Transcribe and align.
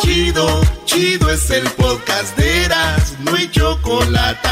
chido, 0.00 0.60
chido 0.84 1.30
es 1.30 1.50
el 1.50 1.68
podcast 1.70 2.36
de 2.36 2.64
Eras, 2.64 3.16
no 3.20 3.34
hay 3.34 3.50
chocolate. 3.50 4.48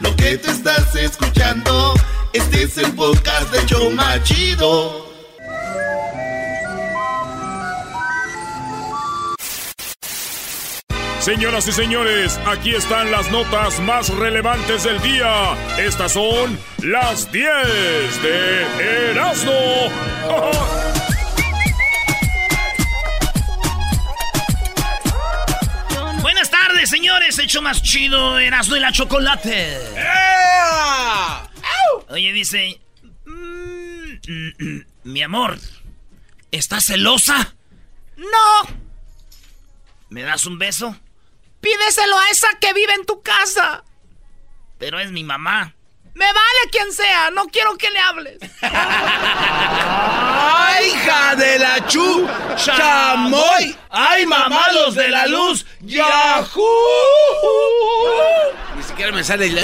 Lo 0.00 0.14
que 0.16 0.36
te 0.38 0.50
estás 0.50 0.94
escuchando, 0.94 1.94
este 2.32 2.64
es 2.64 2.78
el 2.78 2.92
podcast 2.92 3.50
de 3.52 3.66
Choma 3.66 4.22
Chido. 4.22 5.06
Señoras 11.18 11.66
y 11.66 11.72
señores, 11.72 12.38
aquí 12.46 12.74
están 12.74 13.10
las 13.10 13.30
notas 13.32 13.80
más 13.80 14.10
relevantes 14.10 14.84
del 14.84 15.00
día. 15.02 15.56
Estas 15.76 16.12
son 16.12 16.56
las 16.82 17.32
10 17.32 18.22
de 18.22 19.10
Erasmo. 19.10 19.52
tardes, 26.86 26.90
señores. 26.90 27.38
Hecho 27.38 27.62
más 27.62 27.82
chido, 27.82 28.38
Erasmo 28.38 28.76
y 28.76 28.80
la 28.80 28.92
chocolate. 28.92 29.78
Oye, 32.08 32.32
dice. 32.32 32.80
"Mm, 33.24 34.12
mm, 34.28 34.52
mm, 34.58 34.84
mi 35.04 35.22
amor, 35.22 35.58
¿estás 36.50 36.86
celosa? 36.86 37.54
No. 38.16 38.76
¿Me 40.08 40.22
das 40.22 40.46
un 40.46 40.58
beso? 40.58 40.96
Pídeselo 41.60 42.18
a 42.18 42.30
esa 42.30 42.48
que 42.60 42.72
vive 42.72 42.94
en 42.94 43.04
tu 43.06 43.22
casa. 43.22 43.84
Pero 44.78 45.00
es 45.00 45.10
mi 45.10 45.24
mamá. 45.24 45.74
Me 46.16 46.24
vale 46.24 46.70
quien 46.72 46.90
sea, 46.94 47.30
no 47.30 47.46
quiero 47.48 47.76
que 47.76 47.90
le 47.90 47.98
hables. 47.98 48.38
¡Ay, 50.72 50.86
hija 50.86 51.36
de 51.36 51.58
la 51.58 51.86
chu! 51.86 52.26
¡Chamoy! 52.56 53.76
¡Ay, 53.90 54.24
mamalos 54.24 54.94
de 54.94 55.10
la 55.10 55.26
luz! 55.26 55.66
¡Yahoo! 55.82 56.62
Ni 58.74 58.82
siquiera 58.82 59.12
me 59.12 59.22
sale 59.22 59.48
el... 59.48 59.60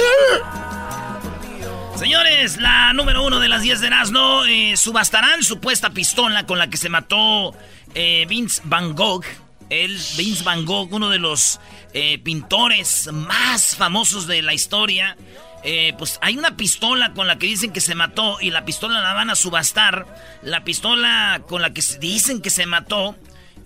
Señores, 1.96 2.58
la 2.58 2.92
número 2.92 3.24
uno 3.24 3.40
de 3.40 3.48
las 3.48 3.62
10 3.62 3.80
de 3.80 3.86
Erasmo, 3.86 4.44
eh, 4.44 4.76
subastarán 4.76 5.42
supuesta 5.42 5.88
pistola 5.88 6.44
con 6.44 6.58
la 6.58 6.68
que 6.68 6.76
se 6.76 6.90
mató 6.90 7.54
eh, 7.94 8.26
Vince 8.28 8.60
Van 8.64 8.94
Gogh. 8.94 9.24
El 9.70 9.98
Vince 10.18 10.44
Van 10.44 10.66
Gogh, 10.66 10.92
uno 10.92 11.08
de 11.08 11.18
los 11.18 11.60
eh, 11.94 12.18
pintores 12.18 13.08
más 13.10 13.74
famosos 13.74 14.26
de 14.26 14.42
la 14.42 14.52
historia. 14.52 15.16
Eh, 15.64 15.94
pues 15.96 16.18
hay 16.22 16.36
una 16.36 16.56
pistola 16.56 17.12
con 17.12 17.26
la 17.26 17.38
que 17.38 17.46
dicen 17.46 17.72
que 17.72 17.80
se 17.80 17.94
mató 17.94 18.38
y 18.40 18.50
la 18.50 18.64
pistola 18.64 19.00
la 19.00 19.12
van 19.12 19.30
a 19.30 19.36
subastar. 19.36 20.06
La 20.42 20.64
pistola 20.64 21.42
con 21.48 21.62
la 21.62 21.72
que 21.72 21.82
dicen 22.00 22.42
que 22.42 22.50
se 22.50 22.66
mató, 22.66 23.16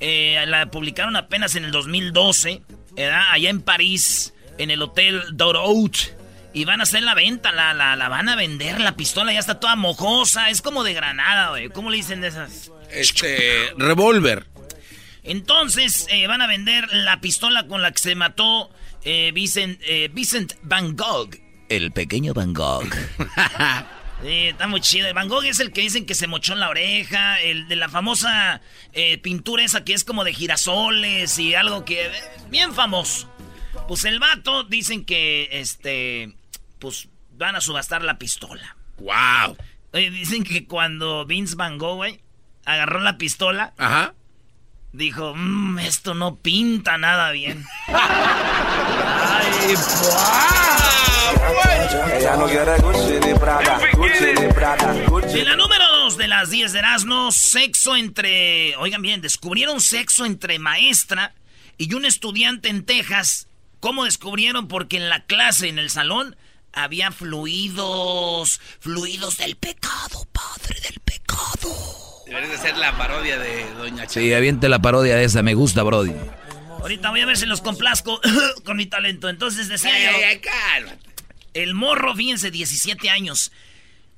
eh, 0.01 0.45
la 0.47 0.67
publicaron 0.67 1.17
apenas 1.17 1.55
en 1.55 1.65
el 1.65 1.73
2012, 1.73 2.63
¿verdad? 2.95 3.23
allá 3.31 3.51
en 3.51 3.63
París, 3.63 4.35
en 4.59 4.71
el 4.71 4.83
Hotel 4.83 5.23
Dorot. 5.33 6.15
Y 6.53 6.65
van 6.65 6.81
a 6.81 6.85
hacer 6.85 7.03
la 7.03 7.15
venta, 7.15 7.53
la, 7.53 7.75
la, 7.75 7.97
la 7.97 8.09
van 8.09 8.31
a 8.31 8.37
vender, 8.37 8.81
la 8.81 8.97
pistola 8.97 9.33
ya 9.33 9.41
está 9.41 9.61
toda 9.61 9.77
mojosa, 9.77 10.49
es 10.49 10.63
como 10.63 10.85
de 10.85 10.95
granada, 10.95 11.51
güey. 11.51 11.69
¿Cómo 11.69 11.91
le 11.91 11.99
dicen 11.99 12.23
de 12.23 12.29
esas? 12.29 12.73
Este... 12.91 13.75
Revólver. 13.77 14.47
Entonces 15.23 16.07
eh, 16.09 16.27
van 16.29 16.41
a 16.41 16.47
vender 16.47 16.89
la 16.93 17.21
pistola 17.21 17.67
con 17.67 17.83
la 17.83 17.91
que 17.91 17.99
se 17.99 18.15
mató 18.15 18.71
eh, 19.05 19.33
Vincent, 19.35 19.81
eh, 19.85 20.09
Vincent 20.13 20.55
Van 20.63 20.97
Gogh. 20.97 21.37
El 21.69 21.91
pequeño 21.93 22.33
Van 22.35 22.53
Gogh. 22.53 22.89
Sí, 24.23 24.47
está 24.47 24.67
muy 24.67 24.81
chido. 24.81 25.07
El 25.07 25.13
Van 25.13 25.29
Gogh 25.29 25.45
es 25.45 25.61
el 25.61 25.73
que 25.73 25.83
dicen 25.83 26.07
que 26.07 26.15
se 26.15 26.27
mochó 26.27 26.55
en 26.55 26.61
la 26.61 26.71
oreja, 26.71 27.39
el 27.43 27.69
de 27.69 27.77
la 27.77 27.91
famosa 27.91 28.63
eh, 28.95 29.19
pintura 29.19 29.63
esa 29.63 29.85
que 29.85 29.93
es 29.93 30.05
como 30.05 30.25
de 30.25 30.33
girasoles 30.33 31.39
y 31.39 31.55
algo 31.55 31.85
que... 31.85 32.07
eh, 32.07 32.11
bien 32.49 32.73
famoso. 32.73 33.31
Pues 33.89 34.07
el 34.07 34.19
vato 34.19 34.65
dicen 34.65 35.05
que, 35.05 35.51
este, 35.53 36.35
pues 36.79 37.09
van 37.37 37.57
a 37.57 37.61
subastar 37.61 38.01
la 38.03 38.17
pistola. 38.17 38.75
¡Wow! 38.97 39.59
Oye, 39.93 40.11
dicen 40.11 40.45
que 40.45 40.67
cuando 40.67 41.27
Vince 41.27 41.55
Van 41.55 41.77
Gogh, 41.77 41.97
güey, 41.97 42.23
agarró 42.65 43.01
la 43.01 43.19
pistola, 43.19 43.75
Ajá. 43.77 44.15
dijo, 44.93 45.35
"Mm, 45.37 45.79
esto 45.81 46.15
no 46.15 46.37
pinta 46.37 46.97
nada 46.97 47.33
bien. 47.33 47.67
Ay, 47.89 49.75
Ella 52.19 52.37
no 52.37 52.47
quiere 52.47 52.77
Gucci 52.79 53.27
ni 53.27 53.35
Prada, 53.39 53.79
Gucci 53.93 54.25
ni 54.41 54.53
Prada, 54.53 54.95
Gucci. 55.09 55.39
De 55.39 55.45
la 55.45 55.57
número 55.57 55.85
2 56.05 56.17
de 56.17 56.29
las 56.29 56.51
10 56.51 56.73
de 56.73 56.79
Erasmo, 56.79 57.31
sexo 57.33 57.97
entre. 57.97 58.77
Oigan 58.77 59.03
bien, 59.03 59.21
descubrieron 59.21 59.81
sexo 59.81 60.25
entre 60.25 60.59
maestra 60.59 61.35
y 61.79 61.93
un 61.95 62.05
estudiante 62.05 62.69
en 62.69 62.85
Texas. 62.85 63.49
¿Cómo 63.81 64.05
descubrieron? 64.05 64.69
Porque 64.69 64.97
en 64.97 65.09
la 65.09 65.25
clase, 65.27 65.69
en 65.69 65.79
el 65.79 65.91
salón, 65.91 66.37
había 66.73 67.13
fluidos. 67.13 68.61
Fluidos 68.81 69.37
del 69.39 69.57
pecado, 69.57 70.27
padre 70.33 70.81
del 70.81 71.01
pecado. 71.01 71.75
Debería 72.27 72.49
de 72.51 72.59
ser 72.59 72.77
la 72.77 72.97
parodia 72.99 73.39
de 73.39 73.71
Doña 73.75 74.09
Sí, 74.09 74.33
aviente 74.35 74.69
la 74.69 74.81
parodia 74.81 75.15
de 75.17 75.25
esa, 75.25 75.43
me 75.43 75.55
gusta, 75.55 75.83
Brody. 75.85 76.13
Ahorita 76.81 77.11
voy 77.11 77.21
a 77.21 77.27
ver 77.27 77.37
si 77.37 77.47
los 77.47 77.61
complazco 77.61 78.21
con 78.65 78.77
mi 78.77 78.87
talento. 78.87 79.29
Entonces 79.29 79.69
decía 79.69 79.93
Ay, 79.95 80.03
yo. 80.05 80.11
ay, 80.17 80.23
ay, 80.25 80.39
cálmate. 80.41 81.16
El 81.57 81.75
morro, 81.75 82.15
fíjense, 82.15 82.51
17 82.51 83.09
años. 83.09 83.51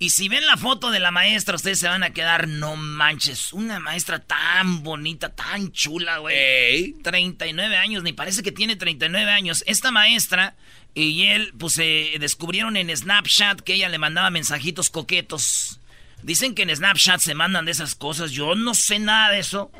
Y 0.00 0.10
si 0.10 0.28
ven 0.28 0.44
la 0.46 0.56
foto 0.56 0.90
de 0.90 0.98
la 0.98 1.10
maestra, 1.10 1.56
ustedes 1.56 1.78
se 1.78 1.88
van 1.88 2.02
a 2.02 2.12
quedar, 2.12 2.48
no 2.48 2.76
manches, 2.76 3.52
una 3.52 3.78
maestra 3.78 4.20
tan 4.20 4.82
bonita, 4.82 5.28
tan 5.34 5.72
chula, 5.72 6.18
güey. 6.18 6.36
Ey. 6.36 6.92
39 7.02 7.76
años, 7.76 8.02
ni 8.02 8.12
parece 8.12 8.42
que 8.42 8.52
tiene 8.52 8.76
39 8.76 9.30
años. 9.30 9.62
Esta 9.66 9.90
maestra 9.92 10.56
y 10.94 11.26
él, 11.26 11.52
pues 11.58 11.74
se 11.74 12.16
descubrieron 12.18 12.76
en 12.76 12.96
Snapchat 12.96 13.60
que 13.60 13.74
ella 13.74 13.88
le 13.88 13.98
mandaba 13.98 14.30
mensajitos 14.30 14.90
coquetos. 14.90 15.78
Dicen 16.22 16.54
que 16.54 16.62
en 16.62 16.74
Snapchat 16.74 17.20
se 17.20 17.34
mandan 17.34 17.64
de 17.64 17.70
esas 17.72 17.94
cosas. 17.94 18.32
Yo 18.32 18.54
no 18.54 18.74
sé 18.74 18.98
nada 18.98 19.30
de 19.30 19.38
eso. 19.38 19.70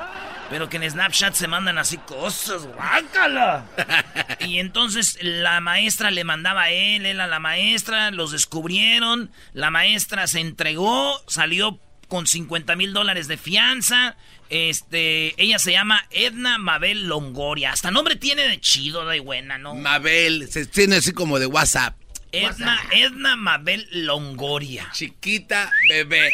Pero 0.50 0.68
que 0.68 0.76
en 0.76 0.90
Snapchat 0.90 1.34
se 1.34 1.48
mandan 1.48 1.78
así 1.78 1.98
cosas. 1.98 2.66
¡Guácala! 2.66 3.66
Y 4.40 4.60
entonces 4.60 5.18
la 5.20 5.60
maestra 5.60 6.10
le 6.10 6.22
mandaba 6.24 6.62
a 6.62 6.70
él, 6.70 7.04
él 7.04 7.20
a 7.20 7.26
la 7.26 7.40
maestra. 7.40 8.10
Los 8.12 8.30
descubrieron. 8.30 9.30
La 9.52 9.70
maestra 9.70 10.26
se 10.26 10.40
entregó. 10.40 11.20
Salió 11.26 11.80
con 12.08 12.26
50 12.26 12.76
mil 12.76 12.92
dólares 12.92 13.28
de 13.28 13.36
fianza. 13.36 14.16
Este, 14.48 15.40
ella 15.42 15.58
se 15.58 15.72
llama 15.72 16.06
Edna 16.10 16.56
Mabel 16.58 17.06
Longoria. 17.08 17.72
Hasta 17.72 17.90
nombre 17.90 18.16
tiene 18.16 18.48
de 18.48 18.60
chido, 18.60 19.06
de 19.06 19.20
buena, 19.20 19.58
¿no? 19.58 19.74
Mabel, 19.74 20.48
se 20.50 20.66
tiene 20.66 20.96
así 20.96 21.12
como 21.12 21.38
de 21.38 21.46
WhatsApp. 21.46 21.94
Edna, 22.32 22.78
Edna 22.92 23.36
Mabel 23.36 23.88
Longoria. 23.90 24.88
Chiquita, 24.92 25.70
bebé. 25.88 26.32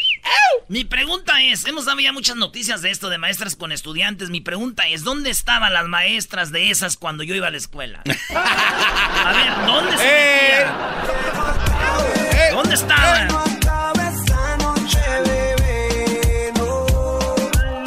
Mi 0.68 0.84
pregunta 0.84 1.40
es, 1.42 1.66
hemos 1.66 1.84
dado 1.84 2.00
ya 2.00 2.12
muchas 2.12 2.36
noticias 2.36 2.82
de 2.82 2.90
esto 2.90 3.08
de 3.10 3.18
maestras 3.18 3.54
con 3.54 3.70
estudiantes. 3.70 4.30
Mi 4.30 4.40
pregunta 4.40 4.88
es, 4.88 5.04
¿dónde 5.04 5.30
estaban 5.30 5.72
las 5.72 5.86
maestras 5.86 6.50
de 6.52 6.70
esas 6.70 6.96
cuando 6.96 7.22
yo 7.22 7.34
iba 7.34 7.46
a 7.48 7.50
la 7.50 7.58
escuela? 7.58 8.02
A 8.34 9.32
ver, 9.32 9.66
¿dónde 9.66 9.96
se 9.98 10.04
Eh. 10.04 10.66
metían? 10.66 12.54
¿Dónde 12.54 12.74
estaban? 12.74 13.28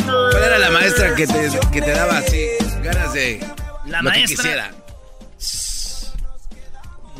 ¿Cuál 0.05 0.43
era 0.43 0.57
la 0.59 0.69
maestra 0.71 1.15
que 1.15 1.25
te, 1.27 1.49
que 1.71 1.81
te 1.81 1.91
daba 1.91 2.17
así 2.19 2.47
ganas 2.83 3.13
de 3.13 3.39
La 3.85 4.01
lo 4.01 4.11
que 4.11 4.17
maestra- 4.19 4.27
quisiera? 4.43 4.71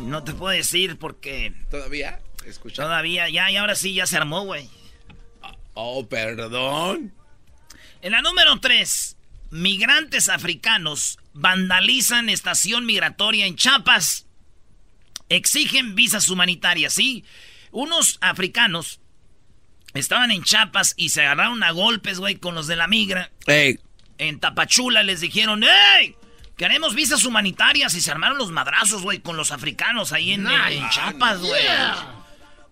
No 0.08 0.24
te 0.24 0.32
puedo 0.32 0.56
decir 0.56 0.98
porque 0.98 1.52
¿Todavía? 1.70 2.20
Escucha. 2.46 2.82
todavía, 2.82 3.28
ya, 3.28 3.50
y 3.50 3.56
ahora 3.56 3.74
sí, 3.74 3.92
ya 3.94 4.06
se 4.06 4.16
armó, 4.16 4.42
güey. 4.44 4.68
Oh, 5.74 6.06
perdón. 6.08 7.12
En 8.00 8.12
la 8.12 8.22
número 8.22 8.58
3, 8.58 9.16
migrantes 9.50 10.28
africanos 10.28 11.18
vandalizan 11.34 12.28
estación 12.30 12.86
migratoria 12.86 13.46
en 13.46 13.56
Chiapas. 13.56 14.26
Exigen 15.28 15.94
visas 15.94 16.28
humanitarias, 16.30 16.94
¿sí? 16.94 17.24
Unos 17.70 18.18
africanos 18.22 19.00
estaban 19.94 20.30
en 20.30 20.42
Chiapas 20.42 20.94
y 20.96 21.10
se 21.10 21.20
agarraron 21.22 21.62
a 21.62 21.70
golpes, 21.72 22.18
güey, 22.18 22.36
con 22.36 22.54
los 22.54 22.66
de 22.66 22.76
la 22.76 22.88
migra. 22.88 23.30
Ey, 23.46 23.78
En 24.16 24.40
Tapachula 24.40 25.02
les 25.02 25.20
dijeron, 25.20 25.62
¡Ey! 25.64 26.16
Queremos 26.58 26.94
visas 26.94 27.24
humanitarias 27.24 27.94
y 27.94 28.00
se 28.02 28.10
armaron 28.10 28.36
los 28.36 28.50
madrazos, 28.50 29.00
güey, 29.02 29.20
con 29.20 29.36
los 29.38 29.52
africanos 29.52 30.12
ahí 30.12 30.32
en, 30.32 30.46
en- 30.46 30.72
en 30.72 30.90
Chiapas, 30.90 31.38
güey. 31.40 31.62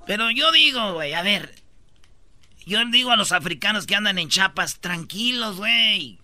Pero 0.06 0.30
yo 0.30 0.52
digo, 0.52 0.92
güey, 0.94 1.14
a 1.14 1.22
ver. 1.22 1.54
Yo 2.66 2.84
digo 2.86 3.12
a 3.12 3.16
los 3.16 3.30
africanos 3.32 3.86
que 3.86 3.94
andan 3.94 4.18
en 4.18 4.28
Chiapas, 4.28 4.80
tranquilos, 4.80 5.56
güey. 5.56 6.18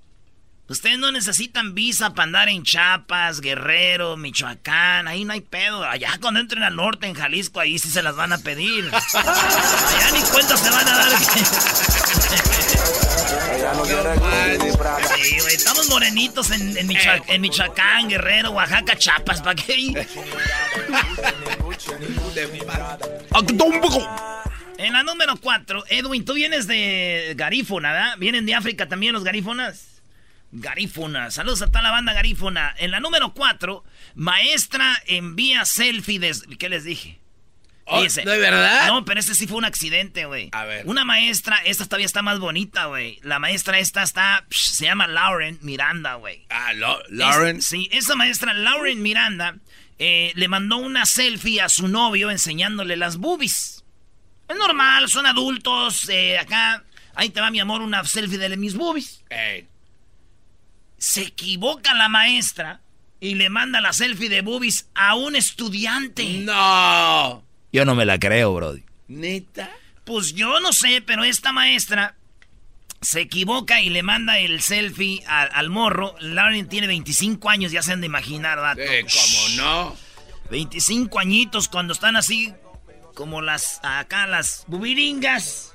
Ustedes 0.68 0.98
no 0.98 1.12
necesitan 1.12 1.74
visa 1.74 2.10
para 2.14 2.24
andar 2.24 2.48
en 2.48 2.62
Chiapas, 2.64 3.40
Guerrero, 3.40 4.16
Michoacán, 4.16 5.06
ahí 5.06 5.24
no 5.24 5.32
hay 5.34 5.40
pedo. 5.42 5.84
Allá 5.84 6.18
cuando 6.20 6.40
entren 6.40 6.62
al 6.62 6.74
norte, 6.76 7.06
en 7.06 7.14
Jalisco, 7.14 7.60
ahí 7.60 7.78
sí 7.78 7.90
se 7.90 8.02
las 8.02 8.16
van 8.16 8.32
a 8.32 8.38
pedir. 8.38 8.90
Allá 9.14 10.10
ni 10.12 10.20
cuenta 10.30 10.56
se 10.56 10.70
van 10.70 10.88
a 10.88 10.96
dar. 10.96 11.12
no. 13.62 13.84
Sí, 13.84 15.38
güey, 15.40 15.54
estamos 15.54 15.88
morenitos 15.88 16.50
en, 16.50 16.76
en, 16.76 16.90
en 17.28 17.40
Michoacán, 17.40 18.08
Guerrero, 18.08 18.50
Oaxaca, 18.50 18.96
Chiapas, 18.96 19.40
¿para 19.42 19.54
qué? 19.54 20.06
En 24.78 24.92
la 24.92 25.02
número 25.04 25.36
4, 25.36 25.84
Edwin, 25.88 26.24
tú 26.24 26.34
vienes 26.34 26.66
de 26.66 27.34
Garífona, 27.36 27.92
¿verdad? 27.92 28.14
¿Vienen 28.18 28.46
de 28.46 28.54
África 28.54 28.88
también 28.88 29.12
los 29.12 29.22
garífonas? 29.22 30.02
Garífona, 30.50 31.30
saludos 31.30 31.62
a 31.62 31.68
toda 31.68 31.82
la 31.82 31.92
banda 31.92 32.12
garífona. 32.12 32.74
En 32.78 32.90
la 32.90 33.00
número 33.00 33.32
4, 33.32 33.84
maestra 34.16 35.00
envía 35.06 35.64
selfie 35.64 36.18
de... 36.18 36.34
¿Qué 36.58 36.68
les 36.68 36.84
dije? 36.84 37.21
Oh, 37.92 38.02
Dice- 38.02 38.22
¿de 38.24 38.38
verdad? 38.38 38.86
No, 38.88 39.04
pero 39.04 39.20
este 39.20 39.34
sí 39.34 39.46
fue 39.46 39.58
un 39.58 39.64
accidente, 39.64 40.24
güey. 40.24 40.48
A 40.52 40.64
ver. 40.64 40.86
Una 40.86 41.04
maestra, 41.04 41.56
esta 41.64 41.84
todavía 41.84 42.06
está 42.06 42.22
más 42.22 42.38
bonita, 42.38 42.86
güey. 42.86 43.18
La 43.22 43.38
maestra 43.38 43.78
esta 43.78 44.02
está, 44.02 44.44
psh, 44.50 44.70
se 44.72 44.84
llama 44.86 45.06
Lauren 45.06 45.58
Miranda, 45.62 46.14
güey. 46.14 46.44
Ah, 46.50 46.72
Lo- 46.72 47.02
Lauren. 47.10 47.58
Es- 47.58 47.66
sí, 47.66 47.88
esa 47.92 48.14
maestra 48.16 48.54
Lauren 48.54 49.02
Miranda 49.02 49.56
eh, 49.98 50.32
le 50.34 50.48
mandó 50.48 50.78
una 50.78 51.06
selfie 51.06 51.60
a 51.60 51.68
su 51.68 51.86
novio 51.88 52.30
enseñándole 52.30 52.96
las 52.96 53.18
boobies. 53.18 53.84
Es 54.48 54.56
normal, 54.56 55.08
son 55.08 55.26
adultos, 55.26 56.08
eh, 56.08 56.38
acá, 56.38 56.82
ahí 57.14 57.30
te 57.30 57.40
va 57.40 57.50
mi 57.50 57.60
amor, 57.60 57.82
una 57.82 58.04
selfie 58.04 58.38
de 58.38 58.56
mis 58.56 58.74
boobies. 58.74 59.22
Se 60.98 61.22
equivoca 61.22 61.94
la 61.94 62.08
maestra 62.08 62.80
y 63.20 63.34
le 63.34 63.48
manda 63.50 63.80
la 63.80 63.92
selfie 63.92 64.28
de 64.28 64.40
boobies 64.40 64.88
a 64.94 65.14
un 65.14 65.36
estudiante. 65.36 66.24
No. 66.40 67.44
Yo 67.72 67.84
no 67.84 67.94
me 67.94 68.04
la 68.04 68.18
creo, 68.18 68.54
Brody. 68.54 68.82
¿Neta? 69.08 69.70
Pues 70.04 70.34
yo 70.34 70.60
no 70.60 70.72
sé, 70.72 71.02
pero 71.04 71.24
esta 71.24 71.52
maestra 71.52 72.16
se 73.00 73.20
equivoca 73.22 73.80
y 73.80 73.90
le 73.90 74.02
manda 74.02 74.38
el 74.38 74.60
selfie 74.62 75.22
al, 75.26 75.48
al 75.52 75.70
morro. 75.70 76.14
Lauren 76.20 76.68
tiene 76.68 76.86
25 76.86 77.48
años, 77.50 77.72
ya 77.72 77.82
se 77.82 77.92
han 77.92 78.00
de 78.00 78.06
imaginar, 78.06 78.58
vato. 78.58 78.80
Eh, 78.80 79.04
¿Cómo 79.10 79.48
no? 79.56 79.96
25 80.50 81.18
añitos 81.18 81.68
cuando 81.68 81.94
están 81.94 82.16
así 82.16 82.52
como 83.14 83.42
las 83.42 83.80
acá 83.82 84.26
las 84.26 84.64
bubiringas 84.66 85.72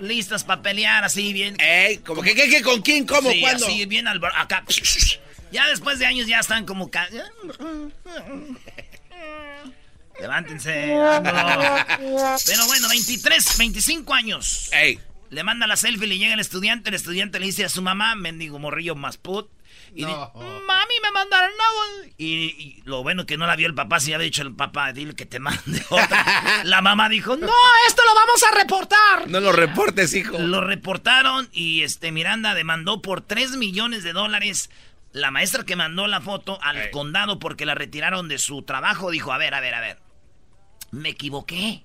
listas 0.00 0.44
para 0.44 0.62
pelear 0.62 1.04
así 1.04 1.32
bien. 1.32 1.56
Ey, 1.60 1.98
¿cómo 1.98 2.22
que, 2.22 2.34
qué, 2.34 2.48
qué, 2.48 2.62
con 2.62 2.82
quién, 2.82 3.06
cómo, 3.06 3.30
sí, 3.30 3.40
cuándo? 3.40 3.66
así 3.66 3.86
bien 3.86 4.08
al 4.08 4.20
acá. 4.24 4.64
Ya 5.52 5.68
después 5.68 5.98
de 5.98 6.06
años 6.06 6.26
ya 6.26 6.40
están 6.40 6.64
como 6.64 6.90
ca- 6.90 7.10
Levántense. 10.20 10.70
Pero 12.46 12.66
bueno, 12.66 12.88
23, 12.88 13.58
25 13.58 14.14
años. 14.14 14.70
Ey. 14.72 15.00
Le 15.30 15.44
manda 15.44 15.66
la 15.66 15.76
selfie, 15.76 16.06
le 16.06 16.18
llega 16.18 16.34
el 16.34 16.40
estudiante, 16.40 16.90
el 16.90 16.94
estudiante 16.94 17.40
le 17.40 17.46
dice 17.46 17.64
a 17.64 17.70
su 17.70 17.80
mamá, 17.80 18.14
mendigo 18.14 18.58
morrillo 18.58 18.94
más 18.94 19.16
put. 19.16 19.48
Y 19.94 20.04
dice, 20.04 20.10
mami, 20.10 20.94
me 21.02 21.10
mandaron 21.12 21.50
agua. 21.50 22.08
Y, 22.18 22.26
y 22.26 22.82
lo 22.84 23.02
bueno 23.02 23.26
que 23.26 23.36
no 23.36 23.46
la 23.46 23.56
vio 23.56 23.66
el 23.66 23.74
papá, 23.74 24.00
si 24.00 24.12
había 24.12 24.24
dicho 24.24 24.42
el 24.42 24.54
papá, 24.54 24.92
dile 24.92 25.14
que 25.14 25.26
te 25.26 25.38
mande 25.38 25.82
otra. 25.90 26.62
la 26.64 26.82
mamá 26.82 27.08
dijo, 27.08 27.36
no, 27.36 27.52
esto 27.86 28.02
lo 28.06 28.14
vamos 28.14 28.42
a 28.42 28.58
reportar. 28.58 29.30
No 29.30 29.40
lo 29.40 29.52
reportes, 29.52 30.14
hijo. 30.14 30.38
Lo 30.38 30.60
reportaron 30.60 31.48
y 31.52 31.82
este 31.82 32.12
Miranda 32.12 32.54
demandó 32.54 33.00
por 33.02 33.22
3 33.22 33.56
millones 33.56 34.02
de 34.02 34.12
dólares. 34.12 34.70
La 35.12 35.30
maestra 35.30 35.64
que 35.64 35.76
mandó 35.76 36.06
la 36.06 36.20
foto 36.20 36.58
al 36.62 36.90
condado 36.90 37.38
porque 37.38 37.66
la 37.66 37.74
retiraron 37.74 38.28
de 38.28 38.38
su 38.38 38.62
trabajo 38.62 39.10
dijo, 39.10 39.32
a 39.32 39.38
ver, 39.38 39.54
a 39.54 39.60
ver, 39.60 39.74
a 39.74 39.80
ver. 39.80 39.98
Me 40.90 41.10
equivoqué. 41.10 41.84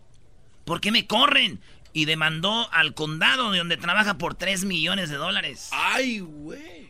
¿Por 0.65 0.79
qué 0.81 0.91
me 0.91 1.07
corren? 1.07 1.61
Y 1.93 2.05
demandó 2.05 2.71
al 2.71 2.93
condado 2.93 3.51
de 3.51 3.57
donde 3.57 3.77
trabaja 3.77 4.17
por 4.17 4.35
3 4.35 4.65
millones 4.65 5.09
de 5.09 5.15
dólares. 5.15 5.69
Ay, 5.73 6.19
güey. 6.19 6.89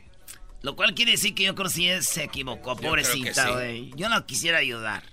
Lo 0.62 0.76
cual 0.76 0.94
quiere 0.94 1.12
decir 1.12 1.34
que 1.34 1.44
yo 1.44 1.56
creo 1.56 1.68
que 1.68 1.74
sí 1.74 1.90
se 2.02 2.24
equivocó. 2.24 2.76
Pobrecita, 2.76 3.44
que 3.44 3.48
sí. 3.50 3.54
güey. 3.54 3.92
Yo 3.96 4.10
no 4.10 4.26
quisiera 4.26 4.58
ayudar. 4.60 5.04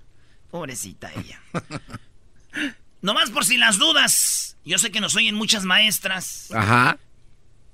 Pobrecita 0.50 1.11
ella. 1.15 1.41
Nomás 3.03 3.31
por 3.31 3.44
si 3.44 3.56
las 3.56 3.79
dudas. 3.79 4.56
Yo 4.65 4.79
sé 4.79 4.91
que 4.91 5.00
nos 5.00 5.15
oyen 5.15 5.35
muchas 5.35 5.65
maestras. 5.65 6.50
Ajá. 6.53 6.99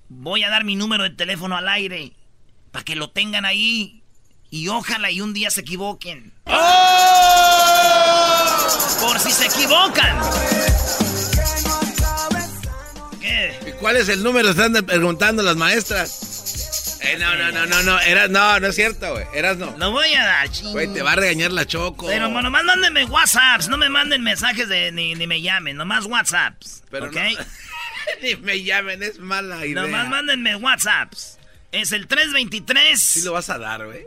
Voy 0.08 0.42
a 0.42 0.50
dar 0.50 0.64
mi 0.64 0.74
número 0.76 1.04
de 1.04 1.10
teléfono 1.10 1.56
al 1.56 1.68
aire. 1.68 2.12
Para 2.70 2.84
que 2.84 2.94
lo 2.96 3.10
tengan 3.10 3.44
ahí. 3.44 4.02
Y 4.50 4.68
ojalá 4.68 5.10
y 5.10 5.20
un 5.20 5.32
día 5.32 5.50
se 5.50 5.60
equivoquen. 5.60 6.32
Por 9.00 9.18
si 9.20 9.30
se 9.32 9.46
equivocan. 9.46 10.18
¿Qué? 13.20 13.58
¿Y 13.68 13.72
cuál 13.72 13.96
es 13.96 14.08
el 14.08 14.22
número? 14.22 14.50
Están 14.50 14.72
preguntando 14.84 15.42
las 15.42 15.56
maestras. 15.56 16.98
Eh, 17.02 17.16
no, 17.18 17.34
no, 17.36 17.50
no, 17.50 17.66
no, 17.66 17.82
no. 17.82 17.98
Eras, 18.00 18.28
no, 18.30 18.60
no 18.60 18.66
es 18.68 18.74
cierto, 18.76 19.12
güey. 19.12 19.24
Eras 19.34 19.56
no. 19.56 19.74
Lo 19.78 19.90
voy 19.90 20.12
a 20.14 20.24
dar. 20.24 20.48
Güey, 20.72 20.92
te 20.92 21.02
va 21.02 21.12
a 21.12 21.16
regañar 21.16 21.50
la 21.52 21.66
choco. 21.66 22.06
Pero 22.06 22.28
nomás 22.28 22.62
mándenme 22.64 23.04
WhatsApps, 23.06 23.68
no 23.68 23.78
me 23.78 23.88
manden 23.88 24.22
mensajes 24.22 24.68
de 24.68 24.92
ni, 24.92 25.14
ni 25.14 25.26
me 25.26 25.40
llamen, 25.40 25.76
nomás 25.76 26.04
WhatsApps. 26.04 26.82
Pero 26.90 27.06
¿ok? 27.06 27.14
no- 27.14 27.44
Ni 28.22 28.36
me 28.36 28.62
llamen, 28.62 29.02
es 29.02 29.18
mala 29.18 29.64
idea. 29.64 29.82
Nomás 29.82 30.08
mándenme 30.08 30.56
WhatsApps. 30.56 31.38
Es 31.72 31.92
el 31.92 32.06
323 32.06 33.00
Sí 33.00 33.22
lo 33.22 33.32
vas 33.32 33.48
a 33.50 33.58
dar, 33.58 33.86
güey. 33.86 34.06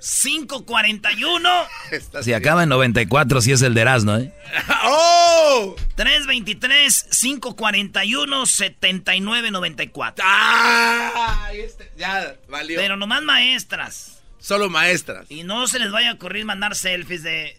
541 0.00 1.50
Estás 1.90 2.24
Si 2.24 2.32
acaba 2.32 2.62
en 2.62 2.68
94, 2.68 3.40
si 3.40 3.52
es 3.52 3.62
el 3.62 3.74
de 3.74 3.80
Erasmo, 3.80 4.16
¿eh? 4.16 4.32
¡Oh! 4.84 5.76
323 5.96 7.06
541 7.20 8.46
7994. 8.46 10.24
¡Ah! 10.26 11.48
Este, 11.52 11.90
ya, 11.96 12.34
valió. 12.48 12.78
Pero 12.78 12.96
nomás 12.96 13.22
maestras. 13.22 14.22
Solo 14.38 14.68
maestras. 14.68 15.26
Y 15.30 15.44
no 15.44 15.66
se 15.68 15.78
les 15.78 15.90
vaya 15.90 16.10
a 16.10 16.14
ocurrir 16.14 16.44
mandar 16.44 16.74
selfies 16.74 17.22
de 17.22 17.56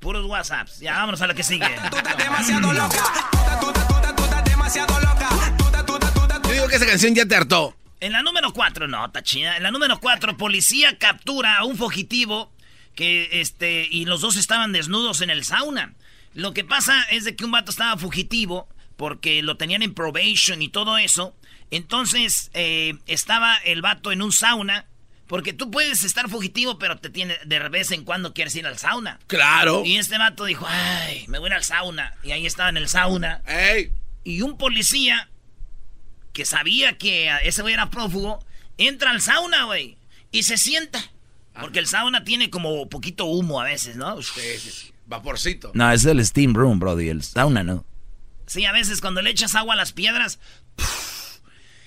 puros 0.00 0.24
WhatsApps. 0.24 0.80
Ya 0.80 0.94
vámonos 0.94 1.20
a 1.20 1.26
la 1.26 1.34
que 1.34 1.42
sigue. 1.42 1.66
Yo 6.44 6.52
digo 6.52 6.68
que 6.68 6.76
esa 6.76 6.86
canción 6.86 7.14
ya 7.14 7.26
te 7.26 7.36
hartó. 7.36 7.76
En 8.02 8.10
la 8.10 8.22
número 8.22 8.52
4, 8.52 8.88
no, 8.88 9.06
está 9.06 9.22
chida. 9.22 9.56
En 9.56 9.62
la 9.62 9.70
número 9.70 10.00
4, 10.00 10.36
policía 10.36 10.98
captura 10.98 11.58
a 11.58 11.64
un 11.64 11.76
fugitivo 11.76 12.52
que, 12.96 13.40
este, 13.40 13.86
y 13.88 14.06
los 14.06 14.20
dos 14.20 14.34
estaban 14.34 14.72
desnudos 14.72 15.20
en 15.20 15.30
el 15.30 15.44
sauna. 15.44 15.94
Lo 16.34 16.52
que 16.52 16.64
pasa 16.64 17.00
es 17.12 17.22
de 17.22 17.36
que 17.36 17.44
un 17.44 17.52
vato 17.52 17.70
estaba 17.70 17.96
fugitivo 17.96 18.68
porque 18.96 19.40
lo 19.42 19.56
tenían 19.56 19.82
en 19.82 19.94
probation 19.94 20.62
y 20.62 20.68
todo 20.68 20.98
eso. 20.98 21.36
Entonces, 21.70 22.50
eh, 22.54 22.94
estaba 23.06 23.56
el 23.58 23.82
vato 23.82 24.10
en 24.10 24.20
un 24.20 24.32
sauna. 24.32 24.86
Porque 25.28 25.52
tú 25.52 25.70
puedes 25.70 26.02
estar 26.02 26.28
fugitivo, 26.28 26.80
pero 26.80 26.98
te 26.98 27.08
tiene, 27.08 27.38
de 27.44 27.68
vez 27.68 27.92
en 27.92 28.04
cuando 28.04 28.34
quieres 28.34 28.56
ir 28.56 28.66
al 28.66 28.78
sauna. 28.78 29.20
Claro. 29.28 29.84
Y 29.86 29.96
este 29.96 30.18
vato 30.18 30.44
dijo, 30.44 30.66
ay, 30.68 31.24
me 31.28 31.38
voy 31.38 31.52
al 31.52 31.62
sauna. 31.62 32.14
Y 32.24 32.32
ahí 32.32 32.46
estaba 32.46 32.68
en 32.68 32.78
el 32.78 32.88
sauna. 32.88 33.42
¡Ey! 33.46 33.92
Y 34.24 34.42
un 34.42 34.58
policía 34.58 35.30
que 36.32 36.44
sabía 36.44 36.98
que 36.98 37.30
ese 37.44 37.62
güey 37.62 37.74
era 37.74 37.90
prófugo, 37.90 38.44
entra 38.78 39.10
al 39.10 39.20
sauna, 39.20 39.64
güey, 39.64 39.96
y 40.30 40.42
se 40.44 40.56
sienta. 40.56 41.10
Porque 41.60 41.78
el 41.78 41.86
sauna 41.86 42.24
tiene 42.24 42.48
como 42.48 42.88
poquito 42.88 43.26
humo 43.26 43.60
a 43.60 43.64
veces, 43.64 43.96
¿no? 43.96 44.22
Sí, 44.22 44.40
sí, 44.58 44.70
sí. 44.70 44.92
Vaporcito. 45.06 45.70
No, 45.74 45.92
es 45.92 46.04
el 46.06 46.24
steam 46.24 46.54
room, 46.54 46.78
Brody. 46.78 47.10
El 47.10 47.22
sauna, 47.22 47.62
¿no? 47.62 47.84
Sí, 48.46 48.64
a 48.64 48.72
veces 48.72 49.00
cuando 49.02 49.20
le 49.20 49.30
echas 49.30 49.54
agua 49.54 49.74
a 49.74 49.76
las 49.76 49.92
piedras. 49.92 50.38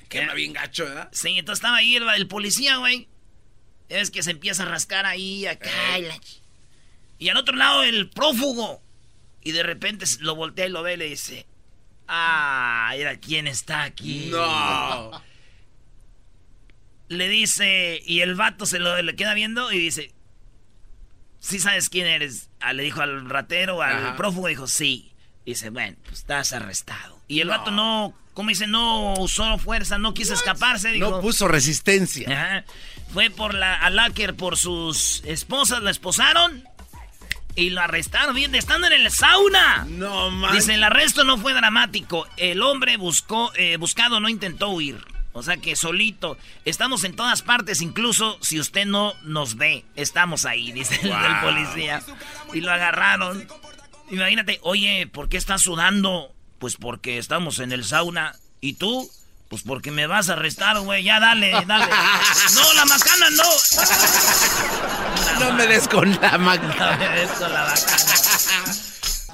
Quema 0.09 0.33
bien 0.35 0.53
gacho, 0.53 0.85
¿verdad? 0.85 1.09
Sí, 1.11 1.29
entonces 1.39 1.59
estaba 1.59 1.77
ahí 1.77 1.95
el, 1.95 2.07
el 2.09 2.27
policía, 2.27 2.77
güey. 2.77 3.07
Es 3.89 4.11
que 4.11 4.21
se 4.23 4.31
empieza 4.31 4.63
a 4.63 4.67
rascar 4.67 5.05
ahí, 5.05 5.45
acá. 5.47 5.69
y 5.97 6.03
la 6.03 6.19
Y 7.17 7.29
al 7.29 7.37
otro 7.37 7.55
lado 7.55 7.83
el 7.83 8.09
prófugo. 8.09 8.81
Y 9.41 9.51
de 9.51 9.63
repente 9.63 10.05
lo 10.19 10.35
voltea 10.35 10.67
y 10.67 10.69
lo 10.69 10.83
ve 10.83 10.93
y 10.93 10.97
le 10.97 11.05
dice: 11.09 11.47
Ah, 12.07 12.93
mira 12.95 13.17
quién 13.17 13.47
está 13.47 13.83
aquí. 13.83 14.29
No. 14.31 15.11
le 17.07 17.29
dice, 17.29 18.01
y 18.05 18.21
el 18.21 18.35
vato 18.35 18.65
se 18.65 18.79
lo 18.79 18.99
le 19.01 19.15
queda 19.15 19.33
viendo 19.33 19.71
y 19.71 19.77
dice, 19.77 20.11
¿sí 21.39 21.59
sabes 21.59 21.89
quién 21.89 22.07
eres? 22.07 22.49
Ah, 22.59 22.73
le 22.73 22.83
dijo 22.83 23.01
al 23.01 23.29
ratero, 23.29 23.81
al 23.81 23.97
Ajá. 24.07 24.15
prófugo, 24.15 24.47
dijo, 24.47 24.67
sí. 24.67 25.11
Dice, 25.45 25.69
bueno, 25.69 25.95
pues 26.03 26.19
estás 26.19 26.53
arrestado. 26.53 27.21
Y 27.27 27.41
el 27.41 27.49
vato 27.49 27.69
no, 27.69 28.15
como 28.33 28.49
dice, 28.49 28.65
no 28.65 29.13
usó 29.13 29.57
fuerza, 29.59 29.99
no 29.99 30.13
quiso 30.15 30.33
escaparse. 30.33 30.89
Dijo, 30.89 31.09
No 31.11 31.21
puso 31.21 31.47
resistencia. 31.47 32.27
Ajá. 32.31 32.65
Fue 33.13 33.29
por 33.29 33.53
la 33.53 33.75
a 33.75 33.89
Lacker 33.91 34.35
por 34.35 34.57
sus 34.57 35.21
esposas, 35.25 35.83
la 35.83 35.91
esposaron 35.91 36.63
y 37.55 37.69
lo 37.69 37.81
arrestaron 37.81 38.35
bien, 38.35 38.53
estando 38.55 38.87
en 38.87 38.93
el 38.93 39.11
sauna. 39.11 39.85
No, 39.89 40.29
man. 40.31 40.53
Dice, 40.53 40.73
el 40.73 40.83
arresto 40.83 41.23
no 41.23 41.37
fue 41.37 41.53
dramático. 41.53 42.27
El 42.37 42.61
hombre 42.61 42.97
buscó, 42.97 43.51
eh, 43.55 43.77
buscado 43.77 44.19
no 44.19 44.29
intentó 44.29 44.69
huir. 44.69 44.97
O 45.33 45.43
sea 45.43 45.57
que 45.57 45.75
solito. 45.75 46.37
Estamos 46.63 47.03
en 47.03 47.15
todas 47.15 47.41
partes, 47.41 47.81
incluso 47.81 48.37
si 48.41 48.59
usted 48.59 48.85
no 48.85 49.13
nos 49.23 49.55
ve. 49.55 49.85
Estamos 49.95 50.45
ahí, 50.45 50.71
dice 50.71 50.99
el, 51.03 51.11
el 51.11 51.39
policía. 51.41 52.01
Y 52.53 52.61
lo 52.61 52.71
agarraron. 52.71 53.47
Imagínate, 54.09 54.59
oye, 54.61 55.07
¿por 55.07 55.27
qué 55.27 55.37
estás 55.37 55.61
sudando? 55.61 56.33
Pues 56.59 56.75
porque 56.77 57.17
estamos 57.17 57.59
en 57.59 57.71
el 57.71 57.83
sauna. 57.83 58.35
¿Y 58.61 58.73
tú? 58.73 59.09
Pues 59.55 59.63
porque 59.63 59.89
me 59.89 60.05
vas 60.05 60.29
a 60.29 60.33
arrestar, 60.33 60.77
güey. 60.81 61.05
Ya 61.05 61.21
dale, 61.21 61.53
dale. 61.65 61.85
No, 62.55 62.73
la 62.73 62.83
macana 62.83 63.29
no. 63.29 63.43
no 65.39 65.53
me 65.53 65.65
des 65.65 65.87
con 65.87 66.11
la 66.11 66.37
macana. 66.37 66.91
No 66.91 66.97
me 66.97 67.09
des 67.21 67.29
con 67.29 67.53
la 67.53 67.63
macana. 67.63 68.75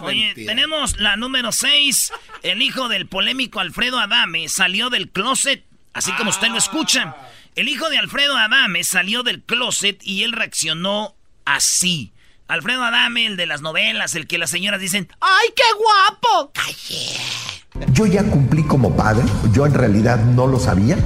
Oye, 0.02 0.34
tenemos 0.36 1.00
la 1.00 1.16
número 1.16 1.52
6. 1.52 2.14
El 2.44 2.62
hijo 2.62 2.88
del 2.88 3.08
polémico 3.08 3.62
Alfredo 3.62 3.98
Adame 3.98 4.48
salió 4.48 4.92
del 4.92 5.10
closet, 5.10 5.66
así 5.94 6.12
como 6.12 6.30
usted 6.30 6.50
lo 6.50 6.60
escucha. 6.60 7.16
El 7.56 7.68
hijo 7.68 7.90
de 7.90 7.98
Alfredo 7.98 8.38
Adame 8.38 8.84
salió 8.84 9.24
del 9.24 9.42
closet 9.42 10.00
y 10.04 10.22
él 10.22 10.34
reaccionó 10.34 11.16
así. 11.46 12.14
Alfredo 12.48 12.84
Adame, 12.84 13.26
el 13.26 13.38
de 13.38 13.48
las 13.48 13.62
novelas, 13.62 14.14
el 14.14 14.28
que 14.28 14.38
las 14.38 14.52
señoras 14.52 14.80
dicen, 14.80 15.12
¡ay, 15.20 15.50
qué 15.56 15.64
guapo! 15.80 16.52
Yo 17.94 18.06
ya 18.06 18.24
cumplí 18.24 18.64
como 18.64 18.96
padre, 18.96 19.24
yo 19.54 19.66
en 19.66 19.74
realidad 19.74 20.24
no 20.24 20.48
lo 20.48 20.60
sabía. 20.60 20.98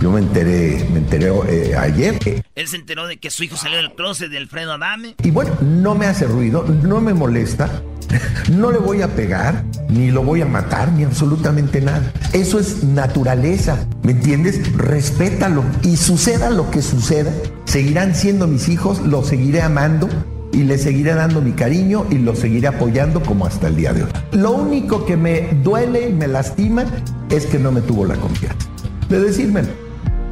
Yo 0.00 0.10
me 0.10 0.20
enteré, 0.20 0.84
me 0.92 0.98
enteré 0.98 1.30
eh, 1.48 1.76
ayer. 1.76 2.42
Él 2.56 2.68
se 2.68 2.76
enteró 2.76 3.06
de 3.06 3.18
que 3.18 3.30
su 3.30 3.44
hijo 3.44 3.56
salió 3.56 3.76
del 3.76 3.94
closet 3.94 4.30
de 4.30 4.38
Alfredo 4.38 4.72
Adame. 4.72 5.14
Y 5.22 5.30
bueno, 5.30 5.52
no 5.60 5.94
me 5.94 6.06
hace 6.06 6.26
ruido, 6.26 6.64
no 6.64 7.00
me 7.00 7.14
molesta, 7.14 7.70
no 8.50 8.72
le 8.72 8.78
voy 8.78 9.02
a 9.02 9.14
pegar, 9.14 9.64
ni 9.88 10.10
lo 10.10 10.24
voy 10.24 10.42
a 10.42 10.46
matar, 10.46 10.90
ni 10.90 11.04
absolutamente 11.04 11.80
nada. 11.80 12.12
Eso 12.32 12.58
es 12.58 12.82
naturaleza, 12.82 13.86
¿me 14.02 14.12
entiendes? 14.12 14.76
Respétalo 14.76 15.64
y 15.82 15.96
suceda 15.96 16.50
lo 16.50 16.68
que 16.70 16.82
suceda, 16.82 17.32
seguirán 17.64 18.16
siendo 18.16 18.48
mis 18.48 18.68
hijos, 18.68 19.00
los 19.00 19.28
seguiré 19.28 19.62
amando 19.62 20.08
y 20.52 20.64
le 20.64 20.78
seguiré 20.78 21.14
dando 21.14 21.40
mi 21.40 21.52
cariño 21.52 22.06
y 22.10 22.18
lo 22.18 22.34
seguiré 22.36 22.68
apoyando 22.68 23.22
como 23.22 23.46
hasta 23.46 23.68
el 23.68 23.76
día 23.76 23.92
de 23.92 24.04
hoy. 24.04 24.10
Lo 24.32 24.52
único 24.52 25.06
que 25.06 25.16
me 25.16 25.48
duele 25.62 26.08
y 26.08 26.12
me 26.12 26.28
lastima 26.28 26.84
es 27.30 27.46
que 27.46 27.58
no 27.58 27.72
me 27.72 27.80
tuvo 27.80 28.04
la 28.04 28.16
confianza 28.16 28.68
de 29.08 29.20
decírmelo. 29.20 29.68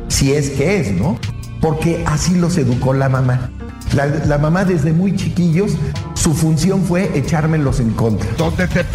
Si 0.09 0.33
es 0.33 0.51
que 0.51 0.81
es, 0.81 0.93
¿no? 0.93 1.19
Porque 1.61 2.03
así 2.07 2.35
los 2.35 2.57
educó 2.57 2.95
la 2.95 3.09
mamá. 3.09 3.51
La, 3.95 4.07
la 4.07 4.39
mamá 4.39 4.65
desde 4.65 4.93
muy 4.93 5.15
chiquillos, 5.17 5.73
su 6.15 6.35
función 6.35 6.85
fue 6.85 7.11
echármelos 7.17 7.81
en 7.81 7.91
contra. 7.93 8.31
¿Dónde 8.37 8.67
te... 8.69 8.87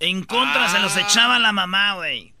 En 0.00 0.22
contra 0.22 0.68
se 0.70 0.80
los 0.80 0.96
echaba 0.96 1.38
la 1.38 1.52
mamá, 1.52 1.94
güey. 1.94 2.32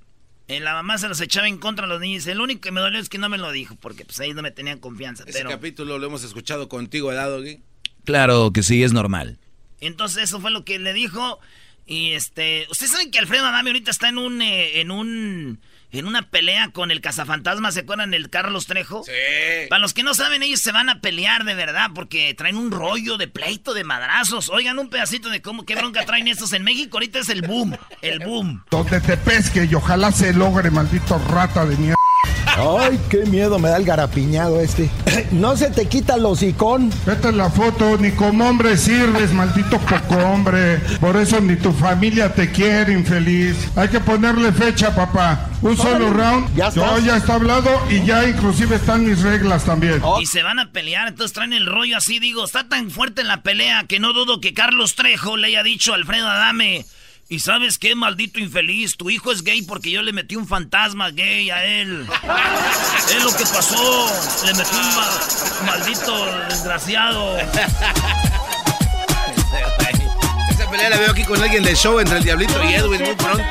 En 0.46 0.64
la 0.64 0.72
mamá 0.72 0.96
se 0.96 1.08
los 1.08 1.20
echaba 1.20 1.48
en 1.48 1.58
contra 1.58 1.84
a 1.86 1.88
los 1.88 2.00
niños. 2.00 2.26
El 2.26 2.40
único 2.40 2.60
que 2.60 2.70
me 2.70 2.80
dolió 2.80 3.00
es 3.00 3.08
que 3.08 3.18
no 3.18 3.28
me 3.28 3.36
lo 3.36 3.50
dijo, 3.50 3.74
porque 3.80 4.04
pues 4.04 4.18
ahí 4.20 4.32
no 4.32 4.42
me 4.42 4.50
tenían 4.50 4.78
confianza. 4.78 5.24
Ese 5.26 5.44
capítulo 5.44 5.98
lo 5.98 6.06
hemos 6.06 6.24
escuchado 6.24 6.68
contigo, 6.68 7.08
¿verdad, 7.08 7.38
Gui? 7.40 7.60
Claro 8.04 8.52
que 8.52 8.62
sí, 8.62 8.82
es 8.82 8.92
normal. 8.92 9.38
Entonces 9.80 10.24
eso 10.24 10.40
fue 10.40 10.50
lo 10.50 10.64
que 10.64 10.78
le 10.78 10.92
dijo. 10.92 11.38
Y 11.86 12.12
este, 12.12 12.66
ustedes 12.70 12.92
saben 12.92 13.10
que 13.10 13.18
Alfredo 13.18 13.46
Adame 13.46 13.70
ahorita 13.70 13.90
está 13.90 14.08
en 14.10 14.18
un, 14.18 14.42
eh, 14.42 14.80
en 14.80 14.90
un, 14.90 15.58
en 15.90 16.06
una 16.06 16.28
pelea 16.28 16.70
con 16.70 16.90
el 16.90 17.00
cazafantasma, 17.00 17.72
¿se 17.72 17.80
acuerdan 17.80 18.10
del 18.10 18.28
Carlos 18.28 18.66
Trejo? 18.66 19.04
Sí. 19.04 19.12
Para 19.70 19.80
los 19.80 19.94
que 19.94 20.02
no 20.02 20.12
saben, 20.12 20.42
ellos 20.42 20.60
se 20.60 20.70
van 20.70 20.90
a 20.90 21.00
pelear 21.00 21.44
de 21.44 21.54
verdad 21.54 21.90
porque 21.94 22.34
traen 22.34 22.56
un 22.56 22.70
rollo 22.70 23.16
de 23.16 23.26
pleito, 23.26 23.72
de 23.72 23.84
madrazos. 23.84 24.50
Oigan 24.50 24.78
un 24.78 24.90
pedacito 24.90 25.30
de 25.30 25.40
cómo, 25.40 25.64
qué 25.64 25.76
bronca 25.76 26.04
traen 26.04 26.28
estos 26.28 26.52
en 26.52 26.62
México. 26.62 26.98
Ahorita 26.98 27.20
es 27.20 27.30
el 27.30 27.42
boom, 27.42 27.74
el 28.02 28.18
boom. 28.18 28.64
Donde 28.70 29.00
te 29.00 29.16
pesque 29.16 29.64
y 29.64 29.74
ojalá 29.74 30.12
se 30.12 30.34
logre, 30.34 30.70
maldito 30.70 31.18
rata 31.18 31.64
de 31.64 31.76
mierda. 31.76 31.97
Ay, 32.56 32.98
qué 33.10 33.24
miedo 33.26 33.58
me 33.58 33.68
da 33.68 33.76
el 33.76 33.84
garapiñado 33.84 34.60
este. 34.60 34.90
No 35.32 35.56
se 35.56 35.70
te 35.70 35.86
quita 35.86 36.14
el 36.14 36.24
hocicón. 36.24 36.90
Vete 37.04 37.32
la 37.32 37.50
foto, 37.50 37.98
ni 37.98 38.12
como 38.12 38.48
hombre 38.48 38.76
sirves, 38.76 39.32
maldito 39.32 39.78
poco 39.78 40.16
hombre. 40.16 40.78
Por 41.00 41.16
eso 41.16 41.40
ni 41.40 41.56
tu 41.56 41.72
familia 41.72 42.32
te 42.32 42.50
quiere, 42.50 42.92
infeliz. 42.92 43.56
Hay 43.76 43.88
que 43.88 44.00
ponerle 44.00 44.52
fecha, 44.52 44.94
papá. 44.94 45.48
Un 45.60 45.76
solo 45.76 46.10
round. 46.10 46.54
Ya 46.54 46.70
No, 46.70 46.98
ya 47.00 47.16
está 47.16 47.34
hablado 47.34 47.70
y 47.90 48.04
ya 48.04 48.28
inclusive 48.28 48.76
están 48.76 49.04
mis 49.06 49.22
reglas 49.22 49.64
también. 49.64 50.00
Y 50.20 50.26
se 50.26 50.42
van 50.42 50.58
a 50.58 50.70
pelear, 50.70 51.08
entonces 51.08 51.34
traen 51.34 51.52
el 51.52 51.66
rollo 51.66 51.96
así, 51.96 52.18
digo, 52.20 52.44
está 52.44 52.68
tan 52.68 52.90
fuerte 52.90 53.22
en 53.22 53.28
la 53.28 53.42
pelea 53.42 53.84
que 53.88 53.98
no 53.98 54.12
dudo 54.12 54.40
que 54.40 54.54
Carlos 54.54 54.94
Trejo 54.94 55.36
le 55.36 55.48
haya 55.48 55.62
dicho 55.62 55.92
a 55.92 55.96
Alfredo 55.96 56.28
Adame. 56.28 56.86
¿Y 57.30 57.40
sabes 57.40 57.76
qué, 57.78 57.94
maldito 57.94 58.38
infeliz? 58.40 58.96
Tu 58.96 59.10
hijo 59.10 59.30
es 59.30 59.42
gay 59.42 59.60
porque 59.62 59.90
yo 59.90 60.00
le 60.02 60.14
metí 60.14 60.34
un 60.36 60.46
fantasma 60.48 61.10
gay 61.10 61.50
a 61.50 61.62
él. 61.64 62.06
es 63.14 63.22
lo 63.22 63.30
que 63.36 63.44
pasó. 63.44 64.10
Le 64.46 64.54
metí 64.54 64.74
un 64.76 64.94
ma- 64.96 65.66
maldito 65.66 66.26
desgraciado. 66.48 67.38
Esa 70.50 70.70
pelea 70.70 70.88
la 70.90 70.96
veo 70.98 71.10
aquí 71.10 71.24
con 71.24 71.40
alguien 71.42 71.62
del 71.62 71.76
show 71.76 71.98
entre 72.00 72.16
el 72.18 72.24
Diablito 72.24 72.64
y 72.64 72.72
Edwin 72.74 73.02
muy 73.02 73.14
pronto. 73.14 73.44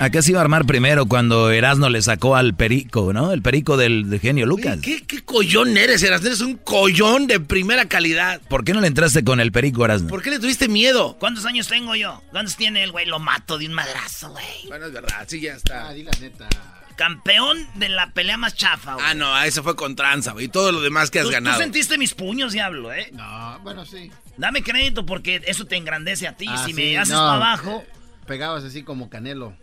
Acá 0.00 0.22
se 0.22 0.30
iba 0.30 0.40
a 0.40 0.42
armar 0.42 0.64
primero 0.64 1.04
cuando 1.04 1.50
Erasmo 1.50 1.90
le 1.90 2.00
sacó 2.00 2.34
al 2.34 2.54
perico, 2.54 3.12
¿no? 3.12 3.32
El 3.32 3.42
perico 3.42 3.76
del, 3.76 4.08
del 4.08 4.18
genio 4.18 4.46
Lucas. 4.46 4.78
¿Qué, 4.80 5.02
qué 5.02 5.22
collón 5.22 5.76
eres, 5.76 6.02
Erasmo? 6.02 6.28
Eres 6.28 6.40
un 6.40 6.56
collón 6.56 7.26
de 7.26 7.38
primera 7.38 7.84
calidad. 7.84 8.40
¿Por 8.48 8.64
qué 8.64 8.72
no 8.72 8.80
le 8.80 8.86
entraste 8.86 9.22
con 9.24 9.40
el 9.40 9.52
perico, 9.52 9.84
Erasmo? 9.84 10.08
¿Por 10.08 10.22
qué 10.22 10.30
le 10.30 10.38
tuviste 10.38 10.68
miedo? 10.68 11.18
¿Cuántos 11.20 11.44
años 11.44 11.68
tengo 11.68 11.94
yo? 11.96 12.22
¿Cuántos 12.30 12.56
tiene 12.56 12.82
el 12.82 12.92
güey? 12.92 13.04
Lo 13.04 13.18
mato 13.18 13.58
de 13.58 13.66
un 13.66 13.74
madrazo, 13.74 14.30
güey. 14.30 14.46
Bueno, 14.68 14.86
es 14.86 14.92
verdad, 14.92 15.26
sí, 15.28 15.38
ya 15.38 15.52
está. 15.52 15.88
Ah, 15.88 15.92
di 15.92 16.02
la 16.02 16.12
neta. 16.18 16.48
Campeón 16.96 17.58
de 17.74 17.90
la 17.90 18.10
pelea 18.12 18.38
más 18.38 18.54
chafa, 18.54 18.94
güey. 18.94 19.06
Ah, 19.06 19.12
no, 19.12 19.38
eso 19.42 19.62
fue 19.62 19.76
con 19.76 19.96
tranza, 19.96 20.32
güey. 20.32 20.46
Y 20.46 20.48
todo 20.48 20.72
lo 20.72 20.80
demás 20.80 21.10
que 21.10 21.18
has 21.18 21.24
¿Tú, 21.24 21.28
tú 21.28 21.34
ganado. 21.34 21.58
sentiste 21.58 21.98
mis 21.98 22.14
puños, 22.14 22.54
diablo, 22.54 22.90
¿eh? 22.92 23.10
No, 23.12 23.58
bueno, 23.62 23.84
sí. 23.84 24.10
Dame 24.38 24.62
crédito 24.62 25.04
porque 25.04 25.42
eso 25.46 25.66
te 25.66 25.76
engrandece 25.76 26.26
a 26.26 26.36
ti. 26.38 26.46
Ah, 26.48 26.56
si 26.64 26.72
sí, 26.72 26.74
me 26.74 26.96
haces 26.96 27.12
no, 27.12 27.20
para 27.20 27.34
abajo... 27.34 27.84
Pegabas 28.26 28.64
así 28.64 28.82
como 28.82 29.10
canelo. 29.10 29.54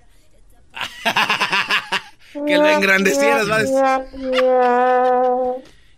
Que 2.46 2.58
lo 2.58 2.70
engrandecieras, 2.70 3.48
¿vale? 3.48 3.70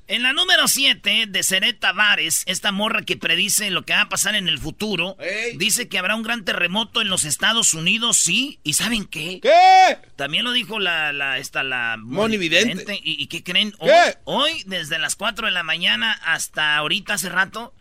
En 0.08 0.24
la 0.24 0.34
número 0.34 0.68
7 0.68 1.26
de 1.28 1.44
Seret 1.44 1.80
Tavares, 1.80 2.42
esta 2.48 2.72
morra 2.72 3.04
que 3.04 3.16
predice 3.16 3.70
lo 3.70 3.84
que 3.84 3.94
va 3.94 4.02
a 4.02 4.10
pasar 4.10 4.34
en 4.34 4.48
el 4.48 4.58
futuro, 4.58 5.16
Ey. 5.20 5.56
dice 5.58 5.88
que 5.88 6.00
habrá 6.00 6.16
un 6.16 6.24
gran 6.24 6.44
terremoto 6.46 7.02
en 7.02 7.10
los 7.10 7.26
Estados 7.26 7.76
Unidos, 7.76 8.18
sí. 8.18 8.60
¿Y 8.64 8.74
saben 8.74 9.06
qué? 9.06 9.40
¿Qué? 9.40 9.98
También 10.16 10.46
lo 10.46 10.52
dijo 10.52 10.80
la, 10.80 11.14
la, 11.14 11.38
esta, 11.38 11.62
la... 11.62 11.96
Moni 12.00 12.38
Vidente. 12.38 12.70
Vidente. 12.74 13.00
¿Y, 13.04 13.22
y 13.22 13.28
qué 13.28 13.44
creen? 13.44 13.76
Hoy, 13.78 13.90
¿Qué? 13.90 14.18
hoy, 14.24 14.64
desde 14.66 14.98
las 14.98 15.16
4 15.16 15.46
de 15.46 15.52
la 15.52 15.62
mañana 15.62 16.14
hasta 16.24 16.76
ahorita, 16.78 17.14
hace 17.14 17.30
rato, 17.30 17.76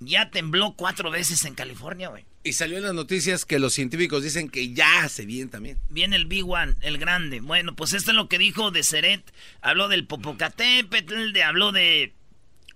ya 0.00 0.30
tembló 0.30 0.74
cuatro 0.74 1.10
veces 1.10 1.46
en 1.46 1.54
California, 1.54 2.08
güey. 2.08 2.26
Y 2.44 2.52
salió 2.52 2.78
en 2.78 2.84
las 2.84 2.94
noticias 2.94 3.44
que 3.44 3.58
los 3.58 3.74
científicos 3.74 4.22
dicen 4.22 4.48
que 4.48 4.72
ya 4.72 5.08
se 5.08 5.26
viene 5.26 5.50
también. 5.50 5.78
Viene 5.90 6.16
el 6.16 6.26
Big 6.26 6.48
One, 6.48 6.76
el 6.80 6.98
grande. 6.98 7.40
Bueno, 7.40 7.74
pues 7.74 7.92
esto 7.92 8.12
es 8.12 8.16
lo 8.16 8.28
que 8.28 8.38
dijo 8.38 8.70
de 8.70 8.82
Seret. 8.82 9.22
Habló 9.60 9.88
del 9.88 10.06
Popocatépetl, 10.06 11.32
de, 11.32 11.42
habló 11.42 11.72
de 11.72 12.14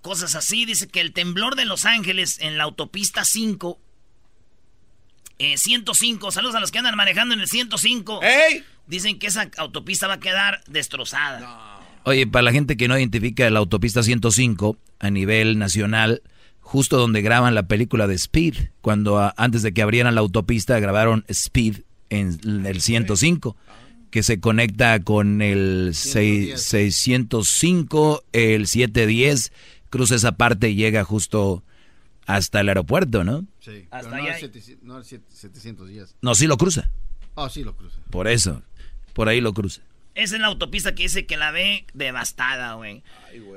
cosas 0.02 0.34
así. 0.34 0.64
Dice 0.64 0.88
que 0.88 1.00
el 1.00 1.12
temblor 1.12 1.54
de 1.54 1.64
Los 1.64 1.84
Ángeles 1.86 2.38
en 2.40 2.58
la 2.58 2.64
autopista 2.64 3.24
5, 3.24 3.80
eh, 5.38 5.56
105, 5.56 6.32
saludos 6.32 6.56
a 6.56 6.60
los 6.60 6.70
que 6.70 6.78
andan 6.78 6.96
manejando 6.96 7.34
en 7.34 7.40
el 7.40 7.48
105. 7.48 8.20
¡Ey! 8.22 8.64
Dicen 8.86 9.18
que 9.18 9.28
esa 9.28 9.48
autopista 9.56 10.08
va 10.08 10.14
a 10.14 10.20
quedar 10.20 10.62
destrozada. 10.66 11.80
Oye, 12.04 12.26
para 12.26 12.42
la 12.42 12.52
gente 12.52 12.76
que 12.76 12.88
no 12.88 12.98
identifica 12.98 13.48
la 13.48 13.60
autopista 13.60 14.02
105 14.02 14.76
a 14.98 15.10
nivel 15.10 15.58
nacional, 15.58 16.22
justo 16.62 16.96
donde 16.96 17.20
graban 17.20 17.54
la 17.54 17.64
película 17.68 18.06
de 18.06 18.14
Speed, 18.14 18.54
cuando 18.80 19.18
a- 19.18 19.34
antes 19.36 19.62
de 19.62 19.72
que 19.74 19.82
abrieran 19.82 20.14
la 20.14 20.22
autopista 20.22 20.78
grabaron 20.80 21.24
Speed 21.28 21.82
en 22.08 22.38
el 22.66 22.80
105, 22.80 23.56
que 24.10 24.22
se 24.22 24.40
conecta 24.40 25.00
con 25.00 25.42
el 25.42 25.90
6- 25.94 26.56
605, 26.56 28.24
el 28.32 28.66
710, 28.66 29.52
cruza 29.90 30.14
esa 30.14 30.32
parte 30.32 30.70
y 30.70 30.74
llega 30.74 31.04
justo 31.04 31.62
hasta 32.26 32.60
el 32.60 32.68
aeropuerto, 32.68 33.24
¿no? 33.24 33.46
Sí. 33.60 33.86
Hasta 33.90 34.10
pero 34.10 34.10
no, 34.10 34.16
allá 34.22 34.28
el 34.28 34.34
hay- 34.34 34.40
700 34.40 34.86
no 34.86 34.98
el 34.98 35.04
siete- 35.04 35.24
700 35.30 35.88
días. 35.88 36.14
No, 36.22 36.34
sí 36.34 36.46
lo 36.46 36.56
cruza, 36.56 36.90
Oh, 37.34 37.48
sí 37.48 37.64
lo 37.64 37.74
cruza. 37.76 37.98
por 38.10 38.28
eso, 38.28 38.62
por 39.12 39.28
ahí 39.28 39.40
lo 39.40 39.52
cruza. 39.52 39.82
Esa 40.14 40.34
es 40.36 40.40
la 40.42 40.48
autopista 40.48 40.94
que 40.94 41.04
dice 41.04 41.24
que 41.26 41.36
la 41.38 41.50
ve 41.52 41.86
devastada, 41.94 42.74
güey. 42.74 43.02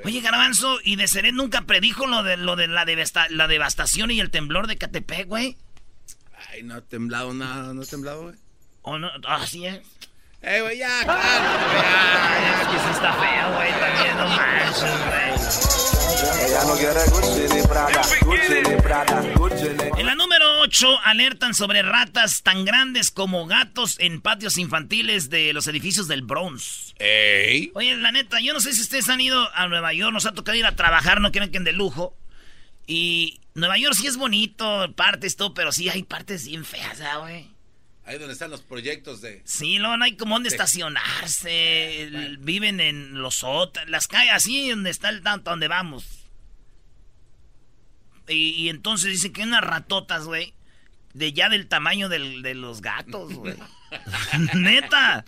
Oye, 0.06 0.22
Garbanzo, 0.22 0.78
¿y 0.84 0.96
de 0.96 1.08
Seret 1.08 1.34
nunca 1.34 1.64
predijo 1.64 2.08
lo 2.08 2.24
de, 2.24 2.38
lo 2.38 2.56
de 2.56 2.68
la, 2.68 2.86
devasta- 2.86 3.28
la 3.30 3.48
devastación 3.48 4.10
y 4.12 4.20
el 4.22 4.32
temblor 4.32 4.68
de 4.68 4.78
Catepec, 4.78 5.28
güey? 5.28 5.58
Ay, 6.52 6.64
no 6.64 6.76
ha 6.76 6.82
temblado 6.82 7.34
nada, 7.34 7.74
no 7.74 7.82
ha 7.82 7.86
temblado, 7.86 8.24
güey. 8.24 8.36
¿O 8.84 8.98
no? 8.98 9.10
Ah, 9.28 9.46
sí, 9.46 9.66
¿eh? 9.66 9.82
¡Eh, 10.42 10.62
güey, 10.62 10.78
ya, 10.78 11.02
Ah, 11.02 11.04
claro! 11.04 12.66
ya, 12.66 12.72
que 12.72 12.80
sí 12.80 12.90
está 12.92 13.14
feo, 13.14 13.54
güey, 13.56 13.72
también, 13.80 14.18
no 14.18 14.28
manches, 14.30 14.82
güey. 14.82 16.46
Ella 16.48 16.64
no 16.66 16.74
quiere 16.76 17.00
Gucci 17.10 17.56
ni 17.56 17.62
Prada, 17.68 18.02
Gucci 18.22 18.70
ni 18.70 18.82
Prada, 18.82 19.22
Gucci 19.36 19.64
ni... 19.70 20.00
En 20.00 20.06
la 20.06 20.16
número 20.16 20.35
8 20.66 21.00
alertan 21.04 21.54
sobre 21.54 21.82
ratas 21.84 22.42
tan 22.42 22.66
grandes 22.66 23.12
como 23.12 23.46
gatos 23.46 23.98
en 24.00 24.20
patios 24.22 24.58
infantiles 24.58 25.30
de 25.30 25.54
los 25.54 25.68
edificios 25.68 26.08
del 26.08 26.24
Bronx. 26.24 26.94
¡Ey! 27.00 27.72
Oye, 27.76 27.96
la 27.98 28.12
neta, 28.12 28.40
yo 28.42 28.54
no 28.54 28.60
sé 28.60 28.74
si 28.74 28.82
ustedes 28.82 29.08
han 29.10 29.22
ido 29.22 29.48
a 29.56 29.68
Nueva 29.68 29.94
York, 29.94 30.12
nos 30.14 30.26
ha 30.26 30.34
tocado 30.34 30.58
ir 30.58 30.66
a 30.66 30.76
trabajar, 30.76 31.22
no 31.22 31.32
quieren 31.32 31.52
que 31.52 31.60
de 31.60 31.72
lujo. 31.72 32.18
Y 32.88 33.40
Nueva 33.54 33.78
York 33.78 33.96
sí 33.96 34.08
es 34.08 34.18
bonito, 34.18 34.92
partes, 34.96 35.36
todo, 35.36 35.54
pero 35.54 35.72
sí 35.72 35.88
hay 35.90 36.04
partes 36.04 36.48
bien 36.48 36.66
feas, 36.66 37.00
¿ah, 37.02 37.18
güey. 37.18 37.50
Ahí 38.06 38.18
donde 38.20 38.34
están 38.34 38.52
los 38.52 38.62
proyectos 38.62 39.22
de... 39.22 39.42
Sí, 39.46 39.80
no, 39.80 39.98
no 39.98 40.04
hay 40.06 40.16
como 40.16 40.36
donde 40.36 40.50
estacionarse. 40.50 42.04
el- 42.04 42.38
Viven 42.38 42.80
en 42.80 43.22
los 43.22 43.36
sótanos, 43.36 43.90
las 43.90 44.08
calles, 44.08 44.34
así 44.34 44.70
donde 44.70 44.90
está 44.92 45.10
el 45.10 45.22
tanto, 45.24 45.50
donde 45.52 45.68
vamos. 45.68 46.06
Y, 48.28 48.50
y 48.50 48.70
entonces 48.70 49.12
dicen 49.12 49.34
que 49.34 49.44
unas 49.44 49.62
ratotas, 49.62 50.26
güey. 50.26 50.55
De 51.16 51.32
ya 51.34 51.48
del 51.50 51.68
tamaño 51.68 52.10
del- 52.10 52.42
de 52.42 52.54
los 52.56 52.82
gatos, 52.82 53.34
güey. 53.34 53.56
Neta. 54.54 55.24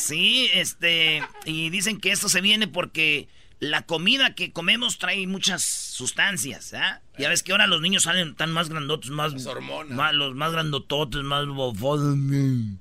Sí, 0.00 0.50
este. 0.54 1.22
Y 1.44 1.70
dicen 1.70 1.98
que 2.00 2.12
esto 2.12 2.28
se 2.28 2.40
viene 2.40 2.68
porque 2.68 3.28
la 3.58 3.82
comida 3.82 4.34
que 4.34 4.52
comemos 4.52 4.98
trae 4.98 5.26
muchas 5.26 5.62
sustancias, 5.64 6.74
¿ah? 6.74 7.00
Ya 7.18 7.28
ves 7.28 7.42
que 7.42 7.52
ahora 7.52 7.66
los 7.66 7.80
niños 7.80 8.02
salen 8.04 8.34
tan 8.34 8.52
más 8.52 8.68
grandotes, 8.68 9.10
más. 9.10 9.32
Las 9.32 9.46
hormonas. 9.46 9.96
más- 9.96 10.12
los 10.14 10.34
más 10.34 10.52
grandototes, 10.52 11.22
más 11.22 11.46
bofones. 11.46 12.76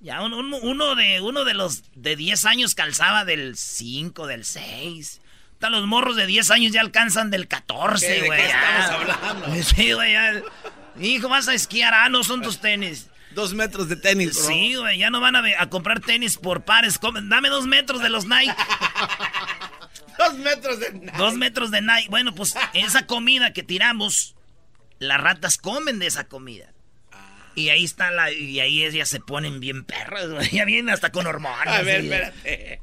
Ya 0.00 0.22
uno, 0.22 0.38
uno- 0.38 0.94
de, 0.94 1.20
uno 1.20 1.44
de 1.44 1.54
los 1.54 1.82
de 1.94 2.16
10 2.16 2.44
años 2.46 2.74
calzaba 2.74 3.24
del 3.24 3.56
5, 3.56 4.26
del 4.26 4.44
6. 4.44 5.20
Hasta 5.54 5.70
los 5.70 5.86
morros 5.86 6.16
de 6.16 6.26
10 6.26 6.50
años 6.50 6.72
ya 6.72 6.80
alcanzan 6.82 7.30
del 7.30 7.48
14, 7.48 8.06
¿Qué? 8.06 8.20
¿De 8.20 8.26
güey. 8.26 8.42
qué 8.42 8.48
ya. 8.48 8.78
estamos 8.80 9.16
hablando? 9.16 9.62
Sí, 9.62 9.92
güey, 9.92 10.12
ya. 10.12 10.42
Hijo, 11.00 11.28
vas 11.28 11.48
a 11.48 11.54
esquiar. 11.54 11.94
Ah, 11.94 12.08
no 12.08 12.24
son 12.24 12.42
tus 12.42 12.60
tenis. 12.60 13.08
Dos 13.32 13.52
metros 13.52 13.88
de 13.88 13.96
tenis, 13.96 14.34
bro. 14.34 14.46
Sí, 14.46 14.74
güey, 14.76 14.98
ya 14.98 15.10
no 15.10 15.20
van 15.20 15.34
a, 15.36 15.70
comprar 15.70 16.00
tenis 16.00 16.36
por 16.36 16.64
pares. 16.64 17.00
Dame 17.24 17.48
dos 17.48 17.66
metros 17.66 18.00
de 18.00 18.08
los 18.08 18.26
Nike. 18.26 18.54
Dos 20.16 20.34
metros 20.38 20.78
de... 20.78 21.10
Dos 21.18 21.34
metros 21.34 21.72
de 21.72 21.82
Nike. 21.82 22.08
Bueno, 22.08 22.32
pues 22.36 22.54
esa 22.72 23.04
comida 23.04 23.52
que 23.52 23.64
tiramos, 23.64 24.36
las 25.00 25.20
ratas 25.20 25.58
comen 25.58 25.98
de 25.98 26.06
esa 26.06 26.28
comida. 26.28 26.72
Y 27.56 27.68
ahí 27.68 27.84
está 27.84 28.10
la. 28.10 28.32
Y 28.32 28.60
ahí 28.60 28.84
ellas 28.84 29.08
se 29.08 29.20
ponen 29.20 29.60
bien 29.60 29.84
perras, 29.84 30.28
güey. 30.28 30.48
Ya 30.52 30.64
vienen 30.64 30.90
hasta 30.92 31.12
con 31.12 31.26
hormonas. 31.26 31.66
A 31.66 31.82
ver, 31.82 32.04
espérate. 32.04 32.80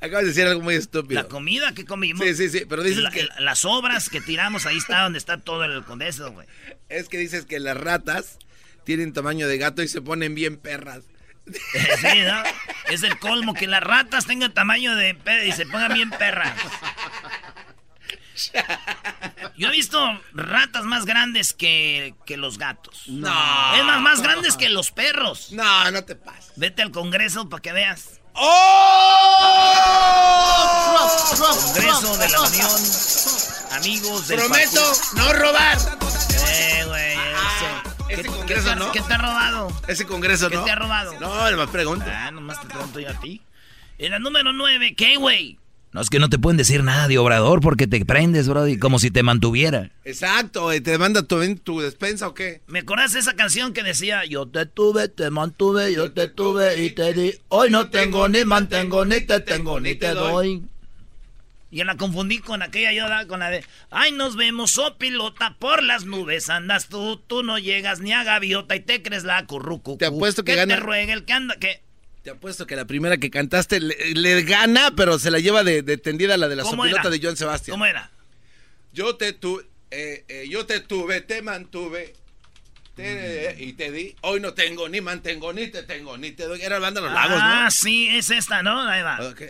Acabas 0.00 0.22
de 0.24 0.28
decir 0.28 0.46
algo 0.46 0.60
muy 0.60 0.74
estúpido. 0.74 1.22
La 1.22 1.28
comida 1.28 1.72
que 1.72 1.84
comimos. 1.86 2.24
Sí, 2.26 2.34
sí, 2.34 2.48
sí, 2.50 2.66
pero 2.68 2.82
dices 2.82 3.02
la- 3.02 3.10
que- 3.10 3.24
la- 3.24 3.40
las 3.40 3.64
obras 3.64 4.08
que 4.10 4.20
tiramos, 4.20 4.66
ahí 4.66 4.76
está 4.76 5.02
donde 5.02 5.18
está 5.18 5.38
todo 5.38 5.64
el 5.64 5.82
con 5.84 6.02
eso, 6.02 6.30
güey. 6.32 6.46
Es 6.88 7.08
que 7.08 7.16
dices 7.18 7.46
que 7.46 7.58
las 7.58 7.76
ratas 7.76 8.38
tienen 8.84 9.12
tamaño 9.14 9.48
de 9.48 9.56
gato 9.58 9.82
y 9.82 9.88
se 9.88 10.02
ponen 10.02 10.34
bien 10.34 10.56
perras. 10.58 11.04
Sí, 11.46 12.20
¿no? 12.26 12.42
Es 12.90 13.02
el 13.02 13.18
colmo 13.18 13.52
que 13.54 13.66
las 13.66 13.82
ratas 13.82 14.24
tengan 14.26 14.52
tamaño 14.54 14.94
de 14.96 15.16
y 15.46 15.52
se 15.52 15.66
pongan 15.66 15.92
bien 15.94 16.10
perras. 16.10 16.54
Yo 19.56 19.68
he 19.68 19.70
visto 19.70 20.20
ratas 20.32 20.84
más 20.84 21.04
grandes 21.04 21.52
que, 21.52 22.14
que 22.26 22.36
los 22.36 22.58
gatos. 22.58 23.04
No. 23.06 23.28
Es 23.76 23.84
más, 23.84 24.00
más 24.00 24.22
grandes 24.22 24.56
que 24.56 24.68
los 24.68 24.90
perros. 24.90 25.52
No, 25.52 25.90
no 25.90 26.04
te 26.04 26.16
pases. 26.16 26.52
Vete 26.56 26.82
al 26.82 26.90
Congreso 26.90 27.48
para 27.48 27.62
que 27.62 27.72
veas. 27.72 28.20
¡Oh! 28.34 29.40
Congreso 31.38 32.16
de 32.16 32.28
la 32.28 32.40
Unión. 32.40 32.70
Amigos 33.72 34.28
del 34.28 34.38
Prometo 34.40 34.82
partido. 34.82 34.92
no 35.14 35.32
robar. 35.32 35.78
Eh, 36.48 36.84
güey. 36.86 37.12
ese. 37.14 38.14
ese 38.14 38.22
¿Qué- 38.22 38.28
Congreso 38.28 38.68
qué 38.70 38.76
no. 38.76 38.92
¿Qué 38.92 39.00
te 39.02 39.14
ha 39.14 39.18
robado? 39.18 39.72
Ese 39.88 40.06
congreso, 40.06 40.48
¿Qué 40.48 40.56
¿no? 40.56 40.64
te 40.64 40.70
ha 40.70 40.74
robado? 40.76 41.12
No, 41.20 41.50
nomás 41.50 41.70
pregunto. 41.70 42.06
Ah, 42.08 42.30
nomás 42.30 42.60
te 42.60 42.66
pregunto 42.66 43.00
yo 43.00 43.10
a 43.10 43.20
ti. 43.20 43.42
En 43.98 44.12
la 44.12 44.18
número 44.18 44.52
9, 44.52 44.94
¿qué, 44.96 45.16
güey? 45.16 45.58
No, 45.94 46.00
es 46.00 46.10
que 46.10 46.18
no 46.18 46.28
te 46.28 46.40
pueden 46.40 46.56
decir 46.56 46.82
nada 46.82 47.06
de 47.06 47.18
Obrador 47.18 47.60
porque 47.60 47.86
te 47.86 48.04
prendes, 48.04 48.48
Brody, 48.48 48.80
como 48.80 48.98
si 48.98 49.12
te 49.12 49.22
mantuviera. 49.22 49.92
Exacto, 50.04 50.72
eh, 50.72 50.80
¿te 50.80 50.98
manda 50.98 51.22
tu, 51.22 51.54
tu 51.58 51.80
despensa 51.80 52.26
o 52.26 52.34
qué? 52.34 52.62
¿Me 52.66 52.80
acordás 52.80 53.12
de 53.12 53.20
esa 53.20 53.34
canción 53.36 53.72
que 53.72 53.84
decía 53.84 54.24
Yo 54.24 54.44
te 54.48 54.66
tuve, 54.66 55.06
te 55.06 55.30
mantuve, 55.30 55.94
yo 55.94 56.10
te 56.10 56.26
tuve 56.26 56.82
y 56.82 56.90
te 56.90 57.12
di 57.12 57.34
Hoy 57.46 57.70
no 57.70 57.90
tengo 57.90 58.28
ni 58.28 58.44
mantengo, 58.44 59.04
ni 59.04 59.20
te 59.20 59.38
tengo, 59.38 59.78
ni 59.78 59.94
te 59.94 60.08
doy 60.14 60.64
Y 61.70 61.76
yo 61.76 61.84
la 61.84 61.96
confundí 61.96 62.40
con 62.40 62.62
aquella 62.62 62.92
yo 62.92 63.28
con 63.28 63.38
la 63.38 63.50
de 63.50 63.64
Ay, 63.92 64.10
nos 64.10 64.34
vemos, 64.34 64.76
oh 64.78 64.98
pilota, 64.98 65.54
por 65.60 65.84
las 65.84 66.06
nubes 66.06 66.50
andas 66.50 66.88
tú 66.88 67.18
Tú 67.18 67.44
no 67.44 67.60
llegas 67.60 68.00
ni 68.00 68.12
a 68.12 68.24
gaviota 68.24 68.74
y 68.74 68.80
te 68.80 69.00
crees 69.00 69.22
la 69.22 69.46
currucu 69.46 69.96
Te 69.96 70.06
apuesto 70.06 70.42
que 70.42 70.54
que 70.54 70.56
gana- 70.56 70.74
te 70.74 70.80
ruega 70.80 71.12
el 71.12 71.24
que 71.24 71.32
anda, 71.34 71.54
que 71.54 71.83
Te 72.24 72.30
apuesto 72.30 72.66
que 72.66 72.74
la 72.74 72.86
primera 72.86 73.18
que 73.18 73.28
cantaste 73.30 73.80
le, 73.80 73.94
le 74.14 74.42
gana, 74.44 74.92
pero 74.96 75.18
se 75.18 75.30
la 75.30 75.38
lleva 75.40 75.62
de, 75.62 75.82
de 75.82 75.98
tendida 75.98 76.38
la 76.38 76.48
de 76.48 76.56
la 76.56 76.62
¿Cómo 76.62 76.82
sopilota 76.82 77.10
de 77.10 77.20
John 77.22 77.36
Sebastián. 77.36 77.74
¿Cómo 77.74 77.84
era? 77.84 78.10
Yo 78.94 79.16
te 79.16 79.34
tuve, 79.34 79.64
eh, 79.90 80.24
eh, 80.28 80.46
yo 80.48 80.64
te 80.64 80.80
tuve, 80.80 81.20
te 81.20 81.42
mantuve. 81.42 82.14
te- 82.96 83.54
y 83.58 83.74
te 83.74 83.90
di, 83.90 84.14
hoy 84.22 84.40
no 84.40 84.54
tengo, 84.54 84.88
ni 84.88 85.02
mantengo, 85.02 85.52
ni 85.52 85.66
te 85.66 85.82
tengo, 85.82 86.16
ni 86.16 86.30
te 86.30 86.44
doy. 86.44 86.62
Era 86.62 86.78
banda 86.78 87.02
de 87.02 87.08
los 87.08 87.14
lagos, 87.14 87.38
Ah, 87.38 87.62
¿no? 87.64 87.70
sí, 87.70 88.08
es 88.08 88.30
esta, 88.30 88.62
¿no? 88.62 88.80
Ahí 88.88 89.02
va 89.02 89.18
Ok. 89.28 89.42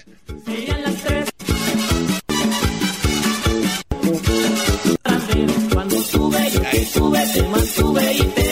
Cuando 5.73 6.03
tuve, 6.05 6.51
yo 6.51 6.61
te 6.63 6.87
tuve, 6.95 7.27
te 7.33 7.43
mantuve 7.43 8.13
y 8.15 8.23
te 8.23 8.44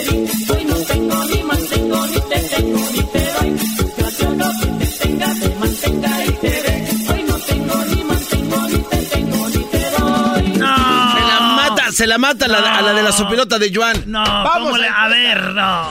se 12.02 12.08
la 12.08 12.18
mata 12.18 12.46
a 12.46 12.48
la, 12.48 12.78
a 12.78 12.82
la 12.82 12.92
de 12.94 13.02
la 13.04 13.12
sopilota 13.12 13.60
de 13.60 13.70
Joan. 13.72 14.02
No, 14.06 14.24
Vamos 14.24 14.54
¿cómo 14.70 14.76
le- 14.76 14.88
a 14.88 15.04
a 15.04 15.08
ver, 15.08 15.40
no 15.54 15.88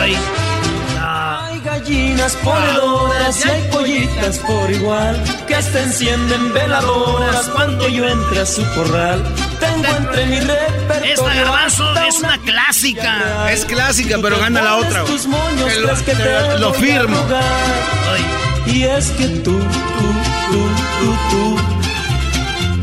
Ay, 0.00 0.16
no 0.96 1.06
Hay 1.42 1.60
gallinas 1.60 2.32
ponedoras 2.36 3.44
y 3.44 3.48
hay 3.50 3.62
pollitas 3.70 4.38
por 4.38 4.70
igual 4.70 5.22
que 5.46 5.60
se 5.60 5.82
encienden 5.82 6.54
veladoras 6.54 7.50
cuando 7.50 7.86
yo 7.86 8.08
entre 8.08 8.40
a 8.40 8.46
su 8.46 8.64
corral. 8.74 9.22
Tengo 9.60 9.94
entre 9.94 10.24
mi 10.24 10.40
repertorio 10.40 11.12
Esta 11.12 11.34
garbanzo 11.34 11.94
es 12.08 12.18
una 12.20 12.38
clásica. 12.38 13.52
Es 13.52 13.66
clásica, 13.66 14.16
pero 14.22 14.38
gana 14.38 14.62
la 14.62 14.76
otra. 14.76 15.04
Tus 15.04 15.26
moños 15.26 16.00
que 16.06 16.14
te 16.14 16.58
lo 16.60 16.70
a 16.70 16.74
firmo. 16.74 17.16
Ay, 18.10 18.72
Y 18.74 18.84
es 18.84 19.10
que 19.10 19.26
tú, 19.26 19.58
tú, 19.58 19.58
tú, 20.50 20.68
tú, 21.00 21.16
tú. 21.30 21.83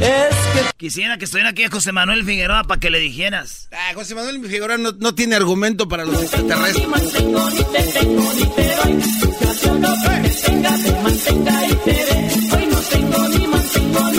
Es 0.01 0.35
que 0.53 0.77
quisiera 0.77 1.17
que 1.17 1.25
estuviera 1.25 1.51
aquí 1.51 1.63
José 1.67 1.91
Manuel 1.91 2.25
Figueroa 2.25 2.63
para 2.63 2.79
que 2.79 2.89
le 2.89 2.99
dijeras. 2.99 3.69
Ah, 3.71 3.91
José 3.93 4.15
Manuel 4.15 4.41
Figueroa 4.41 4.77
no, 4.77 4.91
no 4.93 5.13
tiene 5.13 5.35
argumento 5.35 5.87
para 5.87 6.05
los 6.05 6.21
extraterrestres. 6.21 6.87
que 6.87 6.91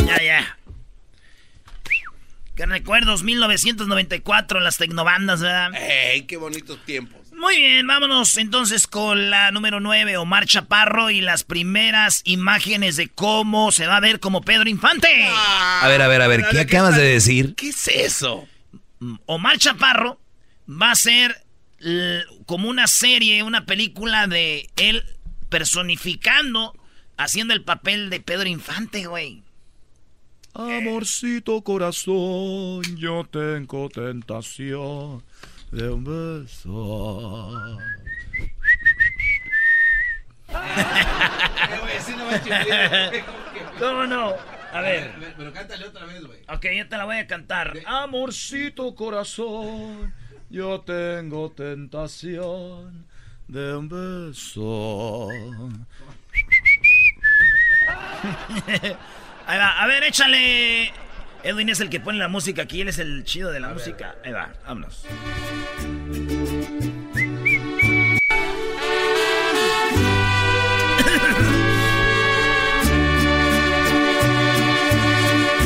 Ya, 0.06 0.22
ya. 0.22 0.58
Qué 2.54 2.66
recuerdos, 2.66 3.24
1994, 3.24 4.60
las 4.60 4.76
tecnobandas, 4.76 5.40
¿verdad? 5.40 5.70
¡Ey, 5.74 6.22
qué 6.26 6.36
bonitos 6.36 6.78
tiempos! 6.84 7.21
Muy 7.42 7.56
bien, 7.56 7.88
vámonos 7.88 8.36
entonces 8.36 8.86
con 8.86 9.28
la 9.28 9.50
número 9.50 9.80
9, 9.80 10.16
Omar 10.16 10.46
Chaparro, 10.46 11.10
y 11.10 11.20
las 11.20 11.42
primeras 11.42 12.22
imágenes 12.24 12.94
de 12.94 13.08
cómo 13.08 13.72
se 13.72 13.88
va 13.88 13.96
a 13.96 14.00
ver 14.00 14.20
como 14.20 14.42
Pedro 14.42 14.70
Infante. 14.70 15.08
A 15.28 15.88
ver, 15.88 16.02
a 16.02 16.06
ver, 16.06 16.22
a 16.22 16.28
ver, 16.28 16.44
¿qué 16.52 16.60
acabas 16.60 16.94
de 16.94 17.02
decir? 17.02 17.56
¿Qué 17.56 17.70
es 17.70 17.88
eso? 17.88 18.46
Omar 19.26 19.58
Chaparro 19.58 20.20
va 20.68 20.92
a 20.92 20.94
ser 20.94 21.44
como 22.46 22.68
una 22.68 22.86
serie, 22.86 23.42
una 23.42 23.66
película 23.66 24.28
de 24.28 24.70
él 24.76 25.04
personificando, 25.48 26.76
haciendo 27.16 27.54
el 27.54 27.64
papel 27.64 28.08
de 28.08 28.20
Pedro 28.20 28.48
Infante, 28.48 29.06
güey. 29.06 29.42
Amorcito 30.54 31.60
corazón, 31.62 32.82
yo 32.96 33.26
tengo 33.28 33.88
tentación 33.88 35.24
de 35.72 35.88
un 35.88 36.04
beso. 36.04 37.78
¿Cómo 43.78 44.06
no? 44.06 44.34
A 44.72 44.80
ver. 44.82 45.12
Pero 45.36 45.52
cántale 45.52 45.86
otra 45.86 46.04
vez, 46.06 46.24
güey. 46.24 46.40
Ok, 46.48 46.66
yo 46.76 46.88
te 46.88 46.96
la 46.96 47.04
voy 47.04 47.16
a 47.16 47.26
cantar. 47.26 47.72
Amorcito 47.86 48.94
corazón, 48.94 50.14
yo 50.50 50.80
tengo 50.82 51.50
tentación 51.52 53.06
de 53.48 53.76
un 53.76 53.88
beso. 53.88 55.28
Ahí 59.46 59.58
va. 59.58 59.82
A 59.82 59.86
ver, 59.86 60.04
échale. 60.04 60.92
Edwin 61.44 61.68
es 61.68 61.80
el 61.80 61.90
que 61.90 61.98
pone 61.98 62.18
la 62.18 62.28
música 62.28 62.62
aquí, 62.62 62.80
él 62.80 62.88
es 62.88 62.98
el 62.98 63.24
chido 63.24 63.50
de 63.50 63.60
la 63.60 63.70
música. 63.70 64.14
Ahí 64.24 64.32
va, 64.32 64.52
vámonos. 64.64 65.04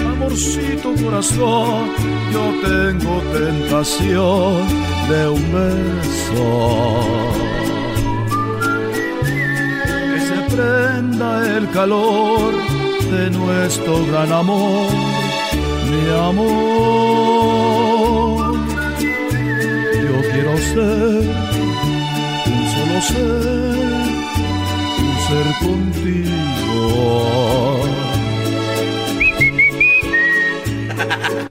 Amorcito 0.06 0.94
corazón, 1.02 1.90
yo 2.32 2.54
tengo 2.62 3.20
tentación 3.32 4.68
de 5.08 5.28
un 5.28 5.52
beso. 5.52 7.00
Que 10.12 10.20
se 10.20 10.56
prenda 10.56 11.56
el 11.58 11.68
calor 11.70 12.54
de 13.10 13.30
nuestro 13.30 14.04
gran 14.06 14.32
amor, 14.32 14.90
mi 15.90 16.10
amor. 16.10 17.76
Yo 20.02 20.16
quiero 20.32 20.52
ser 20.58 21.24
un 22.46 22.62
solo 22.74 22.96
ser, 23.00 23.46
un 24.98 25.16
ser 25.26 25.46
contigo. 25.60 26.36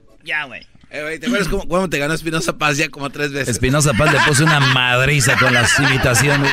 Ya, 0.24 0.44
güey. 0.44 0.66
Eh, 0.90 1.02
güey, 1.02 1.18
¿te 1.20 1.26
acuerdas 1.26 1.48
cómo, 1.48 1.68
cómo 1.68 1.88
te 1.88 1.98
ganó 1.98 2.14
Espinosa 2.14 2.58
Paz 2.58 2.78
ya 2.78 2.88
como 2.88 3.10
tres 3.10 3.30
veces? 3.32 3.50
Espinosa 3.50 3.92
Paz 3.94 4.12
le 4.12 4.18
puso 4.26 4.42
una 4.42 4.58
madriza 4.58 5.36
con 5.38 5.54
las 5.54 5.78
imitaciones. 5.78 6.52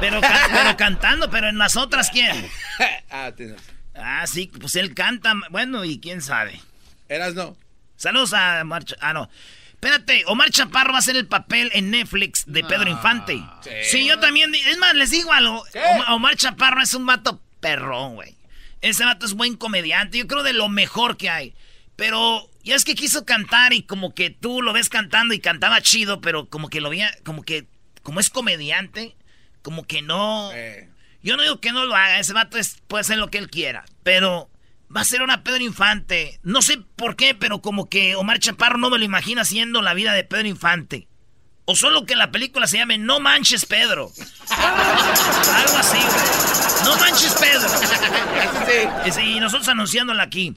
Pero, 0.00 0.20
pero 0.20 0.76
cantando, 0.76 1.28
pero 1.28 1.48
en 1.48 1.58
las 1.58 1.76
otras, 1.76 2.08
¿quién? 2.10 2.46
ah, 3.10 3.32
tienes. 3.36 3.60
Ah, 3.94 4.24
sí, 4.26 4.50
pues 4.60 4.76
él 4.76 4.94
canta. 4.94 5.34
Bueno, 5.50 5.84
y 5.84 5.98
quién 5.98 6.22
sabe. 6.22 6.60
Eras 7.08 7.34
no. 7.34 7.56
Saludos 7.96 8.32
a 8.32 8.60
Omar 8.62 8.84
Cha- 8.84 8.96
Ah, 9.00 9.12
no. 9.12 9.28
Espérate, 9.72 10.24
Omar 10.26 10.50
Chaparro 10.50 10.90
va 10.90 10.96
a 10.96 10.98
hacer 10.98 11.16
el 11.16 11.26
papel 11.28 11.70
en 11.72 11.90
Netflix 11.92 12.44
de 12.46 12.64
Pedro 12.64 12.90
Infante. 12.90 13.40
Sí. 13.84 14.06
yo 14.06 14.18
también. 14.18 14.52
Es 14.54 14.76
más, 14.78 14.94
les 14.94 15.10
digo 15.10 15.32
algo. 15.32 15.64
Oma- 15.94 16.14
Omar 16.14 16.36
Chaparro 16.36 16.82
es 16.82 16.94
un 16.94 17.06
vato 17.06 17.40
perrón, 17.60 18.16
güey. 18.16 18.36
Ese 18.80 19.04
vato 19.04 19.24
es 19.26 19.34
buen 19.34 19.56
comediante. 19.56 20.18
Yo 20.18 20.26
creo 20.26 20.42
de 20.42 20.52
lo 20.52 20.68
mejor 20.68 21.16
que 21.16 21.30
hay. 21.30 21.54
Pero 21.94 22.48
ya 22.64 22.74
es 22.76 22.84
que 22.84 22.94
quiso 22.96 23.24
cantar 23.24 23.72
y 23.72 23.82
como 23.82 24.14
que 24.14 24.30
tú 24.30 24.62
lo 24.62 24.72
ves 24.72 24.88
cantando 24.88 25.32
y 25.34 25.40
cantaba 25.40 25.80
chido, 25.80 26.20
pero 26.20 26.48
como 26.48 26.68
que 26.70 26.80
lo 26.80 26.90
veía, 26.90 27.10
como 27.24 27.42
que, 27.42 27.66
como 28.02 28.18
es 28.20 28.30
comediante, 28.30 29.16
como 29.62 29.84
que 29.84 30.02
no. 30.02 30.50
Yo 31.22 31.36
no 31.36 31.42
digo 31.42 31.60
que 31.60 31.72
no 31.72 31.84
lo 31.86 31.94
haga, 31.96 32.18
ese 32.20 32.32
vato 32.32 32.58
es- 32.58 32.80
puede 32.88 33.00
hacer 33.02 33.18
lo 33.18 33.30
que 33.30 33.38
él 33.38 33.50
quiera, 33.50 33.84
pero 34.04 34.48
va 34.94 35.02
a 35.02 35.04
ser 35.04 35.22
una 35.22 35.42
Pedro 35.42 35.62
Infante. 35.62 36.40
No 36.42 36.62
sé 36.62 36.78
por 36.96 37.16
qué, 37.16 37.34
pero 37.34 37.60
como 37.60 37.88
que 37.88 38.16
Omar 38.16 38.38
Chaparro 38.38 38.78
no 38.78 38.90
me 38.90 38.98
lo 38.98 39.04
imagina 39.04 39.42
haciendo 39.42 39.82
la 39.82 39.94
vida 39.94 40.12
de 40.12 40.24
Pedro 40.24 40.48
Infante. 40.48 41.08
O 41.64 41.76
solo 41.76 42.06
que 42.06 42.16
la 42.16 42.30
película 42.30 42.66
se 42.66 42.78
llame 42.78 42.96
No 42.96 43.20
Manches 43.20 43.66
Pedro. 43.66 44.10
Algo 44.50 45.76
así, 45.76 45.98
güey. 45.98 46.84
No 46.84 46.96
Manches 46.96 47.34
Pedro. 47.34 47.68
Sí. 49.12 49.20
Y 49.22 49.40
nosotros 49.40 49.68
anunciándola 49.68 50.22
aquí. 50.22 50.54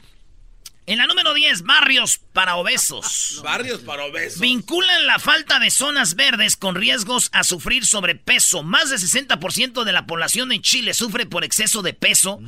En 0.92 0.98
la 0.98 1.08
número 1.08 1.34
10, 1.34 1.62
barrios 1.62 2.20
para 2.34 2.58
obesos. 2.58 3.40
Barrios 3.46 3.80
para 3.80 4.04
obesos. 4.04 4.42
Vinculan 4.42 5.08
la 5.08 5.20
falta 5.20 5.58
de 5.58 5.72
zonas 5.72 6.16
verdes 6.16 6.58
con 6.58 6.76
riesgos 6.76 7.30
a 7.32 7.46
sufrir 7.46 7.86
sobrepeso. 7.86 8.62
Más 8.62 8.90
del 8.90 9.00
60% 9.00 9.86
de 9.86 9.92
la 9.94 10.06
población 10.06 10.52
en 10.52 10.62
Chile 10.62 10.94
sufre 10.94 11.26
por 11.26 11.46
exceso 11.46 11.82
de 11.82 11.94
peso. 11.94 12.42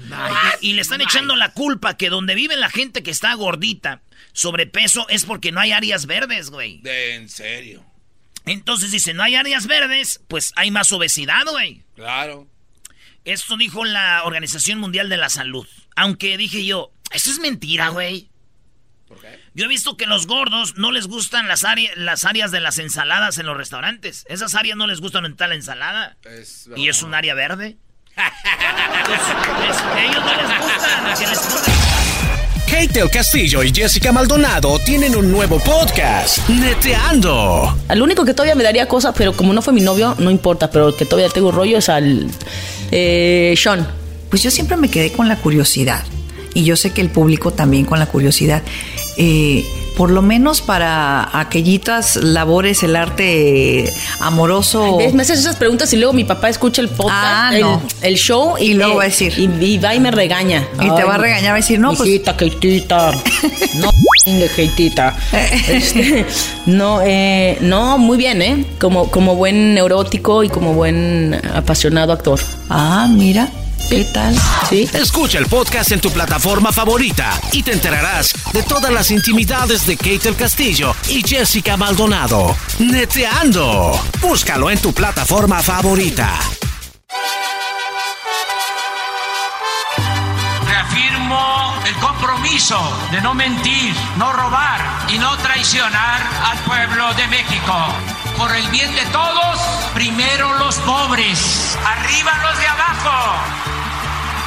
Y, 0.60 0.72
y 0.72 0.74
le 0.74 0.82
están 0.82 1.00
echando 1.00 1.38
la 1.38 1.54
culpa 1.54 1.96
que 1.96 2.10
donde 2.10 2.36
vive 2.36 2.58
la 2.58 2.70
gente 2.70 3.02
que 3.02 3.12
está 3.12 3.34
gordita, 3.36 4.02
sobrepeso, 4.34 5.08
es 5.08 5.24
porque 5.24 5.54
no 5.54 5.62
hay 5.62 5.72
áreas 5.72 6.06
verdes, 6.06 6.50
güey. 6.50 6.80
De, 6.82 7.16
en 7.16 7.30
serio. 7.30 7.86
Entonces 8.46 8.92
dice, 8.92 9.14
no 9.14 9.24
hay 9.24 9.36
áreas 9.36 9.68
verdes, 9.68 10.20
pues 10.28 10.52
hay 10.58 10.70
más 10.70 10.92
obesidad, 10.92 11.46
güey. 11.50 11.84
Claro. 11.96 12.50
Esto 13.24 13.56
dijo 13.56 13.86
la 13.86 14.22
Organización 14.26 14.80
Mundial 14.80 15.08
de 15.08 15.16
la 15.16 15.30
Salud. 15.30 15.66
Aunque 15.96 16.36
dije 16.38 16.66
yo, 16.66 16.92
eso 17.14 17.32
es 17.32 17.40
mentira, 17.40 17.88
güey. 17.88 18.33
¿Por 19.14 19.22
qué? 19.22 19.40
Yo 19.54 19.66
he 19.66 19.68
visto 19.68 19.98
que 19.98 20.06
los 20.06 20.28
gordos 20.28 20.76
no 20.78 20.92
les 20.92 21.08
gustan 21.08 21.48
las, 21.48 21.64
áreas 21.64 21.96
las 21.98 22.26
áreas 22.26 22.52
de 22.52 22.60
las 22.60 22.78
ensaladas 22.80 23.38
en 23.38 23.46
los 23.46 23.56
restaurantes. 23.58 24.26
Esas 24.30 24.56
áreas 24.56 24.78
no 24.78 24.88
les 24.88 25.00
gustan 25.02 25.26
en 25.26 25.36
tal 25.36 25.52
ensalada. 25.54 26.18
Es 26.24 26.70
y 26.76 26.88
es 26.90 27.04
un 27.04 27.14
área 27.14 27.34
verde. 27.34 27.78
Entonces, 28.16 29.28
es- 29.70 30.10
ellos 30.10 30.24
no 30.24 30.36
les 30.36 30.48
gustan 30.48 31.18
que 31.18 31.28
les 31.28 31.40
pongan- 31.40 31.94
Kate 32.66 32.88
del 33.00 33.10
Castillo 33.12 33.62
y 33.62 33.72
Jessica 33.72 34.12
Maldonado 34.12 34.80
tienen 34.80 35.16
un 35.16 35.32
nuevo 35.32 35.60
podcast, 35.60 36.48
Neteando. 36.50 37.78
Al 37.88 38.02
único 38.02 38.26
que 38.26 38.34
todavía 38.34 38.56
me 38.56 38.64
daría 38.64 38.88
cosas, 38.88 39.14
pero 39.16 39.34
como 39.34 39.54
no 39.54 39.62
fue 39.62 39.74
mi 39.74 39.82
novio, 39.82 40.16
no 40.18 40.32
importa, 40.32 40.72
pero 40.72 40.88
el 40.90 40.96
que 40.96 41.06
todavía 41.06 41.30
tengo 41.32 41.52
rollo 41.52 41.78
es 41.78 41.90
al 41.90 42.28
eh, 42.92 43.54
Sean. 43.58 43.88
Pues 44.30 44.42
yo 44.42 44.50
siempre 44.50 44.76
me 44.78 44.90
quedé 44.90 45.12
con 45.12 45.28
la 45.28 45.36
curiosidad. 45.36 46.04
Y 46.54 46.64
yo 46.64 46.76
sé 46.76 46.92
que 46.92 47.02
el 47.02 47.10
público 47.10 47.52
también 47.52 47.86
con 47.86 48.00
la 48.00 48.06
curiosidad. 48.06 48.62
Eh, 49.18 49.64
por 49.98 50.10
lo 50.10 50.24
menos 50.24 50.62
para 50.62 51.30
aquellitas 51.40 52.16
labores, 52.16 52.82
el 52.82 52.96
arte 52.96 53.94
amoroso. 54.22 54.98
Me 55.14 55.22
haces 55.22 55.40
esas 55.40 55.56
preguntas 55.56 55.94
y 55.94 55.98
luego 55.98 56.14
mi 56.14 56.24
papá 56.24 56.50
escucha 56.50 56.82
el 56.82 56.90
podcast, 56.90 57.14
Ah, 57.16 57.52
el, 57.54 57.62
no. 57.62 57.82
el 58.02 58.16
show 58.16 58.56
y, 58.58 58.72
Y 58.72 58.74
luego 58.74 58.96
va 58.96 59.04
a 59.04 59.06
decir. 59.06 59.34
Y, 59.38 59.44
y 59.64 59.78
va 59.78 59.94
y 59.94 60.00
me 60.00 60.10
regaña. 60.10 60.68
Y 60.82 60.90
te 60.96 61.04
va 61.04 61.14
a 61.16 61.18
regañar, 61.20 61.52
va 61.52 61.56
a 61.56 61.58
decir, 61.58 61.80
no, 61.80 61.94
pues- 61.94 62.10
Keitita. 62.38 63.12
No, 63.76 63.90
Keitita. 64.56 65.16
Este, 65.68 66.26
no, 66.66 67.02
eh, 67.04 67.58
no, 67.62 67.98
muy 67.98 68.18
bien, 68.18 68.42
¿eh? 68.42 68.66
Como, 68.80 69.10
como 69.12 69.36
buen 69.36 69.74
neurótico 69.76 70.44
y 70.44 70.50
como 70.50 70.74
buen 70.74 71.40
apasionado 71.54 72.14
actor. 72.14 72.40
Ah, 72.70 73.08
mira. 73.10 73.50
¿Qué 73.90 74.06
tal? 74.06 74.36
Sí. 74.70 74.90
Escucha 74.94 75.38
el 75.38 75.46
podcast 75.46 75.92
en 75.92 76.02
tu 76.02 76.10
plataforma 76.12 76.72
favorita 76.72 77.40
y 77.52 77.62
te 77.62 77.74
enterarás 77.74 78.34
de 78.52 78.64
todas 78.64 78.92
las 78.92 79.12
intimidades 79.12 79.86
de 79.86 79.98
Kate 79.98 80.34
Castillo 80.36 80.96
y 81.08 81.22
Jessica 81.22 81.78
Maldonado. 81.78 82.56
Neteando. 82.80 84.00
Búscalo 84.20 84.72
en 84.72 84.80
tu 84.80 84.94
plataforma 84.94 85.62
favorita. 85.62 86.40
Reafirmo 90.66 91.76
el 91.86 91.96
compromiso 91.96 92.80
de 93.12 93.22
no 93.22 93.34
mentir, 93.36 93.94
no 94.18 94.34
robar 94.34 94.82
y 95.10 95.18
no 95.18 95.38
traicionar 95.38 96.22
al 96.46 96.58
pueblo 96.60 97.14
de 97.14 97.28
México. 97.28 97.76
Por 98.38 98.56
el 98.56 98.68
bien 98.70 98.94
de 98.96 99.06
todos, 99.12 99.60
primero 99.94 100.58
los 100.58 100.76
pobres, 100.78 101.78
arriba 101.86 102.32
los 102.44 102.60
de 102.60 102.68
abajo. 102.68 103.63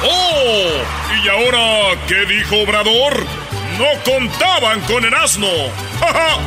¡Oh! 0.03 0.83
¿Y 1.23 1.27
ahora 1.27 1.99
qué 2.07 2.25
dijo 2.25 2.57
Obrador? 2.57 3.25
No 3.77 3.85
contaban 4.03 4.81
con 4.81 5.03
el 5.03 5.13
asno. 5.13 5.47
¡Ja, 5.99 6.13
ja! 6.13 6.37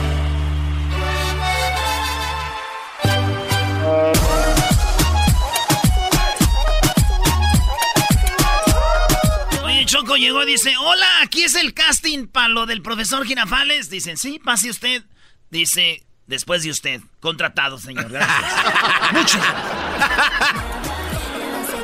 Oye, 9.64 9.84
Choco 9.86 10.16
llegó 10.16 10.42
y 10.44 10.46
dice, 10.46 10.76
hola, 10.76 11.06
aquí 11.22 11.42
es 11.42 11.56
el 11.56 11.74
casting 11.74 12.28
para 12.28 12.48
lo 12.48 12.66
del 12.66 12.82
profesor 12.82 13.26
Girafales. 13.26 13.90
Dicen, 13.90 14.16
sí, 14.16 14.38
pase 14.38 14.70
usted. 14.70 15.02
Dice, 15.50 16.04
después 16.26 16.62
de 16.62 16.70
usted, 16.70 17.00
contratado, 17.18 17.78
señor. 17.78 18.10
Gracias. 18.10 19.12
Muchas 19.12 19.42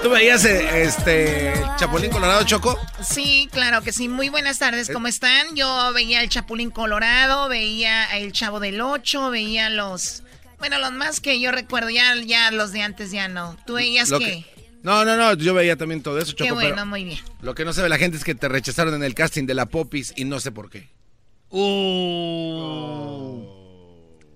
¿Tú 0.07 0.12
veías 0.12 0.45
eh, 0.45 0.83
este 0.85 1.53
Chapulín 1.79 2.12
Colorado 2.12 2.45
Choco? 2.45 2.79
Sí, 3.03 3.49
claro 3.51 3.83
que 3.83 3.92
sí. 3.92 4.07
Muy 4.07 4.29
buenas 4.29 4.61
tardes, 4.61 4.88
¿cómo 4.88 5.09
están? 5.09 5.57
Yo 5.57 5.92
veía 5.92 6.23
el 6.23 6.29
Chapulín 6.29 6.71
Colorado, 6.71 7.49
veía 7.49 8.05
el 8.16 8.31
Chavo 8.31 8.61
del 8.61 8.81
Ocho, 8.81 9.31
veía 9.31 9.69
los... 9.69 10.23
Bueno, 10.61 10.79
los 10.79 10.92
más 10.92 11.19
que 11.21 11.40
yo 11.40 11.51
recuerdo, 11.51 11.90
ya, 11.90 12.14
ya 12.25 12.53
los 12.53 12.71
de 12.71 12.83
antes 12.83 13.11
ya 13.11 13.27
no. 13.27 13.57
¿Tú 13.66 13.75
veías 13.75 14.09
qué? 14.12 14.19
que- 14.21 14.45
No, 14.85 15.05
no, 15.05 15.16
no, 15.16 15.35
yo 15.35 15.55
veía 15.55 15.75
también 15.75 16.05
todo 16.05 16.21
eso, 16.21 16.31
Choco. 16.31 16.45
Qué 16.45 16.53
bueno, 16.53 16.71
pero 16.77 16.87
muy 16.87 17.03
bien. 17.05 17.19
Lo 17.42 17.57
que 17.57 17.64
no 17.64 17.73
sabe 17.73 17.88
la 17.88 17.99
gente 17.99 18.16
es 18.16 18.23
que 18.23 18.37
te 18.37 18.47
rechazaron 18.49 18.95
en 18.95 19.03
el 19.03 19.12
casting 19.12 19.45
de 19.47 19.55
la 19.55 19.66
Popis 19.66 20.12
y 20.14 20.25
no 20.25 20.38
sé 20.38 20.53
por 20.53 20.71
qué. 20.71 20.88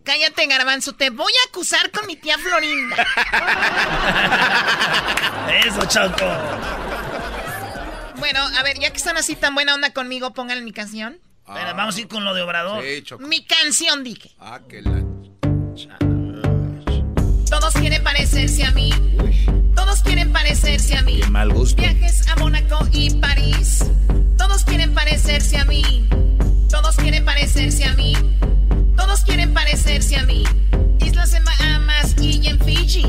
Cállate, 0.05 0.47
Garbanzo, 0.47 0.95
te 0.95 1.11
voy 1.11 1.33
a 1.45 1.49
acusar 1.49 1.91
con 1.91 2.07
mi 2.07 2.17
tía 2.17 2.39
Florinda. 2.39 2.97
Eso, 5.67 5.85
Choco. 5.87 6.27
bueno, 8.17 8.41
a 8.59 8.63
ver, 8.63 8.79
ya 8.79 8.91
que 8.91 8.97
están 8.97 9.17
así 9.17 9.37
tan 9.37 9.55
buena 9.55 9.75
onda 9.75 9.93
conmigo, 9.93 10.33
pongan 10.33 10.65
mi 10.65 10.73
canción. 10.73 11.19
Espera, 11.47 11.73
vamos 11.75 11.97
a 11.97 12.01
ir 12.01 12.09
con 12.09 12.25
lo 12.25 12.33
de 12.35 12.43
Obrador. 12.43 12.83
Sí, 12.83 13.03
Choco. 13.03 13.27
Mi 13.27 13.45
canción, 13.45 14.05
dije. 14.05 14.31
Ah, 14.39 14.61
que 14.69 14.81
la... 14.83 15.03
Todos 17.51 17.75
quieren 17.75 18.03
parecerse 18.05 18.65
a 18.65 18.71
mí. 18.71 18.93
Todos 19.75 20.03
quieren 20.03 20.33
parecerse 20.33 20.97
a 20.97 21.03
mí. 21.03 21.21
Qué 21.21 21.27
mal 21.29 21.53
gusto. 21.53 21.83
Viajes 21.83 22.27
a 22.29 22.37
Mónaco 22.37 22.79
y 22.93 23.11
París. 23.17 23.85
Todos 24.39 24.65
quieren 24.65 24.95
parecerse 24.95 25.59
a 25.59 25.65
mí. 25.65 26.09
Todos 26.71 26.97
quieren 26.97 27.25
parecerse 27.25 27.85
a 27.85 27.95
mí. 27.95 28.15
Todos 29.01 29.25
quieren 29.25 29.55
parecerse 29.55 30.17
a 30.19 30.25
mí. 30.25 30.45
Islas 31.01 31.33
en 31.33 31.43
Bahamas 31.43 32.15
y 32.21 32.47
en 32.47 32.61
Fiji. 32.61 33.07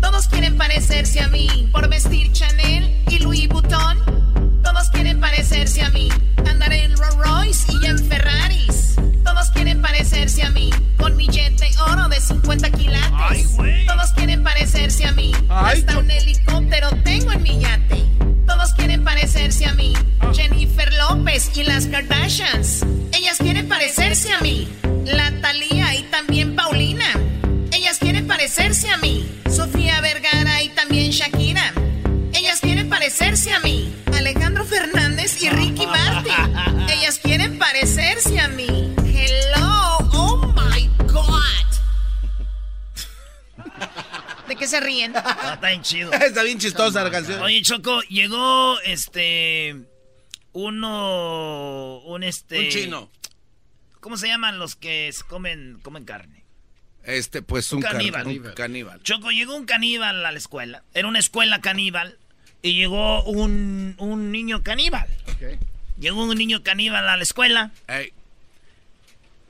Todos 0.00 0.28
quieren 0.28 0.56
parecerse 0.56 1.18
a 1.20 1.26
mí. 1.26 1.68
Por 1.72 1.88
vestir 1.88 2.30
Chanel 2.30 2.96
y 3.08 3.18
Louis 3.18 3.48
Vuitton. 3.48 3.98
Todos 4.62 4.88
quieren 4.90 5.18
parecerse 5.20 5.82
a 5.82 5.90
mí. 5.90 6.08
Andar 6.48 6.72
en 6.72 6.96
Rolls 6.96 7.16
Royce 7.16 7.72
y 7.72 7.86
en 7.86 7.98
Ferraris. 7.98 8.94
Todos 9.24 9.50
quieren 9.50 9.82
parecerse 9.82 10.44
a 10.44 10.50
mí. 10.50 10.70
Con 10.96 11.16
mi 11.16 11.26
jet 11.26 11.58
de 11.58 11.70
oro 11.90 12.08
de 12.08 12.20
50 12.20 12.70
quilates. 12.70 13.10
Ay, 13.58 13.84
Todos 13.88 14.10
quieren 14.12 14.44
parecerse 14.44 15.06
a 15.06 15.12
mí. 15.12 15.32
Ay, 15.48 15.80
Hasta 15.80 15.98
un 15.98 16.08
helicóptero 16.08 16.88
tengo 17.02 17.32
en 17.32 17.42
mi 17.42 17.58
yate. 17.58 18.04
Todos 18.46 18.72
quieren 18.74 19.02
parecerse 19.02 19.66
a 19.66 19.74
mí. 19.74 19.92
Ah. 20.20 20.30
Jennifer 20.32 20.88
López 20.94 21.50
y 21.56 21.64
las 21.64 21.86
Kardashians. 21.88 22.86
Ellas 23.12 23.38
quieren 23.38 23.68
parecerse 23.68 24.32
a 24.32 24.40
mí. 24.40 24.68
La 25.04 25.30
Thalía 25.40 25.94
y 25.96 26.02
también 26.04 26.54
Paulina. 26.54 27.06
Ellas 27.72 27.98
quieren 27.98 28.26
parecerse 28.26 28.88
a 28.88 28.96
mí. 28.98 29.26
Sofía 29.50 30.00
Vergara 30.00 30.62
y 30.62 30.68
también 30.70 31.10
Shakira. 31.10 31.72
Ellas 32.32 32.60
quieren 32.60 32.88
parecerse 32.88 33.52
a 33.52 33.60
mí. 33.60 33.94
Alejandro 34.14 34.64
Fernández 34.64 35.42
y 35.42 35.50
Ricky 35.50 35.86
Martin. 35.86 36.88
Ellas 36.88 37.18
quieren 37.18 37.58
parecerse 37.58 38.38
a 38.38 38.48
mí. 38.48 38.94
Hello, 39.04 39.98
oh 40.12 40.54
my 40.56 40.88
God. 41.06 41.32
¿De 44.48 44.56
qué 44.56 44.66
se 44.66 44.80
ríen? 44.80 45.12
Ah, 45.24 45.52
está 45.54 45.68
bien 45.68 45.82
chido. 45.82 46.12
Está 46.12 46.42
bien 46.42 46.58
chistosa 46.58 47.02
la 47.02 47.10
canción. 47.10 47.40
Oye, 47.42 47.62
Choco, 47.62 48.00
llegó 48.02 48.78
este. 48.80 49.74
Uno. 50.52 51.98
Un 52.04 52.22
este. 52.22 52.58
Un 52.60 52.68
chino. 52.68 53.10
¿Cómo 54.02 54.16
se 54.18 54.26
llaman 54.26 54.58
los 54.58 54.74
que 54.76 55.10
comen, 55.28 55.78
comen 55.82 56.04
carne? 56.04 56.42
Este, 57.04 57.40
pues 57.40 57.70
Un 57.72 57.76
un, 57.78 57.82
car- 57.82 57.92
caníbal. 57.92 58.26
un 58.26 58.52
caníbal. 58.54 59.02
Choco, 59.04 59.30
llegó 59.30 59.54
un 59.56 59.64
caníbal 59.64 60.26
a 60.26 60.32
la 60.32 60.36
escuela. 60.38 60.82
Era 60.92 61.06
una 61.08 61.20
escuela 61.20 61.60
caníbal. 61.60 62.18
Y 62.62 62.74
llegó 62.74 63.22
un, 63.24 63.94
un 63.98 64.32
niño 64.32 64.62
caníbal. 64.64 65.08
Llegó 65.98 66.24
un 66.24 66.36
niño 66.36 66.62
caníbal 66.64 67.08
a 67.08 67.16
la 67.16 67.22
escuela. 67.22 67.70
Ey, 67.86 68.12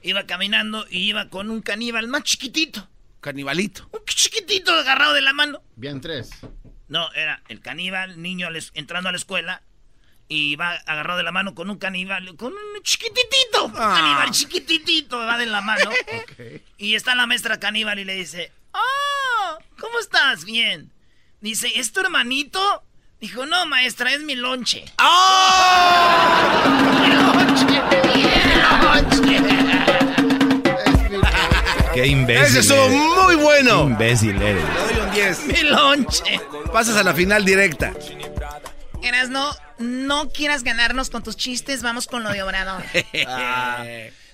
Iba 0.02 0.26
caminando 0.26 0.86
y 0.90 0.98
iba 1.08 1.28
con 1.30 1.48
un 1.50 1.62
caníbal 1.62 2.08
más 2.08 2.22
chiquitito. 2.24 2.88
canibalito. 3.20 3.88
Un 3.92 4.00
chiquitito 4.04 4.72
agarrado 4.72 5.14
de 5.14 5.22
la 5.22 5.32
mano. 5.32 5.62
Bien 5.76 6.00
tres. 6.02 6.30
No, 6.88 7.10
era 7.14 7.42
el 7.48 7.60
caníbal, 7.60 8.20
niño 8.20 8.48
a 8.48 8.50
la 8.50 8.58
es- 8.58 8.70
entrando 8.74 9.08
a 9.08 9.12
la 9.12 9.18
escuela. 9.18 9.62
Y 10.34 10.56
va 10.56 10.70
agarrado 10.86 11.18
de 11.18 11.24
la 11.24 11.30
mano 11.32 11.54
con 11.54 11.68
un 11.68 11.76
caníbal, 11.76 12.34
con 12.36 12.54
un 12.54 12.82
chiquititito. 12.82 13.66
Un 13.66 13.74
Ah. 13.76 13.94
caníbal 13.98 14.30
chiquititito 14.30 15.18
va 15.18 15.36
de 15.36 15.44
la 15.44 15.60
mano. 15.60 15.90
Y 16.78 16.94
está 16.94 17.14
la 17.14 17.26
maestra 17.26 17.60
caníbal 17.60 17.98
y 17.98 18.04
le 18.06 18.14
dice, 18.14 18.50
¡Oh! 18.72 19.58
¿Cómo 19.78 19.98
estás? 19.98 20.46
Bien. 20.46 20.90
Dice, 21.42 21.70
¿es 21.78 21.92
tu 21.92 22.00
hermanito? 22.00 22.82
Dijo, 23.20 23.44
no, 23.44 23.66
maestra, 23.66 24.10
es 24.14 24.22
mi 24.22 24.34
lonche. 24.34 24.84
¡Oh! 24.98 26.62
¡Mi 27.02 27.08
lonche! 27.14 27.82
¡Mi 28.14 28.22
lonche! 28.82 29.42
Qué 31.94 32.06
imbécil. 32.06 32.44
Ese 32.46 32.60
estuvo 32.60 32.84
eres. 32.86 32.96
muy 32.98 33.34
bueno. 33.36 33.84
Qué 33.84 33.90
imbécil 33.92 34.40
eres. 34.42 34.64
Le 34.64 34.94
doy 34.94 35.04
un 35.04 35.10
10. 35.12 35.46
¡Mi 35.46 35.62
lonche! 35.68 36.40
Pasas 36.72 36.96
a 36.96 37.02
la 37.02 37.12
final 37.12 37.44
directa. 37.44 37.92
Erasno, 39.02 39.50
no 39.50 39.54
quieras 40.32 40.62
ganarnos 40.64 41.10
con 41.10 41.22
tus 41.22 41.36
chistes, 41.36 41.82
vamos 41.82 42.06
con 42.06 42.22
lo 42.22 42.30
de 42.30 42.42
Obrador. 42.42 42.82
Ah. 43.26 43.84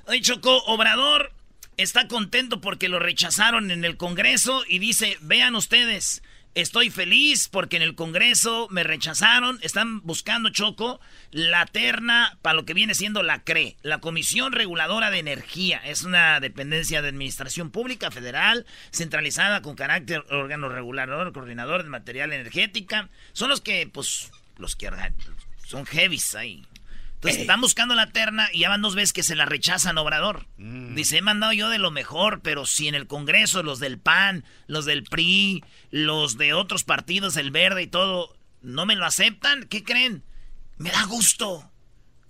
Oye, 0.06 0.22
Choco, 0.22 0.56
Obrador 0.64 1.32
está 1.76 2.08
contento 2.08 2.60
porque 2.60 2.88
lo 2.88 2.98
rechazaron 2.98 3.70
en 3.70 3.84
el 3.84 3.96
Congreso 3.96 4.62
y 4.68 4.78
dice, 4.78 5.16
vean 5.20 5.54
ustedes, 5.54 6.22
estoy 6.54 6.90
feliz 6.90 7.48
porque 7.48 7.76
en 7.76 7.82
el 7.82 7.94
Congreso 7.94 8.66
me 8.70 8.82
rechazaron, 8.82 9.58
están 9.62 10.00
buscando, 10.00 10.50
Choco, 10.50 11.00
la 11.30 11.66
terna 11.66 12.36
para 12.42 12.54
lo 12.54 12.64
que 12.64 12.74
viene 12.74 12.94
siendo 12.94 13.22
la 13.22 13.44
CRE, 13.44 13.76
la 13.82 13.98
Comisión 13.98 14.52
Reguladora 14.52 15.10
de 15.10 15.18
Energía. 15.18 15.80
Es 15.84 16.02
una 16.02 16.40
dependencia 16.40 17.00
de 17.00 17.08
Administración 17.08 17.70
Pública 17.70 18.10
Federal, 18.10 18.66
centralizada 18.90 19.62
con 19.62 19.76
carácter 19.76 20.24
órgano 20.30 20.68
regulador, 20.68 21.32
coordinador 21.32 21.84
de 21.84 21.90
material 21.90 22.32
energética. 22.32 23.08
Son 23.32 23.48
los 23.48 23.60
que, 23.60 23.88
pues, 23.92 24.30
los 24.56 24.74
que 24.74 24.90
son 25.68 25.84
heavies 25.84 26.34
ahí. 26.34 26.66
Entonces 27.16 27.42
están 27.42 27.60
buscando 27.60 27.94
la 27.94 28.10
terna 28.10 28.48
y 28.52 28.60
ya 28.60 28.70
van 28.70 28.80
dos 28.80 28.94
veces 28.94 29.12
que 29.12 29.22
se 29.22 29.34
la 29.34 29.44
rechazan, 29.44 29.98
Obrador. 29.98 30.46
Dice, 30.56 31.18
he 31.18 31.22
mandado 31.22 31.52
yo 31.52 31.68
de 31.68 31.78
lo 31.78 31.90
mejor, 31.90 32.40
pero 32.40 32.64
si 32.64 32.88
en 32.88 32.94
el 32.94 33.06
Congreso 33.06 33.62
los 33.62 33.78
del 33.78 33.98
PAN, 33.98 34.44
los 34.66 34.86
del 34.86 35.02
PRI, 35.04 35.62
los 35.90 36.38
de 36.38 36.54
otros 36.54 36.84
partidos, 36.84 37.36
el 37.36 37.50
Verde 37.50 37.82
y 37.82 37.86
todo, 37.86 38.34
no 38.62 38.86
me 38.86 38.96
lo 38.96 39.04
aceptan, 39.04 39.64
¿qué 39.64 39.84
creen? 39.84 40.22
Me 40.78 40.90
da 40.90 41.04
gusto. 41.04 41.70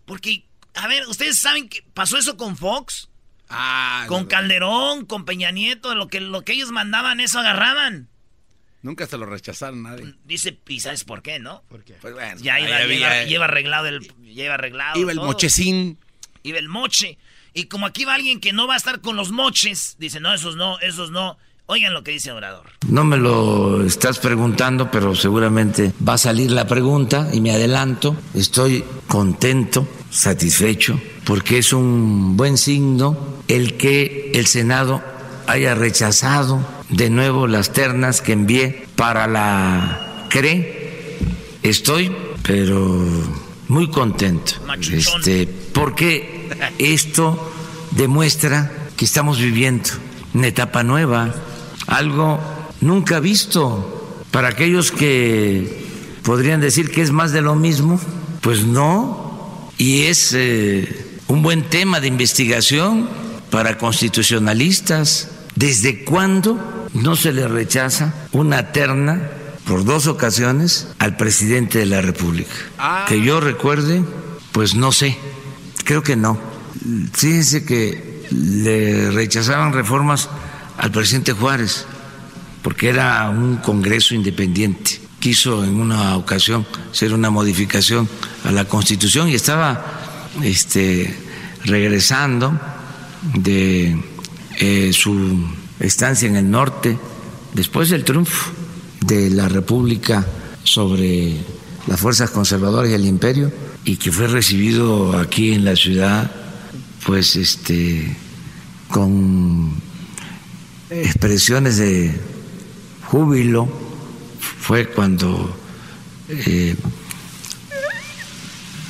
Porque, 0.05 0.47
a 0.75 0.89
ver, 0.89 1.07
¿ustedes 1.07 1.39
saben 1.39 1.69
que 1.69 1.83
pasó 1.95 2.19
eso 2.19 2.37
con 2.37 2.57
Fox? 2.57 3.09
Ah, 3.51 4.07
con 4.09 4.27
Calderón, 4.27 5.07
con 5.07 5.25
Peña 5.25 5.53
Nieto, 5.53 5.95
lo 5.95 6.09
que, 6.09 6.21
lo 6.21 6.43
que 6.43 6.55
ellos 6.55 6.73
mandaban, 6.73 7.21
eso 7.21 7.39
agarraban. 7.39 8.09
Nunca 8.83 9.07
se 9.07 9.19
lo 9.19 9.27
rechazaron 9.27 9.83
nadie. 9.83 10.15
Dice, 10.25 10.59
¿y 10.69 10.81
sabes 10.81 11.05
por 11.05 11.21
qué, 11.23 11.39
no? 11.41 11.63
Pues 11.69 12.15
bueno. 12.15 12.41
Ya 12.41 12.61
iba, 12.61 12.69
lleva, 12.69 12.83
había- 12.83 13.25
lleva 13.25 13.45
arreglado 13.47 13.87
el, 13.87 14.01
lleva 14.23 14.55
arreglado. 14.55 14.99
Iba 15.01 15.11
el 15.13 15.19
todo. 15.19 15.27
mochecín. 15.27 15.99
Iba 16.45 16.59
el 16.59 16.69
moche. 16.69 17.19
Y 17.55 17.65
como 17.65 17.87
aquí 17.87 18.05
va 18.05 18.15
alguien 18.15 18.41
que 18.41 18.53
no 18.53 18.69
va 18.69 18.75
a 18.75 18.77
estar 18.77 19.01
con 19.01 19.17
los 19.17 19.33
moches, 19.33 19.97
dice, 19.99 20.21
no, 20.21 20.33
esos 20.33 20.55
no, 20.57 20.79
esos 20.81 21.11
no. 21.11 21.37
Oigan 21.71 21.93
lo 21.93 22.03
que 22.03 22.13
dice 22.13 22.31
Obrador. 22.33 22.71
No 22.87 23.05
me 23.05 23.17
lo 23.19 23.85
estás 23.85 24.19
preguntando, 24.21 24.91
pero 24.91 25.15
seguramente 25.15 25.93
va 26.07 26.15
a 26.15 26.19
salir 26.19 26.51
la 26.51 26.67
pregunta 26.67 27.29
y 27.33 27.41
me 27.43 27.51
adelanto. 27.51 28.17
Estoy 28.33 28.85
contento, 29.07 29.87
satisfecho, 30.09 30.99
porque 31.25 31.59
es 31.59 31.73
un 31.75 32.37
buen 32.39 32.57
signo 32.57 33.43
el 33.49 33.77
que 33.77 34.31
el 34.35 34.47
Senado 34.47 35.03
haya 35.47 35.75
rechazado 35.75 36.78
de 36.91 37.11
nuevo 37.11 37.47
las 37.47 37.73
ternas 37.73 38.21
que 38.21 38.33
envié 38.33 38.87
para 38.97 39.27
la 39.27 40.27
CRE. 40.29 41.17
Estoy, 41.63 42.15
pero 42.43 43.05
muy 43.69 43.91
contento. 43.91 44.53
Este, 44.91 45.47
porque 45.73 46.49
esto 46.79 47.53
demuestra 47.93 48.73
que 48.97 49.05
estamos 49.05 49.39
viviendo 49.39 49.91
una 50.35 50.49
etapa 50.49 50.83
nueva, 50.83 51.35
algo 51.87 52.41
nunca 52.81 53.21
visto. 53.21 53.95
Para 54.31 54.49
aquellos 54.49 54.93
que 54.93 55.87
podrían 56.23 56.61
decir 56.61 56.91
que 56.91 57.03
es 57.03 57.13
más 57.13 57.33
de 57.33 57.41
lo 57.41 57.55
mismo, 57.55 58.01
pues 58.41 58.65
no, 58.65 59.71
y 59.79 60.03
es 60.03 60.33
eh, 60.35 61.07
un 61.29 61.43
buen 61.43 61.63
tema 61.63 62.01
de 62.01 62.09
investigación 62.09 63.09
para 63.51 63.79
constitucionalistas. 63.79 65.31
¿Desde 65.55 66.05
cuándo 66.05 66.78
no 66.95 67.17
se 67.17 67.33
le 67.33 67.49
rechaza 67.49 68.15
una 68.33 68.73
terna 68.73 69.31
por 69.67 69.85
dos 69.85 70.07
ocasiones 70.07 70.89
al 70.99 71.17
presidente 71.17 71.79
de 71.79 71.87
la 71.87 72.01
República? 72.01 72.51
Que 73.07 73.23
yo 73.23 73.41
recuerde, 73.41 74.03
pues 74.53 74.75
no 74.75 74.93
sé, 74.93 75.17
creo 75.85 76.03
que 76.03 76.17
no. 76.17 76.39
Fíjense 77.13 77.65
que 77.65 78.27
le 78.31 79.11
rechazaban 79.11 79.73
reformas 79.73 80.29
al 80.77 80.91
presidente 80.91 81.33
Juárez, 81.33 81.87
porque 82.63 82.89
era 82.89 83.29
un 83.31 83.57
Congreso 83.57 84.15
independiente. 84.15 85.01
Quiso 85.19 85.65
en 85.65 85.81
una 85.81 86.17
ocasión 86.17 86.67
hacer 86.93 87.13
una 87.13 87.31
modificación 87.31 88.09
a 88.45 88.53
la 88.53 88.67
Constitución 88.67 89.29
y 89.29 89.35
estaba 89.35 89.85
este, 90.43 91.15
regresando 91.65 92.59
de 93.35 94.01
eh, 94.59 94.93
su 94.93 95.45
estancia 95.81 96.29
en 96.29 96.37
el 96.37 96.51
norte 96.51 96.99
después 97.55 97.91
del 97.91 98.05
triunfo 98.05 98.53
de 99.01 99.31
la 99.31 99.49
República 99.49 100.27
sobre 100.65 101.37
las 101.87 102.01
fuerzas 102.01 102.31
conservadoras 102.31 102.91
y 102.91 102.95
el 102.95 103.07
imperio 103.07 103.51
y 103.85 103.97
que 103.97 104.13
fue 104.13 104.27
recibido 104.27 105.19
aquí 105.19 105.53
en 105.53 105.65
la 105.65 105.77
ciudad 105.77 106.31
pues 107.07 107.37
este 107.37 108.17
con 108.89 109.73
expresiones 110.91 111.79
de 111.79 112.15
júbilo 113.07 113.69
fue 114.61 114.89
cuando 114.89 115.57
eh, 116.29 116.77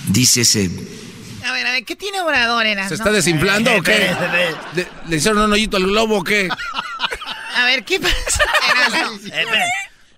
dice 0.09 0.41
ese 0.41 0.98
A 1.49 1.53
ver, 1.53 1.67
a 1.67 1.73
ver, 1.73 1.85
¿qué 1.85 1.97
tiene 1.97 2.21
Obrador, 2.21 2.67
Erasno? 2.67 2.89
¿Se 2.89 2.95
está 2.95 3.11
desinflando 3.11 3.75
o 3.75 3.83
qué? 3.83 4.15
¿Le, 4.75 4.87
le 5.09 5.17
hicieron 5.17 5.43
un 5.43 5.53
hoyito 5.53 5.79
al 5.79 5.85
globo 5.85 6.19
o 6.19 6.25
qué? 6.25 6.49
A 7.57 7.65
ver, 7.65 7.85
¿qué 7.85 7.99
pasa? 8.01 8.15
Eh, 9.33 9.45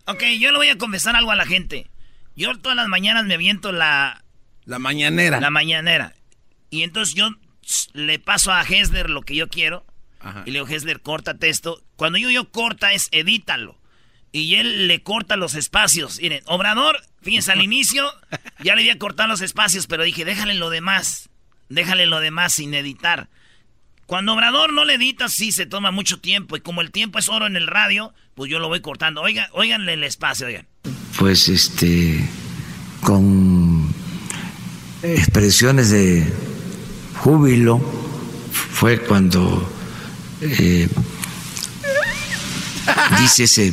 ok, 0.07 0.23
yo 0.39 0.51
le 0.53 0.59
voy 0.59 0.69
a 0.69 0.79
confesar 0.79 1.17
algo 1.17 1.31
a 1.31 1.37
la 1.37 1.47
gente. 1.47 1.89
Yo 2.37 2.57
todas 2.59 2.77
las 2.77 2.89
mañanas 2.89 3.25
me 3.25 3.35
aviento 3.35 3.73
la... 3.73 4.25
La 4.65 4.79
mañanera. 4.79 5.41
La 5.41 5.51
mañanera. 5.51 6.15
Y 6.71 6.83
entonces 6.83 7.15
yo 7.15 7.31
le 7.93 8.19
paso 8.19 8.53
a 8.53 8.63
Hesler 8.63 9.11
lo 9.11 9.23
que 9.23 9.35
yo 9.35 9.49
quiero. 9.49 9.85
Y 10.45 10.51
le 10.51 10.61
digo, 10.61 10.69
Hesler, 10.69 11.01
córtate 11.01 11.49
esto. 11.49 11.83
Cuando 11.97 12.19
yo 12.19 12.31
yo 12.31 12.51
corta 12.51 12.93
es 12.93 13.09
edítalo. 13.13 13.79
Y 14.33 14.57
él 14.57 14.87
le 14.87 15.03
corta 15.03 15.37
los 15.37 15.55
espacios. 15.55 16.21
Miren, 16.21 16.43
Obrador, 16.47 17.03
fíjense, 17.23 17.53
al 17.53 17.63
inicio 17.63 18.11
ya 18.63 18.75
le 18.75 18.83
había 18.83 18.99
cortado 18.99 19.29
los 19.29 19.41
espacios, 19.41 19.87
pero 19.87 20.05
dije, 20.05 20.25
déjale 20.25 20.55
lo 20.55 20.71
demás. 20.71 21.29
Déjale 21.69 22.07
lo 22.07 22.21
demás 22.21 22.53
sin 22.55 22.75
editar. 22.75 23.29
Cuando 24.07 24.33
Obrador 24.33 24.73
no 24.73 24.85
le 24.85 24.95
edita, 24.95 25.29
sí 25.29 25.53
se 25.53 25.67
toma 25.67 25.93
mucho 25.93 26.21
tiempo. 26.21 26.57
Y 26.57 26.61
como 26.61 26.81
el 26.81 26.91
tiempo 26.91 27.21
es 27.21 27.29
oro 27.29 27.47
en 27.47 27.55
el 27.55 27.69
radio, 27.69 28.13
pues 28.35 28.51
yo 28.51 28.59
lo 28.59 28.67
voy 28.67 28.81
cortando. 28.81 29.23
Oigan, 29.23 29.47
oiganle 29.53 29.93
el 29.93 30.03
espacio, 30.03 30.49
oigan. 30.49 30.67
pues 31.17 31.49
este 31.49 32.29
con 33.03 33.93
expresiones 35.03 35.91
de 35.91 36.31
júbilo 37.19 37.79
fue 38.51 38.99
cuando 39.01 39.71
eh, 40.41 40.89
dice 43.21 43.45
ese 43.45 43.73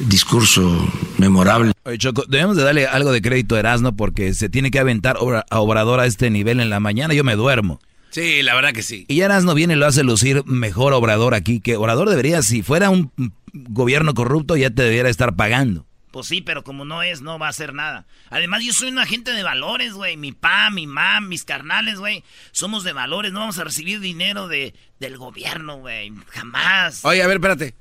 discurso 0.00 0.88
memorable. 1.18 1.72
Oye, 1.84 1.98
Choco, 1.98 2.24
debemos 2.28 2.56
de 2.56 2.62
darle 2.62 2.86
algo 2.86 3.12
de 3.12 3.22
crédito 3.22 3.56
a 3.56 3.60
Erasmo 3.60 3.96
porque 3.96 4.34
se 4.34 4.48
tiene 4.48 4.70
que 4.70 4.78
aventar 4.78 5.16
a 5.50 5.60
Obrador 5.60 6.00
a 6.00 6.06
este 6.06 6.30
nivel 6.30 6.60
en 6.60 6.70
la 6.70 6.80
mañana. 6.80 7.14
Yo 7.14 7.24
me 7.24 7.36
duermo. 7.36 7.80
Sí, 8.10 8.42
la 8.42 8.54
verdad 8.54 8.72
que 8.72 8.82
sí. 8.82 9.06
Y 9.08 9.16
ya 9.16 9.24
Erasmo 9.24 9.54
viene 9.54 9.74
y 9.74 9.76
lo 9.76 9.86
hace 9.86 10.04
lucir 10.04 10.44
mejor 10.46 10.92
Obrador 10.92 11.34
aquí. 11.34 11.60
Que 11.60 11.76
Obrador 11.76 12.08
debería, 12.08 12.42
si 12.42 12.62
fuera 12.62 12.90
un 12.90 13.10
gobierno 13.52 14.14
corrupto, 14.14 14.56
ya 14.56 14.70
te 14.70 14.82
debiera 14.82 15.08
estar 15.08 15.34
pagando. 15.34 15.86
Pues 16.12 16.28
sí, 16.28 16.40
pero 16.40 16.62
como 16.62 16.84
no 16.84 17.02
es, 17.02 17.22
no 17.22 17.40
va 17.40 17.48
a 17.48 17.50
hacer 17.50 17.74
nada. 17.74 18.06
Además, 18.30 18.62
yo 18.62 18.72
soy 18.72 18.88
un 18.88 19.00
agente 19.00 19.32
de 19.32 19.42
valores, 19.42 19.94
güey. 19.94 20.16
Mi 20.16 20.30
pa, 20.30 20.70
mi 20.70 20.86
mam, 20.86 21.28
mis 21.28 21.44
carnales, 21.44 21.98
güey. 21.98 22.22
Somos 22.52 22.84
de 22.84 22.92
valores. 22.92 23.32
No 23.32 23.40
vamos 23.40 23.58
a 23.58 23.64
recibir 23.64 23.98
dinero 23.98 24.46
de, 24.46 24.74
del 25.00 25.18
gobierno, 25.18 25.78
güey. 25.78 26.12
Jamás. 26.28 27.04
Oye, 27.04 27.20
a 27.20 27.26
ver, 27.26 27.38
espérate. 27.38 27.74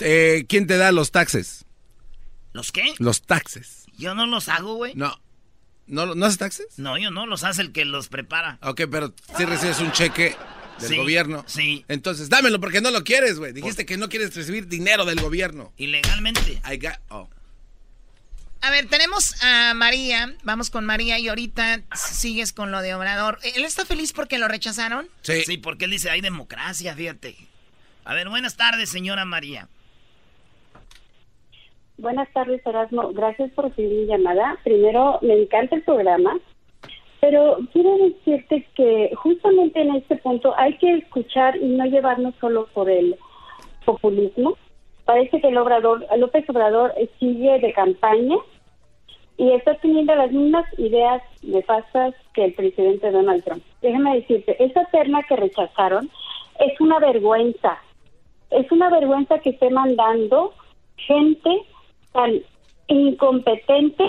Eh, 0.00 0.44
¿Quién 0.48 0.66
te 0.66 0.76
da 0.76 0.92
los 0.92 1.10
taxes? 1.10 1.64
¿Los 2.52 2.72
qué? 2.72 2.94
Los 2.98 3.22
taxes. 3.22 3.86
Yo 3.96 4.14
no 4.14 4.26
los 4.26 4.48
hago, 4.48 4.74
güey. 4.74 4.92
No. 4.94 5.20
¿No, 5.86 6.14
¿No 6.14 6.26
haces 6.26 6.38
taxes? 6.38 6.78
No, 6.78 6.96
yo 6.98 7.10
no. 7.10 7.26
Los 7.26 7.44
hace 7.44 7.62
el 7.62 7.72
que 7.72 7.84
los 7.84 8.08
prepara. 8.08 8.58
Ok, 8.62 8.82
pero 8.90 9.12
si 9.36 9.44
recibes 9.44 9.80
un 9.80 9.92
cheque 9.92 10.36
del 10.80 10.88
Sí, 10.90 10.96
gobierno. 10.96 11.44
Sí. 11.46 11.84
Entonces, 11.88 12.28
dámelo 12.28 12.58
porque 12.60 12.80
no 12.80 12.90
lo 12.90 13.04
quieres, 13.04 13.38
güey. 13.38 13.52
Dijiste 13.52 13.84
que 13.86 13.96
no 13.96 14.08
quieres 14.08 14.34
recibir 14.34 14.66
dinero 14.66 15.04
del 15.04 15.20
gobierno. 15.20 15.72
Ilegalmente. 15.76 16.60
I 16.64 16.78
got- 16.78 17.00
oh. 17.10 17.28
A 18.60 18.70
ver, 18.70 18.86
tenemos 18.88 19.34
a 19.42 19.74
María. 19.74 20.34
Vamos 20.42 20.70
con 20.70 20.86
María 20.86 21.18
y 21.18 21.28
ahorita 21.28 21.82
sigues 21.94 22.52
con 22.54 22.70
lo 22.72 22.80
de 22.80 22.94
Obrador. 22.94 23.38
¿Él 23.42 23.64
está 23.64 23.84
feliz 23.84 24.12
porque 24.14 24.38
lo 24.38 24.48
rechazaron? 24.48 25.06
Sí. 25.22 25.42
Sí, 25.44 25.58
porque 25.58 25.84
él 25.84 25.90
dice, 25.90 26.08
hay 26.08 26.22
democracia, 26.22 26.94
fíjate. 26.96 27.36
A 28.06 28.14
ver, 28.14 28.28
buenas 28.30 28.56
tardes, 28.56 28.88
señora 28.88 29.26
María. 29.26 29.68
Buenas 31.96 32.28
tardes, 32.32 32.60
Erasmo. 32.66 33.12
Gracias 33.12 33.52
por 33.52 33.66
recibir 33.66 33.92
mi 33.92 34.06
llamada. 34.06 34.58
Primero, 34.64 35.20
me 35.22 35.34
encanta 35.34 35.76
el 35.76 35.82
programa, 35.82 36.36
pero 37.20 37.58
quiero 37.72 37.96
decirte 37.98 38.66
que 38.74 39.12
justamente 39.14 39.80
en 39.80 39.94
este 39.94 40.16
punto 40.16 40.52
hay 40.56 40.76
que 40.78 40.92
escuchar 40.94 41.56
y 41.56 41.66
no 41.66 41.84
llevarnos 41.86 42.34
solo 42.40 42.66
por 42.74 42.90
el 42.90 43.16
populismo. 43.84 44.56
Parece 45.04 45.40
que 45.40 45.48
el 45.48 45.56
Obrador, 45.56 46.04
López 46.16 46.48
Obrador 46.50 46.92
eh, 46.96 47.08
sigue 47.20 47.60
de 47.60 47.72
campaña 47.72 48.38
y 49.36 49.52
está 49.52 49.76
teniendo 49.76 50.16
las 50.16 50.32
mismas 50.32 50.66
ideas 50.78 51.22
nefastas 51.42 52.14
que 52.32 52.46
el 52.46 52.54
presidente 52.54 53.12
Donald 53.12 53.44
Trump. 53.44 53.62
Déjame 53.82 54.16
decirte, 54.16 54.62
esa 54.62 54.84
terna 54.86 55.22
que 55.22 55.36
rechazaron 55.36 56.10
es 56.58 56.80
una 56.80 56.98
vergüenza. 56.98 57.78
Es 58.50 58.70
una 58.72 58.90
vergüenza 58.90 59.38
que 59.38 59.50
esté 59.50 59.70
mandando 59.70 60.54
gente 60.96 61.50
tan 62.14 62.40
incompetente 62.86 64.04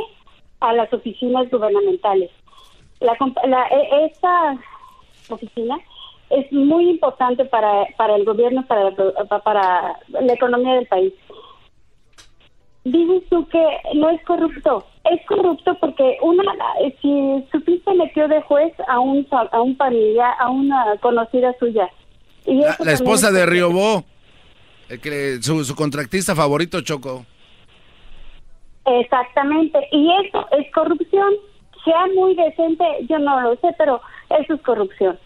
a 0.62 0.72
las 0.74 0.91
oficinas 0.94 1.50
gubernamentales. 1.52 2.32
La, 3.02 3.18
la- 3.48 3.68
e- 3.68 4.06
esta 4.06 4.58
oficina 5.30 5.78
es 6.30 6.50
muy 6.54 6.89
importante 6.89 7.44
para, 7.46 7.86
para 7.98 8.15
el 8.15 8.24
gobierno, 8.24 8.65
para, 8.68 8.91
la- 8.91 9.39
para 9.44 10.00
la 10.10 10.34
economía 10.34 10.76
del 10.76 10.88
país. 10.88 11.13
Dices 12.84 13.24
tú 13.30 13.48
que 13.50 13.63
no 13.96 14.10
es 14.12 14.24
corrupto. 14.26 14.86
Es 15.12 15.26
corrupto 15.28 15.76
porque 15.80 16.18
una, 16.22 16.44
si 17.02 17.44
supiste 17.52 17.94
metió 17.96 18.28
de 18.28 18.41
juez 18.44 18.74
a 18.88 19.00
un 19.00 19.28
a 19.32 19.62
un 19.62 19.76
familiar, 19.76 20.36
a 20.39 20.50
una 20.50 20.96
conocida 21.02 21.54
suya. 21.60 21.89
Y 22.46 22.62
La, 22.80 22.91
esposa 22.91 23.32
de 23.32 23.46
Riobó. 23.48 24.04
El 24.88 25.02
que, 25.02 25.39
su, 25.41 25.63
su 25.65 25.76
contractista 25.76 26.36
favorito, 26.36 26.82
Choco. 26.82 27.26
Exactamente, 28.86 29.80
y 29.91 30.12
eso 30.26 30.48
es 30.52 30.71
corrupción. 30.71 31.34
Sea 31.84 32.06
muy 32.15 32.36
decente, 32.36 32.84
yo 33.10 33.19
no 33.19 33.39
lo 33.41 33.56
sé, 33.58 33.74
pero 33.78 34.02
eso 34.39 34.54
es 34.56 34.62
corrupción. 34.62 35.17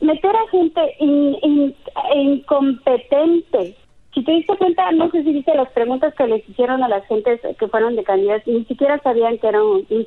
Meter 0.00 0.34
a 0.34 0.48
gente 0.50 0.80
in- 1.00 1.36
in- 1.42 1.74
incompetente. 2.14 3.76
Si 4.14 4.22
te 4.22 4.30
diste 4.32 4.56
cuenta, 4.56 4.90
no 4.92 5.10
sé 5.10 5.22
si 5.24 5.32
viste 5.32 5.54
las 5.54 5.70
preguntas 5.70 6.14
que 6.14 6.26
les 6.26 6.48
hicieron 6.48 6.82
a 6.84 6.88
las 6.88 7.04
gentes 7.06 7.40
que 7.58 7.68
fueron 7.68 7.96
de 7.96 8.04
candidatos, 8.04 8.46
ni 8.46 8.64
siquiera 8.64 8.98
sabían 9.02 9.38
que 9.38 9.48
era 9.48 9.62
un, 9.62 9.86
un. 9.90 10.06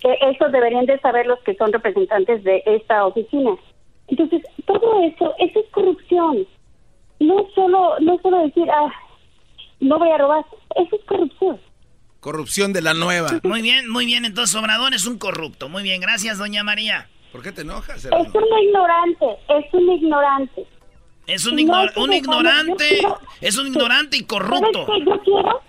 Que 0.00 0.18
eso 0.30 0.48
deberían 0.50 0.84
de 0.86 0.98
saber 1.00 1.26
los 1.26 1.38
que 1.40 1.54
son 1.54 1.72
representantes 1.72 2.42
de 2.44 2.62
esta 2.66 3.06
oficina. 3.06 3.56
Entonces, 4.08 4.42
todo 4.66 5.00
eso, 5.04 5.32
eso 5.38 5.60
es 5.60 5.66
corrupción. 5.70 6.46
No 7.20 7.46
solo, 7.54 7.94
no 8.00 8.18
solo 8.18 8.38
decir, 8.40 8.68
ah, 8.70 8.92
no 9.80 9.98
voy 9.98 10.10
a 10.10 10.18
robar, 10.18 10.44
eso 10.76 10.96
es 10.96 11.04
corrupción. 11.04 11.58
Corrupción 12.22 12.72
de 12.72 12.82
la 12.82 12.94
nueva. 12.94 13.28
Muy 13.42 13.62
bien, 13.62 13.88
muy 13.90 14.06
bien. 14.06 14.24
Entonces, 14.24 14.54
Obrador 14.54 14.94
es 14.94 15.06
un 15.06 15.18
corrupto. 15.18 15.68
Muy 15.68 15.82
bien, 15.82 16.00
gracias, 16.00 16.38
doña 16.38 16.62
María. 16.62 17.08
¿Por 17.32 17.42
qué 17.42 17.50
te 17.50 17.62
enojas? 17.62 18.04
Es 18.04 18.10
un 18.12 18.62
ignorante, 18.64 19.26
es 19.48 19.74
un 19.74 19.90
ignorante. 19.90 20.66
Es 21.26 21.46
un, 21.46 21.56
No, 21.56 21.60
ignor- 21.62 21.86
es 21.88 21.92
que 21.94 22.00
un 22.00 22.12
ignorante, 22.12 22.88
quiero- 22.88 23.18
es 23.40 23.58
un 23.58 23.66
ignorante 23.66 24.16
y 24.18 24.22
corrupto. 24.24 24.86
¿Sabes 24.86 25.02
qué? 25.02 25.10
Yo 25.10 25.20
quiero, 25.24 25.60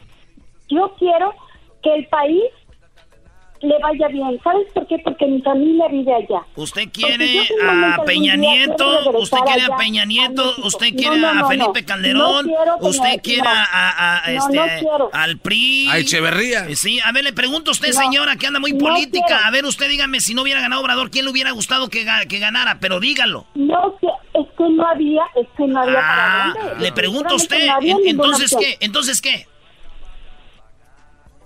yo 0.70 0.96
quiero 1.00 1.34
que 1.82 1.96
el 1.96 2.08
país 2.08 2.44
le 3.64 3.78
vaya 3.80 4.08
bien. 4.10 4.40
¿Sabes 4.44 4.68
por 4.74 4.86
qué? 4.88 4.98
Porque 5.00 5.26
mi 5.26 5.42
familia 5.42 5.88
vive 5.90 6.14
allá. 6.14 6.42
Usted 6.56 6.90
quiere 6.92 7.40
a 7.66 8.04
Peña 8.06 8.36
Nieto, 8.36 9.12
usted 9.18 9.38
quiere 9.46 9.62
a 9.64 9.78
Peña 9.78 10.06
Nieto, 10.06 10.54
usted 10.64 10.94
quiere 10.96 11.18
no, 11.18 11.30
a 11.30 11.48
Felipe 11.48 11.82
no. 11.82 11.88
Calderón, 11.88 12.52
usted 12.82 13.22
quiere 13.24 13.42
no. 13.44 13.50
a, 13.50 14.18
a- 14.26 14.32
este, 14.34 14.60
al 15.14 15.38
PRI. 15.40 15.90
A 15.90 15.98
Echeverría. 15.98 16.68
Sí, 16.76 17.00
a 17.00 17.12
ver, 17.12 17.24
le 17.24 17.34
pregunto 17.34 17.72
a 17.72 17.74
usted, 17.74 17.94
No. 17.94 18.00
señora, 18.02 18.36
que 18.36 18.48
anda 18.48 18.60
muy 18.60 18.74
política. 18.74 19.26
quiero. 19.28 19.44
A 19.46 19.52
ver, 19.52 19.66
usted 19.66 19.88
dígame, 19.90 20.20
si 20.20 20.34
no 20.34 20.42
hubiera 20.42 20.60
ganado 20.62 20.82
Obrador, 20.82 21.10
¿quién 21.10 21.26
le 21.26 21.32
hubiera 21.32 21.52
gustado 21.52 21.90
que, 21.90 22.06
que 22.28 22.40
ganara? 22.40 22.78
Pero 22.80 23.00
dígalo. 23.00 23.46
No, 23.56 23.96
que- 24.00 24.08
es 24.40 24.48
que 24.58 24.64
no 24.70 24.86
había, 24.88 25.22
es 25.36 25.48
que 25.56 25.66
no 25.68 25.80
había 25.82 26.00
Ah, 26.02 26.54
para 26.56 26.68
dónde. 26.70 26.84
le 26.86 26.92
pregunto 26.92 27.34
a 27.34 27.36
usted, 27.36 27.68
entonces 28.06 28.56
qué, 28.60 28.78
entonces 28.80 29.22
qué. 29.22 29.48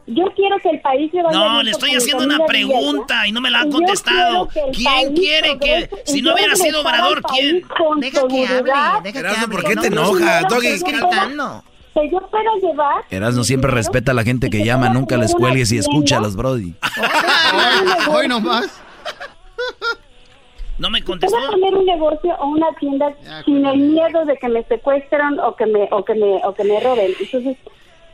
Yo 0.08 0.24
quiero 0.36 0.58
que 0.60 0.70
el 0.70 0.80
país 0.80 1.14
le 1.14 1.22
vaya 1.22 1.38
No, 1.38 1.64
le 1.64 1.72
estoy 1.72 1.94
haciendo 1.94 2.24
una 2.24 2.46
pregunta 2.46 3.28
y 3.28 3.34
no 3.34 3.42
me 3.42 3.50
la 3.50 3.62
ha 3.62 3.70
contestado. 3.70 4.48
que 4.48 4.62
¿Quién 4.74 5.14
quiere 5.14 5.60
que, 5.60 5.90
si 6.06 6.22
no 6.22 6.34
hubiera 6.34 6.56
sido 6.56 6.82
Obrador, 6.82 7.22
quién? 7.24 7.62
Deja 7.98 8.28
que 8.28 8.48
hable, 8.48 8.72
deja 9.04 9.22
que 9.22 9.28
hable. 9.28 9.48
¿por 9.50 9.64
qué 9.66 9.76
no, 9.76 9.82
te 9.82 9.90
no, 9.90 10.02
enojas? 10.02 10.44
no, 10.44 10.50
Doggy, 10.50 10.78
gritando. 10.80 11.64
Que 11.94 12.10
yo 12.12 12.20
pueda 12.30 12.52
llevar 12.62 13.04
Erasmo 13.10 13.44
siempre 13.44 13.72
respeta 13.72 14.12
a 14.12 14.16
la 14.16 14.24
gente 14.24 14.50
que 14.50 14.64
llama, 14.64 14.90
nunca 14.90 15.18
les 15.18 15.34
cuelgues 15.34 15.72
y 15.72 15.78
escúchalos, 15.80 16.36
Brody. 16.36 16.74
Hoy 18.10 18.28
nomás. 18.28 18.82
No 20.78 20.90
me 20.90 21.04
contestó. 21.04 21.36
Puedo 21.36 21.52
poner 21.52 21.74
un 21.74 21.86
negocio 21.86 22.36
o 22.40 22.48
una 22.50 22.68
tienda 22.80 23.14
sin 23.46 23.66
el 23.66 23.78
miedo 23.78 24.26
de 24.26 24.38
que 24.38 24.48
me 24.48 24.64
secuestren 24.66 25.40
o 25.40 25.56
que 25.56 25.66
me 25.66 25.88
o 25.92 26.06
que 26.06 26.14
me 26.14 26.40
o 26.46 26.54
que 26.54 26.64
me 26.64 26.80
roben. 26.80 27.14
Entonces, 27.20 27.58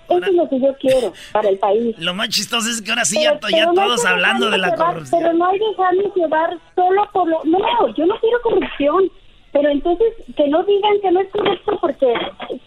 eso 0.10 0.26
es 0.26 0.34
lo 0.34 0.50
que 0.50 0.60
yo 0.60 0.76
quiero 0.80 1.14
para 1.32 1.50
el 1.50 1.58
país. 1.60 1.96
Lo 2.00 2.14
más 2.14 2.30
chistoso 2.30 2.70
es 2.70 2.82
que 2.82 2.92
ahora 2.92 3.06
sí 3.06 3.22
ya, 3.22 3.40
Pero- 3.40 3.50
ya 3.50 3.58
pero 3.58 3.74
no 3.74 3.82
hay 3.82 3.88
todos 3.88 4.06
hablando 4.06 4.50
de 4.50 4.58
la 4.58 4.70
llevar- 4.70 4.94
corrupción. 4.94 5.22
Pero 5.22 5.34
no 5.34 5.46
hay 5.48 5.60
dejarnos 5.60 6.16
llevar 6.16 6.58
solo 6.76 7.10
por 7.12 7.28
lo... 7.28 7.44
No, 7.46 7.60
yo 7.96 8.06
no 8.06 8.20
quiero 8.20 8.42
corrupción. 8.42 9.12
Pero 9.52 9.70
entonces 9.70 10.08
que 10.36 10.48
no 10.48 10.64
digan 10.64 11.00
que 11.00 11.12
no 11.12 11.20
es 11.20 11.30
corrupto 11.30 11.78
porque 11.80 12.12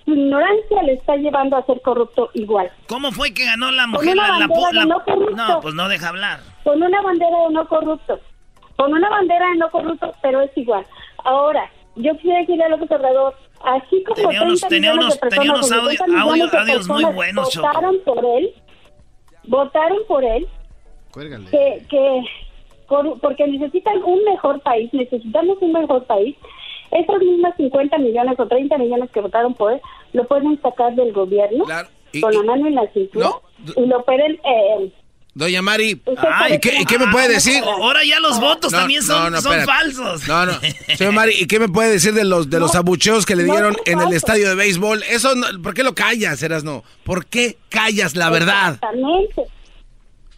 su 0.05 0.13
ignorancia 0.13 0.83
le 0.85 0.93
está 0.93 1.17
llevando 1.17 1.57
a 1.57 1.67
ser 1.67 1.81
corrupto 1.81 2.31
igual. 2.35 2.71
¿Cómo 2.89 3.11
fue 3.11 3.35
que 3.35 3.45
ganó 3.45 3.73
la 3.73 3.83
Con 3.85 3.91
mujer? 3.93 4.13
una 4.13 4.23
La, 4.23 4.39
la, 4.39 4.47
bandera 4.47 4.61
pu- 4.61 4.69
de 4.69 4.75
la- 4.75 4.85
no 4.85 5.05
corrupto. 5.05 5.35
no, 5.37 5.61
pues 5.61 5.75
no 5.75 5.89
deja 5.89 6.09
hablar. 6.11 6.41
Con 6.63 6.81
una 6.81 7.03
bandera 7.03 7.37
de 7.49 7.55
no 7.55 7.67
corrupto. 7.67 8.21
Con 8.77 8.93
una 8.93 9.09
bandera 9.11 9.49
de 9.49 9.57
no 9.57 9.69
corrupto, 9.71 10.15
pero 10.23 10.43
es 10.43 10.51
igual. 10.57 10.87
Ahora, 11.25 11.69
yo 11.97 12.17
quiero 12.19 12.39
decirle 12.39 12.63
a 12.65 12.69
López 12.69 12.91
Obrador, 12.93 13.35
así 13.65 14.03
como 14.05 14.15
Tenía 14.17 14.43
unos- 14.43 14.61
30 14.61 14.69
tenía 14.69 14.93
millones 14.93 15.19
unos- 15.19 15.21
de 15.21 15.37
tenía 15.37 15.53
unos 15.53 15.71
o 15.71 15.75
50 15.75 16.05
audio- 16.23 16.59
audios 16.61 16.89
muy 16.89 17.05
buenos, 17.05 17.51
Choco. 17.51 17.67
votaron 17.67 17.99
por 18.05 18.25
él, 18.25 18.55
votaron 19.45 19.99
por 20.09 20.25
él, 20.25 20.47
que, 21.51 21.83
que 21.89 22.23
por- 22.89 23.19
porque 23.21 23.47
necesitan 23.47 24.03
un 24.05 24.23
mejor 24.25 24.61
país, 24.61 24.93
necesitamos 24.93 25.59
un 25.61 25.73
mejor 25.73 26.05
país. 26.05 26.37
Esas 26.91 27.19
mismas 27.19 27.55
50 27.57 27.99
millones 27.99 28.39
o 28.39 28.47
30 28.47 28.79
millones 28.79 29.11
que 29.11 29.21
votaron 29.21 29.55
por 29.55 29.73
él, 29.73 29.81
lo 30.13 30.25
pueden 30.27 30.61
sacar 30.63 30.95
del 30.95 31.13
gobierno 31.13 31.65
y- 32.13 32.21
con 32.21 32.33
la 32.33 32.43
mano 32.45 32.67
en 32.69 32.75
la 32.77 32.87
cintura 32.93 33.31
y 33.77 33.87
lo 33.87 34.05
pueden... 34.05 34.39
Eh, 34.45 34.93
Doña 35.39 35.61
Mari, 35.61 36.01
Ay, 36.17 36.55
¿y 36.55 36.59
qué, 36.61 36.81
y 36.81 36.85
qué 36.87 36.99
me 36.99 37.09
puede 37.09 37.29
decir? 37.29 37.63
Ahora 37.63 38.03
ya 38.05 38.19
los 38.21 38.41
votos 38.41 38.73
No, 38.73 38.79
también 38.79 39.03
son, 39.03 39.25
no, 39.25 39.31
no, 39.31 39.41
son 39.43 39.59
espérate. 39.59 39.67
falsos. 39.95 40.27
No, 40.27 40.47
no. 40.47 40.53
Señor 40.97 41.13
Mari, 41.13 41.35
¿y 41.39 41.47
qué 41.47 41.59
me 41.61 41.69
puede 41.69 41.91
decir 41.91 42.15
de 42.15 42.25
los 42.25 42.49
de 42.49 42.59
los 42.59 42.75
abucheos 42.75 43.27
que 43.27 43.37
le 43.37 43.45
dieron 43.45 43.77
en 43.85 44.01
el 44.01 44.15
estadio 44.15 44.49
de 44.49 44.55
béisbol? 44.55 45.03
Eso, 45.11 45.35
no- 45.35 45.47
¿por 45.63 45.75
qué 45.75 45.83
lo 45.85 45.95
callas, 45.95 46.43
Eras 46.43 46.65
no? 46.65 46.85
¿Por 47.05 47.27
qué 47.27 47.59
callas 47.69 48.17
la 48.17 48.31
verdad? 48.31 48.75
Exactamente. 48.77 49.43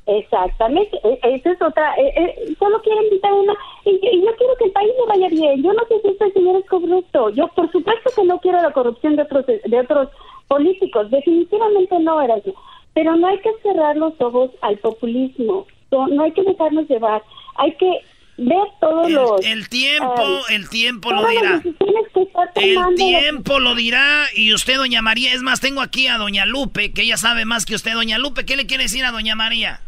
Exactamente, 0.07 0.96
e- 1.05 1.18
esa 1.36 1.51
es 1.53 1.61
otra, 1.61 1.94
eh, 1.96 2.14
eh, 2.16 2.55
solo 2.59 2.80
quieren 2.80 3.11
quitar 3.11 3.30
una, 3.30 3.53
y, 3.84 3.92
yo- 3.92 4.11
y 4.11 4.24
yo 4.24 4.34
quiero 4.38 4.55
que 4.59 4.64
el 4.64 4.70
país 4.72 4.90
le 4.99 5.07
vaya 5.07 5.28
bien, 5.28 5.62
yo 5.62 5.70
no 5.74 5.82
sé 5.86 6.01
si 6.03 6.09
este 6.09 6.32
señor 6.32 6.57
es 6.57 6.66
corrupto, 6.66 7.28
yo 7.30 7.46
por 7.49 7.70
supuesto 7.70 8.11
que 8.16 8.24
no 8.24 8.40
quiero 8.40 8.62
la 8.62 8.72
corrupción 8.72 9.16
de 9.16 9.22
otros, 9.24 9.44
de 9.46 9.80
otros 9.80 10.09
políticos, 10.49 11.11
definitivamente 11.11 11.99
no 12.01 12.22
era 12.22 12.36
así, 12.36 12.55
pero 12.99 13.14
no 13.14 13.28
hay 13.28 13.38
que 13.38 13.51
cerrar 13.62 13.96
los 13.96 14.12
ojos 14.20 14.51
al 14.61 14.76
populismo, 14.78 15.68
no, 15.92 16.09
no 16.09 16.24
hay 16.24 16.32
que 16.32 16.42
dejarnos 16.42 16.88
llevar, 16.88 17.22
hay 17.55 17.70
que 17.76 17.92
ver 18.38 18.66
todos 18.80 19.09
los... 19.09 19.46
El 19.46 19.68
tiempo, 19.68 20.20
eh, 20.20 20.57
el 20.57 20.68
tiempo 20.68 21.12
lo 21.12 21.28
dirá. 21.28 21.62
El 22.57 22.94
tiempo 22.96 23.61
lo 23.61 23.76
dirá 23.76 24.24
y 24.34 24.53
usted, 24.53 24.78
doña 24.78 25.01
María, 25.01 25.32
es 25.32 25.42
más, 25.42 25.61
tengo 25.61 25.80
aquí 25.80 26.09
a 26.09 26.18
doña 26.18 26.44
Lupe, 26.44 26.92
que 26.92 27.03
ella 27.03 27.16
sabe 27.16 27.44
más 27.44 27.66
que 27.66 27.76
usted, 27.76 27.94
doña 27.94 28.18
Lupe, 28.18 28.44
¿qué 28.44 28.57
le 28.57 28.66
quiere 28.66 28.82
decir 28.82 29.05
a 29.05 29.12
doña 29.12 29.36
María? 29.36 29.78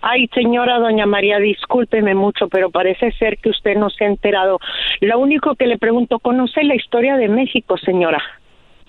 Ay, 0.00 0.28
señora 0.32 0.78
doña 0.78 1.04
María, 1.04 1.38
discúlpeme 1.38 2.14
mucho, 2.14 2.48
pero 2.48 2.70
parece 2.70 3.12
ser 3.12 3.36
que 3.36 3.50
usted 3.50 3.76
no 3.76 3.90
se 3.90 4.04
ha 4.04 4.08
enterado. 4.08 4.58
Lo 5.02 5.18
único 5.18 5.54
que 5.54 5.66
le 5.66 5.76
pregunto, 5.76 6.18
¿conoce 6.18 6.64
la 6.64 6.76
historia 6.76 7.18
de 7.18 7.28
México, 7.28 7.76
señora? 7.76 8.22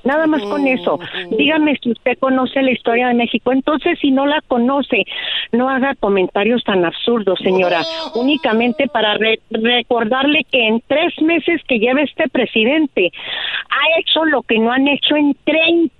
Nada 0.03 0.27
más 0.27 0.41
con 0.43 0.67
eso. 0.67 0.99
Dígame 1.37 1.77
si 1.81 1.91
usted 1.91 2.17
conoce 2.19 2.61
la 2.61 2.71
historia 2.71 3.07
de 3.07 3.13
México. 3.13 3.51
Entonces, 3.51 3.97
si 3.99 4.11
no 4.11 4.25
la 4.25 4.41
conoce, 4.47 5.05
no 5.51 5.69
haga 5.69 5.95
comentarios 5.95 6.63
tan 6.63 6.83
absurdos, 6.85 7.39
señora. 7.39 7.81
Únicamente 8.15 8.87
para 8.87 9.15
re- 9.17 9.39
recordarle 9.49 10.43
que 10.51 10.67
en 10.67 10.81
tres 10.87 11.13
meses 11.21 11.61
que 11.67 11.79
lleva 11.79 12.01
este 12.01 12.27
presidente, 12.29 13.11
ha 13.69 13.99
hecho 13.99 14.25
lo 14.25 14.41
que 14.41 14.59
no 14.59 14.71
han 14.71 14.87
hecho 14.87 15.15
en 15.15 15.35
30 15.45 15.91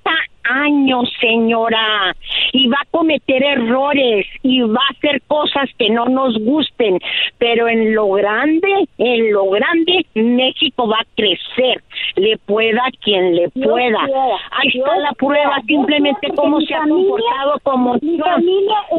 años, 0.44 1.12
señora, 1.20 2.16
y 2.52 2.68
va 2.68 2.78
a 2.82 2.86
cometer 2.92 3.44
errores 3.44 4.26
y 4.42 4.62
va 4.62 4.80
a 4.90 4.94
hacer 4.98 5.22
cosas 5.28 5.70
que 5.78 5.90
no 5.90 6.06
nos 6.06 6.38
gusten, 6.40 7.00
pero 7.38 7.68
en 7.68 7.94
lo 7.96 8.10
grande, 8.12 8.88
en 8.98 9.32
lo 9.32 9.50
grande, 9.50 10.06
México 10.16 10.88
va 10.88 10.98
a 10.98 11.06
crecer, 11.16 11.82
le 12.16 12.38
pueda 12.38 12.84
quien 13.02 13.36
le 13.36 13.50
pueda. 13.50 14.06
quiera, 14.06 14.36
Ahí 14.52 14.68
está 14.74 14.98
la 14.98 15.12
prueba, 15.14 15.56
quiera, 15.56 15.62
simplemente 15.68 16.28
cómo 16.36 16.60
se 16.62 16.74
ha 16.74 16.84
mi 16.86 16.92
familia- 16.92 17.10
comportado 17.10 17.60
como 17.64 17.94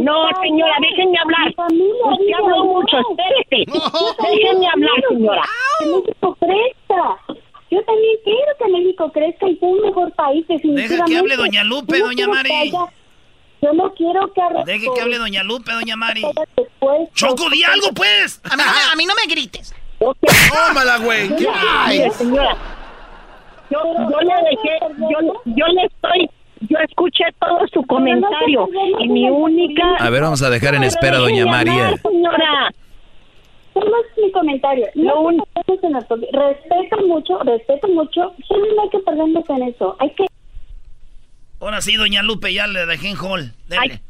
No, 0.02 0.28
señora, 0.42 0.74
déjenme 0.80 1.18
hablar. 1.18 1.48
Usted 1.48 2.32
habló 2.38 2.64
mucho, 2.64 2.96
también 3.16 3.66
Déjenme 4.22 4.66
hablar, 4.68 5.02
señora. 5.08 5.42
Crezca. 6.40 7.18
Yo 7.70 7.82
también 7.84 8.16
quiero 8.24 8.52
que 8.58 8.68
México 8.72 9.10
crezca 9.12 9.48
y 9.48 9.56
sea 9.56 9.68
un 9.68 9.80
mejor 9.80 10.12
país, 10.12 10.46
definitivamente. 10.46 10.94
Deja 10.94 11.04
que 11.06 11.16
hable 11.18 11.36
doña 11.36 11.64
Lupe, 11.64 11.98
no 11.98 12.06
doña 12.06 12.28
Mari. 12.28 12.52
haya- 12.52 12.78
yo 13.62 13.72
no 13.72 13.92
quiero 13.94 14.32
que... 14.32 14.40
arre- 14.42 14.64
Deje 14.64 14.86
que 14.94 15.00
hable 15.00 15.18
doña 15.18 15.42
Lupe, 15.42 15.72
doña 15.72 15.96
Mari. 15.96 16.22
Después- 16.56 17.08
Choco, 17.14 17.48
di 17.50 17.64
algo, 17.64 17.88
pues. 17.94 18.40
A 18.44 18.56
mí, 18.56 18.62
no 18.62 18.72
me, 18.72 18.92
a 18.92 18.96
mí 18.96 19.06
no 19.06 19.14
me 19.14 19.32
grites. 19.34 19.74
Tómala, 19.98 20.98
güey. 20.98 21.30
Mire, 21.30 22.10
señora, 22.10 22.56
yo, 23.70 23.78
yo 24.10 24.20
le 24.20 24.34
dejé, 24.50 24.78
yo, 25.10 25.34
yo 25.46 25.66
le 25.66 25.84
estoy, 25.86 26.30
yo 26.68 26.78
escuché 26.86 27.24
todo 27.40 27.60
su 27.72 27.82
comentario 27.86 28.68
y 29.00 29.08
mi 29.08 29.30
única... 29.30 29.96
A 29.98 30.10
ver, 30.10 30.22
vamos 30.22 30.42
a 30.42 30.50
dejar 30.50 30.74
en 30.74 30.84
espera 30.84 31.16
a 31.16 31.20
doña 31.20 31.46
María. 31.46 31.96
señora. 32.02 32.72
Solo 33.74 33.92
es 34.00 34.22
mi 34.24 34.30
comentario. 34.32 34.86
No 34.94 35.30
las 35.32 36.04
cosas. 36.06 36.26
respeto 36.32 37.06
mucho, 37.06 37.38
respeto 37.42 37.88
mucho. 37.88 38.32
Solo 38.48 38.66
no 38.74 38.82
hay 38.82 38.88
que 38.90 38.98
perdernos 39.00 39.44
en 39.50 39.62
eso. 39.64 39.96
Hay 40.00 40.10
que 40.10 40.24
Ahora 41.60 41.80
sí, 41.80 41.94
doña 41.96 42.22
Lupe, 42.22 42.52
ya 42.52 42.66
le 42.66 42.86
dejé 42.86 43.08
en 43.10 43.16
hall. 43.16 43.52
Dele. 43.68 44.00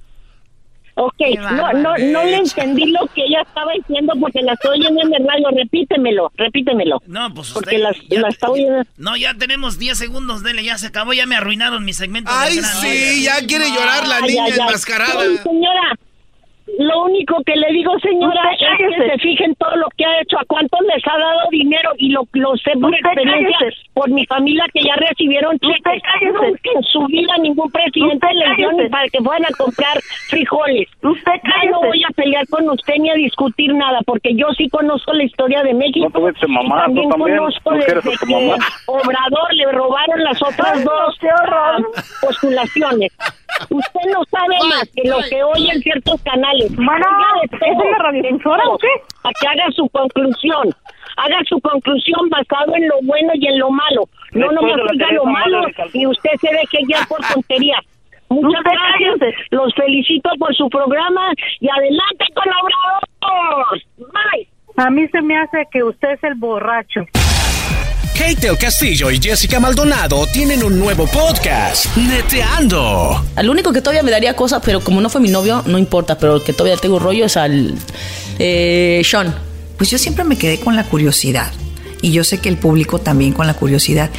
Ok, 0.97 1.15
no, 1.39 1.73
no, 1.73 1.97
no 1.99 2.25
le 2.25 2.37
entendí 2.37 2.87
lo 2.87 3.05
que 3.09 3.25
ella 3.25 3.43
estaba 3.43 3.73
diciendo 3.73 4.13
porque 4.21 4.43
la 4.43 4.53
estoy 4.53 4.79
oyendo 4.81 5.03
en 5.03 5.15
el 5.15 5.27
radio. 5.27 5.49
Repítemelo, 5.51 6.31
repítemelo. 6.37 7.03
No, 7.07 7.35
pues 7.35 7.51
Porque 7.53 7.77
usted 7.77 7.83
la, 7.83 7.93
ya- 8.09 8.21
la 8.21 8.29
está 8.29 8.49
oyendo. 8.51 8.83
No, 8.97 9.17
ya 9.17 9.35
tenemos 9.35 9.79
10 9.79 9.99
segundos, 9.99 10.45
dele, 10.45 10.63
ya 10.63 10.79
se 10.79 10.87
acabó, 10.87 11.13
ya 11.13 11.27
me 11.27 11.35
arruinaron 11.35 11.85
mi 11.85 11.93
segmento. 11.95 12.31
Ay, 12.33 12.61
sí, 12.61 13.25
ya 13.25 13.45
quiere 13.45 13.71
llorar 13.71 14.07
la 14.07 14.21
niña 14.21 14.45
ay, 14.45 14.53
ay. 14.53 14.59
enmascarada. 14.61 15.21
Ay, 15.21 15.37
señora, 15.39 15.99
lo 16.79 17.05
único 17.05 17.43
que 17.45 17.55
le 17.57 17.73
digo, 17.73 17.99
señora, 18.01 18.41
Usted 18.53 18.67
es 18.67 18.97
que 18.97 19.11
se 19.11 19.19
fijen 19.19 19.55
todo 19.57 19.77
lo 19.77 19.87
que 19.97 20.05
ha 20.05 20.21
hecho, 20.21 20.39
a 20.39 20.45
cuántos 20.47 20.81
les 20.83 21.03
ha 21.07 21.19
dado 21.19 21.49
dinero 21.51 21.91
y 21.99 22.09
lo, 22.11 22.27
lo 22.33 22.57
sé 22.57 22.73
por 22.81 22.91
Usted 22.91 23.07
experiencia, 23.07 23.57
cállese. 23.59 23.83
por 23.93 24.11
mi 24.11 24.27
familia 24.27 24.65
que 24.73 24.83
ya 24.83 24.95
recibieron 24.97 25.59
cheques. 25.59 26.03
cállese. 26.03 26.33
Nunca 26.33 26.71
en 26.75 26.83
su 26.85 27.07
vida 27.07 27.33
ningún 27.39 27.71
presidente 27.71 28.27
Usted 28.27 28.39
les 28.39 28.57
dio 28.57 28.73
ni 28.73 28.89
para 28.89 29.09
que 29.09 29.19
fueran 29.19 29.45
a 29.45 29.57
comprar 29.57 30.01
frijoles. 30.29 30.89
Usted 31.03 31.33
Ya 31.45 31.71
no 31.71 31.81
voy 31.81 32.03
a 32.03 32.11
pelear 32.11 32.47
con 32.49 32.69
usted 32.69 32.95
ni 32.99 33.11
a 33.11 33.15
discutir 33.15 33.75
nada, 33.75 34.01
porque 34.07 34.35
yo 34.35 34.47
sí 34.57 34.69
conozco 34.69 35.13
la 35.13 35.25
historia 35.25 35.63
de 35.63 35.75
México. 35.75 36.09
No 36.13 36.49
mamá, 36.49 36.87
y 36.89 36.95
tú 36.95 37.09
también 37.09 37.37
conozco 37.39 37.71
No 37.71 37.77
desde 37.77 38.01
que 38.01 38.27
mamá. 38.27 38.57
Obrador 38.87 39.55
le 39.55 39.71
robaron 39.73 40.23
las 40.25 40.43
otras 40.43 40.83
dos 40.85 41.19
ah, 41.53 41.77
postulaciones. 42.21 43.13
Usted 43.71 44.01
no 44.13 44.25
sabe 44.31 44.57
más 44.69 44.89
que 44.95 45.09
lo 45.09 45.19
que 45.29 45.43
oye 45.43 45.71
en 45.73 45.81
ciertos 45.81 46.21
canales. 46.23 46.54
Bueno, 46.77 47.07
todo, 47.07 47.43
¿es 47.43 47.85
en 47.85 47.91
la 47.91 47.99
radiodifusora 47.99 48.63
o 48.69 48.79
qué? 48.79 48.89
Para 49.23 49.35
que 49.41 49.49
haga 49.49 49.71
su 49.73 49.89
conclusión. 49.89 50.75
Haga 51.17 51.39
su 51.49 51.61
conclusión 51.61 52.29
basado 52.29 52.75
en 52.75 52.89
lo 52.89 52.97
bueno 53.03 53.33
y 53.35 53.47
en 53.47 53.59
lo 53.59 53.71
malo. 53.71 54.09
No 54.33 54.49
Después 54.49 54.73
diga 54.73 54.87
Teresa 54.89 55.13
lo 55.15 55.25
malo 55.27 55.67
y 55.93 56.07
usted 56.07 56.31
se 56.41 56.49
deje 56.49 56.85
guiar 56.87 57.07
por 57.07 57.21
tontería. 57.33 57.79
Muchas 58.31 58.61
Usted 58.61 58.73
gracias. 58.73 59.35
Los 59.51 59.75
felicito 59.75 60.31
por 60.39 60.55
su 60.57 60.69
programa 60.69 61.33
y 61.61 61.69
adelante 61.69 62.25
con 62.35 62.49
Obrador. 62.49 63.05
Bye. 63.21 63.83
A 64.77 64.91
mí 64.91 65.07
se 65.09 65.23
me 65.23 65.39
hace 65.39 65.69
que 65.71 65.85
usted 65.85 66.15
es 66.15 66.25
el 66.25 66.35
borracho. 66.35 67.07
Kate 68.15 68.47
del 68.47 68.59
Castillo 68.59 69.11
y 69.11 69.21
Jessica 69.21 69.61
Maldonado 69.61 70.27
tienen 70.33 70.65
un 70.65 70.79
nuevo 70.79 71.07
podcast, 71.07 71.97
Neteando. 71.97 73.25
Al 73.37 73.49
único 73.51 73.73
que 73.73 73.81
todavía 73.81 74.03
me 74.03 74.11
daría 74.11 74.35
cosas, 74.35 74.63
pero 74.65 74.81
como 74.81 75.01
no 75.01 75.09
fue 75.09 75.21
mi 75.21 75.31
novio, 75.31 75.63
no 75.67 75.79
importa, 75.79 76.19
pero 76.19 76.37
el 76.37 76.43
que 76.43 76.53
todavía 76.53 76.77
tengo 76.77 76.99
rollo 76.99 77.25
es 77.27 77.37
al 77.37 77.75
eh, 78.41 79.01
Sean. 79.05 79.33
Pues 79.77 79.91
yo 79.91 79.99
siempre 79.99 80.25
me 80.25 80.37
quedé 80.37 80.59
con 80.59 80.75
la 80.75 80.85
curiosidad. 80.85 81.53
Y 82.03 82.11
yo 82.11 82.25
sé 82.25 82.41
que 82.41 82.49
el 82.49 82.57
público 82.57 82.99
también 82.99 83.33
con 83.33 83.47
la 83.47 83.55
curiosidad. 83.55 84.11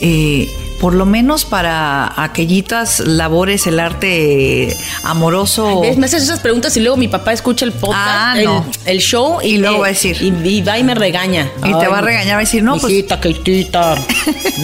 Eh, 0.00 0.48
por 0.80 0.94
lo 0.94 1.04
menos 1.04 1.44
para 1.44 2.10
aquellitas 2.22 3.00
labores, 3.00 3.66
el 3.66 3.78
arte 3.78 4.74
amoroso. 5.04 5.82
Me 5.96 6.06
haces 6.06 6.22
esas 6.22 6.40
preguntas 6.40 6.76
y 6.76 6.80
luego 6.80 6.96
mi 6.96 7.06
papá 7.06 7.32
escucha 7.34 7.66
el 7.66 7.72
podcast, 7.72 8.00
Ah, 8.02 8.34
el, 8.38 8.44
no. 8.46 8.64
el 8.86 8.98
show 8.98 9.40
y, 9.42 9.58
luego 9.58 9.80
va 9.80 9.86
a 9.86 9.90
decir. 9.90 10.16
Y, 10.20 10.28
y 10.48 10.62
va 10.62 10.78
y 10.78 10.84
me 10.84 10.94
regaña. 10.94 11.50
Y 11.64 11.78
te 11.78 11.86
va 11.86 11.98
a 11.98 12.00
regañar, 12.00 12.34
va 12.34 12.38
a 12.38 12.40
decir, 12.40 12.62
no, 12.62 12.78
pues- 12.78 12.92
Hijita, 12.92 13.20
Keitita. 13.20 13.94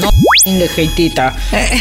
No, 0.01 0.11
Keitita. 0.75 1.35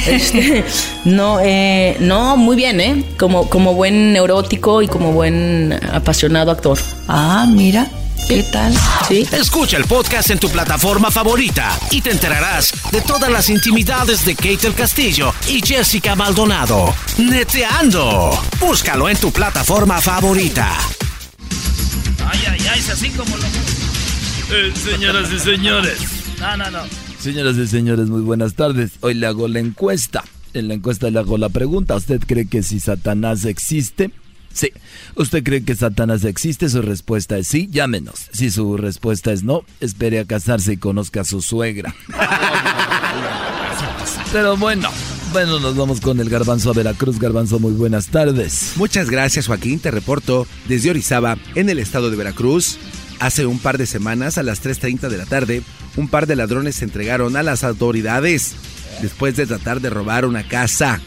Este, 0.07 0.63
no, 1.05 1.39
eh, 1.41 1.97
no, 1.99 2.36
muy 2.36 2.55
bien, 2.55 2.81
¿eh? 2.81 3.03
Como, 3.17 3.47
como 3.49 3.73
buen 3.75 4.11
neurótico 4.13 4.81
y 4.81 4.88
como 4.88 5.11
buen 5.11 5.79
apasionado 5.93 6.51
actor. 6.51 6.79
Ah, 7.07 7.45
mira. 7.47 7.88
¿Qué 8.28 8.41
tal? 8.41 8.73
Sí. 9.07 9.23
Escucha 9.32 9.78
el 9.78 9.86
podcast 9.86 10.32
en 10.32 10.39
tu 10.39 10.49
plataforma 10.49 11.11
favorita 11.11 11.78
y 11.91 12.01
te 12.01 12.09
enterarás 12.09 12.71
de 12.91 13.01
todas 13.01 13.32
las 13.32 13.51
intimidades 13.51 14.26
de 14.26 14.36
Kate 14.36 14.57
del 14.63 14.73
Castillo 14.73 15.32
y 15.47 15.61
Jessica 15.61 16.15
Maldonado. 16.15 16.91
Neteando. 17.19 18.32
Búscalo 18.59 19.09
en 19.09 19.17
tu 19.17 19.32
plataforma 19.32 20.01
favorita. 20.01 20.76
Ay, 22.26 22.39
ay, 22.49 22.67
ay, 22.71 22.80
es 22.80 22.89
así 22.89 23.09
como 23.11 23.38
lo... 23.38 23.43
Eh, 23.45 24.73
señoras 24.73 25.32
y 25.32 25.39
señores. 25.39 25.99
No, 26.39 26.57
no, 26.57 26.71
no. 26.71 26.80
Señoras 27.19 27.57
y 27.57 27.67
señores, 27.67 28.07
muy 28.07 28.21
buenas 28.21 28.55
tardes. 28.55 28.93
Hoy 29.01 29.13
le 29.13 29.28
hago 29.28 29.47
la 29.47 29.59
encuesta. 29.59 30.23
En 30.55 30.67
la 30.67 30.73
encuesta 30.73 31.11
le 31.11 31.19
hago 31.19 31.38
la 31.38 31.49
pregunta. 31.49 31.95
¿Usted 31.95 32.21
cree 32.26 32.47
que 32.47 32.63
si 32.63 32.80
Satanás 32.80 33.45
existe? 33.45 34.09
Sí. 34.56 34.72
¿Usted 35.16 35.43
cree 35.43 35.66
que 35.66 35.76
Satanás 35.76 36.24
existe? 36.24 36.70
Su 36.70 36.82
respuesta 36.82 37.38
es 37.38 37.47
sí, 37.47 37.68
llámenos. 37.70 38.30
Si 38.32 38.49
su 38.49 38.78
respuesta 38.78 39.34
es 39.34 39.43
no, 39.43 39.64
espere 39.82 40.20
a 40.20 40.26
casarse 40.26 40.72
y 40.74 40.78
conozca 40.78 41.22
a 41.22 41.26
su 41.26 41.41
suegra. 41.41 41.93
Pero 44.32 44.56
bueno, 44.56 44.89
bueno, 45.34 45.60
nos 45.60 45.76
vamos 45.76 45.99
con 45.99 46.22
el 46.22 46.30
garbanzo 46.30 46.70
a 46.70 46.74
Veracruz. 46.74 47.20
Garbanzo, 47.20 47.60
muy 47.60 47.74
buenas 47.74 48.08
tardes. 48.08 48.72
Muchas 48.78 49.10
gracias, 49.10 49.47
Joaquín. 49.47 49.80
Te 49.80 49.91
reporto 49.91 50.47
desde 50.70 50.89
Orizaba, 50.89 51.38
en 51.56 51.70
el 51.70 51.80
estado 51.80 52.10
de 52.10 52.16
Veracruz. 52.16 52.78
Hace 53.20 53.45
un 53.45 53.60
par 53.60 53.78
de 53.78 53.86
semanas, 53.86 54.38
a 54.38 54.43
las 54.43 54.64
3.30 54.64 55.10
de 55.10 55.18
la 55.18 55.26
tarde, 55.26 55.64
un 55.97 56.08
par 56.08 56.28
de 56.28 56.38
ladrones 56.38 56.76
se 56.76 56.86
entregaron 56.86 57.36
a 57.36 57.43
las 57.43 57.66
autoridades 57.66 58.56
después 59.01 59.36
de 59.36 59.47
tratar 59.47 59.82
de 59.82 59.89
robar 59.89 60.26
una 60.26 60.47
casa. 60.47 61.01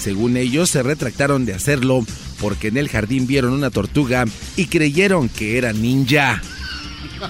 Según 0.00 0.36
ellos, 0.36 0.70
se 0.70 0.84
retractaron 0.84 1.46
de 1.46 1.54
hacerlo 1.54 2.04
porque 2.40 2.68
en 2.68 2.76
el 2.76 2.88
jardín 2.88 3.26
vieron 3.26 3.52
una 3.52 3.70
tortuga 3.70 4.24
y 4.56 4.66
creyeron 4.66 5.28
que 5.28 5.58
era 5.58 5.72
ninja. 5.72 6.42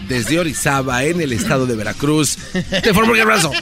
Desde 0.08 0.38
Orizaba, 0.38 1.04
en 1.04 1.20
el 1.20 1.32
estado 1.32 1.66
de 1.66 1.76
Veracruz, 1.76 2.38
te 2.82 2.92
formo 2.92 3.14
el 3.14 3.20
abrazo. 3.20 3.52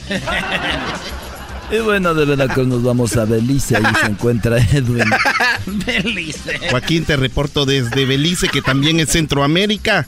Y 1.71 1.79
bueno, 1.79 2.13
de 2.13 2.25
Veracruz 2.25 2.67
nos 2.67 2.83
vamos 2.83 3.17
a 3.17 3.25
Belice, 3.25 3.77
ahí 3.77 3.83
se 3.99 4.05
encuentra 4.07 4.57
Edwin. 4.57 5.09
Belice. 5.65 6.59
Joaquín, 6.69 7.05
te 7.05 7.15
reporto 7.15 7.65
desde 7.65 8.05
Belice, 8.05 8.47
que 8.49 8.61
también 8.61 8.99
es 8.99 9.09
Centroamérica. 9.09 10.07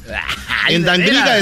Ay, 0.65 0.75
en 0.75 0.83
de 0.83 0.87
Dangriga, 0.87 1.37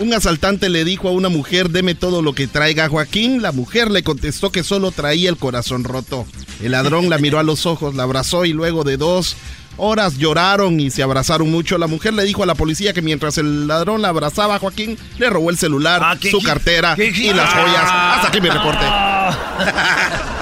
un 0.00 0.12
asaltante 0.12 0.68
le 0.68 0.84
dijo 0.84 1.08
a 1.08 1.12
una 1.12 1.28
mujer, 1.28 1.70
deme 1.70 1.94
todo 1.94 2.20
lo 2.22 2.34
que 2.34 2.46
traiga 2.46 2.88
Joaquín. 2.88 3.42
La 3.42 3.52
mujer 3.52 3.90
le 3.90 4.02
contestó 4.02 4.50
que 4.50 4.64
solo 4.64 4.90
traía 4.90 5.28
el 5.30 5.36
corazón 5.36 5.84
roto. 5.84 6.26
El 6.62 6.72
ladrón 6.72 7.08
la 7.10 7.18
miró 7.18 7.38
a 7.38 7.42
los 7.44 7.66
ojos, 7.66 7.94
la 7.94 8.02
abrazó 8.04 8.44
y 8.44 8.52
luego 8.52 8.82
de 8.84 8.96
dos 8.96 9.36
horas 9.76 10.18
lloraron 10.18 10.78
y 10.78 10.90
se 10.90 11.02
abrazaron 11.02 11.50
mucho. 11.50 11.78
La 11.78 11.86
mujer 11.88 12.12
le 12.14 12.24
dijo 12.24 12.42
a 12.42 12.46
la 12.46 12.54
policía 12.54 12.92
que 12.92 13.02
mientras 13.02 13.38
el 13.38 13.66
ladrón 13.66 14.02
la 14.02 14.08
abrazaba 14.08 14.56
a 14.56 14.58
Joaquín, 14.58 14.96
le 15.18 15.30
robó 15.30 15.50
el 15.50 15.58
celular, 15.58 16.00
Ah, 16.04 16.16
su 16.30 16.40
cartera 16.42 16.94
y 16.98 17.32
las 17.32 17.52
joyas. 17.52 17.84
Ah. 17.86 18.14
Hasta 18.16 18.28
aquí 18.28 18.40
mi 18.40 18.50
reporte. 18.50 18.84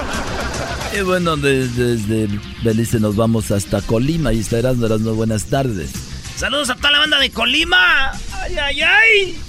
Y 0.95 1.01
bueno, 1.01 1.35
de- 1.35 1.67
desde 1.69 2.29
Belice 2.63 2.99
nos 2.99 3.15
vamos 3.15 3.49
hasta 3.49 3.81
Colima. 3.81 4.31
Y 4.31 4.45
Erasmo, 4.51 4.85
Erasmo, 4.85 5.15
buenas 5.15 5.45
tardes. 5.45 5.89
Saludos 6.35 6.69
a 6.69 6.75
toda 6.75 6.91
la 6.91 6.99
banda 6.99 7.19
de 7.19 7.29
Colima. 7.31 8.11
Ay, 8.41 8.57
ay, 8.57 8.81
ay. 8.81 9.39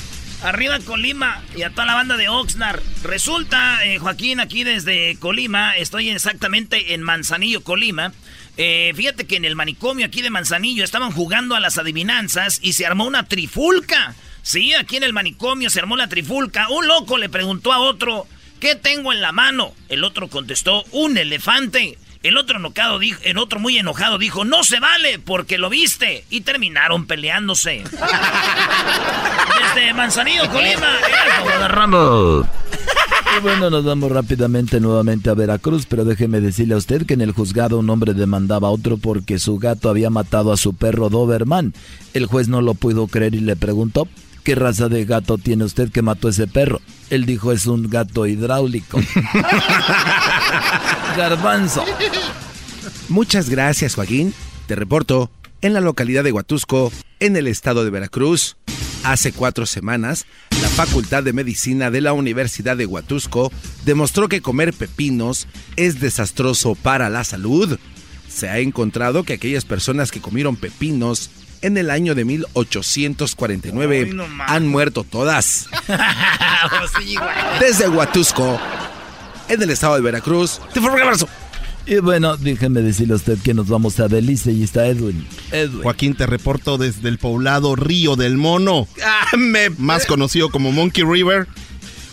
Arriba 0.43 0.78
Colima 0.80 1.43
y 1.57 1.62
a 1.62 1.70
toda 1.70 1.87
la 1.87 1.95
banda 1.95 2.16
de 2.16 2.28
Oxnard. 2.28 2.80
Resulta, 3.03 3.85
eh, 3.85 3.99
Joaquín, 3.99 4.41
aquí 4.41 4.62
desde 4.62 5.16
Colima, 5.18 5.76
estoy 5.76 6.11
exactamente 6.11 6.93
en 6.93 7.03
Manzanillo, 7.03 7.62
Colima. 7.62 8.12
Eh, 8.57 8.93
fíjate 8.95 9.26
que 9.26 9.37
en 9.37 9.47
el 9.47 9.57
manicomio 9.57 10.07
aquí 10.07 10.22
de 10.22 10.30
Manzanillo 10.30 10.85
estaban 10.85 11.12
jugando 11.12 11.57
a 11.57 11.61
las 11.61 11.78
adivinanzas 11.78 12.61
y 12.62 12.74
se 12.74 12.87
armó 12.87 13.07
una 13.07 13.26
trifulca. 13.26 14.14
Sí, 14.43 14.74
aquí 14.74 14.97
en 14.97 15.05
el 15.05 15.14
manicomio 15.14 15.70
se 15.70 15.80
armó 15.80 15.97
la 15.97 16.09
trifulca. 16.09 16.68
Un 16.68 16.87
loco 16.87 17.16
le 17.16 17.30
preguntó 17.30 17.72
a 17.72 17.78
otro, 17.78 18.26
¿qué 18.61 18.74
tengo 18.74 19.12
en 19.12 19.22
la 19.22 19.32
mano? 19.32 19.74
El 19.89 20.05
otro 20.05 20.28
contestó, 20.28 20.85
un 20.93 21.16
elefante. 21.16 21.99
El 22.25 22.39
otro 22.39 22.57
enojado 22.57 22.99
dijo, 22.99 23.20
el 23.22 23.37
otro 23.37 23.61
muy 23.61 23.77
enojado 23.77 24.16
dijo, 24.16 24.47
no 24.47 24.64
se 24.64 24.81
vale 24.81 25.18
porque 25.18 25.59
lo 25.59 25.68
viste. 25.68 26.25
Y 26.31 26.41
terminaron 26.41 27.07
peleándose. 27.07 27.85
Desde 29.75 29.93
Manzanillo, 29.93 30.49
Colima. 30.49 30.89
era 31.55 31.68
Ramos. 31.68 32.47
Y 33.37 33.41
bueno, 33.43 33.68
nos 33.68 33.85
vamos 33.85 34.11
rápidamente 34.11 34.81
nuevamente 34.81 35.29
a 35.29 35.35
Veracruz, 35.35 35.85
pero 35.85 36.07
déjeme 36.07 36.41
decirle 36.41 36.72
a 36.72 36.79
usted 36.79 37.05
que 37.05 37.12
en 37.12 37.20
el 37.20 37.33
juzgado 37.33 37.79
un 37.79 37.91
hombre 37.91 38.14
demandaba 38.14 38.68
a 38.68 38.70
otro 38.70 38.97
porque 38.97 39.39
su 39.39 39.59
gato 39.59 39.91
había 39.91 40.09
matado 40.09 40.51
a 40.51 40.57
su 40.57 40.75
perro 40.75 41.11
Doberman. 41.11 41.75
El 42.14 42.25
juez 42.25 42.49
no 42.49 42.62
lo 42.62 42.72
pudo 42.72 43.07
creer 43.07 43.35
y 43.35 43.41
le 43.41 43.55
preguntó, 43.55 44.09
¿qué 44.45 44.55
raza 44.55 44.89
de 44.89 45.05
gato 45.07 45.39
tiene 45.39 45.65
usted 45.65 45.91
que 45.91 46.03
mató 46.03 46.29
a 46.29 46.31
ese 46.31 46.47
perro? 46.47 46.81
Él 47.11 47.27
dijo, 47.27 47.51
es 47.51 47.67
un 47.67 47.89
gato 47.89 48.27
hidráulico. 48.27 48.99
Garbanzo. 51.17 51.85
Muchas 53.09 53.49
gracias, 53.49 53.95
Joaquín. 53.95 54.35
Te 54.67 54.77
reporto 54.77 55.31
en 55.63 55.73
la 55.73 55.81
localidad 55.81 56.23
de 56.23 56.33
Huatusco, 56.33 56.93
en 57.21 57.37
el 57.37 57.49
estado 57.49 57.85
de 57.85 57.91
Veracruz. 57.91 58.57
Hace 59.03 59.33
cuatro 59.33 59.67
semanas, 59.67 60.27
la 60.63 60.69
Facultad 60.69 61.23
de 61.23 61.33
Medicina 61.33 61.91
de 61.91 62.01
la 62.01 62.13
Universidad 62.13 62.77
de 62.77 62.87
Huatusco 62.87 63.53
demostró 63.85 64.29
que 64.29 64.41
comer 64.41 64.73
pepinos 64.73 65.47
es 65.77 66.01
desastroso 66.01 66.75
para 66.75 67.11
la 67.11 67.25
salud. 67.25 67.79
Se 68.29 68.49
ha 68.49 68.59
encontrado 68.59 69.25
que 69.25 69.35
aquellas 69.35 69.65
personas 69.65 70.11
que 70.11 70.21
comieron 70.21 70.57
pepinos 70.57 71.31
en 71.67 71.77
el 71.79 71.91
año 71.91 72.15
de 72.15 72.25
1849 72.25 74.05
Ay, 74.07 74.12
no 74.15 74.29
más. 74.29 74.51
han 74.51 74.69
muerto 74.69 75.05
todas. 75.05 75.67
Güey. 76.95 77.19
Desde 77.61 77.89
Huatusco, 77.89 78.59
en 79.49 79.62
el 79.62 79.71
estado 79.71 79.97
de 79.97 80.01
Veracruz, 80.01 80.61
te 80.73 80.81
fue 80.81 80.91
un 80.91 81.01
abrazo. 81.01 81.29
Y 81.87 81.97
bueno, 81.99 82.39
déjeme 82.39 82.81
decirle 82.81 83.12
a 83.12 83.17
usted 83.17 83.39
que 83.39 83.53
nos 83.53 83.69
vamos 83.69 84.01
a 84.01 84.09
Belice 84.09 84.53
y 84.53 84.62
está 84.62 84.87
Edwin. 84.87 85.27
Edwin. 85.53 85.83
Joaquín, 85.83 86.15
te 86.15 86.25
reporto 86.27 86.79
desde 86.79 87.09
el 87.11 87.19
poblado 87.19 87.77
Río 87.77 88.17
del 88.17 88.39
Mono, 88.39 88.89
más 89.77 90.07
conocido 90.07 90.49
como 90.51 90.73
Monkey 90.73 91.05
River. 91.05 91.47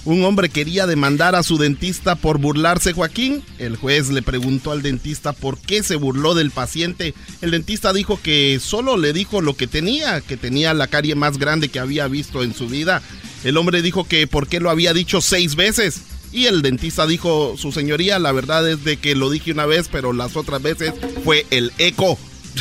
Un 0.03 0.23
hombre 0.25 0.49
quería 0.49 0.87
demandar 0.87 1.35
a 1.35 1.43
su 1.43 1.59
dentista 1.59 2.15
por 2.15 2.39
burlarse, 2.39 2.93
Joaquín. 2.93 3.43
El 3.59 3.75
juez 3.75 4.09
le 4.09 4.23
preguntó 4.23 4.71
al 4.71 4.81
dentista 4.81 5.31
por 5.31 5.59
qué 5.59 5.83
se 5.83 5.95
burló 5.95 6.33
del 6.33 6.49
paciente. 6.49 7.13
El 7.41 7.51
dentista 7.51 7.93
dijo 7.93 8.19
que 8.21 8.59
solo 8.59 8.97
le 8.97 9.13
dijo 9.13 9.41
lo 9.41 9.55
que 9.55 9.67
tenía, 9.67 10.21
que 10.21 10.37
tenía 10.37 10.73
la 10.73 10.87
carie 10.87 11.13
más 11.13 11.37
grande 11.37 11.69
que 11.69 11.79
había 11.79 12.07
visto 12.07 12.41
en 12.41 12.55
su 12.55 12.67
vida. 12.67 13.03
El 13.43 13.57
hombre 13.57 13.83
dijo 13.83 14.05
que 14.05 14.25
por 14.25 14.47
qué 14.47 14.59
lo 14.59 14.71
había 14.71 14.93
dicho 14.93 15.21
seis 15.21 15.55
veces. 15.55 16.01
Y 16.31 16.45
el 16.45 16.63
dentista 16.63 17.05
dijo, 17.05 17.55
su 17.57 17.71
señoría, 17.71 18.17
la 18.17 18.31
verdad 18.31 18.67
es 18.67 18.83
de 18.83 18.97
que 18.97 19.15
lo 19.15 19.29
dije 19.29 19.51
una 19.51 19.65
vez, 19.65 19.87
pero 19.91 20.13
las 20.13 20.35
otras 20.35 20.61
veces 20.63 20.93
fue 21.23 21.45
el 21.51 21.71
eco. 21.77 22.17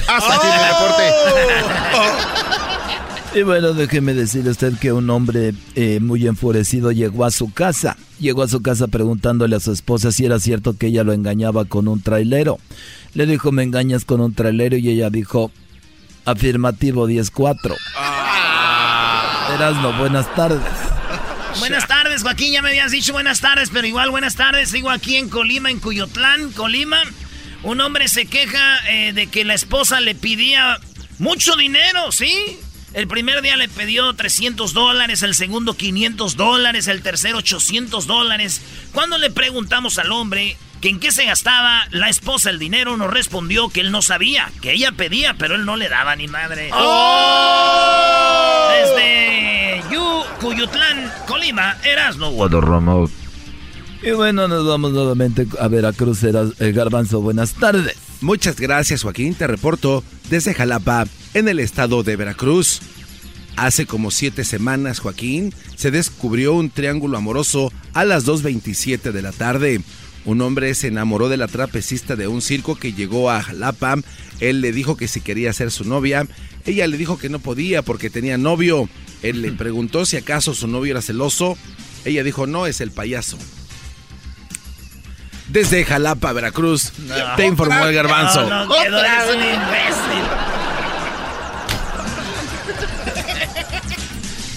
Hasta 0.08 0.34
aquí 0.34 0.46
mi 0.46 0.52
reporte. 0.68 1.04
Y 3.32 3.42
bueno, 3.42 3.74
déjeme 3.74 4.12
decirle 4.12 4.48
a 4.48 4.52
usted 4.52 4.76
que 4.78 4.92
un 4.92 5.08
hombre 5.08 5.54
eh, 5.76 6.00
muy 6.00 6.26
enfurecido 6.26 6.90
llegó 6.90 7.24
a 7.24 7.30
su 7.30 7.52
casa. 7.52 7.96
Llegó 8.18 8.42
a 8.42 8.48
su 8.48 8.60
casa 8.60 8.88
preguntándole 8.88 9.54
a 9.54 9.60
su 9.60 9.70
esposa 9.72 10.10
si 10.10 10.24
era 10.24 10.40
cierto 10.40 10.76
que 10.76 10.88
ella 10.88 11.04
lo 11.04 11.12
engañaba 11.12 11.64
con 11.64 11.86
un 11.86 12.02
trailero. 12.02 12.58
Le 13.14 13.26
dijo, 13.26 13.52
me 13.52 13.62
engañas 13.62 14.04
con 14.04 14.20
un 14.20 14.34
trailero 14.34 14.76
y 14.76 14.88
ella 14.88 15.10
dijo, 15.10 15.52
afirmativo 16.24 17.08
10-4. 17.08 17.76
Erasno, 19.54 19.92
buenas 19.96 20.34
tardes. 20.34 20.60
Buenas 21.60 21.86
tardes, 21.86 22.22
Joaquín. 22.22 22.52
Ya 22.52 22.62
me 22.62 22.70
habías 22.70 22.90
dicho 22.90 23.12
buenas 23.12 23.40
tardes, 23.40 23.70
pero 23.72 23.86
igual 23.86 24.10
buenas 24.10 24.34
tardes. 24.34 24.70
Sigo 24.70 24.90
aquí 24.90 25.16
en 25.16 25.28
Colima, 25.28 25.70
en 25.70 25.78
Cuyotlán, 25.78 26.50
Colima. 26.50 26.98
Un 27.62 27.80
hombre 27.80 28.08
se 28.08 28.26
queja 28.26 28.78
eh, 28.88 29.12
de 29.12 29.28
que 29.28 29.44
la 29.44 29.54
esposa 29.54 30.00
le 30.00 30.16
pedía 30.16 30.80
mucho 31.18 31.54
dinero, 31.54 32.10
¿sí? 32.10 32.32
El 32.92 33.06
primer 33.06 33.40
día 33.40 33.56
le 33.56 33.68
pidió 33.68 34.12
300 34.12 34.72
dólares, 34.72 35.22
el 35.22 35.36
segundo 35.36 35.74
500 35.74 36.36
dólares, 36.36 36.88
el 36.88 37.02
tercero 37.02 37.38
800 37.38 38.06
dólares. 38.06 38.60
Cuando 38.92 39.16
le 39.16 39.30
preguntamos 39.30 39.98
al 39.98 40.10
hombre 40.10 40.56
que 40.80 40.88
en 40.88 40.98
qué 40.98 41.12
se 41.12 41.24
gastaba 41.24 41.86
la 41.90 42.08
esposa 42.08 42.50
el 42.50 42.58
dinero, 42.58 42.96
nos 42.96 43.10
respondió 43.10 43.68
que 43.68 43.80
él 43.80 43.92
no 43.92 44.02
sabía, 44.02 44.50
que 44.60 44.72
ella 44.72 44.90
pedía, 44.92 45.34
pero 45.34 45.54
él 45.54 45.66
no 45.66 45.76
le 45.76 45.88
daba 45.88 46.16
ni 46.16 46.26
madre. 46.26 46.72
Desde 48.72 49.82
Yu, 49.92 50.24
Cuyutlán, 50.40 51.12
Colima, 51.28 51.76
Erasno. 51.84 52.30
Guadarramo. 52.30 53.08
Y 54.02 54.12
bueno, 54.12 54.48
nos 54.48 54.66
vamos 54.66 54.92
nuevamente 54.92 55.46
a 55.58 55.68
Veracruz, 55.68 56.24
eh, 56.24 56.72
Garbanzo, 56.72 57.20
buenas 57.20 57.52
tardes. 57.52 57.96
Muchas 58.22 58.56
gracias, 58.56 59.02
Joaquín. 59.02 59.34
Te 59.34 59.46
reporto 59.46 60.02
desde 60.30 60.54
Jalapa, 60.54 61.06
en 61.34 61.48
el 61.48 61.60
estado 61.60 62.02
de 62.02 62.16
Veracruz. 62.16 62.80
Hace 63.56 63.84
como 63.84 64.10
siete 64.10 64.44
semanas, 64.44 65.00
Joaquín, 65.00 65.52
se 65.76 65.90
descubrió 65.90 66.54
un 66.54 66.70
triángulo 66.70 67.18
amoroso 67.18 67.70
a 67.92 68.06
las 68.06 68.26
2.27 68.26 69.12
de 69.12 69.20
la 69.20 69.32
tarde. 69.32 69.82
Un 70.24 70.40
hombre 70.40 70.74
se 70.74 70.88
enamoró 70.88 71.28
de 71.28 71.36
la 71.36 71.48
trapecista 71.48 72.16
de 72.16 72.26
un 72.26 72.40
circo 72.40 72.76
que 72.76 72.94
llegó 72.94 73.30
a 73.30 73.42
Jalapa. 73.42 73.96
Él 74.38 74.62
le 74.62 74.72
dijo 74.72 74.96
que 74.96 75.08
si 75.08 75.20
quería 75.20 75.52
ser 75.52 75.70
su 75.70 75.84
novia. 75.84 76.26
Ella 76.64 76.86
le 76.86 76.96
dijo 76.96 77.18
que 77.18 77.28
no 77.28 77.38
podía 77.38 77.82
porque 77.82 78.08
tenía 78.08 78.38
novio. 78.38 78.88
Él 79.22 79.42
le 79.42 79.52
preguntó 79.52 80.06
si 80.06 80.16
acaso 80.16 80.54
su 80.54 80.68
novio 80.68 80.92
era 80.92 81.02
celoso. 81.02 81.58
Ella 82.06 82.24
dijo, 82.24 82.46
no, 82.46 82.66
es 82.66 82.80
el 82.80 82.92
payaso. 82.92 83.36
Desde 85.50 85.84
Jalapa, 85.84 86.32
Veracruz, 86.32 86.92
te 87.36 87.46
informó 87.46 87.84
el 87.86 87.94
garbanzo. 87.94 88.48
No, 88.48 88.64
no, 88.66 88.72
quedó, 88.74 88.98
eres 88.98 89.28
un 89.28 89.40
imbécil. 89.40 90.24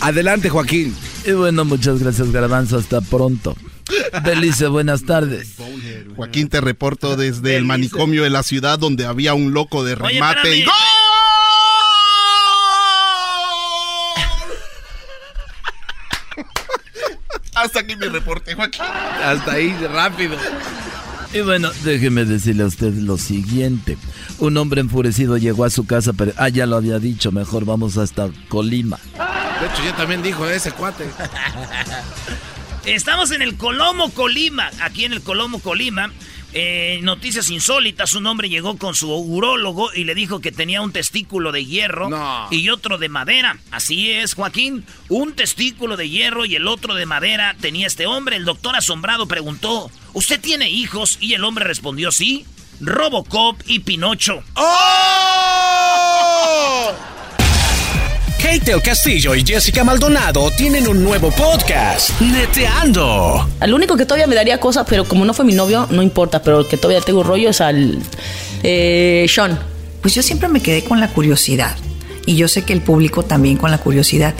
Adelante, 0.01 0.49
Joaquín. 0.49 0.95
Y 1.25 1.31
bueno, 1.31 1.63
muchas 1.65 1.99
gracias, 1.99 2.31
Garbanzo. 2.31 2.77
Hasta 2.77 2.99
pronto. 3.01 3.55
Belice, 4.23 4.67
buenas 4.67 5.03
tardes. 5.05 5.53
Joaquín, 6.15 6.49
te 6.49 6.61
reporto 6.61 7.15
desde 7.15 7.55
el 7.55 7.65
manicomio 7.65 8.23
de 8.23 8.29
la 8.29 8.43
ciudad 8.43 8.77
donde 8.77 9.05
había 9.05 9.33
un 9.33 9.53
loco 9.53 9.83
de 9.83 9.93
Oye, 9.93 10.13
remate. 10.13 10.57
y. 10.57 10.63
¡Gol! 10.63 10.73
Hasta 17.63 17.79
aquí 17.79 17.95
mi 17.95 18.07
reporte, 18.07 18.55
Joaquín. 18.55 18.81
Hasta 18.83 19.53
ahí, 19.53 19.73
rápido. 19.89 20.35
Y 21.33 21.39
bueno, 21.39 21.71
déjeme 21.85 22.25
decirle 22.25 22.63
a 22.63 22.65
usted 22.65 22.93
lo 22.93 23.17
siguiente. 23.17 23.97
Un 24.39 24.57
hombre 24.57 24.81
enfurecido 24.81 25.37
llegó 25.37 25.63
a 25.63 25.69
su 25.69 25.85
casa, 25.85 26.11
pero... 26.11 26.33
Ah, 26.35 26.49
ya 26.49 26.65
lo 26.65 26.75
había 26.75 26.99
dicho, 26.99 27.31
mejor 27.31 27.63
vamos 27.63 27.97
hasta 27.97 28.29
Colima. 28.49 28.99
De 29.15 29.67
hecho, 29.67 29.81
ya 29.85 29.95
también 29.95 30.21
dijo 30.21 30.45
ese 30.45 30.73
cuate. 30.73 31.05
Estamos 32.85 33.31
en 33.31 33.41
el 33.41 33.55
Colomo, 33.55 34.09
Colima. 34.09 34.69
Aquí 34.81 35.05
en 35.05 35.13
el 35.13 35.21
Colomo, 35.21 35.59
Colima. 35.59 36.11
Eh, 36.55 36.99
noticias 37.01 37.49
insólitas, 37.49 38.13
un 38.13 38.27
hombre 38.27 38.47
llegó 38.47 38.77
con 38.77 38.93
su 38.93 39.11
urólogo 39.11 39.91
y 39.93 40.03
le 40.03 40.13
dijo 40.13 40.39
que 40.39 40.51
tenía 40.51 40.81
un 40.81 40.91
testículo 40.91 41.51
de 41.51 41.65
hierro 41.65 42.09
y 42.51 42.69
otro 42.69 42.99
de 42.99 43.09
madera. 43.09 43.57
Así 43.71 44.11
es, 44.11 44.35
Joaquín, 44.35 44.85
un 45.09 45.33
testículo 45.33 45.97
de 45.97 46.09
hierro 46.09 46.45
y 46.45 46.55
el 46.55 46.67
otro 46.67 46.93
de 46.93 47.07
madera 47.07 47.55
tenía 47.59 47.87
este 47.87 48.05
hombre. 48.05 48.35
El 48.35 48.45
doctor 48.45 48.75
asombrado 48.75 49.27
preguntó, 49.27 49.89
¿usted 50.13 50.39
tiene 50.39 50.69
hijos? 50.69 51.17
Y 51.19 51.33
el 51.33 51.43
hombre 51.43 51.65
respondió, 51.65 52.11
sí, 52.11 52.45
Robocop 52.79 53.59
y 53.65 53.79
Pinocho. 53.79 54.43
¡Oh! 54.53 54.93
Kate 58.43 58.73
el 58.73 58.81
Castillo 58.81 59.33
y 59.35 59.45
Jessica 59.45 59.85
Maldonado 59.85 60.51
tienen 60.51 60.85
un 60.89 61.01
nuevo 61.01 61.31
podcast, 61.31 62.19
Neteando. 62.19 63.49
Al 63.61 63.73
único 63.73 63.95
que 63.95 64.05
todavía 64.05 64.27
me 64.27 64.35
daría 64.35 64.59
cosas, 64.59 64.85
pero 64.89 65.05
como 65.05 65.23
no 65.23 65.33
fue 65.33 65.45
mi 65.45 65.53
novio, 65.53 65.87
no 65.89 66.03
importa, 66.03 66.43
pero 66.43 66.59
el 66.59 66.67
que 66.67 66.75
todavía 66.75 66.99
tengo 66.99 67.23
rollo 67.23 67.51
es 67.51 67.61
al 67.61 67.99
eh, 68.61 69.25
Sean. 69.29 69.57
Pues 70.01 70.13
yo 70.13 70.21
siempre 70.21 70.49
me 70.49 70.61
quedé 70.61 70.83
con 70.83 70.99
la 70.99 71.07
curiosidad. 71.07 71.73
Y 72.25 72.35
yo 72.35 72.47
sé 72.47 72.63
que 72.63 72.73
el 72.73 72.81
público 72.81 73.23
también 73.23 73.57
con 73.57 73.71
la 73.71 73.77
curiosidad. 73.77 74.33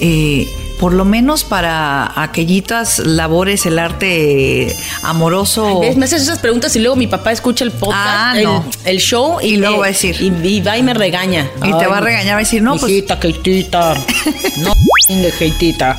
Eh, 0.00 0.46
por 0.80 0.92
lo 0.92 1.04
menos 1.04 1.44
para 1.44 2.20
aquellitas 2.20 2.98
labores, 2.98 3.64
el 3.64 3.78
arte 3.78 4.74
amoroso. 5.02 5.80
Me 5.96 6.04
haces 6.04 6.22
esas 6.22 6.40
preguntas 6.40 6.74
y 6.74 6.80
luego 6.80 6.96
mi 6.96 7.06
papá 7.06 7.30
escucha 7.32 7.64
el 7.64 7.70
podcast, 7.70 7.96
Ah, 8.04 8.34
el, 8.36 8.44
no. 8.44 8.64
el 8.84 8.98
show 8.98 9.38
y, 9.40 9.54
Y 9.54 9.56
luego 9.56 9.78
va 9.78 9.84
a 9.86 9.88
decir. 9.88 10.16
Y, 10.20 10.32
y 10.46 10.60
va 10.60 10.76
y 10.76 10.82
me 10.82 10.92
regaña. 10.92 11.48
Y 11.62 11.72
te 11.78 11.86
va 11.86 11.98
a 11.98 12.00
regañar, 12.00 12.34
va 12.34 12.38
a 12.38 12.40
decir, 12.40 12.60
no, 12.62 12.76
pues- 12.76 12.90
Hijita, 12.90 13.18
Keitita. 13.20 13.94
No, 14.58 14.72
Keitita. 15.38 15.98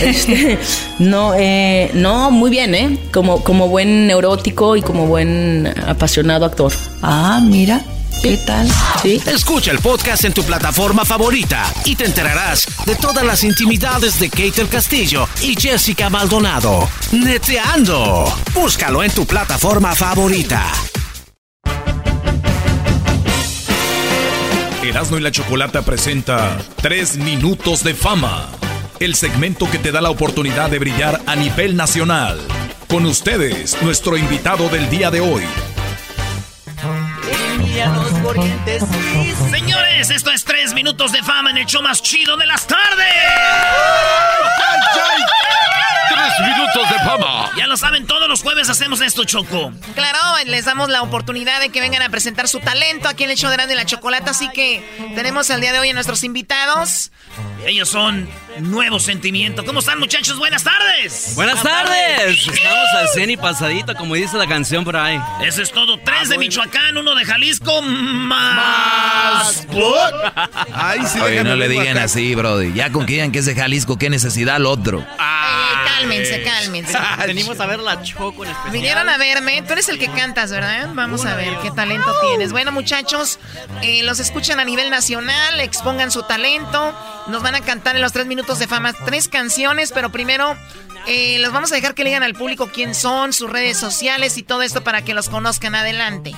Este, 0.00 0.58
no, 0.98 1.32
eh, 1.36 1.90
no, 1.94 2.30
muy 2.30 2.50
bien, 2.50 2.74
¿eh? 2.74 2.98
Como, 3.12 3.42
como 3.42 3.68
buen 3.68 4.06
neurótico 4.06 4.76
y 4.76 4.82
como 4.82 5.06
buen 5.06 5.72
apasionado 5.86 6.44
actor. 6.46 6.72
Ah, 7.02 7.40
mira. 7.42 7.82
¿Qué 8.22 8.38
tal? 8.38 8.68
Sí. 9.02 9.20
Escucha 9.26 9.70
el 9.70 9.78
podcast 9.80 10.24
en 10.24 10.32
tu 10.32 10.42
plataforma 10.44 11.04
favorita 11.04 11.64
y 11.84 11.94
te 11.94 12.04
enterarás 12.06 12.66
de 12.86 12.94
todas 12.94 13.24
las 13.24 13.44
intimidades 13.44 14.18
de 14.18 14.30
Kate 14.30 14.62
el 14.62 14.68
Castillo 14.68 15.28
y 15.42 15.54
Jessica 15.60 16.08
Maldonado. 16.08 16.88
Neteando. 17.12 18.24
Búscalo 18.54 19.02
en 19.02 19.10
tu 19.10 19.26
plataforma 19.26 19.94
favorita. 19.94 20.64
Erasmo 24.82 25.18
y 25.18 25.20
la 25.20 25.30
Chocolata 25.30 25.82
presenta 25.82 26.58
Tres 26.80 27.16
Minutos 27.16 27.82
de 27.84 27.94
Fama, 27.94 28.48
el 29.00 29.14
segmento 29.14 29.70
que 29.70 29.78
te 29.78 29.92
da 29.92 30.00
la 30.00 30.10
oportunidad 30.10 30.70
de 30.70 30.78
brillar 30.78 31.20
a 31.26 31.36
nivel 31.36 31.74
nacional. 31.76 32.38
Con 32.88 33.06
ustedes, 33.06 33.80
nuestro 33.82 34.16
invitado 34.16 34.68
del 34.68 34.88
día 34.90 35.10
de 35.10 35.20
hoy. 35.20 35.42
Señores, 39.50 40.10
esto 40.10 40.30
es 40.30 40.44
tres 40.44 40.74
minutos 40.74 41.10
de 41.10 41.22
fama 41.22 41.50
en 41.50 41.58
el 41.58 41.66
show 41.66 41.82
más 41.82 42.00
chido 42.02 42.36
de 42.36 42.46
las 42.46 42.66
tardes. 42.66 43.04
Minutos 46.40 46.88
de 46.90 46.98
fama. 47.04 47.50
Ya 47.56 47.66
lo 47.66 47.76
saben, 47.76 48.06
todos 48.06 48.28
los 48.28 48.42
jueves 48.42 48.68
hacemos 48.70 49.00
esto, 49.00 49.24
Choco. 49.24 49.72
Claro, 49.94 50.18
les 50.46 50.64
damos 50.64 50.88
la 50.88 51.02
oportunidad 51.02 51.60
de 51.60 51.68
que 51.70 51.80
vengan 51.80 52.02
a 52.02 52.08
presentar 52.08 52.48
su 52.48 52.60
talento 52.60 53.08
aquí 53.08 53.24
en 53.24 53.30
el 53.30 53.36
show 53.36 53.50
de 53.50 53.56
Grande 53.56 53.74
la 53.74 53.84
Chocolata. 53.86 54.30
Así 54.32 54.48
que 54.50 54.82
tenemos 55.14 55.50
el 55.50 55.60
día 55.60 55.72
de 55.72 55.78
hoy 55.78 55.90
a 55.90 55.94
nuestros 55.94 56.22
invitados. 56.24 57.10
Ellos 57.66 57.88
son 57.88 58.28
Nuevo 58.58 59.00
Sentimiento. 59.00 59.64
¿Cómo 59.64 59.80
están, 59.80 59.98
muchachos? 59.98 60.38
Buenas 60.38 60.64
tardes. 60.64 61.32
Buenas 61.34 61.62
tardes. 61.62 62.46
Estamos 62.46 62.88
al 62.96 63.08
100 63.08 63.30
y 63.30 63.36
pasadito, 63.36 63.94
como 63.94 64.14
dice 64.14 64.36
la 64.36 64.46
canción 64.46 64.84
por 64.84 64.96
ahí. 64.96 65.18
Eso 65.42 65.62
es 65.62 65.72
todo. 65.72 65.98
Tres 65.98 66.28
de 66.28 66.38
Michoacán, 66.38 66.96
uno 66.96 67.14
de 67.14 67.24
Jalisco, 67.24 67.80
más. 67.82 69.66
Ay, 70.72 71.00
sí, 71.10 71.20
Oye, 71.20 71.42
no 71.44 71.56
le 71.56 71.68
digan 71.68 71.96
acá. 71.96 72.04
así, 72.04 72.34
Brody. 72.34 72.72
Ya 72.74 72.90
con 72.92 73.06
que 73.06 73.14
digan 73.14 73.32
que 73.32 73.38
es 73.38 73.46
de 73.46 73.54
Jalisco, 73.54 73.98
qué 73.98 74.10
necesidad 74.10 74.56
al 74.56 74.66
otro. 74.66 75.00
Eh, 75.00 75.43
cálmense, 75.84 76.42
cálmense. 76.42 76.98
Venimos 77.26 77.60
a 77.60 77.66
ver 77.66 77.78
la 77.78 78.02
Choco 78.02 78.44
en 78.44 78.50
especial. 78.50 78.72
Vinieron 78.72 79.08
a 79.08 79.18
verme. 79.18 79.62
Tú 79.62 79.72
eres 79.72 79.88
el 79.88 79.98
que 79.98 80.08
cantas, 80.08 80.50
¿verdad? 80.50 80.90
Vamos 80.94 81.24
a 81.24 81.34
ver 81.34 81.54
qué 81.62 81.70
talento 81.70 82.12
tienes. 82.22 82.52
Bueno, 82.52 82.72
muchachos, 82.72 83.38
eh, 83.82 84.02
los 84.02 84.20
escuchan 84.20 84.60
a 84.60 84.64
nivel 84.64 84.90
nacional, 84.90 85.60
expongan 85.60 86.10
su 86.10 86.22
talento. 86.22 86.94
Nos 87.28 87.42
van 87.42 87.54
a 87.54 87.60
cantar 87.60 87.96
en 87.96 88.02
los 88.02 88.12
tres 88.12 88.26
minutos 88.26 88.58
de 88.58 88.66
fama 88.66 88.92
tres 89.04 89.28
canciones, 89.28 89.92
pero 89.92 90.10
primero 90.10 90.56
eh, 91.06 91.38
los 91.40 91.52
vamos 91.52 91.72
a 91.72 91.74
dejar 91.74 91.94
que 91.94 92.04
le 92.04 92.10
digan 92.10 92.22
al 92.22 92.34
público 92.34 92.70
quién 92.72 92.94
son, 92.94 93.32
sus 93.32 93.50
redes 93.50 93.78
sociales 93.78 94.38
y 94.38 94.42
todo 94.42 94.62
esto 94.62 94.82
para 94.82 95.02
que 95.02 95.14
los 95.14 95.28
conozcan 95.28 95.74
adelante. 95.74 96.34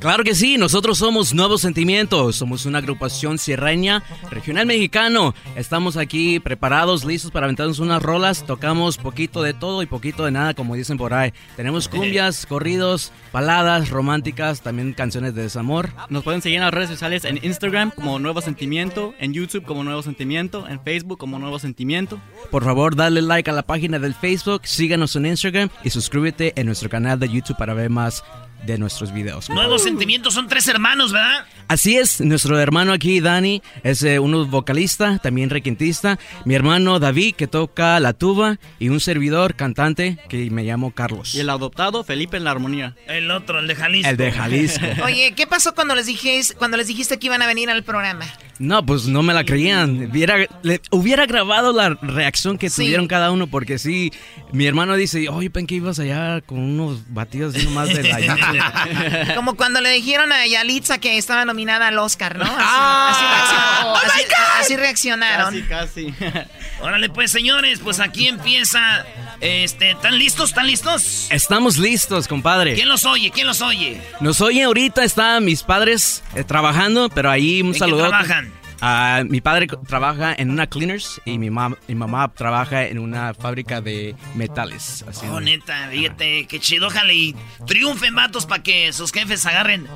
Claro 0.00 0.24
que 0.24 0.34
sí, 0.34 0.56
nosotros 0.56 0.96
somos 0.96 1.34
Nuevos 1.34 1.60
Sentimientos, 1.60 2.36
somos 2.36 2.64
una 2.64 2.78
agrupación 2.78 3.36
sierreña, 3.36 4.02
regional 4.30 4.64
mexicano. 4.64 5.34
Estamos 5.56 5.98
aquí 5.98 6.40
preparados, 6.40 7.04
listos 7.04 7.30
para 7.30 7.44
aventarnos 7.44 7.80
unas 7.80 8.02
rolas, 8.02 8.46
tocamos 8.46 8.96
poquito 8.96 9.42
de 9.42 9.52
todo 9.52 9.82
y 9.82 9.86
poquito 9.86 10.24
de 10.24 10.30
nada, 10.30 10.54
como 10.54 10.74
dicen 10.74 10.96
por 10.96 11.12
ahí. 11.12 11.34
Tenemos 11.54 11.86
cumbias, 11.86 12.46
corridos, 12.46 13.12
baladas 13.30 13.90
románticas, 13.90 14.62
también 14.62 14.94
canciones 14.94 15.34
de 15.34 15.42
desamor. 15.42 15.90
Nos 16.08 16.24
pueden 16.24 16.40
seguir 16.40 16.56
en 16.56 16.64
las 16.64 16.72
redes 16.72 16.88
sociales 16.88 17.26
en 17.26 17.38
Instagram 17.42 17.90
como 17.90 18.18
Nuevo 18.18 18.40
Sentimiento, 18.40 19.12
en 19.18 19.34
YouTube 19.34 19.64
como 19.64 19.84
Nuevo 19.84 20.02
Sentimiento, 20.02 20.66
en 20.66 20.80
Facebook 20.80 21.18
como 21.18 21.38
Nuevo 21.38 21.58
Sentimiento. 21.58 22.18
Por 22.50 22.64
favor, 22.64 22.96
dale 22.96 23.20
like 23.20 23.50
a 23.50 23.52
la 23.52 23.64
página 23.64 23.98
del 23.98 24.14
Facebook, 24.14 24.62
síganos 24.64 25.14
en 25.16 25.26
Instagram 25.26 25.68
y 25.84 25.90
suscríbete 25.90 26.54
en 26.56 26.64
nuestro 26.64 26.88
canal 26.88 27.20
de 27.20 27.28
YouTube 27.28 27.58
para 27.58 27.74
ver 27.74 27.90
más 27.90 28.24
de 28.64 28.78
nuestros 28.78 29.12
videos. 29.12 29.48
Nuevos 29.50 29.82
Sentimientos 29.82 30.34
son 30.34 30.48
tres 30.48 30.68
hermanos, 30.68 31.12
¿verdad? 31.12 31.46
Así 31.68 31.96
es, 31.96 32.20
nuestro 32.20 32.58
hermano 32.58 32.92
aquí, 32.92 33.20
Dani, 33.20 33.62
es 33.84 34.02
eh, 34.02 34.18
un 34.18 34.50
vocalista, 34.50 35.18
también 35.18 35.50
requintista. 35.50 36.18
Mi 36.44 36.54
hermano 36.54 36.98
David, 36.98 37.36
que 37.36 37.46
toca 37.46 38.00
la 38.00 38.12
tuba. 38.12 38.58
Y 38.80 38.88
un 38.88 38.98
servidor, 38.98 39.54
cantante, 39.54 40.18
que 40.28 40.50
me 40.50 40.64
llamo 40.64 40.90
Carlos. 40.90 41.34
Y 41.34 41.40
el 41.40 41.48
adoptado, 41.48 42.02
Felipe 42.02 42.36
en 42.36 42.44
la 42.44 42.50
armonía. 42.50 42.96
El 43.06 43.30
otro, 43.30 43.60
el 43.60 43.68
de 43.68 43.76
Jalisco. 43.76 44.10
El 44.10 44.16
de 44.16 44.32
Jalisco. 44.32 44.86
Oye, 45.04 45.32
¿qué 45.36 45.46
pasó 45.46 45.74
cuando 45.74 45.94
les 45.94 46.06
dijiste, 46.06 46.54
cuando 46.56 46.76
les 46.76 46.88
dijiste 46.88 47.18
que 47.18 47.26
iban 47.26 47.42
a 47.42 47.46
venir 47.46 47.70
al 47.70 47.84
programa? 47.84 48.26
No, 48.62 48.84
pues 48.84 49.06
no 49.06 49.22
me 49.22 49.32
la 49.32 49.42
creían. 49.44 50.10
Hubiera, 50.10 50.36
le- 50.62 50.82
hubiera 50.90 51.24
grabado 51.24 51.72
la 51.72 51.88
reacción 52.02 52.58
que 52.58 52.68
Sí. 52.68 52.82
tuvieron 52.84 53.08
cada 53.08 53.30
uno, 53.30 53.46
porque 53.46 53.78
sí, 53.78 54.12
mi 54.52 54.66
hermano 54.66 54.96
dice, 54.96 55.30
oye, 55.30 55.48
pensé 55.48 55.66
que 55.68 55.74
ibas 55.76 55.98
allá 55.98 56.42
con 56.42 56.58
unos 56.58 57.00
batidos 57.08 57.54
así 57.56 57.64
nomás 57.64 57.88
de 57.88 58.02
la 58.02 58.20
YouTube". 58.20 59.34
Como 59.34 59.54
cuando 59.56 59.80
le 59.80 59.88
dijeron 59.92 60.30
a 60.30 60.46
Yalitza 60.46 60.98
que 60.98 61.16
estaba 61.16 61.46
nominada 61.46 61.88
al 61.88 61.98
Oscar, 61.98 62.36
¿no? 62.36 62.44
Así, 62.44 62.54
Ah. 62.58 63.10
así 63.14 63.24
reaccionó- 63.24 63.90
Oh, 63.92 63.96
así- 63.96 64.24
así 64.60 64.76
reaccionaron. 64.76 65.60
Casi, 65.66 66.14
Órale, 66.82 67.08
pues, 67.08 67.30
señores, 67.30 67.80
pues 67.82 67.98
aquí 67.98 68.28
empieza. 68.28 69.06
Este, 69.40 69.92
¿están 69.92 70.18
listos? 70.18 70.50
¿Están 70.50 70.66
listos? 70.66 71.28
Estamos 71.30 71.78
listos, 71.78 72.28
compadre. 72.28 72.74
¿Quién 72.74 72.88
los 72.90 73.06
oye? 73.06 73.30
¿Quién 73.30 73.46
los 73.46 73.62
oye? 73.62 74.02
Nos 74.20 74.42
oye 74.42 74.64
ahorita, 74.64 75.02
están 75.02 75.46
mis 75.46 75.62
padres 75.62 76.22
eh, 76.34 76.44
trabajando, 76.44 77.08
pero 77.08 77.30
ahí 77.30 77.62
un 77.62 77.68
¿En 77.68 77.72
qué 77.72 77.78
saludo. 77.78 78.08
trabajan? 78.08 78.49
Ah, 78.80 79.22
mi 79.28 79.40
padre 79.40 79.66
trabaja 79.86 80.34
en 80.36 80.50
una 80.50 80.66
cleaners 80.66 81.20
y 81.24 81.38
mi, 81.38 81.48
mam- 81.50 81.76
mi 81.86 81.94
mamá 81.94 82.28
trabaja 82.34 82.84
en 82.86 82.98
una 82.98 83.34
fábrica 83.34 83.80
de 83.80 84.14
metales. 84.34 85.04
Así 85.08 85.26
Oh, 85.30 85.36
de- 85.38 85.44
neta, 85.44 85.88
fíjate, 85.90 86.46
qué 86.46 86.60
chido, 86.60 86.86
ojalá 86.88 87.12
y 87.12 87.34
triunfen 87.66 88.14
vatos 88.14 88.46
para 88.46 88.62
que 88.62 88.92
sus 88.92 89.12
jefes 89.12 89.44
agarren. 89.46 89.86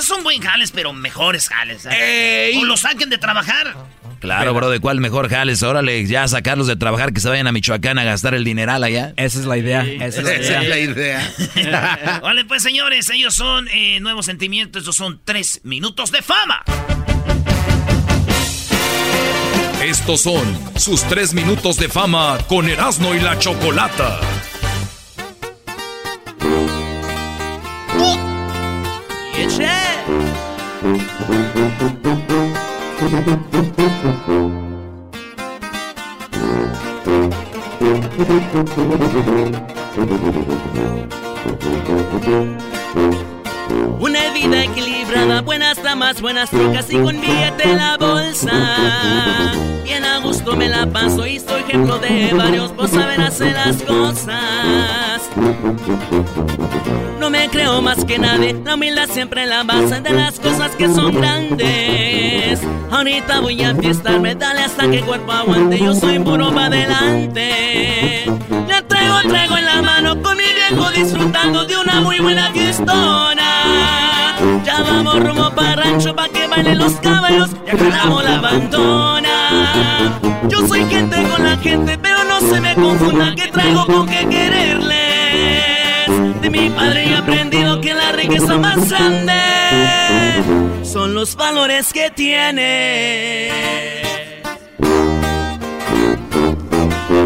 Son 0.00 0.22
buen 0.22 0.40
jales, 0.40 0.70
pero 0.70 0.92
mejores 0.92 1.48
jales. 1.48 1.88
¿eh? 1.90 2.52
O 2.60 2.64
los 2.64 2.80
saquen 2.80 3.10
de 3.10 3.18
trabajar. 3.18 3.74
Claro, 4.20 4.52
bro, 4.52 4.68
¿de 4.68 4.80
cuál 4.80 5.00
mejor 5.00 5.28
jales? 5.30 5.62
Órale, 5.62 6.04
ya 6.06 6.26
sacarlos 6.28 6.66
de 6.66 6.76
trabajar, 6.76 7.12
que 7.12 7.20
se 7.20 7.28
vayan 7.28 7.46
a 7.46 7.52
Michoacán 7.52 7.98
a 7.98 8.04
gastar 8.04 8.34
el 8.34 8.44
dineral 8.44 8.82
allá. 8.84 9.12
Esa 9.16 9.38
es 9.38 9.46
la 9.46 9.56
idea. 9.56 9.82
Esa 9.84 10.20
es 10.32 10.68
la 10.68 10.78
idea. 10.78 12.20
Vale, 12.22 12.44
pues 12.44 12.62
señores, 12.62 13.08
ellos 13.10 13.34
son 13.34 13.68
eh, 13.68 13.98
Nuevos 14.00 14.26
Sentimientos, 14.26 14.82
estos 14.82 14.96
son 14.96 15.20
tres 15.24 15.60
minutos 15.64 16.10
de 16.12 16.22
fama. 16.22 16.62
Estos 19.82 20.22
son 20.22 20.44
sus 20.76 21.02
tres 21.04 21.32
minutos 21.32 21.76
de 21.76 21.88
fama 21.88 22.36
con 22.48 22.68
Erasmo 22.68 23.14
y 23.14 23.20
la 23.20 23.38
Chocolata. 23.38 24.20
Una 44.00 44.32
vida 44.32 44.64
equilibrada, 44.64 45.40
buenas 45.42 45.82
damas, 45.82 46.20
buenas 46.20 46.50
trocas 46.50 46.86
y 46.90 46.98
con 46.98 47.20
billete 47.20 47.74
ejemplo 51.78 51.98
de 51.98 52.34
varios 52.34 52.72
por 52.72 52.88
saber 52.88 53.20
hacer 53.20 53.52
las 53.52 53.82
cosas. 53.82 55.22
No 57.20 57.30
me 57.30 57.48
creo 57.48 57.80
más 57.82 58.04
que 58.04 58.18
nadie, 58.18 58.54
la 58.64 58.74
humildad 58.74 59.08
siempre 59.08 59.46
la 59.46 59.62
base 59.62 60.00
de 60.00 60.10
las 60.10 60.40
cosas 60.40 60.72
que 60.76 60.88
son 60.88 61.14
grandes. 61.14 62.60
Ahorita 62.90 63.40
voy 63.40 63.62
a 63.62 63.74
fiestarme, 63.74 64.34
dale 64.34 64.62
hasta 64.62 64.90
que 64.90 65.00
cuerpo 65.02 65.32
aguante, 65.32 65.78
yo 65.78 65.94
soy 65.94 66.18
puro 66.18 66.52
para 66.52 66.66
adelante. 66.66 68.24
Le 68.68 68.82
traigo, 68.82 69.20
traigo 69.28 69.56
en 69.56 69.64
la 69.64 69.82
mano 69.82 70.22
con 70.22 70.36
mi 70.36 70.44
viejo 70.44 70.90
disfrutando 70.90 71.64
de 71.64 71.76
una 71.76 72.00
muy 72.00 72.18
buena 72.18 72.50
fiestona. 72.52 73.44
Ya 74.64 74.82
vamos 74.82 75.20
rumbo 75.20 75.50
para 75.50 75.76
rancho 75.76 76.14
pa' 76.14 76.28
que 76.28 76.46
bailen 76.46 76.78
los 76.78 76.94
caballos 76.94 77.50
y 77.66 77.76
jalamos 77.76 78.24
la 78.24 78.40
bandona. 78.40 79.27
Yo 80.48 80.66
soy 80.66 80.84
gente 80.86 81.22
con 81.22 81.44
la 81.44 81.56
gente, 81.58 81.98
pero 81.98 82.24
no 82.24 82.40
se 82.40 82.60
me 82.60 82.74
confunda 82.74 83.34
que 83.34 83.48
traigo 83.48 83.86
con 83.86 84.06
qué 84.06 84.26
quererles. 84.28 84.98
De 86.40 86.50
mi 86.50 86.70
padre 86.70 87.10
he 87.10 87.16
aprendido 87.16 87.80
que 87.80 87.94
la 87.94 88.12
riqueza 88.12 88.56
más 88.56 88.88
grande 88.88 89.32
son 90.82 91.14
los 91.14 91.36
valores 91.36 91.92
que 91.92 92.10
tiene. 92.10 93.50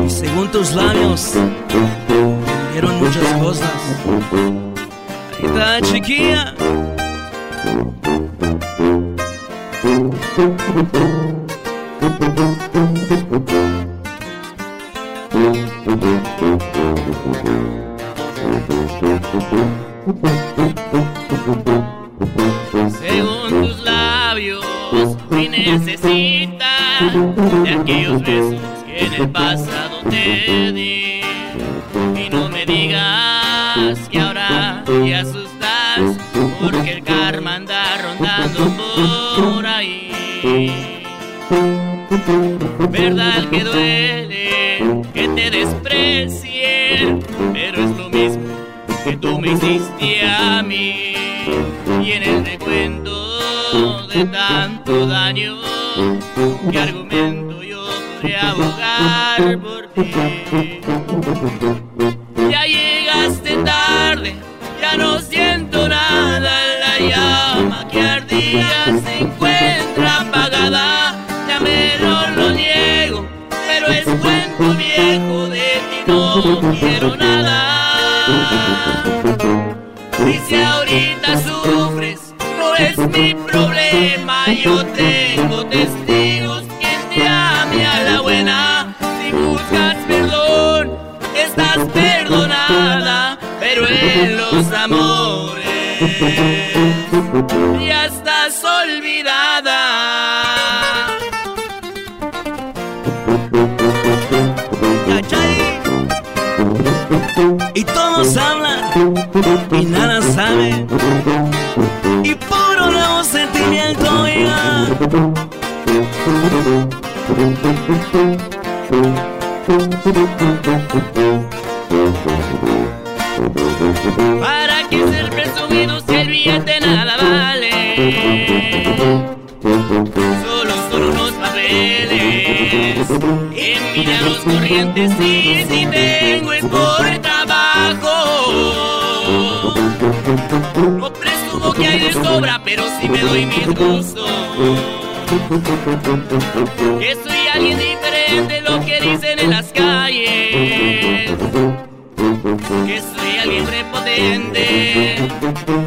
Y 0.06 0.10
según 0.10 0.50
tus 0.50 0.72
labios, 0.72 1.34
me 1.34 2.72
dieron 2.72 2.98
muchas 2.98 3.32
cosas. 3.34 3.70
Ahí 5.38 5.46
está, 5.46 5.80
chiquilla. 5.82 6.54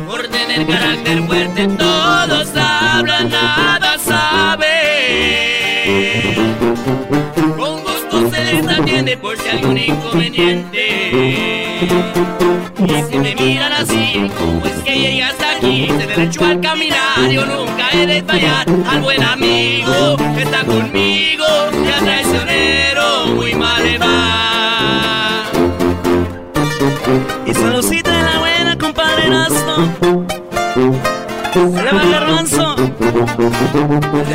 Por 0.08 0.28
tener 0.28 0.68
carácter 0.68 1.24
fuerte. 1.24 1.68
Todos 1.68 2.50
hablan, 2.56 3.30
nada 3.30 3.98
saben. 3.98 4.66
Con 7.58 7.82
gusto 7.82 8.30
se 8.32 8.44
les 8.44 8.68
atiende 8.68 9.18
por 9.18 9.36
si 9.38 9.50
algún 9.50 9.78
inconveniente. 9.78 11.80
Y 12.88 13.04
si 13.10 13.18
me 13.18 13.34
miran 13.36 13.74
así, 13.74 14.30
¿cómo 14.38 14.64
es 14.66 14.84
que 14.84 15.00
llegué 15.00 15.24
hasta 15.24 15.58
aquí? 15.58 15.88
De 15.88 16.06
derecho 16.08 16.46
al 16.46 16.62
caminar, 16.62 17.30
yo 17.30 17.46
nunca 17.46 17.90
he 17.94 18.06
de 18.06 18.24
fallar 18.24 18.66
al 18.90 19.02
buen 19.02 19.24
amigo 19.24 20.18
que 20.36 20.44
está 20.44 20.64
conmigo. 20.64 21.46
Y 21.74 21.92
al 21.92 22.06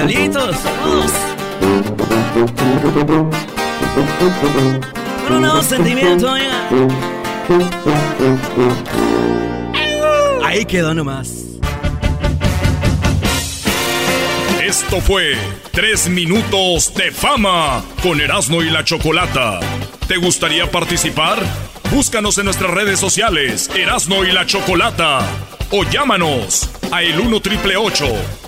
diablitos, 0.06 0.56
saludos. 0.56 1.12
Con 5.24 5.36
un 5.36 5.42
nuevo 5.42 5.62
sentimiento. 5.62 6.34
Ahí 10.44 10.64
quedó 10.64 10.94
nomás. 10.94 11.34
Esto 14.62 15.00
fue 15.00 15.36
Tres 15.72 16.08
Minutos 16.08 16.94
de 16.94 17.10
Fama 17.10 17.82
con 18.02 18.20
Erasmo 18.20 18.62
y 18.62 18.70
la 18.70 18.84
Chocolata. 18.84 19.58
¿Te 20.06 20.16
gustaría 20.16 20.70
participar? 20.70 21.38
Búscanos 21.90 22.38
en 22.38 22.44
nuestras 22.44 22.70
redes 22.70 23.00
sociales, 23.00 23.68
Erasmo 23.74 24.24
y 24.24 24.30
la 24.30 24.46
Chocolata. 24.46 25.20
O 25.70 25.84
llámanos 25.84 26.70
a 26.92 27.02
el 27.02 27.18
1 27.18 27.40
triple 27.40 27.76
874 27.76 28.39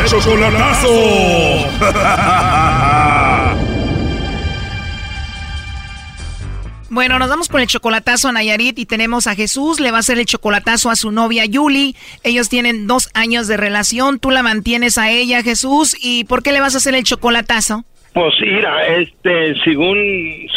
¡El 0.00 0.06
chocolatazo! 0.06 0.88
Bueno, 6.88 7.18
nos 7.18 7.28
vamos 7.28 7.48
con 7.48 7.60
el 7.60 7.66
chocolatazo 7.66 8.28
a 8.28 8.32
Nayarit 8.32 8.78
y 8.78 8.86
tenemos 8.86 9.26
a 9.26 9.34
Jesús, 9.34 9.78
le 9.78 9.90
va 9.90 9.98
a 9.98 10.00
hacer 10.00 10.18
el 10.18 10.24
chocolatazo 10.24 10.90
a 10.90 10.96
su 10.96 11.12
novia 11.12 11.44
Yuli. 11.44 11.94
Ellos 12.24 12.48
tienen 12.48 12.86
dos 12.86 13.10
años 13.14 13.46
de 13.46 13.56
relación, 13.56 14.18
tú 14.18 14.30
la 14.30 14.42
mantienes 14.42 14.98
a 14.98 15.10
ella, 15.10 15.42
Jesús, 15.42 15.94
¿y 16.00 16.24
por 16.24 16.42
qué 16.42 16.52
le 16.52 16.60
vas 16.60 16.74
a 16.74 16.78
hacer 16.78 16.94
el 16.94 17.04
chocolatazo? 17.04 17.84
Pues 18.12 18.34
mira, 18.40 18.86
este, 18.88 19.54
según, 19.62 19.98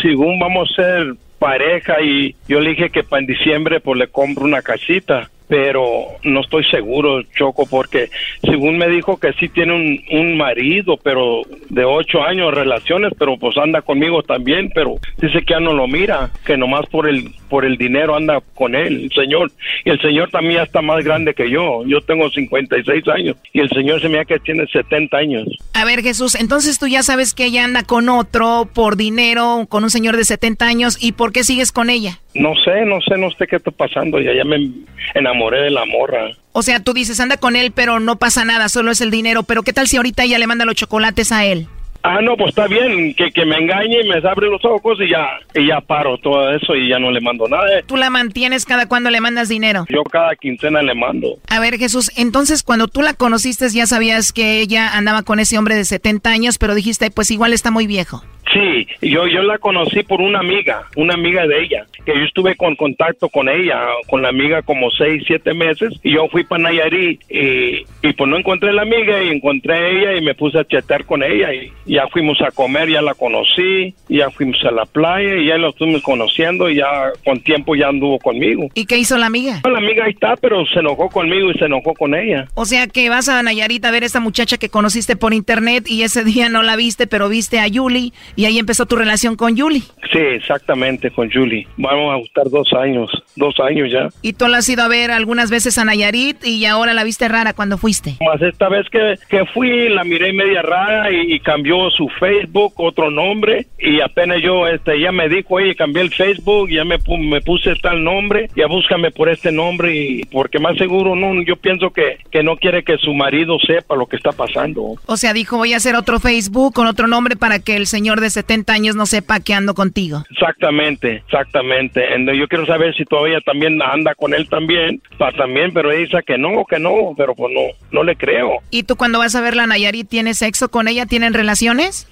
según 0.02 0.40
vamos 0.40 0.72
a 0.72 0.76
ser 0.76 1.16
pareja 1.38 2.02
y 2.02 2.36
yo 2.48 2.62
le 2.62 2.72
dije 2.72 2.90
que 2.90 3.04
para 3.04 3.20
en 3.20 3.28
diciembre 3.28 3.82
pues 3.82 4.00
le 4.00 4.08
compro 4.08 4.46
una 4.46 4.62
casita 4.62 5.30
pero 5.54 6.08
no 6.24 6.42
estoy 6.42 6.64
seguro, 6.64 7.22
Choco, 7.38 7.68
porque 7.68 8.10
según 8.42 8.80
me 8.80 8.90
dijo 8.90 9.18
que 9.18 9.34
sí 9.34 9.50
tiene 9.50 9.76
un, 9.76 10.04
un 10.10 10.36
marido, 10.36 10.98
pero 10.98 11.44
de 11.70 11.86
ocho 11.86 12.24
años 12.24 12.56
relaciones, 12.56 13.14
pero 13.20 13.38
pues 13.38 13.56
anda 13.60 13.84
conmigo 13.84 14.24
también, 14.24 14.72
pero 14.74 14.96
dice 15.20 15.44
que 15.46 15.54
ya 15.54 15.60
no 15.60 15.74
lo 15.74 15.88
mira, 15.88 16.32
que 16.44 16.58
nomás 16.58 16.88
por 16.88 17.08
el 17.08 17.30
por 17.54 17.66
el 17.66 17.78
dinero 17.78 18.16
anda 18.16 18.42
con 18.56 18.74
él, 18.74 19.04
el 19.04 19.12
señor, 19.12 19.52
y 19.86 19.92
el 19.92 20.02
señor 20.02 20.32
también 20.32 20.62
está 20.62 20.82
más 20.82 21.04
grande 21.04 21.36
que 21.36 21.52
yo, 21.52 21.86
yo 21.86 22.02
tengo 22.02 22.28
56 22.28 23.08
años, 23.10 23.38
y 23.54 23.60
el 23.60 23.70
señor 23.70 24.02
se 24.02 24.10
me 24.10 24.18
da 24.18 24.26
que 24.26 24.40
tiene 24.40 24.66
70 24.66 25.16
años. 25.16 25.48
A 25.76 25.86
ver, 25.86 26.02
Jesús, 26.02 26.34
entonces 26.34 26.80
tú 26.80 26.88
ya 26.88 27.04
sabes 27.04 27.36
que 27.36 27.46
ella 27.46 27.64
anda 27.64 27.84
con 27.84 28.10
otro 28.10 28.68
por 28.74 28.98
dinero, 28.98 29.68
con 29.70 29.84
un 29.84 29.92
señor 29.92 30.18
de 30.18 30.26
70 30.26 30.66
años, 30.66 30.98
¿y 31.00 31.12
por 31.12 31.32
qué 31.32 31.44
sigues 31.44 31.72
con 31.72 31.92
ella? 31.92 32.23
No 32.36 32.54
sé, 32.64 32.86
no 32.86 33.00
sé, 33.02 33.18
no 33.18 33.30
sé 33.32 33.46
qué 33.48 33.58
está 33.58 33.72
pasando, 33.72 34.20
ya, 34.20 34.34
ya 34.34 34.44
me 34.44 34.72
enamoré 35.14 35.62
de 35.62 35.70
la 35.70 35.86
morra. 35.86 36.32
O 36.52 36.64
sea, 36.64 36.80
tú 36.80 36.94
dices, 36.94 37.20
anda 37.20 37.38
con 37.38 37.56
él, 37.56 37.72
pero 37.72 38.00
no 38.00 38.18
pasa 38.18 38.44
nada, 38.46 38.70
solo 38.70 38.92
es 38.92 39.02
el 39.02 39.12
dinero. 39.12 39.44
Pero 39.44 39.64
¿qué 39.64 39.74
tal 39.74 39.88
si 39.88 39.98
ahorita 39.98 40.24
ella 40.24 40.40
le 40.40 40.48
manda 40.48 40.66
los 40.66 40.76
chocolates 40.76 41.32
a 41.32 41.46
él? 41.46 41.68
Ah, 42.04 42.20
no, 42.22 42.36
pues 42.36 42.50
está 42.50 42.68
bien, 42.68 43.14
que, 43.14 43.32
que 43.32 43.46
me 43.46 43.58
engañe 43.58 44.02
y 44.02 44.10
me 44.10 44.16
abre 44.18 44.50
los 44.50 44.64
ojos 44.66 45.00
y 45.00 45.10
ya, 45.10 45.40
y 45.56 45.68
ya 45.68 45.80
paro 45.80 46.18
todo 46.18 46.54
eso 46.54 46.76
y 46.76 46.90
ya 46.90 47.00
no 47.00 47.12
le 47.12 47.22
mando 47.22 47.48
nada. 47.48 47.82
¿Tú 47.88 47.96
la 47.96 48.10
mantienes 48.10 48.66
cada 48.66 48.88
cuando 48.88 49.10
le 49.10 49.22
mandas 49.22 49.48
dinero? 49.48 49.86
Yo 49.88 50.04
cada 50.04 50.36
quincena 50.36 50.82
le 50.82 50.94
mando. 50.96 51.38
A 51.50 51.62
ver, 51.62 51.78
Jesús, 51.78 52.12
entonces 52.18 52.62
cuando 52.62 52.90
tú 52.90 53.02
la 53.02 53.14
conociste 53.14 53.70
ya 53.70 53.86
sabías 53.86 54.34
que 54.34 54.60
ella 54.60 54.98
andaba 54.98 55.24
con 55.24 55.40
ese 55.40 55.58
hombre 55.58 55.76
de 55.76 55.86
70 55.86 56.30
años, 56.30 56.58
pero 56.58 56.76
dijiste, 56.76 57.10
pues 57.10 57.32
igual 57.32 57.54
está 57.54 57.72
muy 57.72 57.88
viejo. 57.88 58.22
Sí, 58.52 58.88
yo, 59.02 59.26
yo 59.26 59.42
la 59.42 59.58
conocí 59.58 60.04
por 60.04 60.22
una 60.22 60.40
amiga, 60.40 60.84
una 60.96 61.14
amiga 61.14 61.48
de 61.48 61.64
ella, 61.64 61.86
que 62.06 62.14
yo 62.14 62.26
estuve 62.26 62.56
con 62.56 62.76
contacto 62.76 63.30
con 63.30 63.48
ella, 63.50 63.80
con 64.08 64.22
la 64.22 64.30
amiga 64.30 64.62
como 64.62 64.92
seis, 64.92 65.24
siete 65.26 65.54
meses, 65.54 65.94
y 66.04 66.14
yo 66.14 66.28
fui 66.28 66.44
para 66.44 66.64
Nayarit 66.64 67.22
y, 67.32 67.86
y 68.02 68.14
pues 68.14 68.30
no 68.30 68.38
encontré 68.38 68.74
la 68.74 68.84
amiga 68.84 69.24
y 69.24 69.30
encontré 69.30 69.74
a 69.74 69.88
ella 69.88 70.16
y 70.18 70.22
me 70.22 70.36
puse 70.36 70.60
a 70.60 70.66
chatear 70.66 71.06
con 71.06 71.24
ella 71.24 71.54
y 71.54 71.93
ya 71.94 72.08
fuimos 72.08 72.42
a 72.42 72.50
comer, 72.50 72.90
ya 72.90 73.02
la 73.02 73.14
conocí, 73.14 73.94
ya 74.10 74.32
fuimos 74.32 74.58
a 74.66 74.72
la 74.72 74.86
playa 74.86 75.36
y 75.36 75.48
ya 75.48 75.58
la 75.60 75.70
estuvimos 75.70 76.02
conociendo 76.02 76.68
y 76.70 76.78
ya 76.78 77.12
con 77.24 77.40
tiempo 77.42 77.76
ya 77.76 77.90
anduvo 77.90 78.18
conmigo. 78.18 78.68
¿Y 78.74 78.88
qué 78.88 78.98
hizo 78.98 79.16
la 79.18 79.28
amiga? 79.28 79.62
La 79.64 79.78
amiga 79.78 80.06
ahí 80.06 80.14
está, 80.14 80.36
pero 80.38 80.66
se 80.66 80.80
enojó 80.80 81.10
conmigo 81.10 81.52
y 81.52 81.58
se 81.60 81.66
enojó 81.66 81.94
con 81.94 82.16
ella. 82.16 82.48
O 82.56 82.66
sea 82.66 82.88
que 82.88 83.10
vas 83.10 83.30
a 83.30 83.44
Nayarit 83.44 83.86
a 83.86 83.92
ver 83.92 84.02
a 84.02 84.06
esta 84.08 84.20
muchacha 84.20 84.58
que 84.58 84.70
conociste 84.70 85.16
por 85.16 85.36
internet 85.36 85.86
y 85.88 86.02
ese 86.02 86.24
día 86.24 86.50
no 86.50 86.64
la 86.64 86.76
viste, 86.76 87.06
pero 87.06 87.30
viste 87.30 87.60
a 87.60 87.68
Yuli 87.68 88.12
y 88.36 88.46
ahí 88.46 88.58
empezó 88.58 88.88
tu 88.88 88.96
relación 88.96 89.36
con 89.36 89.56
Yuli. 89.56 89.84
Sí, 90.12 90.20
exactamente, 90.20 91.12
con 91.12 91.32
Julie. 91.32 91.68
Vamos 91.78 92.12
a 92.12 92.18
gustar 92.18 92.50
dos 92.50 92.74
años, 92.74 93.12
dos 93.36 93.60
años 93.60 93.92
ya. 93.92 94.10
Y 94.24 94.34
tú 94.34 94.48
la 94.48 94.58
has 94.58 94.70
ido 94.70 94.82
a 94.82 94.88
ver 94.88 95.12
algunas 95.12 95.52
veces 95.52 95.78
a 95.78 95.86
Nayarit 95.86 96.44
y 96.44 96.66
ahora 96.66 96.94
la 96.94 97.04
viste 97.04 97.28
rara 97.28 97.54
cuando 97.54 97.78
fuiste. 97.78 98.16
Más 98.26 98.42
esta 98.42 98.68
vez 98.70 98.90
que, 98.90 99.16
que 99.30 99.46
fui, 99.46 99.90
la 99.90 100.04
miré 100.04 100.34
media 100.34 100.64
rara 100.64 101.12
y, 101.12 101.34
y 101.34 101.40
cambió 101.40 101.83
su 101.92 102.08
Facebook, 102.20 102.74
otro 102.78 103.12
nombre, 103.12 103.68
y 103.80 104.02
apenas 104.02 104.42
yo, 104.42 104.68
este, 104.68 105.00
ya 105.00 105.12
me 105.12 105.30
dijo, 105.30 105.56
oye, 105.56 105.76
cambié 105.76 106.02
el 106.02 106.14
Facebook, 106.14 106.70
ya 106.70 106.84
me, 106.84 106.98
me 107.20 107.42
puse 107.42 107.76
tal 107.76 108.04
nombre, 108.04 108.50
ya 108.56 108.68
búscame 108.68 109.12
por 109.12 109.30
este 109.30 109.52
nombre, 109.52 109.96
y 109.96 110.24
porque 110.26 110.60
más 110.60 110.78
seguro, 110.78 111.16
no, 111.16 111.42
yo 111.44 111.56
pienso 111.56 111.92
que, 111.92 112.18
que 112.32 112.44
no 112.44 112.58
quiere 112.58 112.84
que 112.84 112.98
su 112.98 113.14
marido 113.14 113.58
sepa 113.60 113.96
lo 113.96 114.08
que 114.08 114.18
está 114.18 114.32
pasando. 114.32 114.96
O 115.06 115.18
sea, 115.18 115.34
dijo, 115.34 115.58
voy 115.58 115.74
a 115.74 115.78
hacer 115.78 115.96
otro 115.96 116.20
Facebook 116.20 116.74
con 116.74 116.88
otro 116.88 117.08
nombre 117.08 117.36
para 117.36 117.60
que 117.60 117.76
el 117.76 117.88
señor 117.88 118.22
de 118.22 118.30
70 118.30 118.74
años 118.74 118.96
no 118.96 119.06
sepa 119.06 119.40
que 119.40 119.54
ando 119.54 119.74
contigo. 119.74 120.24
Exactamente, 120.32 121.18
exactamente. 121.18 122.04
Yo 122.38 122.48
quiero 122.48 122.66
saber 122.66 122.96
si 122.96 123.06
todavía 123.06 123.40
también 123.42 123.82
anda 123.82 124.16
con 124.16 124.34
él 124.34 124.48
también, 124.50 125.02
para 125.18 125.36
también, 125.36 125.74
pero 125.74 125.92
ella 125.92 126.02
dice 126.02 126.18
que 126.26 126.38
no, 126.38 126.66
que 126.66 126.80
no, 126.80 127.14
pero 127.18 127.36
pues 127.36 127.54
no, 127.54 127.62
no 127.92 128.04
le 128.04 128.16
creo. 128.16 128.60
¿Y 128.70 128.84
tú 128.84 128.96
cuando 128.96 129.20
vas 129.20 129.36
a 129.36 129.42
ver 129.42 129.56
la 129.56 129.68
Nayarit 129.68 130.08
tienes 130.08 130.38
sexo 130.38 130.70
con 130.70 130.88
ella? 130.88 131.06
¿Tienen 131.06 131.34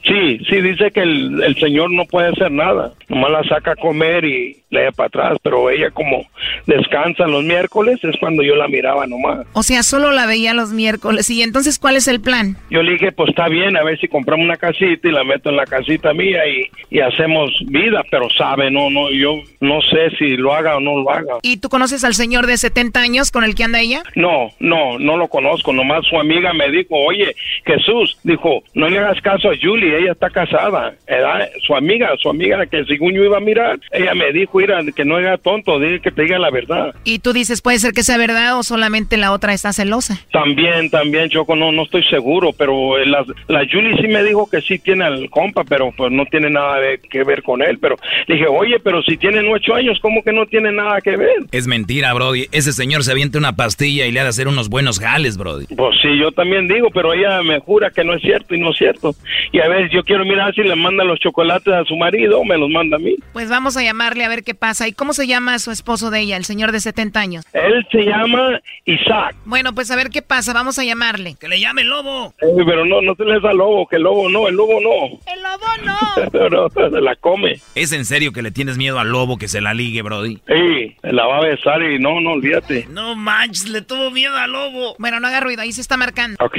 Sí, 0.03 0.39
sí, 0.49 0.61
dice 0.61 0.91
que 0.91 1.01
el 1.01 1.55
señor 1.59 1.91
no 1.91 2.05
puede 2.05 2.29
hacer 2.29 2.51
nada, 2.51 2.93
nomás 3.09 3.31
la 3.31 3.43
saca 3.43 3.71
a 3.71 3.75
comer 3.75 4.25
y 4.25 4.60
da 4.79 4.91
para 4.91 5.07
atrás, 5.07 5.37
pero 5.43 5.69
ella 5.69 5.91
como 5.91 6.25
descansa 6.65 7.27
los 7.27 7.43
miércoles 7.43 7.99
es 8.03 8.15
cuando 8.19 8.43
yo 8.43 8.55
la 8.55 8.67
miraba 8.67 9.05
nomás. 9.05 9.45
O 9.53 9.63
sea, 9.63 9.83
solo 9.83 10.11
la 10.11 10.25
veía 10.25 10.53
los 10.53 10.71
miércoles. 10.71 11.29
¿Y 11.29 11.41
entonces 11.41 11.79
cuál 11.79 11.95
es 11.95 12.07
el 12.07 12.21
plan? 12.21 12.57
Yo 12.69 12.81
le 12.81 12.93
dije, 12.93 13.11
pues 13.11 13.29
está 13.29 13.47
bien, 13.47 13.75
a 13.77 13.83
ver 13.83 13.99
si 13.99 14.07
compramos 14.07 14.45
una 14.45 14.57
casita 14.57 15.07
y 15.07 15.11
la 15.11 15.23
meto 15.23 15.49
en 15.49 15.57
la 15.57 15.65
casita 15.65 16.13
mía 16.13 16.47
y, 16.47 16.69
y 16.89 16.99
hacemos 16.99 17.51
vida, 17.67 18.03
pero 18.09 18.29
sabe, 18.29 18.71
no, 18.71 18.89
no, 18.89 19.11
yo 19.11 19.41
no 19.59 19.81
sé 19.81 20.09
si 20.17 20.37
lo 20.37 20.53
haga 20.53 20.77
o 20.77 20.79
no 20.79 20.97
lo 20.97 21.11
haga. 21.11 21.37
¿Y 21.41 21.57
tú 21.57 21.69
conoces 21.69 22.03
al 22.03 22.13
señor 22.13 22.47
de 22.47 22.57
70 22.57 22.99
años 22.99 23.31
con 23.31 23.43
el 23.43 23.55
que 23.55 23.63
anda 23.63 23.81
ella? 23.81 24.03
No, 24.15 24.51
no, 24.59 24.97
no 24.99 25.17
lo 25.17 25.27
conozco, 25.27 25.73
nomás 25.73 26.05
su 26.07 26.17
amiga 26.17 26.53
me 26.53 26.69
dijo, 26.71 26.95
oye, 26.95 27.35
Jesús, 27.65 28.17
dijo, 28.23 28.63
no 28.73 28.89
le 28.89 28.99
hagas 28.99 29.21
caso 29.21 29.49
a 29.49 29.55
Julie, 29.61 29.97
ella 29.97 30.13
está 30.13 30.29
casada, 30.29 30.93
¿verdad? 31.07 31.49
Su 31.65 31.75
amiga, 31.75 32.09
su 32.17 32.29
amiga 32.29 32.65
que 32.65 32.85
según 32.85 33.13
yo 33.13 33.23
iba 33.23 33.37
a 33.37 33.41
mirar, 33.41 33.79
ella 33.91 34.13
me 34.13 34.31
dijo, 34.31 34.60
mira, 34.61 34.79
que 34.95 35.05
no 35.05 35.17
haga 35.17 35.37
tonto, 35.37 35.79
dile 35.79 35.99
que 36.01 36.11
te 36.11 36.23
diga 36.23 36.37
la 36.39 36.49
verdad. 36.51 36.93
Y 37.03 37.19
tú 37.19 37.33
dices, 37.33 37.61
puede 37.61 37.79
ser 37.79 37.93
que 37.93 38.03
sea 38.03 38.17
verdad 38.17 38.57
o 38.57 38.63
solamente 38.63 39.17
la 39.17 39.31
otra 39.31 39.53
está 39.53 39.73
celosa. 39.73 40.19
También, 40.31 40.89
también, 40.89 41.29
Choco, 41.29 41.55
no, 41.55 41.71
no 41.71 41.83
estoy 41.83 42.03
seguro, 42.05 42.51
pero 42.57 42.97
eh, 42.97 43.05
la, 43.05 43.25
la 43.47 43.65
Julie 43.71 43.97
sí 44.01 44.07
me 44.07 44.23
dijo 44.23 44.49
que 44.49 44.61
sí 44.61 44.79
tiene 44.79 45.03
al 45.05 45.29
compa, 45.29 45.63
pero 45.63 45.91
pues 45.95 46.11
no 46.11 46.25
tiene 46.25 46.49
nada 46.49 46.79
de- 46.79 46.99
que 46.99 47.23
ver 47.23 47.41
con 47.43 47.61
él, 47.61 47.77
pero 47.79 47.95
le 48.27 48.35
dije, 48.35 48.47
oye, 48.47 48.79
pero 48.79 49.01
si 49.03 49.17
tienen 49.17 49.47
ocho 49.51 49.73
años, 49.73 49.99
¿cómo 50.01 50.23
que 50.23 50.31
no 50.31 50.45
tiene 50.45 50.71
nada 50.71 51.01
que 51.01 51.17
ver? 51.17 51.29
Es 51.51 51.67
mentira, 51.67 52.13
Brody. 52.13 52.47
Ese 52.51 52.71
señor 52.73 53.03
se 53.03 53.11
avienta 53.11 53.37
una 53.37 53.55
pastilla 53.55 54.05
y 54.05 54.11
le 54.11 54.19
ha 54.19 54.23
de 54.23 54.29
hacer 54.29 54.47
unos 54.47 54.69
buenos 54.69 54.99
jales, 54.99 55.37
Brody. 55.37 55.65
Pues 55.75 55.95
sí, 56.01 56.09
yo 56.19 56.31
también 56.31 56.67
digo, 56.67 56.89
pero 56.93 57.13
ella 57.13 57.41
me 57.43 57.59
jura 57.59 57.89
que 57.89 58.03
no 58.03 58.13
es 58.13 58.21
cierto 58.21 58.55
y 58.55 58.59
no 58.59 58.71
es 58.71 58.77
cierto. 58.77 59.15
Y 59.51 59.59
a 59.59 59.67
ver, 59.67 59.89
yo 59.89 60.03
quiero 60.03 60.23
mirar 60.25 60.53
si 60.53 60.61
le 60.61 60.75
manda 60.75 61.03
los 61.03 61.19
chocolates 61.19 61.73
a 61.73 61.83
su 61.85 61.95
marido 61.97 62.39
o 62.39 62.45
me 62.45 62.57
los 62.57 62.69
manda 62.69 62.97
a 62.97 62.99
mí. 62.99 63.15
Pues 63.33 63.49
vamos 63.49 63.75
a 63.77 63.83
llamarle 63.83 64.23
a 64.23 64.29
ver 64.29 64.43
qué 64.43 64.50
pasa. 64.55 64.87
¿Y 64.87 64.93
cómo 64.93 65.13
se 65.13 65.27
llama 65.27 65.59
su 65.59 65.71
esposo 65.71 66.09
de 66.11 66.21
ella, 66.21 66.37
el 66.37 66.45
señor 66.45 66.71
de 66.71 66.79
70 66.79 67.19
años? 67.19 67.45
Él 67.53 67.85
se 67.91 68.03
llama 68.03 68.59
Isaac. 68.85 69.35
Bueno, 69.45 69.73
pues 69.73 69.91
a 69.91 69.95
ver 69.95 70.09
qué 70.09 70.21
pasa. 70.21 70.53
Vamos 70.53 70.79
a 70.79 70.83
llamarle. 70.83 71.35
Que 71.39 71.47
le 71.47 71.59
llame 71.59 71.81
el 71.81 71.89
lobo. 71.89 72.33
Eh, 72.41 72.63
pero 72.65 72.85
no, 72.85 73.01
no 73.01 73.15
se 73.15 73.25
les 73.25 73.41
da 73.41 73.53
lobo, 73.53 73.87
que 73.87 73.97
el 73.97 74.03
lobo 74.03 74.29
no, 74.29 74.47
el 74.47 74.55
lobo 74.55 74.79
no. 74.81 75.19
El 75.31 75.43
lobo 75.43 75.67
no. 75.85 76.29
pero 76.31 76.69
se 76.69 77.01
la 77.01 77.15
come. 77.15 77.59
¿Es 77.75 77.91
en 77.91 78.05
serio 78.05 78.31
que 78.31 78.41
le 78.41 78.51
tienes 78.51 78.77
miedo 78.77 78.99
al 78.99 79.09
lobo 79.09 79.37
que 79.37 79.47
se 79.47 79.61
la 79.61 79.73
ligue, 79.73 80.01
Brody? 80.01 80.39
Sí, 80.47 80.95
la 81.03 81.25
va 81.25 81.37
a 81.37 81.41
besar 81.41 81.81
y 81.83 81.99
no, 81.99 82.19
no 82.21 82.31
olvídate. 82.31 82.87
No 82.89 83.15
manches, 83.15 83.69
le 83.69 83.81
tuvo 83.81 84.11
miedo 84.11 84.35
al 84.35 84.51
lobo. 84.51 84.95
Bueno, 84.99 85.19
no 85.19 85.27
haga 85.27 85.39
ruido, 85.39 85.61
ahí 85.61 85.71
se 85.71 85.81
está 85.81 85.97
marcando. 85.97 86.37
Ok. 86.43 86.57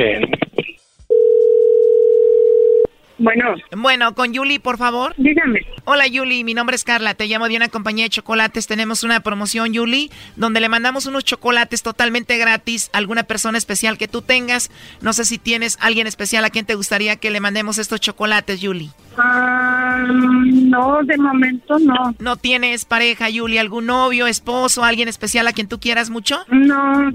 Bueno. 3.22 3.54
Bueno, 3.76 4.14
con 4.16 4.32
Yuli, 4.32 4.58
por 4.58 4.78
favor. 4.78 5.14
Dígame. 5.16 5.60
Hola, 5.84 6.08
Yuli. 6.08 6.42
Mi 6.42 6.54
nombre 6.54 6.74
es 6.74 6.82
Carla. 6.82 7.14
Te 7.14 7.26
llamo 7.26 7.48
de 7.48 7.56
una 7.56 7.68
compañía 7.68 8.04
de 8.04 8.10
chocolates. 8.10 8.66
Tenemos 8.66 9.04
una 9.04 9.20
promoción, 9.20 9.72
Yuli, 9.72 10.10
donde 10.34 10.58
le 10.58 10.68
mandamos 10.68 11.06
unos 11.06 11.24
chocolates 11.24 11.84
totalmente 11.84 12.36
gratis 12.36 12.90
a 12.92 12.98
alguna 12.98 13.22
persona 13.22 13.58
especial 13.58 13.96
que 13.96 14.08
tú 14.08 14.22
tengas. 14.22 14.72
No 15.00 15.12
sé 15.12 15.24
si 15.24 15.38
tienes 15.38 15.78
alguien 15.80 16.08
especial 16.08 16.44
a 16.44 16.50
quien 16.50 16.66
te 16.66 16.74
gustaría 16.74 17.14
que 17.14 17.30
le 17.30 17.38
mandemos 17.38 17.78
estos 17.78 18.00
chocolates, 18.00 18.60
Yuli. 18.60 18.90
Ah, 19.16 20.04
no, 20.08 21.00
de 21.04 21.16
momento 21.16 21.78
no. 21.78 22.14
¿No 22.18 22.36
tienes 22.36 22.84
pareja, 22.84 23.30
Yuli? 23.30 23.58
¿Algún 23.58 23.86
novio, 23.86 24.26
esposo, 24.26 24.82
alguien 24.82 25.06
especial 25.06 25.46
a 25.46 25.52
quien 25.52 25.68
tú 25.68 25.78
quieras 25.78 26.10
mucho? 26.10 26.44
No, 26.48 27.12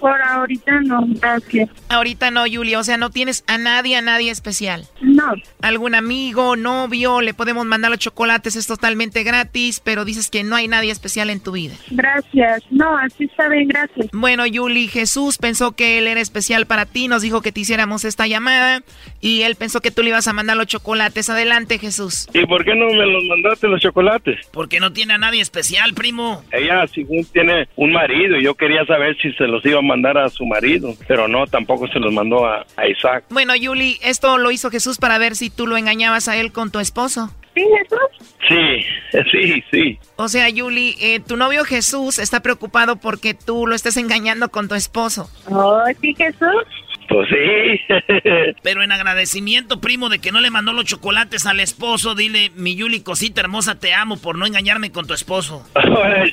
por 0.00 0.20
ahorita 0.20 0.80
no, 0.80 1.04
gracias. 1.20 1.68
Ahorita 1.88 2.30
no, 2.30 2.46
Yuli. 2.46 2.74
O 2.74 2.84
sea, 2.84 2.96
no 2.96 3.10
tienes 3.10 3.44
a 3.46 3.58
nadie, 3.58 3.96
a 3.96 4.02
nadie 4.02 4.30
especial. 4.30 4.86
No. 5.00 5.34
¿Algún 5.62 5.94
amigo, 5.94 6.56
novio? 6.56 7.20
Le 7.20 7.34
podemos 7.34 7.66
mandar 7.66 7.90
los 7.90 8.00
chocolates, 8.00 8.56
es 8.56 8.66
totalmente 8.66 9.22
gratis, 9.22 9.80
pero 9.84 10.04
dices 10.04 10.30
que 10.30 10.42
no 10.42 10.56
hay 10.56 10.68
nadie 10.68 10.90
especial 10.90 11.30
en 11.30 11.40
tu 11.40 11.52
vida. 11.52 11.74
Gracias. 11.90 12.62
No, 12.70 12.96
así 12.96 13.24
está 13.24 13.48
bien, 13.48 13.68
gracias. 13.68 14.08
Bueno, 14.12 14.46
Yuli, 14.46 14.88
Jesús 14.88 15.38
pensó 15.38 15.72
que 15.72 15.98
él 15.98 16.06
era 16.06 16.20
especial 16.20 16.66
para 16.66 16.86
ti, 16.86 17.08
nos 17.08 17.22
dijo 17.22 17.42
que 17.42 17.52
te 17.52 17.60
hiciéramos 17.60 18.04
esta 18.04 18.26
llamada 18.26 18.82
y 19.20 19.42
él 19.42 19.56
pensó 19.56 19.80
que 19.80 19.90
tú 19.90 20.02
le 20.02 20.08
ibas 20.10 20.28
a 20.28 20.32
mandar 20.32 20.56
los 20.56 20.66
chocolates. 20.66 21.28
Adelante, 21.28 21.78
Jesús. 21.78 22.28
¿Y 22.32 22.46
por 22.46 22.64
qué 22.64 22.74
no 22.74 22.86
me 22.86 23.06
los 23.06 23.24
mandaste 23.24 23.68
los 23.68 23.80
chocolates? 23.80 24.48
Porque 24.52 24.80
no 24.80 24.92
tiene 24.92 25.14
a 25.14 25.18
nadie 25.18 25.40
especial, 25.40 25.94
primo. 25.94 26.42
Ella, 26.52 26.86
según 26.86 27.24
tiene 27.26 27.68
un 27.76 27.92
marido, 27.92 28.38
y 28.38 28.44
yo 28.44 28.54
quería 28.54 28.84
saber 28.86 29.16
si 29.20 29.32
se 29.32 29.46
los 29.46 29.64
iba 29.66 29.78
a 29.78 29.82
mandar 29.90 30.16
a 30.18 30.28
su 30.28 30.46
marido, 30.46 30.94
pero 31.06 31.28
no, 31.28 31.46
tampoco 31.46 31.88
se 31.88 31.98
los 31.98 32.12
mandó 32.12 32.46
a, 32.46 32.64
a 32.76 32.88
Isaac. 32.88 33.24
Bueno, 33.30 33.54
Yuli, 33.56 33.98
esto 34.02 34.38
lo 34.38 34.50
hizo 34.50 34.70
Jesús 34.70 34.98
para 34.98 35.18
ver 35.18 35.34
si 35.34 35.50
tú 35.50 35.66
lo 35.66 35.76
engañabas 35.76 36.28
a 36.28 36.36
él 36.36 36.52
con 36.52 36.70
tu 36.70 36.78
esposo. 36.78 37.30
¿Sí, 37.54 37.62
Jesús? 37.62 38.34
Sí, 38.48 39.22
sí, 39.32 39.64
sí. 39.70 39.98
O 40.16 40.28
sea, 40.28 40.48
Yuli, 40.48 40.96
eh, 41.00 41.20
tu 41.20 41.36
novio 41.36 41.64
Jesús 41.64 42.18
está 42.18 42.40
preocupado 42.40 42.96
porque 42.96 43.34
tú 43.34 43.66
lo 43.66 43.74
estés 43.74 43.96
engañando 43.96 44.50
con 44.50 44.68
tu 44.68 44.74
esposo. 44.76 45.28
Oh, 45.50 45.82
sí, 46.00 46.14
Jesús. 46.16 46.64
Pues 47.10 47.28
sí. 47.28 47.80
Pero 48.62 48.84
en 48.84 48.92
agradecimiento, 48.92 49.80
primo, 49.80 50.08
de 50.08 50.20
que 50.20 50.30
no 50.30 50.40
le 50.40 50.50
mandó 50.50 50.72
los 50.72 50.84
chocolates 50.84 51.44
al 51.44 51.58
esposo, 51.58 52.14
dile, 52.14 52.52
mi 52.54 52.76
Yuli, 52.76 53.00
cosita 53.00 53.40
hermosa, 53.40 53.80
te 53.80 53.92
amo 53.92 54.16
por 54.16 54.38
no 54.38 54.46
engañarme 54.46 54.92
con 54.92 55.08
tu 55.08 55.14
esposo. 55.14 55.66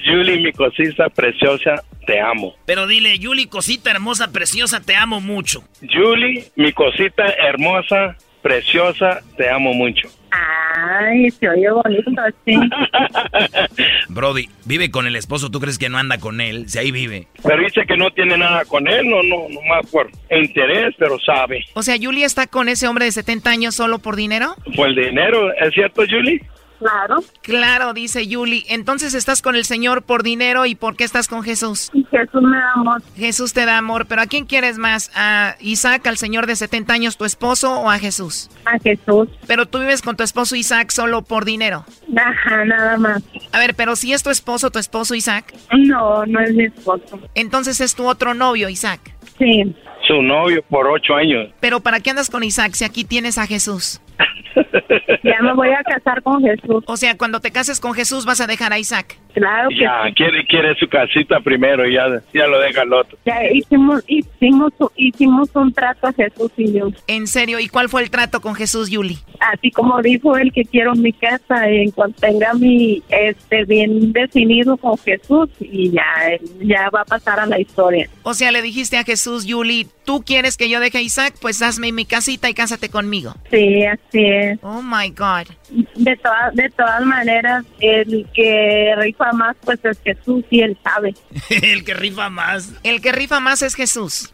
Julie, 0.06 0.38
mi 0.38 0.52
cosita 0.52 1.10
preciosa, 1.10 1.84
te 2.06 2.22
amo. 2.22 2.56
Pero 2.66 2.86
dile, 2.86 3.18
Yuli, 3.18 3.48
cosita 3.48 3.90
hermosa, 3.90 4.32
preciosa, 4.32 4.80
te 4.80 4.96
amo 4.96 5.20
mucho. 5.20 5.64
Julie, 5.82 6.46
mi 6.56 6.72
cosita 6.74 7.26
hermosa, 7.26 8.16
preciosa, 8.44 9.22
te 9.36 9.50
amo 9.50 9.74
mucho. 9.74 10.10
Ay, 10.40 11.30
se 11.32 11.50
oye 11.50 11.70
bonito, 11.70 12.12
sí. 12.46 12.56
Brody, 14.10 14.50
vive 14.66 14.92
con 14.92 15.08
el 15.08 15.16
esposo, 15.16 15.50
¿tú 15.50 15.60
crees 15.60 15.78
que 15.78 15.90
no 15.90 15.98
anda 15.98 16.18
con 16.20 16.42
él? 16.42 16.70
Si 16.70 16.78
ahí 16.78 16.92
vive. 16.92 17.28
Pero 17.44 17.64
dice 17.64 17.86
que 17.88 17.98
no 17.98 18.12
tiene 18.12 18.38
nada 18.38 18.66
con 18.66 18.88
él, 18.88 19.10
no, 19.10 19.24
no, 19.24 19.48
no 19.50 19.62
más 19.62 19.90
por 19.92 20.10
interés, 20.30 20.94
pero 20.98 21.18
sabe. 21.20 21.66
O 21.74 21.84
sea, 21.84 21.96
Yuli 21.96 22.24
está 22.24 22.48
con 22.48 22.70
ese 22.70 22.88
hombre 22.88 23.06
de 23.06 23.12
70 23.12 23.50
años 23.50 23.76
solo 23.76 24.00
por 24.00 24.16
dinero. 24.16 24.56
Por 24.76 24.90
el 24.90 24.96
dinero, 24.96 25.52
¿es 25.54 25.74
cierto, 25.74 26.04
Julie? 26.10 26.42
Claro. 26.80 27.24
Claro, 27.42 27.94
dice 27.94 28.28
Yuli. 28.28 28.66
Entonces 28.70 29.14
estás 29.14 29.42
con 29.42 29.56
el 29.56 29.66
Señor 29.66 30.04
por 30.04 30.24
dinero 30.24 30.66
y 30.66 30.76
¿por 30.76 30.96
qué 30.96 31.04
estás 31.04 31.28
con 31.28 31.44
Jesús? 31.44 31.92
Jesús 32.12 32.42
me 32.42 32.58
da 32.58 32.72
amor. 32.74 33.02
Jesús 33.16 33.54
te 33.54 33.66
da 33.66 33.78
amor, 33.78 34.06
pero 34.08 34.22
¿a 34.22 34.28
quién 34.28 34.46
quieres 34.46 34.78
más? 34.78 35.12
¿A 35.16 35.56
Isaac, 35.60 36.06
al 36.08 36.18
señor 36.18 36.46
de 36.46 36.56
70 36.56 36.94
años, 36.94 37.18
tu 37.18 37.26
esposo, 37.26 37.80
o 37.80 37.90
a 37.90 38.00
Jesús? 38.00 38.50
A 38.66 38.80
Jesús. 38.80 39.30
Pero 39.48 39.66
tú 39.66 39.80
vives 39.80 40.02
con 40.02 40.16
tu 40.16 40.24
esposo 40.24 40.56
Isaac 40.56 40.92
solo 40.92 41.22
por 41.22 41.46
dinero. 41.46 41.86
Ajá, 42.16 42.66
nada 42.66 42.98
más. 42.98 43.24
A 43.52 43.60
ver, 43.60 43.76
pero 43.76 43.96
si 43.96 44.14
es 44.14 44.24
tu 44.24 44.30
esposo, 44.30 44.70
tu 44.72 44.80
esposo 44.80 45.16
Isaac. 45.16 45.54
No, 45.78 46.26
no 46.26 46.40
es 46.42 46.54
mi 46.54 46.66
esposo. 46.66 47.20
Entonces 47.36 47.82
es 47.82 47.96
tu 47.96 48.08
otro 48.08 48.34
novio, 48.34 48.70
Isaac. 48.70 49.00
Sí. 49.38 49.76
Su 50.08 50.22
novio 50.22 50.64
por 50.70 50.88
ocho 50.88 51.16
años. 51.16 51.50
Pero 51.60 51.82
¿para 51.82 52.00
qué 52.00 52.12
andas 52.12 52.30
con 52.30 52.44
Isaac 52.44 52.74
si 52.74 52.86
aquí 52.86 53.04
tienes 53.04 53.38
a 53.38 53.46
Jesús? 53.46 54.02
Ya 55.24 55.42
me 55.42 55.54
voy 55.54 55.70
a 55.70 55.84
casar 55.84 56.22
con 56.24 56.42
Jesús. 56.42 56.84
O 56.88 56.98
sea, 56.98 57.18
cuando 57.18 57.40
te 57.40 57.52
cases 57.52 57.80
con 57.80 57.94
Jesús 57.94 58.26
vas 58.26 58.42
a 58.42 58.48
dejar 58.48 58.74
a 58.74 58.80
Isaac. 58.80 59.18
Claro 59.38 59.70
que 59.70 59.76
Ya, 59.84 60.04
sí. 60.08 60.14
quiere, 60.14 60.46
quiere 60.46 60.76
su 60.76 60.88
casita 60.88 61.40
primero 61.40 61.88
y 61.88 61.94
ya, 61.94 62.06
ya 62.34 62.48
lo 62.48 62.60
deja 62.60 62.82
el 62.84 62.94
otro. 62.94 63.18
Ya 63.26 63.44
hicimos, 63.52 64.04
hicimos, 64.08 64.74
hicimos 64.96 65.50
un 65.56 65.72
trato 65.74 66.08
a 66.08 66.14
Jesús 66.14 66.52
y 66.58 66.74
yo. 66.74 66.90
En 67.08 67.28
serio, 67.28 67.60
¿y 67.60 67.68
cuál 67.68 67.90
fue 67.90 68.02
el 68.02 68.10
trato 68.10 68.42
con 68.42 68.56
Jesús, 68.56 68.90
Yuli? 68.90 69.18
Así 69.40 69.72
como 69.72 70.02
dijo 70.02 70.36
él 70.38 70.52
que 70.52 70.64
quiero 70.66 70.96
mi 70.96 71.14
casa 71.14 71.70
en 71.70 71.92
cuanto 71.92 72.20
tenga 72.22 72.54
mi 72.54 73.02
este 73.10 73.66
bien 73.66 74.12
definido 74.12 74.78
con 74.78 74.98
Jesús 74.98 75.50
y 75.60 75.92
ya 75.92 76.04
ya 76.62 76.90
va 76.90 77.02
a 77.02 77.06
pasar 77.06 77.40
a 77.40 77.46
la 77.46 77.60
historia. 77.60 78.10
O 78.24 78.34
sea, 78.34 78.52
le 78.52 78.62
dijiste 78.62 78.98
a 78.98 79.04
Jesús, 79.04 79.46
Yuli, 79.46 79.88
¿tú 80.06 80.24
quieres 80.26 80.58
que 80.58 80.70
yo 80.70 80.80
deje 80.80 80.98
a 80.98 81.02
Isaac? 81.02 81.36
Pues 81.40 81.62
hazme 81.62 81.92
mi 81.92 82.06
casita 82.06 82.50
y 82.50 82.54
cásate 82.54 82.90
conmigo. 82.90 83.36
Sí, 83.52 83.84
así 83.86 84.26
es. 84.26 84.60
Oh 84.64 84.82
my 84.82 85.10
God. 85.10 85.48
De 85.96 86.16
todas 86.18 86.56
de 86.56 86.70
todas 86.72 87.06
maneras, 87.06 87.64
el 87.80 88.26
que 88.34 88.96
rifa 88.98 89.27
más 89.34 89.56
pues 89.64 89.84
es 89.84 90.00
Jesús 90.02 90.44
y 90.50 90.62
él 90.62 90.78
sabe. 90.84 91.16
el 91.50 91.84
que 91.84 91.94
rifa 91.94 92.30
más. 92.30 92.74
El 92.84 93.02
que 93.02 93.12
rifa 93.12 93.40
más 93.40 93.62
es 93.62 93.76
Jesús. 93.76 94.34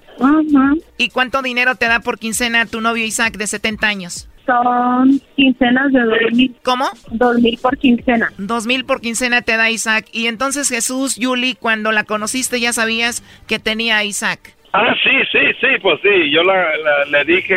¿Y 0.97 1.09
cuánto 1.09 1.41
dinero 1.41 1.75
te 1.75 1.87
da 1.87 1.99
por 1.99 2.19
quincena 2.19 2.65
tu 2.65 2.81
novio 2.81 3.05
Isaac 3.05 3.37
de 3.37 3.47
70 3.47 3.87
años? 3.87 4.29
Son 4.45 5.21
quincenas 5.35 5.91
de 5.93 6.01
dos 6.01 6.33
mil. 6.33 6.55
¿Cómo? 6.63 6.89
Dos 7.11 7.39
mil 7.39 7.57
por 7.61 7.77
quincena. 7.77 8.31
Dos 8.37 8.65
mil 8.65 8.83
por 8.85 8.99
quincena 8.99 9.41
te 9.41 9.55
da 9.55 9.69
Isaac. 9.69 10.07
Y 10.11 10.27
entonces 10.27 10.67
Jesús, 10.67 11.15
Yuli, 11.15 11.55
cuando 11.55 11.91
la 11.91 12.03
conociste 12.03 12.59
ya 12.59 12.73
sabías 12.73 13.23
que 13.47 13.59
tenía 13.59 13.97
a 13.97 14.03
Isaac. 14.03 14.55
Ah, 14.75 14.95
sí, 15.03 15.11
sí, 15.31 15.39
sí, 15.61 15.67
pues 15.83 15.99
sí. 16.01 16.31
Yo 16.31 16.41
la, 16.43 16.75
la- 16.77 17.05
le 17.05 17.25
dije 17.25 17.55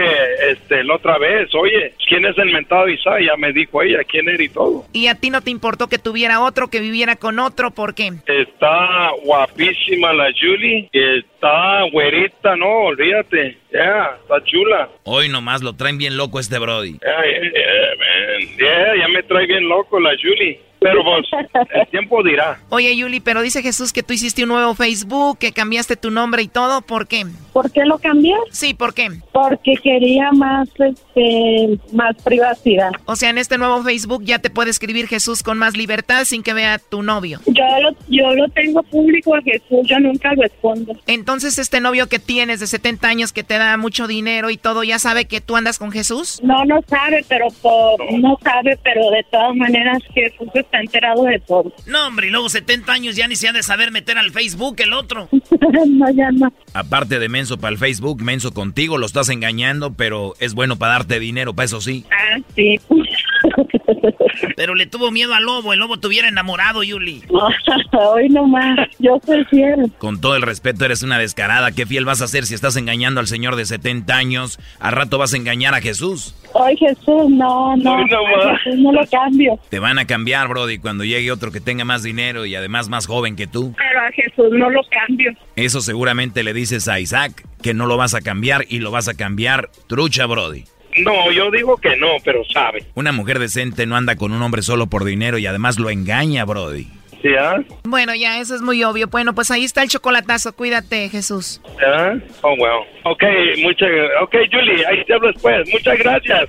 este, 0.50 0.84
la 0.84 0.96
otra 0.96 1.16
vez, 1.16 1.48
oye, 1.54 1.94
¿quién 2.06 2.26
es 2.26 2.36
el 2.36 2.52
mentado 2.52 2.88
Isaac? 2.90 3.20
Ya 3.26 3.36
me 3.38 3.52
dijo 3.54 3.80
ella 3.82 4.04
quién 4.06 4.28
era 4.28 4.42
y 4.42 4.50
todo. 4.50 4.84
Y 4.92 5.06
a 5.06 5.14
ti 5.14 5.30
no 5.30 5.40
te 5.40 5.50
importó 5.50 5.88
que 5.88 5.96
tuviera 5.98 6.40
otro, 6.40 6.68
que 6.68 6.78
viviera 6.80 7.16
con 7.16 7.38
otro, 7.38 7.70
¿por 7.70 7.94
qué? 7.94 8.12
Está 8.26 9.10
guapísima 9.24 10.12
la 10.12 10.26
Julie, 10.38 10.90
está 10.92 11.82
güerita, 11.90 12.54
no, 12.56 12.68
olvídate. 12.84 13.56
Ya, 13.72 14.16
está 14.22 14.42
chula. 14.44 14.88
Hoy 15.04 15.28
nomás 15.28 15.62
lo 15.62 15.74
traen 15.74 15.98
bien 15.98 16.16
loco 16.16 16.38
este 16.38 16.58
Brody. 16.58 16.92
Ya, 17.02 17.16
ya, 17.24 17.42
ya, 17.42 17.96
man. 17.98 18.56
Ya, 18.58 19.00
ya 19.02 19.08
me 19.08 19.22
trae 19.22 19.46
bien 19.46 19.68
loco 19.68 19.98
la 20.00 20.10
Julie. 20.22 20.60
Pero 20.80 21.02
pues, 21.02 21.26
el 21.74 21.86
tiempo 21.88 22.22
dirá. 22.22 22.58
Oye, 22.68 22.96
Yuli, 22.96 23.20
pero 23.20 23.42
dice 23.42 23.62
Jesús 23.62 23.92
que 23.92 24.02
tú 24.02 24.12
hiciste 24.12 24.42
un 24.42 24.50
nuevo 24.50 24.74
Facebook, 24.74 25.38
que 25.38 25.52
cambiaste 25.52 25.96
tu 25.96 26.10
nombre 26.10 26.42
y 26.42 26.48
todo, 26.48 26.82
¿por 26.82 27.08
qué? 27.08 27.24
¿Por 27.52 27.72
qué 27.72 27.84
lo 27.86 27.98
cambié? 27.98 28.34
Sí, 28.50 28.74
¿por 28.74 28.92
qué? 28.92 29.08
Porque 29.32 29.74
quería 29.82 30.30
más, 30.32 30.68
este, 30.78 31.78
más 31.92 32.14
privacidad. 32.22 32.90
O 33.06 33.16
sea, 33.16 33.30
en 33.30 33.38
este 33.38 33.56
nuevo 33.56 33.82
Facebook 33.82 34.22
ya 34.24 34.38
te 34.38 34.50
puede 34.50 34.70
escribir 34.70 35.08
Jesús 35.08 35.42
con 35.42 35.56
más 35.56 35.76
libertad 35.76 36.24
sin 36.24 36.42
que 36.42 36.52
vea 36.52 36.78
tu 36.78 37.02
novio. 37.02 37.40
Yo 37.46 37.64
lo, 37.80 37.96
yo 38.08 38.34
lo 38.34 38.48
tengo 38.50 38.82
público 38.82 39.34
a 39.34 39.42
Jesús, 39.42 39.86
yo 39.86 39.98
nunca 39.98 40.34
lo 40.34 40.44
escondo. 40.44 40.92
Entonces, 41.06 41.58
este 41.58 41.80
novio 41.80 42.08
que 42.08 42.18
tienes 42.18 42.60
de 42.60 42.66
70 42.66 43.08
años 43.08 43.32
que 43.32 43.42
te 43.42 43.56
da 43.56 43.76
mucho 43.78 44.06
dinero 44.06 44.50
y 44.50 44.58
todo, 44.58 44.84
¿ya 44.84 44.98
sabe 44.98 45.24
que 45.24 45.40
tú 45.40 45.56
andas 45.56 45.78
con 45.78 45.92
Jesús? 45.92 46.40
No, 46.42 46.64
no 46.66 46.80
sabe, 46.86 47.24
pero 47.28 47.48
por, 47.62 48.12
no 48.20 48.38
sabe, 48.42 48.78
pero 48.82 49.10
de 49.10 49.24
todas 49.30 49.56
maneras 49.56 50.02
Jesús 50.12 50.48
está 50.54 50.75
enterado 50.80 51.24
de 51.24 51.38
todo. 51.40 51.72
No, 51.86 52.06
hombre, 52.06 52.28
y 52.28 52.30
luego 52.30 52.48
70 52.48 52.92
años 52.92 53.16
ya 53.16 53.28
ni 53.28 53.36
se 53.36 53.48
ha 53.48 53.52
de 53.52 53.62
saber 53.62 53.90
meter 53.90 54.18
al 54.18 54.30
Facebook 54.30 54.76
el 54.78 54.92
otro. 54.92 55.28
no, 55.88 56.10
ya 56.10 56.30
no. 56.32 56.52
Aparte 56.74 57.18
de 57.18 57.28
menso 57.28 57.58
para 57.58 57.72
el 57.72 57.78
Facebook, 57.78 58.22
menso 58.22 58.52
contigo, 58.52 58.98
lo 58.98 59.06
estás 59.06 59.28
engañando, 59.28 59.94
pero 59.94 60.34
es 60.40 60.54
bueno 60.54 60.76
para 60.76 60.94
darte 60.94 61.20
dinero, 61.20 61.54
para 61.54 61.66
eso 61.66 61.80
sí. 61.80 62.04
Ah, 62.10 62.38
sí. 62.54 62.78
Pero 64.56 64.74
le 64.74 64.86
tuvo 64.86 65.10
miedo 65.10 65.34
al 65.34 65.44
lobo, 65.44 65.72
el 65.72 65.78
lobo 65.78 65.98
te 65.98 66.06
hubiera 66.06 66.28
enamorado, 66.28 66.82
Yuli. 66.82 67.22
Hoy 67.92 68.28
nomás, 68.28 68.78
yo 68.98 69.18
soy 69.24 69.44
fiel. 69.46 69.92
Con 69.98 70.20
todo 70.20 70.36
el 70.36 70.42
respeto, 70.42 70.84
eres 70.84 71.02
una 71.02 71.18
descarada. 71.18 71.72
¿Qué 71.72 71.86
fiel 71.86 72.04
vas 72.04 72.20
a 72.20 72.24
hacer 72.24 72.46
si 72.46 72.54
estás 72.54 72.76
engañando 72.76 73.20
al 73.20 73.26
señor 73.26 73.56
de 73.56 73.64
70 73.64 74.14
años? 74.14 74.58
Al 74.80 74.92
rato 74.92 75.18
vas 75.18 75.34
a 75.34 75.36
engañar 75.36 75.74
a 75.74 75.80
Jesús. 75.80 76.34
Hoy 76.52 76.76
Jesús, 76.76 77.30
no, 77.30 77.76
no, 77.76 77.96
Jesús 78.06 78.80
no 78.80 78.92
lo 78.92 79.06
cambio. 79.06 79.58
Te 79.68 79.78
van 79.78 79.98
a 79.98 80.06
cambiar, 80.06 80.48
Brody, 80.56 80.78
cuando 80.78 81.04
llegue 81.04 81.30
otro 81.30 81.52
que 81.52 81.60
tenga 81.60 81.84
más 81.84 82.02
dinero 82.02 82.46
y 82.46 82.54
además 82.54 82.88
más 82.88 83.06
joven 83.06 83.36
que 83.36 83.46
tú. 83.46 83.74
Pero 83.76 84.00
a 84.00 84.10
Jesús 84.10 84.46
no 84.52 84.70
lo 84.70 84.80
cambio. 84.84 85.32
Eso 85.54 85.82
seguramente 85.82 86.42
le 86.42 86.54
dices 86.54 86.88
a 86.88 86.98
Isaac 86.98 87.46
que 87.62 87.74
no 87.74 87.84
lo 87.84 87.98
vas 87.98 88.14
a 88.14 88.22
cambiar 88.22 88.64
y 88.66 88.78
lo 88.78 88.90
vas 88.90 89.06
a 89.08 89.14
cambiar 89.14 89.68
trucha, 89.86 90.24
Brody. 90.24 90.64
No, 90.96 91.30
yo 91.30 91.50
digo 91.50 91.76
que 91.76 91.94
no, 91.96 92.08
pero 92.24 92.42
sabe. 92.50 92.86
Una 92.94 93.12
mujer 93.12 93.38
decente 93.38 93.84
no 93.84 93.96
anda 93.96 94.16
con 94.16 94.32
un 94.32 94.40
hombre 94.40 94.62
solo 94.62 94.86
por 94.86 95.04
dinero 95.04 95.36
y 95.36 95.46
además 95.46 95.78
lo 95.78 95.90
engaña, 95.90 96.46
Brody. 96.46 96.86
¿Sí, 97.20 97.28
ah? 97.38 97.56
Bueno, 97.84 98.14
ya, 98.14 98.40
eso 98.40 98.54
es 98.54 98.62
muy 98.62 98.82
obvio. 98.82 99.08
Bueno, 99.08 99.34
pues 99.34 99.50
ahí 99.50 99.64
está 99.64 99.82
el 99.82 99.90
chocolatazo. 99.90 100.56
Cuídate, 100.56 101.10
Jesús. 101.10 101.60
¿Ah? 101.86 102.14
Oh, 102.40 102.54
well. 102.54 102.86
Ok, 103.04 103.22
muchas 103.58 103.90
Ok, 104.22 104.36
Julie, 104.50 104.86
ahí 104.86 105.04
te 105.04 105.12
hablo 105.12 105.28
después. 105.32 105.68
Muchas 105.70 105.98
gracias. 105.98 106.48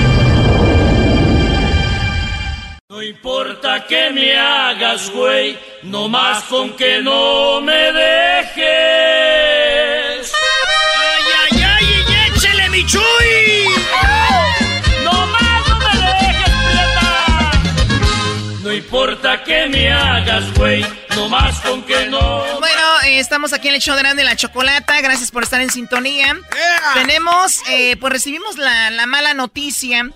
No 2.91 3.01
importa 3.01 3.87
que 3.87 4.09
me 4.09 4.37
hagas, 4.37 5.09
güey, 5.11 5.57
no 5.83 6.09
más 6.09 6.43
con 6.43 6.75
que 6.75 7.01
no 7.01 7.61
me 7.61 7.89
dejes. 7.93 8.59
¡Ay, 10.35 11.23
ay, 11.39 11.63
ay! 11.63 11.85
y 11.85 12.35
¡Échele, 12.35 12.69
mi 12.69 12.85
Chuy! 12.85 13.69
No 15.05 15.25
más 15.27 15.69
no 15.69 15.79
me 15.79 15.95
dejes, 16.01 16.49
prieta. 16.67 17.51
No 18.61 18.73
importa 18.73 19.41
que 19.41 19.67
me 19.67 19.89
hagas, 19.89 20.53
güey, 20.55 20.85
no 21.15 21.29
más 21.29 21.61
con 21.61 21.83
que 21.83 22.07
no. 22.07 22.43
Bueno, 22.59 22.81
eh, 23.05 23.19
estamos 23.19 23.53
aquí 23.53 23.69
en 23.69 23.75
el 23.75 23.81
show 23.81 23.95
de 23.95 24.01
Grande 24.01 24.25
la 24.25 24.35
Chocolata. 24.35 24.99
Gracias 24.99 25.31
por 25.31 25.43
estar 25.43 25.61
en 25.61 25.69
sintonía. 25.69 26.37
Tenemos, 26.95 27.61
eh, 27.69 27.95
pues 28.01 28.11
recibimos 28.11 28.57
la, 28.57 28.89
la 28.89 29.05
mala 29.05 29.33
noticia. 29.33 30.11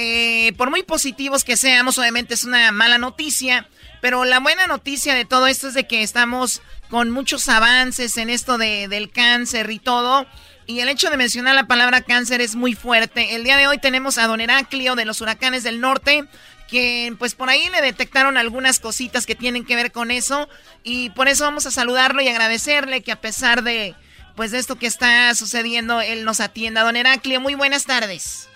Eh, 0.00 0.52
por 0.56 0.70
muy 0.70 0.84
positivos 0.84 1.42
que 1.42 1.56
seamos, 1.56 1.98
obviamente 1.98 2.34
es 2.34 2.44
una 2.44 2.70
mala 2.70 2.98
noticia. 2.98 3.66
Pero 4.00 4.24
la 4.24 4.38
buena 4.38 4.68
noticia 4.68 5.12
de 5.12 5.24
todo 5.24 5.48
esto 5.48 5.66
es 5.66 5.74
de 5.74 5.88
que 5.88 6.04
estamos 6.04 6.62
con 6.88 7.10
muchos 7.10 7.48
avances 7.48 8.16
en 8.16 8.30
esto 8.30 8.58
de, 8.58 8.86
del 8.86 9.10
cáncer 9.10 9.68
y 9.72 9.80
todo. 9.80 10.24
Y 10.66 10.78
el 10.80 10.88
hecho 10.88 11.10
de 11.10 11.16
mencionar 11.16 11.56
la 11.56 11.66
palabra 11.66 12.02
cáncer 12.02 12.40
es 12.40 12.54
muy 12.54 12.74
fuerte. 12.74 13.34
El 13.34 13.42
día 13.42 13.56
de 13.56 13.66
hoy 13.66 13.78
tenemos 13.78 14.18
a 14.18 14.28
Don 14.28 14.40
Heraclio 14.40 14.94
de 14.94 15.04
los 15.04 15.20
huracanes 15.20 15.64
del 15.64 15.80
norte, 15.80 16.26
que 16.68 17.12
pues 17.18 17.34
por 17.34 17.48
ahí 17.48 17.68
le 17.70 17.82
detectaron 17.82 18.36
algunas 18.36 18.78
cositas 18.78 19.26
que 19.26 19.34
tienen 19.34 19.64
que 19.64 19.74
ver 19.74 19.90
con 19.90 20.12
eso. 20.12 20.48
Y 20.84 21.10
por 21.10 21.26
eso 21.26 21.42
vamos 21.42 21.66
a 21.66 21.72
saludarlo 21.72 22.22
y 22.22 22.28
agradecerle 22.28 23.02
que 23.02 23.10
a 23.10 23.20
pesar 23.20 23.64
de 23.64 23.96
pues 24.36 24.52
de 24.52 24.58
esto 24.58 24.76
que 24.76 24.86
está 24.86 25.34
sucediendo, 25.34 26.00
él 26.00 26.24
nos 26.24 26.38
atienda. 26.38 26.84
Don 26.84 26.94
Heraclio, 26.94 27.40
muy 27.40 27.56
buenas 27.56 27.84
tardes. 27.84 28.48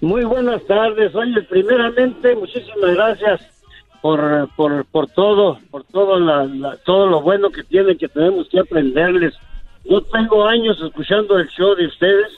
Muy 0.00 0.24
buenas 0.24 0.64
tardes. 0.66 1.14
Oye, 1.14 1.42
primeramente, 1.42 2.34
muchísimas 2.34 2.94
gracias 2.94 3.40
por, 4.00 4.48
por, 4.56 4.84
por 4.86 5.08
todo, 5.10 5.58
por 5.70 5.84
todo, 5.84 6.18
la, 6.20 6.44
la- 6.44 6.76
todo 6.78 7.06
lo 7.06 7.20
bueno 7.20 7.50
que 7.50 7.64
tienen, 7.64 7.98
que 7.98 8.08
tenemos 8.08 8.48
que 8.48 8.60
aprenderles. 8.60 9.34
Yo 9.84 10.00
tengo 10.02 10.46
años 10.46 10.78
escuchando 10.84 11.38
el 11.38 11.48
show 11.48 11.74
de 11.74 11.86
ustedes 11.86 12.28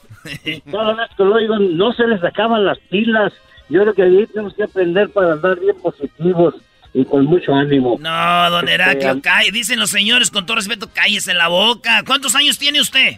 y 0.45 0.61
cada 0.71 0.95
vez 0.95 1.09
que 1.17 1.25
lo 1.25 1.35
oigo 1.35 1.59
no 1.59 1.93
se 1.93 2.07
les 2.07 2.23
acaban 2.23 2.65
las 2.65 2.79
pilas. 2.91 3.33
Yo 3.69 3.83
creo 3.83 3.95
que 3.95 4.03
ahí 4.03 4.27
tenemos 4.27 4.55
que 4.55 4.65
aprender 4.65 5.11
para 5.11 5.33
andar 5.33 5.59
bien 5.61 5.77
positivos 5.81 6.55
y 6.93 7.05
con 7.05 7.25
mucho 7.27 7.55
ánimo. 7.55 7.97
No, 8.01 8.51
don 8.51 8.65
Este, 8.69 8.75
Heraclio, 8.75 9.23
calle. 9.23 9.53
Dicen 9.53 9.79
los 9.79 9.91
señores, 9.91 10.31
con 10.31 10.45
todo 10.47 10.57
respeto, 10.57 10.89
cállese 10.93 11.35
la 11.35 11.47
boca. 11.49 12.03
¿Cuántos 12.07 12.35
años 12.35 12.59
tiene 12.59 12.81
usted? 12.81 13.17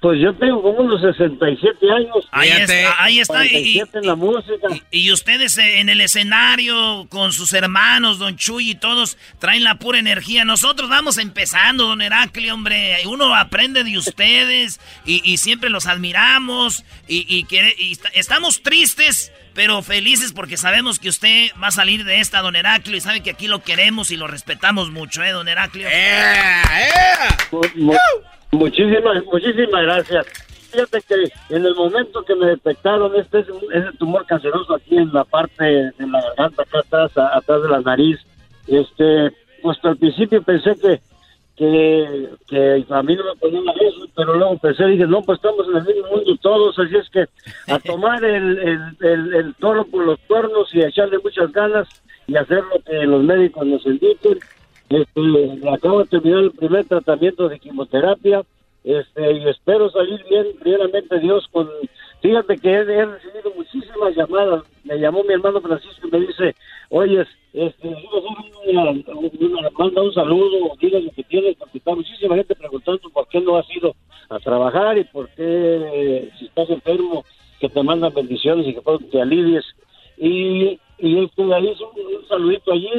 Pues 0.00 0.20
yo 0.20 0.34
tengo 0.34 0.62
como 0.62 0.78
unos 0.80 1.00
67 1.00 1.90
años. 1.90 2.28
Ahí 2.32 2.50
está, 2.50 3.02
ahí 3.04 3.18
está. 3.20 3.44
Y, 3.46 3.48
47 3.50 3.98
en 3.98 4.06
la 4.06 4.14
música. 4.14 4.68
y- 4.90 5.06
y 5.06 5.12
ustedes 5.12 5.56
eh, 5.58 5.80
en 5.80 5.88
el 5.88 6.00
escenario 6.00 7.06
con 7.08 7.32
sus 7.32 7.52
hermanos, 7.52 8.18
don 8.18 8.36
Chuy 8.36 8.70
y 8.70 8.74
todos, 8.74 9.16
traen 9.38 9.64
la 9.64 9.76
pura 9.76 9.98
energía. 9.98 10.44
Nosotros 10.44 10.90
vamos 10.90 11.18
empezando, 11.18 11.86
don 11.86 12.02
Heraclio, 12.02 12.52
hombre. 12.54 12.96
Uno 13.06 13.34
aprende 13.34 13.84
de 13.84 13.96
ustedes 13.96 14.80
y, 15.06 15.22
y 15.24 15.36
siempre 15.38 15.70
los 15.70 15.86
admiramos. 15.86 16.84
Y, 17.08 17.24
y 17.28 17.44
quiere- 17.44 17.74
y 17.78 17.96
estamos 18.14 18.62
tristes, 18.62 19.32
pero 19.54 19.82
felices 19.82 20.32
porque 20.32 20.56
sabemos 20.56 20.98
que 20.98 21.08
usted 21.08 21.50
va 21.62 21.68
a 21.68 21.72
salir 21.72 22.04
de 22.04 22.20
esta, 22.20 22.40
don 22.40 22.56
Heraclio, 22.56 22.96
y 22.96 23.00
sabe 23.00 23.22
que 23.22 23.30
aquí 23.30 23.46
lo 23.48 23.62
queremos 23.62 24.10
y 24.10 24.16
lo 24.16 24.26
respetamos 24.26 24.90
mucho, 24.90 25.22
¿eh, 25.22 25.30
don 25.30 25.48
Heraclio? 25.48 25.88
Mu- 27.52 27.60
mu- 27.76 27.92
muchísimas, 28.52 29.24
muchísimas 29.26 29.82
gracias. 29.82 30.26
Fíjate 30.70 31.02
que 31.02 31.54
en 31.56 31.66
el 31.66 31.74
momento 31.74 32.22
que 32.24 32.34
me 32.36 32.46
detectaron 32.46 33.14
este, 33.16 33.40
ese 33.40 33.92
tumor 33.98 34.24
canceroso 34.26 34.74
aquí 34.76 34.96
en 34.96 35.12
la 35.12 35.24
parte 35.24 35.64
de 35.64 36.06
la 36.06 36.20
garganta, 36.22 36.62
acá 36.62 36.78
atrás, 36.80 37.18
a- 37.18 37.36
atrás 37.36 37.62
de 37.62 37.68
la 37.68 37.80
nariz, 37.80 38.18
este, 38.68 39.32
pues 39.62 39.78
al 39.82 39.96
principio 39.96 40.40
pensé 40.42 40.76
que, 40.80 41.00
que, 41.56 42.28
que 42.48 42.84
a 42.88 43.02
mí 43.02 43.16
no 43.16 43.24
me 43.24 43.36
ponían 43.40 43.64
eso, 43.80 44.06
pero 44.14 44.34
luego 44.34 44.58
pensé, 44.58 44.86
dije, 44.86 45.06
no, 45.06 45.22
pues 45.22 45.38
estamos 45.38 45.66
en 45.68 45.76
el 45.78 45.84
mismo 45.84 46.08
mundo 46.08 46.36
todos, 46.40 46.78
así 46.78 46.96
es 46.96 47.10
que 47.10 47.24
a 47.72 47.78
tomar 47.84 48.24
el, 48.24 48.58
el, 48.60 48.80
el, 49.00 49.34
el 49.34 49.54
toro 49.56 49.84
por 49.84 50.04
los 50.06 50.18
cuernos 50.28 50.72
y 50.72 50.82
a 50.82 50.88
echarle 50.88 51.18
muchas 51.18 51.50
ganas 51.52 51.88
y 52.28 52.36
hacer 52.36 52.62
lo 52.72 52.80
que 52.84 52.94
los 53.06 53.24
médicos 53.24 53.66
nos 53.66 53.84
indiquen. 53.84 54.38
Este, 54.90 55.68
acabo 55.70 56.00
de 56.00 56.06
terminar 56.06 56.40
el 56.40 56.50
primer 56.50 56.84
tratamiento 56.84 57.48
de 57.48 57.60
quimioterapia 57.60 58.42
este, 58.82 59.32
y 59.32 59.48
espero 59.48 59.88
salir 59.90 60.24
bien, 60.28 60.46
primeramente 60.60 61.18
Dios, 61.20 61.46
con... 61.52 61.68
Fíjate 62.20 62.58
que 62.58 62.70
he, 62.70 62.84
recibido 62.84 63.52
muchísimas 63.56 64.14
llamadas. 64.14 64.64
Me 64.84 64.98
llamó 64.98 65.22
mi 65.22 65.32
hermano 65.32 65.60
Francisco 65.60 66.08
y 66.08 66.10
me 66.10 66.20
dice, 66.26 66.54
oye, 66.90 67.24
este, 67.54 67.96
manda 69.78 70.02
un 70.02 70.12
saludo, 70.12 70.76
dile 70.80 71.00
lo 71.02 71.10
que 71.12 71.22
tienes, 71.22 71.56
porque 71.56 71.78
está 71.78 71.94
muchísima 71.94 72.34
gente 72.34 72.54
preguntando 72.54 73.08
por 73.10 73.28
qué 73.28 73.40
no 73.40 73.56
has 73.56 73.70
ido 73.74 73.94
a 74.28 74.38
trabajar 74.38 74.98
y 74.98 75.04
por 75.04 75.28
qué, 75.30 76.30
si 76.38 76.46
estás 76.46 76.68
enfermo, 76.68 77.24
que 77.58 77.68
te 77.68 77.82
mandan 77.82 78.12
bendiciones 78.12 78.66
y 78.66 78.74
que 78.74 78.82
te 79.10 79.22
alivies. 79.22 79.64
Y, 80.18 80.78
y 80.98 81.24
este, 81.24 81.42
ahí 81.54 81.68
un, 81.68 82.16
un 82.16 82.28
saludito 82.28 82.72
allí, 82.72 82.90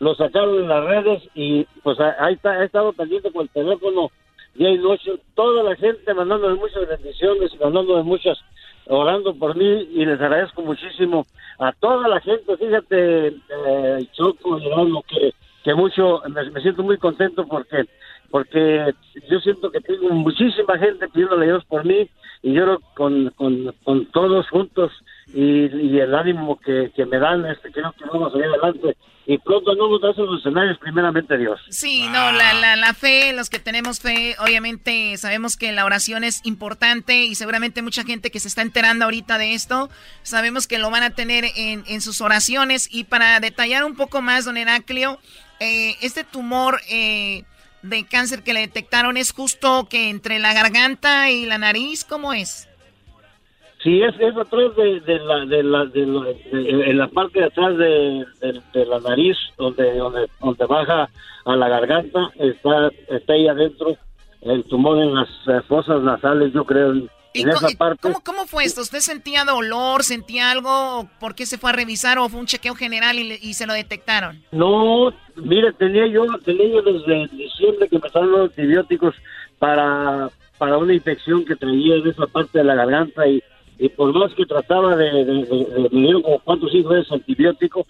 lo 0.00 0.14
sacaron 0.14 0.60
en 0.60 0.68
las 0.68 0.84
redes 0.84 1.22
y 1.34 1.64
pues 1.82 1.98
ahí 2.00 2.34
está, 2.34 2.60
he 2.60 2.64
estado 2.64 2.92
pendiente 2.92 3.30
con 3.30 3.42
el 3.42 3.50
teléfono 3.50 4.10
día 4.54 4.70
y 4.70 4.78
noche, 4.78 5.12
toda 5.34 5.62
la 5.62 5.76
gente 5.76 6.12
mandándome 6.12 6.54
muchas 6.54 6.88
bendiciones, 6.88 7.52
mandándome 7.60 8.02
muchas, 8.02 8.38
orando 8.86 9.34
por 9.34 9.54
mí 9.56 9.88
y 9.92 10.04
les 10.04 10.20
agradezco 10.20 10.62
muchísimo 10.62 11.24
a 11.58 11.72
toda 11.72 12.08
la 12.08 12.20
gente, 12.20 12.56
fíjate, 12.56 13.28
eh, 13.28 14.06
Choco, 14.12 14.58
Gerardo, 14.58 15.02
que, 15.06 15.32
que 15.62 15.74
mucho, 15.74 16.22
me, 16.28 16.60
siento 16.62 16.82
muy 16.82 16.98
contento 16.98 17.46
porque 17.46 17.84
porque 18.30 18.94
yo 19.28 19.40
siento 19.40 19.72
que 19.72 19.80
tengo 19.80 20.08
muchísima 20.10 20.78
gente 20.78 21.08
pidiéndole 21.08 21.46
a 21.46 21.48
Dios 21.48 21.64
por 21.64 21.84
mí 21.84 22.08
y 22.42 22.52
yo 22.52 22.78
con, 22.94 23.30
con, 23.30 23.74
con 23.82 24.06
todos 24.06 24.48
juntos 24.48 24.92
y, 25.34 25.66
y 25.76 26.00
el 26.00 26.14
ánimo 26.14 26.58
que, 26.58 26.90
que 26.94 27.06
me 27.06 27.18
dan, 27.18 27.46
este, 27.46 27.70
creo 27.70 27.92
que 27.92 28.04
vamos 28.06 28.28
a 28.28 28.32
salir 28.32 28.46
adelante 28.46 28.96
y 29.26 29.38
pronto 29.38 29.74
no 29.76 29.88
nos 29.88 30.16
los 30.16 30.40
escenarios, 30.40 30.78
primeramente 30.78 31.38
Dios. 31.38 31.60
Sí, 31.68 32.06
no, 32.08 32.32
la, 32.32 32.52
la, 32.54 32.74
la 32.74 32.94
fe, 32.94 33.32
los 33.32 33.48
que 33.48 33.60
tenemos 33.60 34.00
fe, 34.00 34.34
obviamente 34.40 35.16
sabemos 35.18 35.56
que 35.56 35.70
la 35.70 35.84
oración 35.84 36.24
es 36.24 36.44
importante 36.44 37.24
y 37.24 37.36
seguramente 37.36 37.82
mucha 37.82 38.02
gente 38.02 38.32
que 38.32 38.40
se 38.40 38.48
está 38.48 38.62
enterando 38.62 39.04
ahorita 39.04 39.38
de 39.38 39.54
esto, 39.54 39.88
sabemos 40.22 40.66
que 40.66 40.78
lo 40.78 40.90
van 40.90 41.04
a 41.04 41.10
tener 41.10 41.44
en, 41.54 41.84
en 41.86 42.00
sus 42.00 42.20
oraciones. 42.20 42.88
Y 42.90 43.04
para 43.04 43.38
detallar 43.40 43.84
un 43.84 43.94
poco 43.94 44.22
más, 44.22 44.46
don 44.46 44.56
Heraclio, 44.56 45.20
eh, 45.60 45.94
este 46.00 46.24
tumor 46.24 46.80
eh, 46.90 47.44
de 47.82 48.06
cáncer 48.06 48.42
que 48.42 48.54
le 48.54 48.60
detectaron 48.60 49.16
es 49.16 49.32
justo 49.32 49.86
que 49.88 50.08
entre 50.08 50.38
la 50.38 50.54
garganta 50.54 51.30
y 51.30 51.46
la 51.46 51.58
nariz, 51.58 52.04
¿cómo 52.04 52.32
es? 52.32 52.69
Sí, 53.82 54.02
es, 54.02 54.14
es 54.20 54.36
atrás 54.36 54.76
de, 54.76 55.00
de 55.00 55.18
la, 55.20 55.46
de 55.46 55.62
la, 55.62 55.84
de 55.86 56.06
la- 56.06 56.24
de- 56.24 56.90
en 56.90 56.98
la 56.98 57.08
parte 57.08 57.38
de 57.40 57.46
atrás 57.46 57.76
de, 57.78 58.26
la 58.86 59.00
nariz, 59.00 59.36
donde, 59.56 59.96
donde, 59.96 60.26
donde 60.40 60.66
baja 60.66 61.08
a 61.46 61.56
la 61.56 61.68
garganta, 61.68 62.30
está, 62.38 62.90
está 63.08 63.32
ahí 63.32 63.48
adentro 63.48 63.96
el 64.42 64.64
tumor 64.64 64.98
en 65.02 65.14
las 65.14 65.28
fosas 65.66 66.02
nasales, 66.02 66.52
yo 66.52 66.64
creo, 66.64 66.92
en, 66.92 67.08
en 67.34 67.48
esa 67.48 67.68
parte. 67.78 68.00
¿Cómo, 68.02 68.20
¿Cómo 68.24 68.46
fue 68.46 68.64
esto? 68.64 68.82
¿Usted 68.82 68.98
sentía 69.00 69.44
dolor, 69.44 70.02
sentía 70.02 70.50
algo? 70.50 71.08
¿Por 71.18 71.34
qué 71.34 71.46
se 71.46 71.56
fue 71.56 71.70
a 71.70 71.74
revisar 71.74 72.18
o 72.18 72.28
fue 72.28 72.40
un 72.40 72.46
chequeo 72.46 72.74
general 72.74 73.18
y, 73.18 73.24
le- 73.28 73.38
y 73.40 73.54
se 73.54 73.66
lo 73.66 73.72
detectaron? 73.72 74.42
No, 74.52 75.10
mire, 75.36 75.72
tenía 75.72 76.06
yo, 76.06 76.26
tenía 76.44 76.68
yo 76.68 76.82
desde 76.82 77.28
diciembre 77.34 77.88
que 77.88 77.96
empezaron 77.96 78.30
los 78.32 78.50
antibióticos 78.50 79.14
para, 79.58 80.28
para 80.58 80.76
una 80.78 80.92
infección 80.92 81.44
que 81.46 81.56
traía 81.56 81.96
en 81.96 82.06
esa 82.08 82.26
parte 82.26 82.58
de 82.58 82.64
la 82.64 82.74
garganta 82.74 83.26
y, 83.26 83.42
y 83.80 83.88
por 83.88 84.12
más 84.12 84.32
que 84.34 84.44
trataba 84.44 84.94
de, 84.94 85.10
de, 85.10 85.24
de- 85.24 85.44
de- 85.46 85.88
me 85.90 86.00
dieron 86.02 86.20
como 86.22 86.38
cuatro 86.40 86.66
o 86.68 86.70
cinco 86.70 86.92
antibiótico 87.10 87.86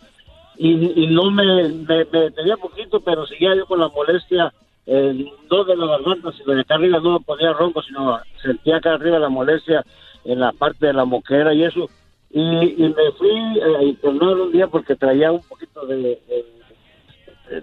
y, 0.57 1.03
y 1.03 1.07
no 1.09 1.31
me, 1.33 1.69
me, 1.69 2.05
me 2.05 2.31
tenía 2.31 2.57
poquito, 2.57 3.01
pero 3.01 3.27
seguía 3.27 3.57
yo 3.57 3.67
con 3.67 3.81
la 3.81 3.89
molestia, 3.89 4.53
eh, 4.87 5.27
no 5.51 5.65
de 5.65 5.77
la 5.77 5.87
garganta, 5.87 6.31
sino 6.33 6.55
de 6.55 6.61
acá 6.61 6.77
arriba, 6.77 7.01
no 7.01 7.19
ponía 7.21 7.53
ronco, 7.53 7.83
sino 7.83 8.21
sentía 8.41 8.77
acá 8.77 8.95
arriba 8.95 9.19
la 9.19 9.29
molestia 9.29 9.85
en 10.25 10.39
la 10.39 10.53
parte 10.53 10.87
de 10.87 10.93
la 10.93 11.05
moquera 11.05 11.53
y 11.55 11.65
eso. 11.65 11.89
Y, 12.31 12.41
y 12.41 12.89
me 12.97 13.11
fui 13.19 13.31
eh, 13.31 13.77
a 13.79 13.83
internar 13.83 14.37
un 14.37 14.53
día 14.53 14.69
porque 14.69 14.95
traía 14.95 15.33
un 15.33 15.43
poquito 15.43 15.87
de, 15.87 16.21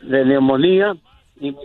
de, 0.04 0.26
neumonía 0.26 0.98
y 1.40 1.52
me 1.52 1.58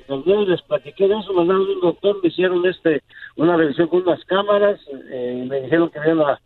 y 0.42 0.46
les 0.46 0.62
platiqué 0.62 1.08
de 1.08 1.18
eso, 1.18 1.32
mandaron 1.32 1.62
un 1.62 1.80
doctor, 1.80 2.20
me 2.22 2.28
hicieron 2.28 2.64
este 2.66 3.02
una 3.36 3.56
revisión 3.56 3.88
con 3.88 4.02
unas 4.02 4.22
cámaras, 4.26 4.78
eh, 5.10 5.42
y 5.44 5.48
me 5.48 5.62
dijeron 5.62 5.88
que 5.90 5.98
iban 5.98 6.20
a, 6.20 6.38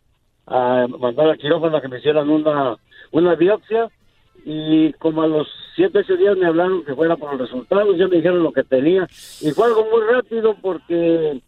a 0.47 0.87
mandar 0.87 1.29
al 1.29 1.37
quirófano 1.37 1.77
a 1.77 1.81
que 1.81 1.87
me 1.89 1.99
hicieran 1.99 2.29
una, 2.29 2.77
una 3.11 3.35
biopsia. 3.35 3.89
Y 4.45 4.93
como 4.93 5.23
a 5.23 5.27
los 5.27 5.47
siete, 5.75 5.99
ocho 5.99 6.15
días 6.15 6.37
me 6.37 6.45
hablaron 6.45 6.85
que 6.85 6.95
fuera 6.95 7.17
por 7.17 7.31
los 7.31 7.41
resultados, 7.41 7.97
ya 7.97 8.07
me 8.07 8.17
dijeron 8.17 8.43
lo 8.43 8.53
que 8.53 8.63
tenía. 8.63 9.07
Y 9.41 9.51
fue 9.51 9.67
algo 9.67 9.85
muy 9.91 10.01
rápido 10.09 10.55
porque 10.61 11.41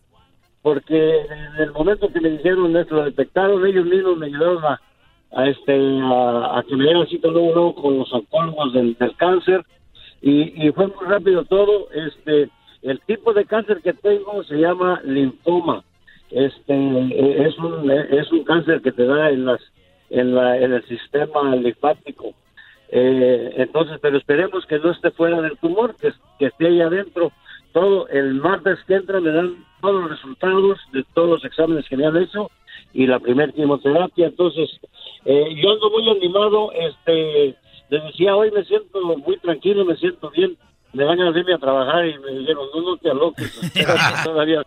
porque 0.62 1.22
en 1.22 1.62
el 1.62 1.72
momento 1.72 2.12
que 2.12 2.20
me 2.20 2.32
dijeron 2.32 2.76
esto, 2.76 2.96
lo 2.96 3.06
detectaron, 3.06 3.66
ellos 3.66 3.86
mismos 3.86 4.18
me 4.18 4.26
ayudaron 4.26 4.66
a, 4.66 4.82
a 5.32 5.48
este 5.48 5.74
a, 6.02 6.60
a 6.60 6.64
que 6.68 6.76
me 6.76 6.84
dieran 6.84 7.08
cita 7.08 7.30
luego, 7.30 7.54
luego 7.54 7.76
con 7.76 8.00
los 8.00 8.12
oncólogos 8.12 8.74
del, 8.74 8.96
del 8.96 9.16
cáncer. 9.16 9.66
Y, 10.22 10.68
y 10.68 10.72
fue 10.74 10.88
muy 10.88 11.06
rápido 11.08 11.46
todo. 11.46 11.88
Este 11.92 12.50
el 12.82 13.00
tipo 13.02 13.34
de 13.34 13.46
cáncer 13.46 13.82
que 13.82 13.94
tengo 13.94 14.44
se 14.44 14.56
llama 14.56 15.02
linfoma 15.06 15.84
este 16.32 16.74
eh, 16.74 17.48
es 17.48 17.58
un 17.58 17.90
es 17.90 18.32
un 18.32 18.44
cáncer 18.44 18.82
que 18.82 18.92
te 18.92 19.06
da 19.06 19.30
en 19.30 19.46
las 19.46 19.62
en 20.10 20.36
la 20.36 20.58
en 20.58 20.74
el 20.74 20.86
sistema 20.88 21.56
linfático. 21.56 22.34
Eh, 22.92 23.54
entonces 23.58 24.00
pero 24.02 24.18
esperemos 24.18 24.66
que 24.66 24.80
no 24.80 24.92
esté 24.92 25.12
fuera 25.12 25.42
del 25.42 25.58
tumor 25.58 25.96
que, 25.96 26.12
que 26.38 26.48
esté 26.48 26.68
ahí 26.68 26.82
adentro. 26.82 27.32
Todo 27.72 28.08
el 28.08 28.36
martes 28.36 28.80
que 28.88 28.96
entra 28.96 29.20
me 29.20 29.32
dan 29.32 29.66
todos 29.82 30.02
los 30.02 30.12
resultados 30.12 30.80
de 30.92 31.04
todos 31.14 31.30
los 31.30 31.46
exámenes 31.46 31.88
que 31.88 31.98
me 31.98 32.06
han 32.06 32.18
hecho 32.18 32.50
y 32.94 33.06
la 33.06 33.20
primera 33.20 33.52
quimioterapia. 33.52 34.28
Entonces 34.28 34.70
eh, 35.26 35.56
yo 35.56 35.72
ando 35.72 35.90
muy 35.90 36.10
animado 36.10 36.72
este 36.74 37.56
les 37.90 38.04
decía 38.04 38.36
hoy 38.36 38.52
me 38.52 38.64
siento 38.66 39.02
muy 39.02 39.38
tranquilo 39.38 39.86
me 39.86 39.96
siento 39.98 40.30
bien. 40.30 40.58
Me 40.92 41.04
van 41.04 41.22
a 41.22 41.30
irme 41.30 41.54
a 41.54 41.60
trabajar 41.60 42.08
y 42.08 42.18
me 42.20 42.32
dijeron 42.32 42.68
no 42.74 42.82
no 42.82 42.98
te 42.98 43.10
aloques 43.12 43.74
todavía 44.24 44.64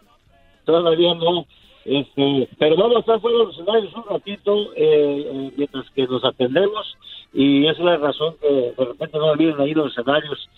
todavía 0.64 1.14
no 1.14 1.46
este, 1.84 2.48
pero 2.58 2.76
vamos 2.76 2.96
a 2.96 3.00
estar 3.00 3.20
fuera 3.20 3.38
de 3.38 3.44
los 3.44 3.54
escenarios 3.54 3.92
un 3.94 4.04
ratito 4.04 4.72
eh, 4.76 5.26
eh, 5.26 5.52
mientras 5.56 5.90
que 5.90 6.06
nos 6.06 6.24
atendemos 6.24 6.96
y 7.32 7.66
esa 7.66 7.80
es 7.80 7.84
la 7.84 7.96
razón 7.96 8.36
que 8.40 8.48
de 8.48 8.84
repente 8.84 9.18
no 9.18 9.36
vienen 9.36 9.60
ahí 9.60 9.74
los 9.74 9.90
escenarios. 9.90 10.48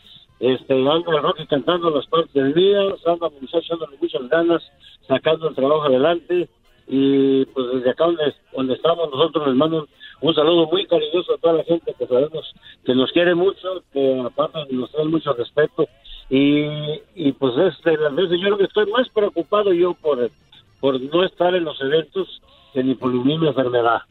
Este 0.40 0.74
anda 0.74 1.20
Rocky 1.20 1.46
cantando 1.46 1.90
las 1.90 2.06
partes 2.06 2.54
mías 2.54 3.06
anda 3.06 3.30
mi 3.30 3.40
muchacho 3.40 3.76
dándole 3.76 3.96
muchas 4.00 4.28
ganas 4.28 4.62
sacando 5.08 5.48
el 5.48 5.54
trabajo 5.54 5.84
adelante 5.84 6.48
y 6.88 7.46
pues 7.46 7.66
desde 7.72 7.90
acá 7.90 8.04
donde, 8.04 8.34
donde 8.54 8.74
estamos 8.74 9.10
nosotros 9.10 9.46
les 9.46 9.56
mando 9.56 9.88
un, 10.20 10.34
saludo 10.34 10.66
muy 10.66 10.86
cariñoso 10.86 11.34
a 11.34 11.38
toda 11.38 11.54
la 11.54 11.64
gente 11.64 11.94
que 11.98 12.06
sabemos 12.06 12.52
que 12.84 12.94
nos 12.94 13.10
quiere 13.12 13.34
mucho 13.34 13.82
que 13.92 14.20
aparte 14.20 14.58
nos 14.70 14.90
tiene 14.90 15.08
mucho 15.08 15.32
respeto 15.32 15.88
y, 16.30 16.66
y 17.14 17.32
pues 17.32 17.54
este 17.72 17.96
las 17.96 18.14
veces 18.14 18.38
yo 18.40 18.46
creo 18.46 18.58
que 18.58 18.64
estoy 18.64 18.90
más 18.90 19.08
preocupado 19.10 19.72
yo 19.72 19.94
por 19.94 20.30
por 20.80 21.00
no 21.00 21.24
estar 21.24 21.54
en 21.54 21.64
los 21.64 21.80
eventos 21.80 22.42
que 22.72 22.82
ni 22.82 22.94
por 22.94 23.12
misma 23.12 23.48
enfermedad 23.48 24.02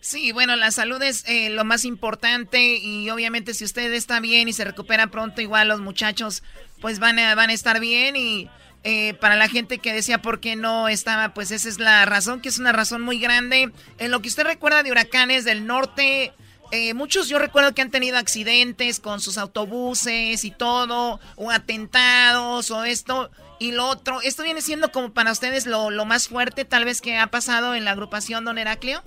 Sí, 0.00 0.32
bueno, 0.32 0.54
la 0.54 0.70
salud 0.70 1.02
es 1.02 1.26
eh, 1.26 1.48
lo 1.48 1.64
más 1.64 1.86
importante 1.86 2.76
y 2.76 3.08
obviamente 3.08 3.54
si 3.54 3.64
usted 3.64 3.90
está 3.94 4.20
bien 4.20 4.48
y 4.48 4.52
se 4.52 4.62
recupera 4.62 5.06
pronto, 5.06 5.40
igual 5.40 5.68
los 5.68 5.80
muchachos 5.80 6.42
pues 6.82 6.98
van 6.98 7.18
a, 7.18 7.34
van 7.34 7.48
a 7.48 7.54
estar 7.54 7.80
bien 7.80 8.14
y 8.14 8.50
eh, 8.86 9.14
para 9.14 9.34
la 9.34 9.48
gente 9.48 9.78
que 9.78 9.94
decía 9.94 10.20
por 10.20 10.40
qué 10.40 10.56
no 10.56 10.88
estaba, 10.88 11.32
pues 11.32 11.50
esa 11.50 11.70
es 11.70 11.78
la 11.78 12.04
razón, 12.04 12.42
que 12.42 12.50
es 12.50 12.58
una 12.58 12.70
razón 12.70 13.00
muy 13.00 13.18
grande. 13.18 13.72
En 13.96 14.10
lo 14.10 14.20
que 14.20 14.28
usted 14.28 14.44
recuerda 14.44 14.82
de 14.82 14.90
huracanes 14.90 15.46
del 15.46 15.66
norte, 15.66 16.34
eh, 16.74 16.94
muchos 16.94 17.28
yo 17.28 17.38
recuerdo 17.38 17.72
que 17.74 17.82
han 17.82 17.90
tenido 17.90 18.18
accidentes 18.18 19.00
con 19.00 19.20
sus 19.20 19.38
autobuses 19.38 20.44
y 20.44 20.50
todo, 20.50 21.20
o 21.36 21.50
atentados 21.50 22.70
o 22.70 22.84
esto 22.84 23.30
y 23.58 23.72
lo 23.72 23.86
otro. 23.88 24.20
¿Esto 24.22 24.42
viene 24.42 24.60
siendo 24.60 24.90
como 24.90 25.12
para 25.12 25.32
ustedes 25.32 25.66
lo, 25.66 25.90
lo 25.90 26.04
más 26.04 26.28
fuerte 26.28 26.64
tal 26.64 26.84
vez 26.84 27.00
que 27.00 27.16
ha 27.16 27.28
pasado 27.28 27.74
en 27.74 27.84
la 27.84 27.92
agrupación 27.92 28.44
Don 28.44 28.58
Heraclio? 28.58 29.00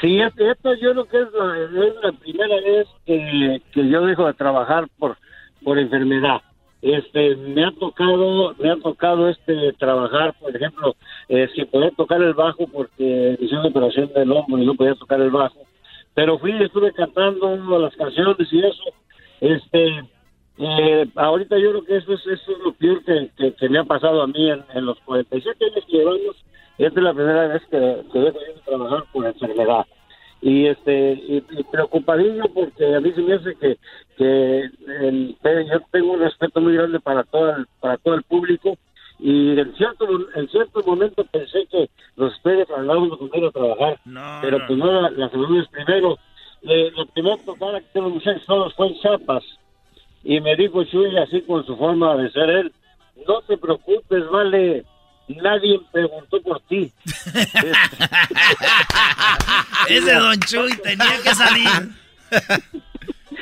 Sí, 0.00 0.20
esto, 0.20 0.74
yo 0.74 0.92
creo 0.92 1.04
que 1.06 1.22
es 1.22 1.32
la, 1.32 1.86
es 1.88 1.94
la 2.02 2.12
primera 2.12 2.56
vez 2.56 2.86
que, 3.06 3.62
que 3.72 3.88
yo 3.88 4.04
dejo 4.04 4.26
de 4.26 4.34
trabajar 4.34 4.86
por, 4.98 5.16
por 5.62 5.78
enfermedad. 5.78 6.42
Este, 6.82 7.34
me 7.36 7.64
ha 7.64 7.70
tocado, 7.70 8.54
me 8.58 8.70
ha 8.70 8.76
tocado 8.76 9.30
este 9.30 9.72
trabajar, 9.78 10.34
por 10.38 10.54
ejemplo, 10.54 10.94
eh, 11.30 11.48
sin 11.54 11.64
poder 11.68 11.94
tocar 11.94 12.20
el 12.20 12.34
bajo 12.34 12.66
porque 12.66 13.38
hice 13.40 13.54
una 13.54 13.68
operación 13.68 14.12
del 14.12 14.30
hombro 14.32 14.58
y 14.62 14.66
no 14.66 14.74
podía 14.74 14.94
tocar 14.94 15.20
el 15.22 15.30
bajo. 15.30 15.60
Pero 16.14 16.38
fui, 16.38 16.52
estuve 16.62 16.92
cantando 16.92 17.78
las 17.78 17.94
canciones 17.96 18.52
y 18.52 18.58
eso. 18.60 18.84
Este, 19.40 20.04
eh, 20.58 21.06
ahorita 21.16 21.58
yo 21.58 21.70
creo 21.70 21.84
que 21.84 21.96
eso 21.96 22.12
es, 22.12 22.20
eso 22.26 22.52
es 22.52 22.58
lo 22.58 22.72
peor 22.72 23.02
que, 23.04 23.68
me 23.68 23.78
ha 23.78 23.84
pasado 23.84 24.22
a 24.22 24.26
mí 24.26 24.50
en, 24.50 24.64
en 24.74 24.86
los 24.86 24.98
47 25.00 25.64
años 25.64 25.84
que 25.86 25.96
llevamos. 25.96 26.36
Esta 26.78 27.00
es 27.00 27.04
la 27.04 27.14
primera 27.14 27.48
vez 27.48 27.62
que, 27.70 28.02
que 28.12 28.18
dejo 28.18 28.38
de 28.38 28.60
trabajar 28.64 29.04
por 29.12 29.26
enfermedad. 29.26 29.86
Y 30.40 30.66
este 30.66 31.12
y, 31.14 31.42
y 31.50 31.62
preocupadillo 31.64 32.44
porque 32.52 32.94
a 32.94 33.00
mí 33.00 33.12
se 33.12 33.22
me 33.22 33.34
hace 33.34 33.54
que, 33.56 33.78
que 34.16 34.70
el, 35.00 35.36
yo 35.42 35.80
tengo 35.90 36.12
un 36.12 36.20
respeto 36.20 36.60
muy 36.60 36.74
grande 36.74 37.00
para 37.00 37.24
todo 37.24 37.54
para 37.80 37.96
todo 37.96 38.14
el 38.14 38.22
público 38.24 38.76
y 39.26 39.58
en 39.58 39.74
cierto 39.76 40.06
en 40.34 40.48
cierto 40.50 40.82
momento 40.86 41.24
pensé 41.32 41.66
que 41.70 41.88
los 42.16 42.34
ustedes 42.36 42.68
hablábamos 42.70 43.16
con 43.18 43.30
ir 43.32 43.44
a 43.46 43.50
trabajar 43.50 43.98
pero 44.42 44.58
pues 44.66 44.78
no 44.78 45.00
la, 45.00 45.08
la 45.10 45.30
salud 45.30 45.60
es 45.62 45.68
primero. 45.68 46.18
Le- 46.60 46.90
la 46.92 47.04
primera 47.06 47.36
tocada 47.44 47.80
que 47.80 47.86
tengo 47.94 48.10
muchachos 48.10 48.42
todos 48.46 48.74
fue 48.74 48.88
en 48.88 49.00
Chiapas 49.00 49.42
y 50.22 50.40
me 50.40 50.54
dijo 50.56 50.84
Chuy 50.84 51.16
así 51.18 51.40
con 51.42 51.64
su 51.64 51.74
forma 51.76 52.16
de 52.16 52.30
ser 52.32 52.50
él 52.50 52.72
no 53.26 53.40
te 53.42 53.56
preocupes 53.56 54.28
vale 54.30 54.84
nadie 55.28 55.80
preguntó 55.90 56.40
por 56.42 56.60
ti 56.68 56.92
Ese 59.88 60.14
Don 60.14 60.38
Chuy 60.40 60.76
tenía 60.82 61.20
que 61.22 61.34
salir. 61.34 61.68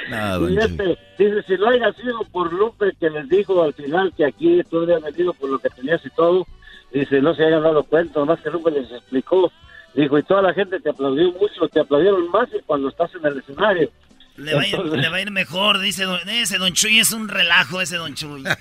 y 0.09 0.57
este, 0.59 0.99
dice, 1.19 1.43
si 1.47 1.55
no 1.55 1.69
haya 1.69 1.93
sido 1.95 2.21
por 2.33 2.53
Lupe 2.53 2.93
que 2.99 3.11
les 3.11 3.29
dijo 3.29 3.63
al 3.63 3.73
final 3.75 4.13
que 4.17 4.25
aquí 4.27 4.61
tú 4.71 4.81
habías 4.83 5.03
venido 5.03 5.33
por 5.35 5.51
lo 5.51 5.59
que 5.59 5.69
tenías 5.71 6.05
y 6.05 6.11
todo, 6.11 6.47
dice, 6.93 7.21
no 7.21 7.35
se 7.35 7.45
hayan 7.45 7.63
dado 7.63 7.83
cuenta, 7.85 8.21
nomás 8.21 8.41
que 8.41 8.51
Lupe 8.51 8.71
les 8.71 8.91
explicó. 8.91 9.51
Dijo, 9.95 10.19
y 10.19 10.23
toda 10.23 10.41
la 10.43 10.55
gente 10.55 10.81
te 10.81 10.89
aplaudió 10.91 11.31
mucho, 11.33 11.69
te 11.71 11.81
aplaudieron 11.81 12.31
más 12.31 12.49
que 12.49 12.61
cuando 12.63 12.89
estás 12.89 13.15
en 13.15 13.27
el 13.27 13.39
escenario. 13.39 13.91
Le 14.37 14.55
va, 14.55 14.63
a 14.63 14.67
ir, 14.67 14.75
Entonces- 14.75 15.01
le 15.03 15.09
va 15.11 15.17
a 15.17 15.21
ir 15.21 15.31
mejor, 15.31 15.79
dice 15.81 16.05
don- 16.05 16.27
ese 16.29 16.57
Don 16.57 16.73
Chuy. 16.73 16.99
Es 16.99 17.13
un 17.13 17.29
relajo 17.29 17.81
ese 17.81 17.97
Don 17.97 18.15
Chuy. 18.15 18.45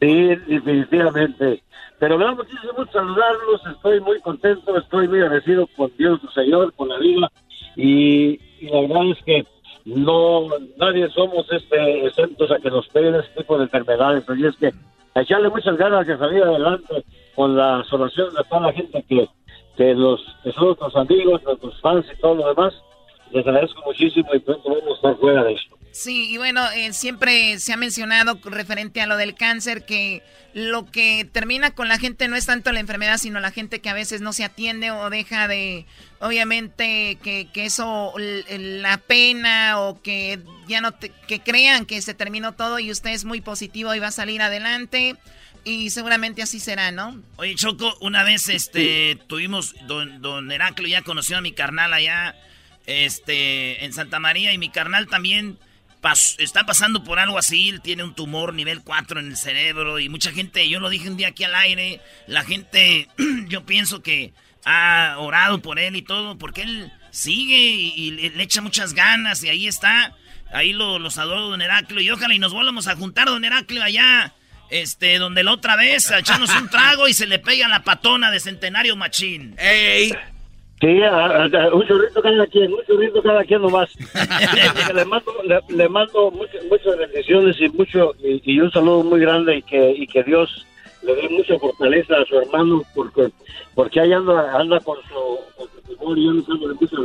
Sí, 0.00 0.34
definitivamente. 0.46 1.62
Pero 1.98 2.16
me 2.16 2.24
da 2.24 2.34
muchísimo 2.34 2.72
gusto 2.74 2.92
saludarlos, 2.98 3.60
estoy 3.74 4.00
muy 4.00 4.18
contento, 4.20 4.78
estoy 4.78 5.06
muy 5.08 5.20
agradecido 5.20 5.66
con 5.76 5.92
Dios, 5.98 6.18
su 6.22 6.28
Señor, 6.28 6.72
con 6.74 6.88
la 6.88 6.98
vida. 6.98 7.30
Y, 7.76 8.40
y 8.60 8.68
la 8.72 8.80
verdad 8.80 9.10
es 9.10 9.18
que 9.24 9.46
no, 9.96 10.46
nadie 10.76 11.08
somos 11.10 11.46
este 11.50 12.06
exentos 12.06 12.50
a 12.50 12.58
que 12.58 12.70
nos 12.70 12.86
peguen 12.88 13.16
este 13.16 13.40
tipo 13.40 13.58
de 13.58 13.64
enfermedades. 13.64 14.28
Así 14.28 14.46
es 14.46 14.56
que 14.56 14.72
echarle 15.14 15.48
muchas 15.48 15.76
ganas 15.76 16.06
de 16.06 16.16
salir 16.16 16.42
adelante 16.42 17.04
con 17.34 17.56
las 17.56 17.92
oraciones 17.92 18.34
de 18.34 18.44
toda 18.44 18.60
la 18.68 18.72
gente 18.72 19.04
que, 19.08 19.28
que, 19.76 19.94
los, 19.94 20.20
que 20.44 20.52
son 20.52 20.66
nuestros 20.66 20.96
amigos, 20.96 21.42
nuestros 21.42 21.80
fans 21.80 22.06
y 22.12 22.20
todo 22.20 22.34
lo 22.36 22.48
demás. 22.48 22.74
Les 23.32 23.46
agradezco 23.46 23.82
muchísimo 23.84 24.28
y 24.32 24.38
pronto 24.38 24.68
vamos 24.68 24.90
a 24.90 24.94
estar 24.94 25.16
fuera 25.16 25.44
de 25.44 25.52
esto. 25.54 25.76
Sí, 25.92 26.30
y 26.30 26.36
bueno, 26.36 26.70
eh, 26.70 26.92
siempre 26.92 27.58
se 27.58 27.72
ha 27.72 27.76
mencionado 27.76 28.38
referente 28.44 29.00
a 29.00 29.06
lo 29.06 29.16
del 29.16 29.34
cáncer 29.34 29.84
que 29.84 30.22
lo 30.54 30.90
que 30.90 31.28
termina 31.30 31.72
con 31.72 31.88
la 31.88 31.98
gente 31.98 32.28
no 32.28 32.36
es 32.36 32.46
tanto 32.46 32.70
la 32.72 32.80
enfermedad, 32.80 33.18
sino 33.18 33.40
la 33.40 33.50
gente 33.50 33.80
que 33.80 33.88
a 33.88 33.94
veces 33.94 34.20
no 34.20 34.32
se 34.32 34.44
atiende 34.44 34.90
o 34.92 35.10
deja 35.10 35.48
de, 35.48 35.86
obviamente, 36.20 37.18
que, 37.22 37.48
que 37.52 37.66
eso, 37.66 38.12
la 38.48 38.98
pena 38.98 39.80
o 39.80 40.00
que 40.00 40.40
ya 40.68 40.80
no, 40.80 40.92
te- 40.92 41.12
que 41.26 41.40
crean 41.40 41.86
que 41.86 42.00
se 42.02 42.14
terminó 42.14 42.52
todo 42.52 42.78
y 42.78 42.90
usted 42.90 43.10
es 43.10 43.24
muy 43.24 43.40
positivo 43.40 43.94
y 43.94 43.98
va 43.98 44.08
a 44.08 44.12
salir 44.12 44.42
adelante 44.42 45.16
y 45.64 45.90
seguramente 45.90 46.42
así 46.42 46.58
será, 46.60 46.90
¿no? 46.92 47.20
Oye, 47.36 47.54
Choco, 47.56 47.96
una 48.00 48.22
vez 48.24 48.48
este 48.48 49.18
tuvimos, 49.26 49.74
don, 49.86 50.22
don 50.22 50.50
Heraclio 50.50 50.88
ya 50.88 51.02
conoció 51.02 51.36
a 51.36 51.40
mi 51.40 51.52
carnal 51.52 51.92
allá 51.92 52.34
este, 52.86 53.84
en 53.84 53.92
Santa 53.92 54.18
María 54.20 54.52
y 54.52 54.58
mi 54.58 54.70
carnal 54.70 55.06
también 55.06 55.58
pas- 56.00 56.36
está 56.38 56.64
pasando 56.66 57.04
por 57.04 57.18
algo 57.18 57.38
así, 57.38 57.68
él 57.68 57.80
tiene 57.80 58.02
un 58.04 58.14
tumor 58.14 58.54
nivel 58.54 58.82
4 58.82 59.20
en 59.20 59.28
el 59.28 59.36
cerebro 59.36 59.98
y 59.98 60.08
mucha 60.08 60.32
gente, 60.32 60.68
yo 60.68 60.80
lo 60.80 60.88
dije 60.88 61.08
un 61.08 61.16
día 61.16 61.28
aquí 61.28 61.44
al 61.44 61.54
aire, 61.54 62.00
la 62.26 62.42
gente, 62.44 63.08
yo 63.48 63.64
pienso 63.64 64.02
que 64.02 64.32
ha 64.64 65.16
orado 65.18 65.60
por 65.62 65.78
él 65.78 65.96
y 65.96 66.02
todo, 66.02 66.36
porque 66.38 66.62
él 66.62 66.92
sigue 67.10 67.56
y, 67.56 67.92
y 67.96 68.10
le, 68.30 68.42
echa 68.42 68.60
muchas 68.60 68.94
ganas 68.94 69.42
y 69.42 69.48
ahí 69.48 69.66
está, 69.66 70.14
ahí 70.52 70.72
lo, 70.72 70.98
los 70.98 71.18
adoro 71.18 71.48
don 71.48 71.62
Heraclio 71.62 72.00
y 72.00 72.10
ojalá 72.10 72.34
y 72.34 72.38
nos 72.38 72.52
volvamos 72.52 72.86
a 72.88 72.96
juntar 72.96 73.26
don 73.26 73.44
Heraclio 73.44 73.82
allá. 73.82 74.34
Este, 74.72 75.18
donde 75.18 75.42
la 75.42 75.50
otra 75.50 75.74
vez 75.74 76.12
a 76.12 76.20
echarnos 76.20 76.48
un 76.54 76.68
trago 76.70 77.08
y 77.08 77.12
se 77.12 77.26
le 77.26 77.40
pega 77.40 77.66
la 77.66 77.82
patona 77.82 78.30
de 78.30 78.38
Centenario 78.38 78.94
Machín. 78.94 79.56
¡Ey! 79.58 80.14
Sí, 80.80 81.02
a- 81.02 81.44
a- 81.44 81.74
un 81.74 81.86
churrito 81.86 82.22
cada 82.22 82.46
quien, 82.46 82.72
un 82.72 82.80
churrito 82.86 83.22
cada 83.22 83.44
quien 83.44 83.60
nomás. 83.60 83.90
Le 84.94 85.04
mando, 85.04 85.32
le, 85.44 85.60
le 85.76 85.88
mando 85.88 86.30
muchas, 86.30 86.64
muchas 86.70 86.96
bendiciones 86.96 87.60
y 87.60 87.68
mucho 87.68 88.14
y, 88.22 88.40
y 88.44 88.60
un 88.60 88.70
saludo 88.72 89.02
muy 89.04 89.20
grande 89.20 89.56
y 89.58 89.62
que 89.62 89.90
y 89.92 90.06
que 90.06 90.22
Dios 90.24 90.66
le 91.02 91.14
dé 91.16 91.28
mucha 91.28 91.58
fortaleza 91.58 92.16
a 92.16 92.24
su 92.24 92.38
hermano 92.38 92.82
porque 92.94 93.28
porque 93.74 94.00
ahí 94.00 94.12
anda 94.12 94.58
anda 94.58 94.80
con 94.80 94.96
su 95.08 95.38
con 95.56 95.68
su 95.68 95.94
temor 95.96 96.18
y 96.18 96.28
muchas 96.30 96.58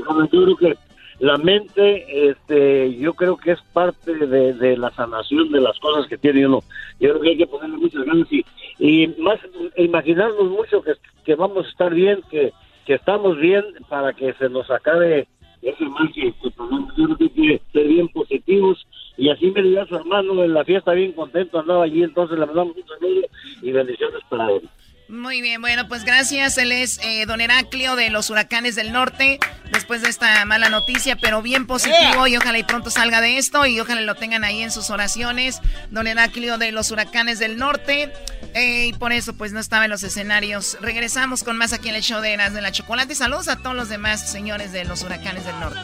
ganas. 0.07 0.29
Yo 0.31 0.43
creo 0.43 0.55
que 0.57 0.77
la 1.19 1.37
mente, 1.37 2.29
este, 2.29 2.93
yo 2.97 3.13
creo 3.13 3.37
que 3.37 3.51
es 3.51 3.61
parte 3.73 4.13
de, 4.13 4.53
de 4.53 4.77
la 4.77 4.91
sanación 4.91 5.49
de 5.51 5.61
las 5.61 5.77
cosas 5.79 6.07
que 6.07 6.17
tiene 6.17 6.45
uno. 6.45 6.61
Yo 6.99 7.09
creo 7.11 7.21
que 7.21 7.29
hay 7.29 7.37
que 7.37 7.47
ponerle 7.47 7.77
muchas 7.77 8.03
ganas 8.05 8.27
y, 8.31 8.45
y 8.79 9.07
más 9.19 9.39
imaginarnos 9.77 10.45
mucho 10.49 10.81
que, 10.81 10.93
que 11.25 11.35
vamos 11.35 11.65
a 11.65 11.69
estar 11.69 11.93
bien, 11.93 12.19
que 12.29 12.51
que 12.85 12.93
estamos 12.93 13.37
bien 13.37 13.63
para 13.89 14.13
que 14.13 14.33
se 14.33 14.49
nos 14.49 14.69
acabe 14.69 15.27
ese 15.61 15.85
mal 15.85 16.11
que, 16.13 16.31
que. 16.31 16.49
Yo 16.97 17.15
creo 17.15 17.17
que 17.17 17.61
ser 17.73 17.87
bien 17.87 18.07
positivos 18.09 18.85
y 19.17 19.29
así 19.29 19.51
me 19.51 19.63
dio 19.63 19.81
a 19.81 19.87
su 19.87 19.95
hermano 19.95 20.43
en 20.43 20.53
la 20.53 20.63
fiesta 20.63 20.91
bien 20.91 21.13
contento, 21.13 21.59
andaba 21.59 21.83
allí, 21.85 22.03
entonces 22.03 22.37
le 22.37 22.45
mandamos 22.45 22.75
un 22.75 22.87
saludo 22.87 23.21
y 23.61 23.71
bendiciones 23.71 24.21
para 24.29 24.51
él. 24.51 24.69
Muy 25.07 25.41
bien, 25.41 25.61
bueno, 25.61 25.87
pues 25.87 26.03
gracias. 26.03 26.57
Él 26.57 26.71
es 26.71 26.99
eh, 27.03 27.25
Don 27.27 27.39
Heraclio 27.39 27.95
de 27.95 28.09
los 28.09 28.31
Huracanes 28.31 28.75
del 28.75 28.91
Norte, 28.91 29.39
después 29.71 30.01
de 30.01 30.09
esta 30.09 30.43
mala 30.45 30.69
noticia, 30.69 31.15
pero 31.15 31.43
bien 31.43 31.67
positivo 31.67 32.25
y 32.25 32.35
ojalá 32.35 32.57
y 32.57 32.63
pronto 32.63 32.89
salga 32.89 33.21
de 33.21 33.37
esto 33.37 33.67
y 33.67 33.79
ojalá 33.79 34.01
lo 34.01 34.15
tengan 34.15 34.43
ahí 34.43 34.63
en 34.63 34.71
sus 34.71 34.89
oraciones. 34.89 35.61
Don 35.91 36.07
Heraclio 36.07 36.57
de 36.57 36.71
los 36.71 36.89
Huracanes 36.89 37.37
del 37.37 37.57
Norte, 37.57 38.11
eh, 38.55 38.87
y 38.87 38.93
por 38.93 39.13
eso 39.13 39.33
pues 39.33 39.53
no 39.53 39.59
estaba 39.59 39.85
en 39.85 39.91
los 39.91 40.01
escenarios. 40.01 40.77
Regresamos 40.81 41.43
con 41.43 41.55
más 41.55 41.71
aquí 41.71 41.89
en 41.89 41.95
el 41.95 42.01
show 42.01 42.21
de 42.21 42.33
Eras 42.33 42.53
de 42.53 42.61
la 42.61 42.71
Chocolate. 42.71 43.13
Saludos 43.13 43.47
a 43.47 43.57
todos 43.57 43.75
los 43.75 43.89
demás 43.89 44.31
señores 44.31 44.71
de 44.71 44.85
los 44.85 45.03
Huracanes 45.03 45.45
del 45.45 45.59
Norte. 45.59 45.81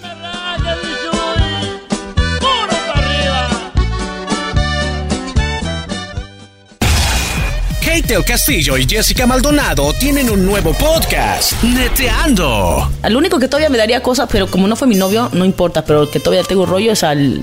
Kate 7.92 8.14
el 8.14 8.24
Castillo 8.24 8.78
y 8.78 8.88
Jessica 8.88 9.28
Maldonado 9.28 9.92
tienen 10.00 10.30
un 10.30 10.46
nuevo 10.46 10.72
podcast, 10.72 11.62
Neteando. 11.62 12.90
Al 13.02 13.18
único 13.18 13.38
que 13.38 13.50
todavía 13.50 13.68
me 13.68 13.78
daría 13.78 14.02
cosas, 14.02 14.30
pero 14.32 14.48
como 14.48 14.66
no 14.66 14.78
fue 14.78 14.88
mi 14.88 14.96
novio, 14.96 15.30
no 15.34 15.44
importa, 15.44 15.84
pero 15.84 16.04
el 16.04 16.10
que 16.10 16.22
todavía 16.22 16.48
tengo 16.48 16.66
rollo 16.66 16.94
es 16.94 17.04
al 17.04 17.42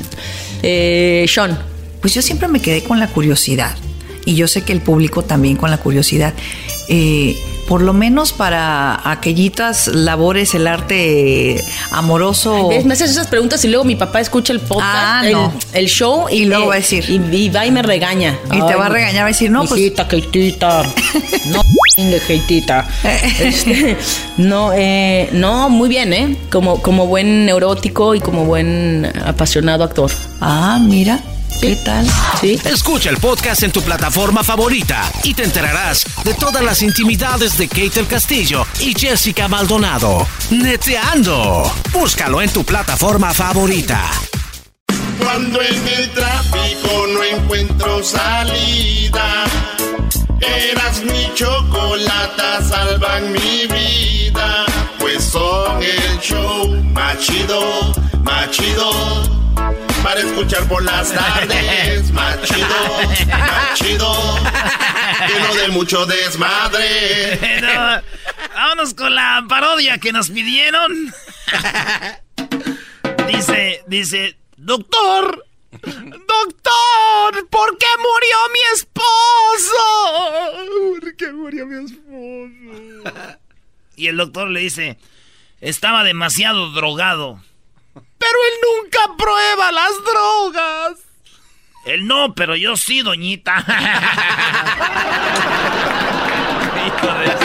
eh, 0.62 1.27
Sean. 1.29 1.59
Pues 2.01 2.15
yo 2.15 2.23
siempre 2.23 2.49
me 2.49 2.62
quedé 2.62 2.83
con 2.83 2.99
la 2.99 3.09
curiosidad. 3.09 3.77
Y 4.28 4.34
yo 4.34 4.46
sé 4.46 4.60
que 4.62 4.74
el 4.74 4.82
público 4.82 5.22
también 5.22 5.56
con 5.56 5.70
la 5.70 5.78
curiosidad. 5.78 6.34
Eh, 6.90 7.34
por 7.66 7.80
lo 7.80 7.94
menos 7.94 8.34
para 8.34 9.10
aquellitas 9.10 9.86
labores, 9.86 10.55
el 10.55 10.66
arte 10.66 11.59
amoroso. 11.92 12.68
Me 12.84 12.92
haces 12.92 13.12
esas 13.12 13.26
preguntas 13.28 13.64
y 13.64 13.68
luego 13.68 13.84
mi 13.84 13.96
papá 13.96 14.20
escucha 14.20 14.52
el 14.52 14.60
podcast, 14.60 14.84
Ah, 14.94 15.22
el, 15.24 15.32
no. 15.32 15.55
el 15.72 15.86
show 15.86 16.26
y, 16.30 16.44
luego 16.44 16.66
va 16.66 16.74
a 16.74 16.76
decir. 16.76 17.06
Y, 17.09 17.36
y 17.36 17.48
va 17.48 17.64
y 17.64 17.70
me 17.70 17.82
regaña. 17.82 18.38
Y 18.52 18.60
te 18.60 18.74
va 18.74 18.86
a 18.86 18.88
regañar, 18.90 19.22
va 19.22 19.28
a 19.28 19.28
decir, 19.28 19.50
no, 19.50 19.64
pues- 19.64 19.80
Hijita, 19.80 20.06
Keitita. 20.06 20.82
No, 21.46 21.62
Keitita. 22.26 22.86
Este, 23.40 23.96
no, 24.36 24.72
eh, 24.74 25.30
no, 25.32 25.70
muy 25.70 25.88
bien, 25.88 26.12
¿eh? 26.12 26.36
Como, 26.50 26.82
como 26.82 27.06
buen 27.06 27.46
neurótico 27.46 28.14
y 28.14 28.20
como 28.20 28.44
buen 28.44 29.10
apasionado 29.24 29.84
actor. 29.84 30.10
Ah, 30.42 30.78
mira. 30.82 31.18
¿Qué 31.60 31.74
tal? 31.74 32.06
Sí. 32.40 32.56
Escucha 32.64 33.10
el 33.10 33.16
podcast 33.16 33.64
en 33.64 33.72
tu 33.72 33.82
plataforma 33.82 34.44
favorita 34.44 35.10
y 35.24 35.35
te 35.35 35.43
enterarás 35.43 36.05
de 36.22 36.32
todas 36.35 36.62
las 36.62 36.82
intimidades 36.82 37.59
de 37.59 37.66
Kate 37.66 37.98
el 37.98 38.06
Castillo 38.06 38.64
y 38.78 38.94
Jessica 38.97 39.48
Maldonado. 39.48 40.24
Neteando. 40.51 41.64
Búscalo 41.93 42.40
en 42.43 42.51
tu 42.52 42.64
plataforma 42.64 43.35
favorita. 43.35 44.09
Cuando 45.18 45.60
en 45.60 45.89
el 45.89 46.10
tráfico 46.10 47.06
no 47.12 47.24
encuentro 47.24 48.05
salida, 48.05 49.44
eras 50.40 51.02
mi 51.02 51.35
chocolata, 51.35 52.62
salvan 52.68 53.32
mi 53.32 53.66
vida. 53.66 54.64
Pues 55.01 55.24
son 55.24 55.82
el 55.82 56.20
show 56.20 56.68
más 56.93 57.18
chido, 57.18 57.93
más 58.22 58.48
chido. 58.52 59.27
Para 60.09 60.20
escuchar 60.20 60.66
por 60.66 60.82
las 60.82 61.12
tardes, 61.12 62.10
más 62.14 62.40
chido, 62.44 62.66
más 63.28 63.74
chido. 63.78 64.39
Lleno 65.28 65.55
de 65.55 65.68
mucho 65.68 66.06
desmadre. 66.06 67.60
No, 67.60 68.01
vámonos 68.55 68.94
con 68.94 69.14
la 69.14 69.44
parodia 69.47 69.98
que 69.98 70.10
nos 70.10 70.30
pidieron. 70.30 71.12
Dice, 73.28 73.85
dice, 73.86 74.39
doctor, 74.56 75.44
doctor, 75.82 77.48
¿por 77.51 77.76
qué 77.76 77.86
murió 77.98 78.36
mi 78.51 78.60
esposo? 78.72 79.82
¿Por 81.01 81.16
qué 81.16 81.32
murió 81.32 81.66
mi 81.66 81.85
esposo? 81.85 83.36
Y 83.94 84.06
el 84.06 84.16
doctor 84.16 84.48
le 84.48 84.60
dice, 84.60 84.97
estaba 85.60 86.02
demasiado 86.02 86.70
drogado. 86.70 87.43
Pero 88.19 88.32
él 88.49 88.55
nunca 88.82 89.01
prueba 89.16 89.73
las 89.73 89.93
drogas. 90.05 90.93
Él 91.86 92.07
no, 92.07 92.35
pero 92.35 92.57
yo 92.57 92.77
sí, 92.77 93.03
doñita. 93.03 93.65
Hijo 96.86 97.07
de- 97.15 97.36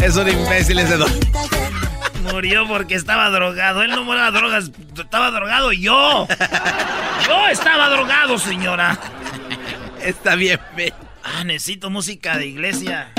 Es 0.00 0.16
un 0.16 0.28
imbécil 0.28 0.78
ese 0.78 0.96
don. 0.96 1.10
Murió 2.32 2.66
porque 2.66 2.94
estaba 2.94 3.30
drogado. 3.30 3.82
Él 3.82 3.90
no 3.90 4.04
de 4.04 4.30
drogas. 4.30 4.70
Estaba 4.96 5.30
drogado 5.30 5.72
yo. 5.72 6.26
Yo 7.26 7.48
estaba 7.48 7.88
drogado, 7.88 8.38
señora. 8.38 8.98
Está 10.02 10.34
bien, 10.34 10.60
ve. 10.76 10.92
Ah, 11.24 11.44
necesito 11.44 11.90
música 11.90 12.36
de 12.38 12.46
iglesia. 12.46 13.12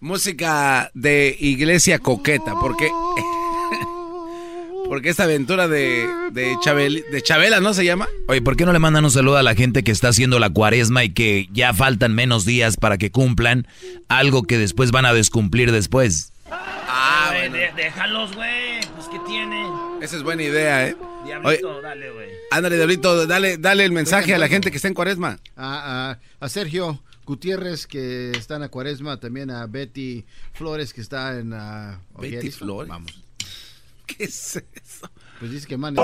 Música 0.00 0.90
de 0.94 1.36
iglesia 1.40 1.98
coqueta, 1.98 2.54
porque. 2.60 2.90
Porque 4.88 5.10
esta 5.10 5.24
aventura 5.24 5.68
de, 5.68 6.08
de, 6.32 6.54
Chabel- 6.64 7.04
de 7.10 7.20
Chabela, 7.20 7.60
¿no 7.60 7.74
se 7.74 7.84
llama? 7.84 8.08
Oye, 8.26 8.40
¿por 8.40 8.56
qué 8.56 8.64
no 8.64 8.72
le 8.72 8.78
mandan 8.78 9.04
un 9.04 9.10
saludo 9.10 9.36
a 9.36 9.42
la 9.42 9.54
gente 9.54 9.84
que 9.84 9.92
está 9.92 10.08
haciendo 10.08 10.38
la 10.38 10.48
cuaresma 10.48 11.04
y 11.04 11.10
que 11.12 11.46
ya 11.52 11.74
faltan 11.74 12.14
menos 12.14 12.46
días 12.46 12.78
para 12.78 12.96
que 12.96 13.10
cumplan 13.10 13.66
algo 14.08 14.44
que 14.44 14.56
después 14.56 14.90
van 14.90 15.04
a 15.04 15.12
descumplir 15.12 15.72
después? 15.72 16.32
Ah, 16.50 17.32
déjalos, 17.76 18.34
güey. 18.34 18.80
Pues, 18.96 19.08
¿qué 19.12 19.18
tiene? 19.26 19.62
Esa 20.00 20.16
es 20.16 20.22
buena 20.22 20.42
idea, 20.42 20.88
¿eh? 20.88 20.96
Diablito, 21.26 21.68
Oye, 21.70 21.82
dale, 21.82 22.10
güey. 22.10 22.28
ándale, 22.50 22.76
Diablito, 22.76 23.26
dale, 23.26 23.58
dale 23.58 23.84
el 23.84 23.92
mensaje 23.92 24.34
a 24.34 24.38
la 24.38 24.48
gente 24.48 24.70
que 24.70 24.76
está 24.76 24.88
en 24.88 24.94
cuaresma. 24.94 25.38
A, 25.54 26.12
a- 26.12 26.18
a 26.46 26.48
Sergio 26.48 27.02
Gutiérrez, 27.28 27.86
que 27.86 28.30
está 28.30 28.54
en 28.54 28.62
la 28.62 28.70
cuaresma, 28.70 29.20
también 29.20 29.50
a 29.50 29.66
Betty 29.66 30.24
Flores, 30.54 30.94
que 30.94 31.02
está 31.02 31.38
en... 31.38 31.52
ah, 31.52 32.00
Betty. 32.18 32.50
Flores. 32.50 32.88
Vamos. 32.88 33.22
¿Qué 34.06 34.24
es 34.24 34.56
eso? 34.56 35.10
Pues 35.38 35.50
dice 35.50 35.66
que 35.66 35.76
man. 35.76 35.94
¿Qué 35.94 36.02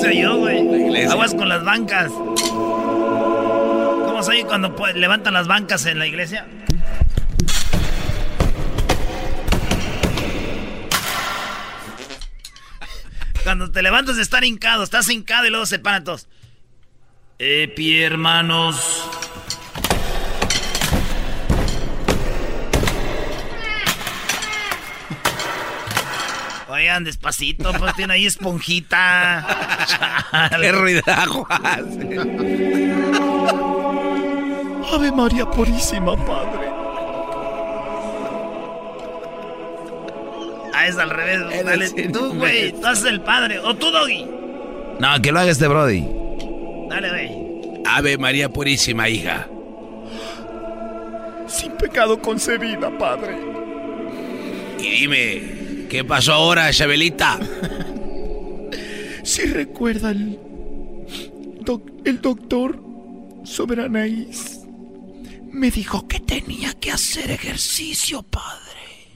soy 0.00 0.22
yo, 0.22 0.38
güey? 0.38 1.04
Aguas 1.06 1.34
con 1.34 1.48
las 1.48 1.64
bancas. 1.64 2.12
¿Cómo 4.06 4.22
soy 4.22 4.44
cuando 4.44 4.72
levantan 4.94 5.34
las 5.34 5.48
bancas 5.48 5.84
en 5.86 5.98
la 5.98 6.06
iglesia? 6.06 6.46
Cuando 13.44 13.70
te 13.70 13.82
levantas 13.82 14.16
de 14.16 14.22
estar 14.22 14.44
hincado, 14.44 14.84
estás 14.84 15.08
hincado 15.08 15.46
y 15.46 15.50
luego 15.50 15.66
se 15.66 15.78
paran 15.78 16.04
todos. 16.04 16.28
Epi, 17.38 18.00
hermanos. 18.00 19.08
Oigan, 26.68 27.04
despacito, 27.04 27.72
pues 27.74 27.94
tiene 27.96 28.14
ahí 28.14 28.26
esponjita. 28.26 29.46
Qué 30.60 30.72
ruidajo 30.72 31.46
hace. 31.50 32.18
Ave 34.92 35.12
María 35.12 35.46
Purísima, 35.50 36.16
Padre. 36.24 36.61
Ah, 40.82 40.88
es 40.88 40.96
al 40.98 41.10
revés. 41.10 41.64
Dale, 41.64 41.90
tú, 42.08 42.34
güey. 42.34 42.72
Tú 42.72 42.86
haces 42.86 43.04
el 43.06 43.20
padre. 43.20 43.58
O 43.60 43.74
tú, 43.76 43.90
Doggy. 43.90 44.26
No, 44.98 45.22
que 45.22 45.30
lo 45.32 45.40
haga 45.40 45.50
este 45.50 45.68
Brody. 45.68 46.04
Dale, 46.88 47.08
güey. 47.10 47.82
Ave 47.86 48.18
María 48.18 48.48
Purísima, 48.48 49.08
hija. 49.08 49.48
Sin 51.46 51.72
pecado 51.72 52.20
concebida, 52.20 52.96
Padre. 52.98 53.36
Y 54.78 54.90
dime, 55.02 55.86
¿qué 55.88 56.02
pasó 56.04 56.32
ahora, 56.32 56.70
Chabelita? 56.72 57.38
Si 59.22 59.42
recuerdan, 59.42 60.36
doc- 61.60 61.90
el 62.04 62.20
doctor 62.20 62.82
Soberanaís 63.44 64.60
me 65.52 65.70
dijo 65.70 66.08
que 66.08 66.18
tenía 66.20 66.72
que 66.74 66.90
hacer 66.90 67.30
ejercicio, 67.30 68.22
padre. 68.22 68.71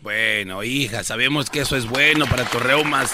Bueno, 0.07 0.63
hija, 0.63 1.03
sabemos 1.03 1.51
que 1.51 1.63
eso 1.63 1.77
es 1.77 1.85
bueno 1.85 2.27
para 2.27 2.45
tus 2.45 2.63
reumas. 2.63 3.11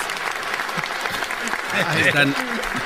Están, 2.04 2.34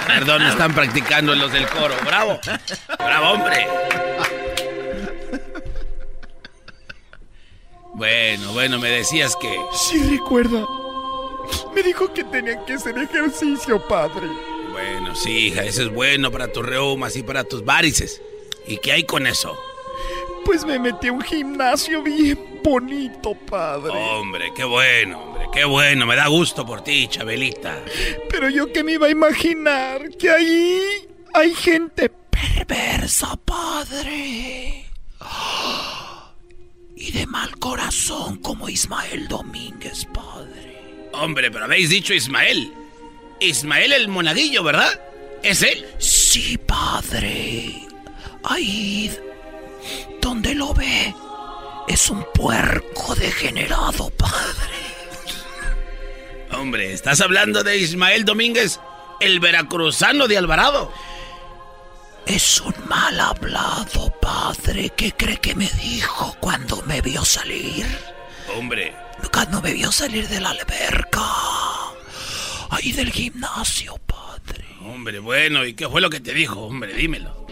perdón, 0.07 0.43
están 0.43 0.73
practicando 0.73 1.35
los 1.35 1.51
del 1.51 1.67
coro. 1.67 1.93
¡Bravo! 2.07 2.39
¡Bravo, 3.01 3.31
hombre! 3.33 3.67
Bueno, 7.95 8.53
bueno, 8.53 8.79
me 8.79 8.91
decías 8.91 9.35
que... 9.35 9.53
Si 9.73 10.01
recuerda, 10.09 10.65
Me 11.75 11.83
dijo 11.83 12.15
que 12.15 12.23
tenían 12.23 12.65
que 12.65 12.75
hacer 12.75 12.97
ejercicio, 12.97 13.89
padre. 13.89 14.29
Bueno, 14.71 15.17
sí, 15.17 15.49
hija, 15.49 15.65
eso 15.65 15.83
es 15.83 15.93
bueno 15.93 16.31
para 16.31 16.47
tus 16.53 16.65
reumas 16.65 17.17
y 17.17 17.25
para 17.25 17.43
tus 17.43 17.65
varices. 17.65 18.23
¿Y 18.69 18.77
qué 18.77 18.93
hay 18.93 19.03
con 19.03 19.27
eso? 19.27 19.59
Pues 20.47 20.65
me 20.65 20.79
metí 20.79 21.09
a 21.09 21.13
un 21.13 21.23
gimnasio 21.23 22.05
bien 22.05 22.39
bonito, 22.63 23.35
padre. 23.35 23.91
Hombre, 23.91 24.53
qué 24.55 24.63
bueno, 24.63 25.21
hombre, 25.21 25.47
qué 25.53 25.65
bueno. 25.65 26.07
Me 26.07 26.15
da 26.15 26.29
gusto 26.29 26.65
por 26.65 26.83
ti, 26.85 27.09
Chabelita. 27.09 27.83
Pero 28.31 28.49
yo 28.49 28.73
que 28.73 28.85
me 28.85 28.93
iba 28.93 29.09
a 29.09 29.11
imaginar 29.11 30.09
que 30.11 30.31
ahí 30.31 30.81
hay 31.35 31.53
gente 31.53 32.11
perversa, 32.31 33.37
padre. 33.37 34.87
Y 36.99 37.11
de 37.11 37.27
mal 37.27 37.59
corazón 37.59 38.39
como 38.39 38.69
Ismael 38.69 39.29
Domínguez, 39.29 40.07
padre. 40.07 41.11
Hombre, 41.13 41.51
pero 41.51 41.65
habéis 41.65 41.91
dicho 41.91 42.15
Ismael. 42.15 42.73
Ismael 43.41 43.93
el 43.93 44.09
monaguillo, 44.09 44.63
¿verdad? 44.63 44.99
¿Es 45.43 45.63
él? 45.63 45.85
Sí, 45.99 46.57
padre. 46.57 47.87
Ahí 48.45 49.11
donde 50.27 50.57
lo 50.57 50.75
ve 50.75 51.15
es 51.87 52.11
un 52.11 52.27
puerco 52.35 53.15
degenerado, 53.15 54.11
padre. 54.11 54.75
Hombre, 56.51 56.93
¿estás 56.93 57.21
hablando 57.21 57.63
de 57.63 57.77
Ismael 57.79 58.25
Domínguez, 58.25 58.81
el 59.21 59.39
veracruzano 59.39 60.27
de 60.27 60.37
Alvarado? 60.37 60.93
Es 62.27 62.61
un 62.61 62.75
mal 62.89 63.21
hablado, 63.21 64.13
padre. 64.21 64.91
¿Qué 64.97 65.13
cree 65.13 65.37
que 65.37 65.55
me 65.55 65.71
dijo 65.81 66.37
cuando 66.41 66.83
me 66.83 67.01
vio 67.03 67.25
salir? 67.25 67.87
Hombre. 68.57 68.97
Cuando 69.33 69.63
me 69.63 69.75
vio 69.75 69.93
salir 69.93 70.27
de 70.27 70.41
la 70.41 70.51
alberca. 70.51 71.23
Ahí 72.71 72.91
del 72.91 73.13
gimnasio, 73.13 73.97
padre. 73.99 74.65
Hombre, 74.81 75.21
bueno, 75.21 75.65
¿y 75.65 75.75
qué 75.75 75.89
fue 75.89 76.01
lo 76.01 76.11
que 76.11 76.19
te 76.19 76.35
dijo? 76.35 76.63
Hombre, 76.63 76.95
dímelo. 76.95 77.46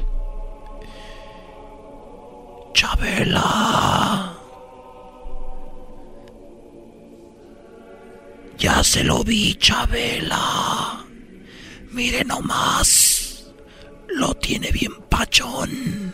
Chabela. 2.74 4.36
Ya 8.58 8.82
se 8.84 9.04
lo 9.04 9.22
vi, 9.24 9.54
Chabela. 9.54 11.04
Mire 11.92 12.24
nomás. 12.24 13.46
Lo 14.08 14.34
tiene 14.34 14.70
bien 14.72 14.92
pachón. 15.08 16.12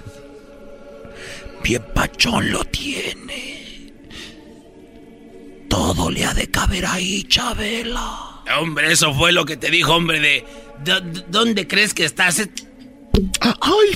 Bien 1.62 1.84
pachón 1.94 2.50
lo 2.52 2.64
tiene. 2.64 3.92
Todo 5.68 6.10
le 6.10 6.24
ha 6.24 6.34
de 6.34 6.50
caber 6.50 6.84
ahí, 6.86 7.24
Chabela. 7.24 8.42
Hombre, 8.58 8.92
eso 8.92 9.14
fue 9.14 9.32
lo 9.32 9.44
que 9.44 9.56
te 9.56 9.70
dijo, 9.70 9.94
hombre, 9.94 10.18
de... 10.20 10.44
de- 10.84 11.24
¿Dónde 11.28 11.68
crees 11.68 11.94
que 11.94 12.04
estás? 12.04 12.48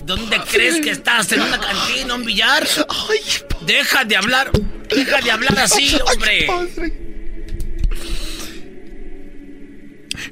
¿Dónde 0.05 0.39
crees 0.51 0.81
que 0.81 0.91
estás? 0.91 1.33
¿En 1.33 1.41
una 1.41 1.59
cantina, 1.59 2.15
un 2.15 2.25
billar? 2.25 2.67
Deja 3.63 4.05
de 4.05 4.17
hablar. 4.17 4.51
Deja 4.89 5.21
de 5.21 5.31
hablar 5.31 5.59
así, 5.59 5.97
hombre. 6.07 6.47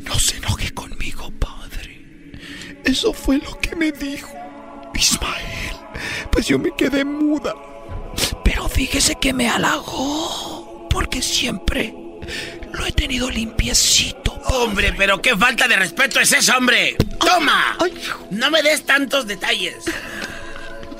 No 0.05 0.19
se 0.19 0.37
enoje 0.37 0.71
conmigo, 0.73 1.31
padre. 1.39 2.05
Eso 2.85 3.13
fue 3.13 3.39
lo 3.39 3.59
que 3.61 3.75
me 3.77 3.93
dijo 3.93 4.33
Ismael. 4.95 5.77
Pues 6.31 6.47
yo 6.47 6.59
me 6.59 6.75
quedé 6.77 7.05
muda. 7.05 7.55
Pero 8.45 8.69
fíjese 8.69 9.15
que 9.21 9.33
me 9.33 9.49
halagó. 9.49 10.89
Porque 10.91 11.23
siempre 11.23 11.95
lo 12.73 12.87
he 12.87 12.93
tenido 12.93 13.31
limpiecito. 13.31 14.32
Hombre, 14.47 14.94
pero 14.97 15.20
qué 15.20 15.36
falta 15.36 15.69
de 15.69 15.77
respeto 15.77 16.20
es 16.20 16.32
eso, 16.32 16.56
hombre. 16.56 16.97
Toma. 17.19 17.78
No 18.31 18.51
me 18.51 18.62
des 18.62 18.85
tantos 18.85 19.27
detalles. 19.27 19.85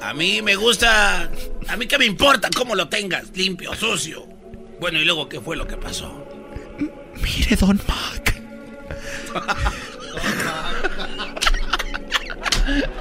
A 0.02 0.14
mí 0.14 0.43
me 0.43 0.56
gusta... 0.56 1.31
A 1.69 1.77
mí 1.77 1.86
qué 1.86 1.98
me 1.98 2.06
importa 2.06 2.48
cómo 2.55 2.74
lo 2.74 2.89
tengas, 2.89 3.31
limpio, 3.35 3.74
sucio. 3.74 4.27
Bueno, 4.81 4.98
y 4.98 5.05
luego, 5.05 5.28
¿qué 5.28 5.40
fue 5.40 5.56
lo 5.56 5.66
que 5.66 5.77
pasó? 5.77 6.27
Mire, 7.23 7.56
don 7.56 7.81
Mac. 7.86 8.23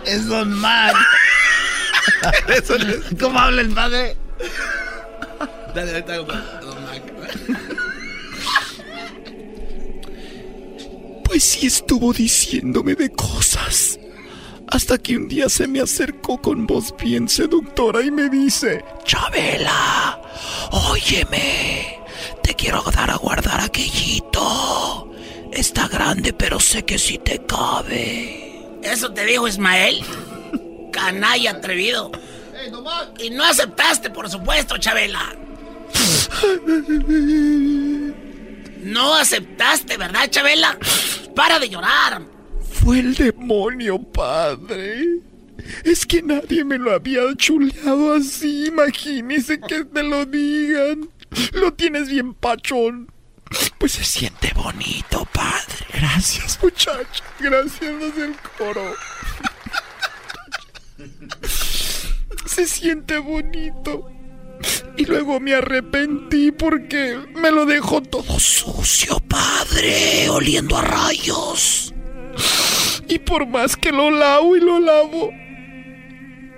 Es 0.05 0.27
Don 0.27 0.51
Mac. 0.53 0.95
¿Cómo 3.19 3.39
habla 3.39 3.61
el 3.61 3.69
padre? 3.69 4.15
Dale, 5.73 5.91
ahorita 5.91 6.17
Don 6.61 6.83
Mac. 6.83 7.01
Pues 11.31 11.45
sí 11.45 11.67
estuvo 11.67 12.11
diciéndome 12.11 12.93
de 12.93 13.09
cosas. 13.09 13.97
Hasta 14.67 14.97
que 14.97 15.15
un 15.15 15.29
día 15.29 15.47
se 15.47 15.65
me 15.65 15.79
acercó 15.79 16.41
con 16.41 16.67
voz 16.67 16.93
bien 17.01 17.29
seductora 17.29 18.01
y 18.01 18.11
me 18.11 18.27
dice, 18.27 18.83
Chabela, 19.05 20.21
óyeme, 20.71 22.01
te 22.43 22.53
quiero 22.53 22.83
dar 22.93 23.11
a 23.11 23.15
guardar 23.15 23.61
aquellito. 23.61 25.09
Está 25.53 25.87
grande, 25.87 26.33
pero 26.33 26.59
sé 26.59 26.83
que 26.83 26.99
sí 26.99 27.17
te 27.17 27.41
cabe. 27.45 28.67
¿Eso 28.83 29.13
te 29.13 29.25
dijo 29.25 29.47
Ismael? 29.47 30.03
Canalla 30.91 31.51
atrevido. 31.51 32.11
Y 33.19 33.29
no 33.29 33.45
aceptaste, 33.45 34.09
por 34.09 34.29
supuesto, 34.29 34.77
Chabela. 34.77 35.33
No 38.81 39.13
aceptaste, 39.13 39.95
¿verdad, 39.95 40.27
Chabela? 40.31 40.75
Para 41.35 41.59
de 41.59 41.69
llorar. 41.69 42.21
Fue 42.71 42.99
el 42.99 43.15
demonio, 43.15 43.99
padre. 43.99 45.19
Es 45.83 46.05
que 46.05 46.21
nadie 46.21 46.63
me 46.63 46.77
lo 46.77 46.91
había 46.91 47.21
chuleado 47.35 48.13
así. 48.13 48.67
Imagínese 48.67 49.59
que 49.59 49.85
te 49.85 50.03
lo 50.03 50.25
digan. 50.25 51.09
Lo 51.53 51.73
tienes 51.73 52.09
bien 52.09 52.33
pachón. 52.33 53.11
Pues 53.77 53.93
se 53.93 54.03
siente 54.03 54.51
bonito, 54.55 55.27
padre. 55.33 55.85
Gracias, 55.93 56.59
muchacho. 56.61 57.23
Gracias, 57.39 58.15
del 58.15 58.35
coro. 58.57 58.95
Se 62.45 62.65
siente 62.67 63.17
bonito. 63.17 64.09
Y 64.97 65.05
luego 65.05 65.39
me 65.39 65.53
arrepentí 65.53 66.51
porque 66.51 67.17
me 67.35 67.51
lo 67.51 67.65
dejó 67.65 68.01
todo 68.01 68.39
sucio, 68.39 69.19
padre, 69.27 70.29
oliendo 70.29 70.77
a 70.77 70.81
rayos. 70.81 71.93
Y 73.07 73.19
por 73.19 73.47
más 73.47 73.75
que 73.75 73.91
lo 73.91 74.11
lavo 74.11 74.55
y 74.55 74.59
lo 74.59 74.79
lavo, 74.79 75.31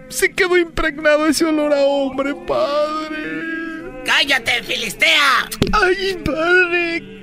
se 0.09 0.31
quedó 0.31 0.57
impregnado 0.57 1.25
ese 1.27 1.45
olor 1.45 1.73
a 1.73 1.81
hombre, 1.81 2.35
padre. 2.35 4.03
¡Cállate, 4.05 4.61
Filistea! 4.63 5.49
Ay, 5.71 6.17
padre. 6.23 7.13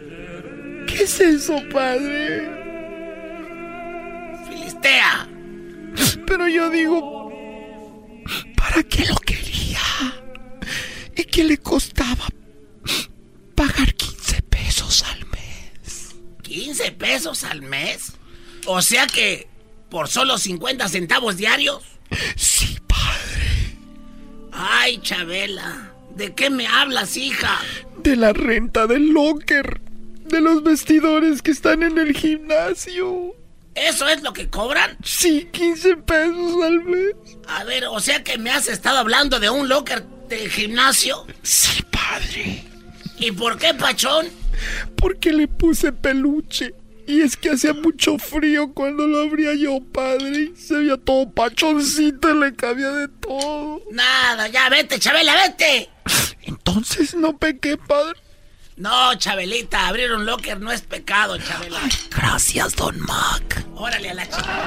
¿Qué 0.87 1.05
es 1.05 1.21
eso, 1.21 1.63
padre? 1.73 2.49
Filistea. 4.49 5.29
Pero 6.27 6.49
yo 6.49 6.71
digo, 6.71 7.33
¿para 8.57 8.83
qué 8.83 9.07
lo 9.07 9.17
quería? 9.17 9.81
¿Y 11.17 11.25
qué 11.25 11.45
le 11.45 11.59
costaba 11.59 12.27
pagar 13.55 13.95
15 13.95 14.43
pesos 14.43 15.05
al 15.05 15.27
mes? 15.27 16.15
¿15 16.43 16.97
pesos 16.97 17.45
al 17.45 17.63
mes? 17.63 18.13
O 18.67 18.83
sea 18.83 19.07
que 19.07 19.49
por 19.91 20.09
solo 20.09 20.39
50 20.39 20.89
centavos 20.89 21.37
diarios. 21.37 21.83
Sí, 22.37 22.79
padre. 22.87 23.77
Ay, 24.53 24.99
Chabela, 25.03 25.93
¿de 26.15 26.35
qué 26.35 26.51
me 26.51 26.67
hablas, 26.67 27.17
hija? 27.17 27.59
De 28.03 28.17
la 28.17 28.33
renta 28.33 28.87
del 28.87 29.09
locker. 29.11 29.81
De 30.25 30.41
los 30.41 30.63
vestidores 30.63 31.43
que 31.43 31.51
están 31.51 31.83
en 31.83 31.99
el 31.99 32.17
gimnasio. 32.17 33.35
¿Eso 33.75 34.09
es 34.09 34.23
lo 34.23 34.33
que 34.33 34.49
cobran? 34.49 34.97
Sí, 35.03 35.49
15 35.53 35.97
pesos 35.99 36.63
al 36.63 36.85
mes. 36.85 37.15
A 37.49 37.65
ver, 37.65 37.87
o 37.87 37.99
sea 38.01 38.23
que 38.23 38.39
me 38.39 38.51
has 38.51 38.69
estado 38.69 38.99
hablando 38.99 39.41
de 39.41 39.51
un 39.51 39.69
locker 39.69 40.05
del 40.31 40.49
gimnasio. 40.49 41.27
Sí, 41.43 41.83
padre. 41.91 42.65
¿Y 43.19 43.33
por 43.33 43.59
qué, 43.59 43.75
Pachón? 43.75 44.29
Porque 44.97 45.33
le 45.33 45.49
puse 45.49 45.93
peluche. 45.93 46.75
Y 47.07 47.23
es 47.23 47.37
que 47.37 47.51
hacía 47.51 47.75
mucho 47.75 48.19
frío 48.19 48.73
cuando 48.73 49.07
lo 49.07 49.21
abría 49.21 49.55
yo, 49.55 49.81
padre. 49.93 50.53
Se 50.57 50.75
veía 50.75 50.97
todo 50.97 51.31
pachoncito 51.31 52.31
y 52.31 52.39
le 52.39 52.55
cabía 52.55 52.91
de 52.93 53.09
todo. 53.09 53.83
Nada, 53.91 54.47
ya 54.49 54.69
vete, 54.69 54.99
Chabela, 54.99 55.35
vete. 55.35 55.91
Entonces 56.43 57.15
no 57.15 57.37
pequé, 57.37 57.77
padre. 57.77 58.19
No, 58.77 59.15
Chabelita, 59.17 59.89
abrir 59.89 60.13
un 60.13 60.25
locker 60.25 60.61
no 60.61 60.71
es 60.71 60.83
pecado, 60.83 61.37
Chabela. 61.39 61.81
Gracias, 62.17 62.77
don 62.77 62.99
Mac. 63.01 63.67
Órale 63.75 64.11
a 64.11 64.15
la 64.15 64.29
chica. 64.29 64.67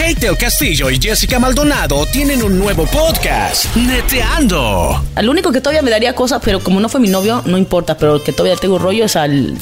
Kate 0.00 0.14
del 0.14 0.38
Castillo 0.38 0.88
y 0.88 0.98
Jessica 0.98 1.38
Maldonado 1.38 2.06
tienen 2.06 2.42
un 2.42 2.58
nuevo 2.58 2.86
podcast, 2.86 3.66
Neteando. 3.76 5.04
Al 5.14 5.28
único 5.28 5.52
que 5.52 5.60
todavía 5.60 5.82
me 5.82 5.90
daría 5.90 6.14
cosas, 6.14 6.40
pero 6.42 6.60
como 6.60 6.80
no 6.80 6.88
fue 6.88 7.00
mi 7.00 7.08
novio, 7.08 7.42
no 7.44 7.58
importa, 7.58 7.98
pero 7.98 8.16
el 8.16 8.22
que 8.22 8.32
todavía 8.32 8.56
tengo 8.56 8.78
rollo 8.78 9.04
es 9.04 9.14
al 9.14 9.58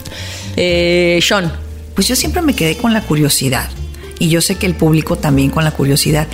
eh, 0.54 1.18
Sean. 1.20 1.52
Pues 1.92 2.06
yo 2.06 2.14
siempre 2.14 2.40
me 2.40 2.54
quedé 2.54 2.76
con 2.76 2.94
la 2.94 3.00
curiosidad. 3.00 3.68
Y 4.18 4.28
yo 4.28 4.40
sé 4.40 4.56
que 4.56 4.66
el 4.66 4.74
público 4.74 5.16
también 5.16 5.50
con 5.50 5.64
la 5.64 5.70
curiosidad. 5.70 6.26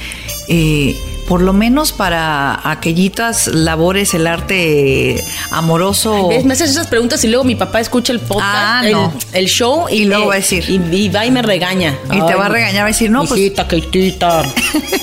Eh, 0.48 0.96
por 1.28 1.40
lo 1.40 1.54
menos 1.54 1.92
para 1.92 2.70
aquellitas 2.70 3.46
labores, 3.46 4.12
el 4.12 4.26
arte 4.26 5.16
amoroso. 5.52 6.28
Me 6.44 6.52
haces 6.52 6.70
esas 6.70 6.86
preguntas 6.86 7.24
y 7.24 7.28
luego 7.28 7.44
mi 7.44 7.54
papá 7.54 7.80
escucha 7.80 8.12
el 8.12 8.20
podcast, 8.20 8.44
Ah, 8.52 8.82
el, 8.84 8.92
no. 8.92 9.12
el 9.32 9.46
show 9.46 9.86
y, 9.88 10.02
Y 10.02 10.04
luego 10.04 10.26
va 10.26 10.34
a 10.34 10.36
decir. 10.36 10.64
Y, 10.68 10.74
y 10.94 11.08
va 11.08 11.24
y 11.24 11.30
me 11.30 11.40
regaña. 11.40 11.96
Y 12.12 12.20
te 12.20 12.34
va 12.34 12.46
a 12.46 12.48
regañar, 12.50 12.82
va 12.82 12.86
a 12.86 12.88
decir, 12.88 13.10
no, 13.10 13.24
pues- 13.24 13.40
Hijita, 13.40 13.66
Keitita. 13.66 14.42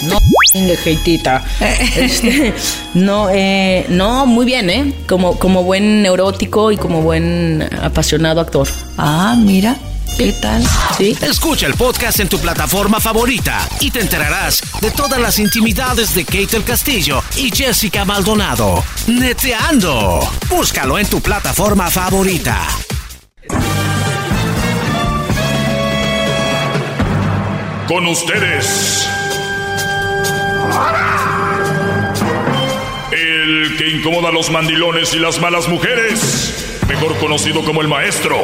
No, 0.04 0.18
Keitita. 0.84 1.44
Este, 1.96 2.54
no, 2.94 3.30
eh, 3.32 3.86
no, 3.90 4.26
muy 4.26 4.46
bien, 4.46 4.70
¿eh? 4.70 4.94
Como, 5.08 5.40
como 5.40 5.64
buen 5.64 6.02
neurótico 6.04 6.72
y 6.72 6.78
como 6.78 7.02
buen 7.02 7.68
apasionado 7.82 8.42
actor. 8.42 8.68
Ah, 8.98 9.36
mira. 9.38 9.78
¿Qué 10.18 10.34
tal? 10.34 10.64
Sí. 10.98 11.18
Escucha 11.22 11.66
el 11.66 11.74
podcast 11.74 12.20
en 12.20 12.30
tu 12.30 12.40
plataforma 12.40 13.00
favorita 13.00 13.68
y 13.80 13.90
te 13.90 14.02
enterarás 14.02 14.62
de 14.80 14.92
todas 14.92 15.20
las 15.20 15.40
intimidades 15.40 16.14
de 16.14 16.26
Kate 16.26 16.48
del 16.48 16.64
Castillo 16.64 17.24
y 17.36 17.50
Jessica 17.50 18.06
Maldonado. 18.06 18.84
Neteando. 19.08 20.20
Búscalo 20.50 21.00
en 21.00 21.08
tu 21.08 21.22
plataforma 21.22 21.90
favorita. 21.90 22.68
Con 27.88 28.06
ustedes. 28.08 29.08
El 33.12 33.76
que 33.78 33.90
incomoda 33.90 34.30
a 34.30 34.32
los 34.32 34.50
mandilones 34.52 35.14
y 35.14 35.20
las 35.20 35.42
malas 35.42 35.68
mujeres. 35.68 36.80
Mejor 36.88 37.18
conocido 37.18 37.64
como 37.66 37.82
el 37.82 37.88
maestro. 37.88 38.38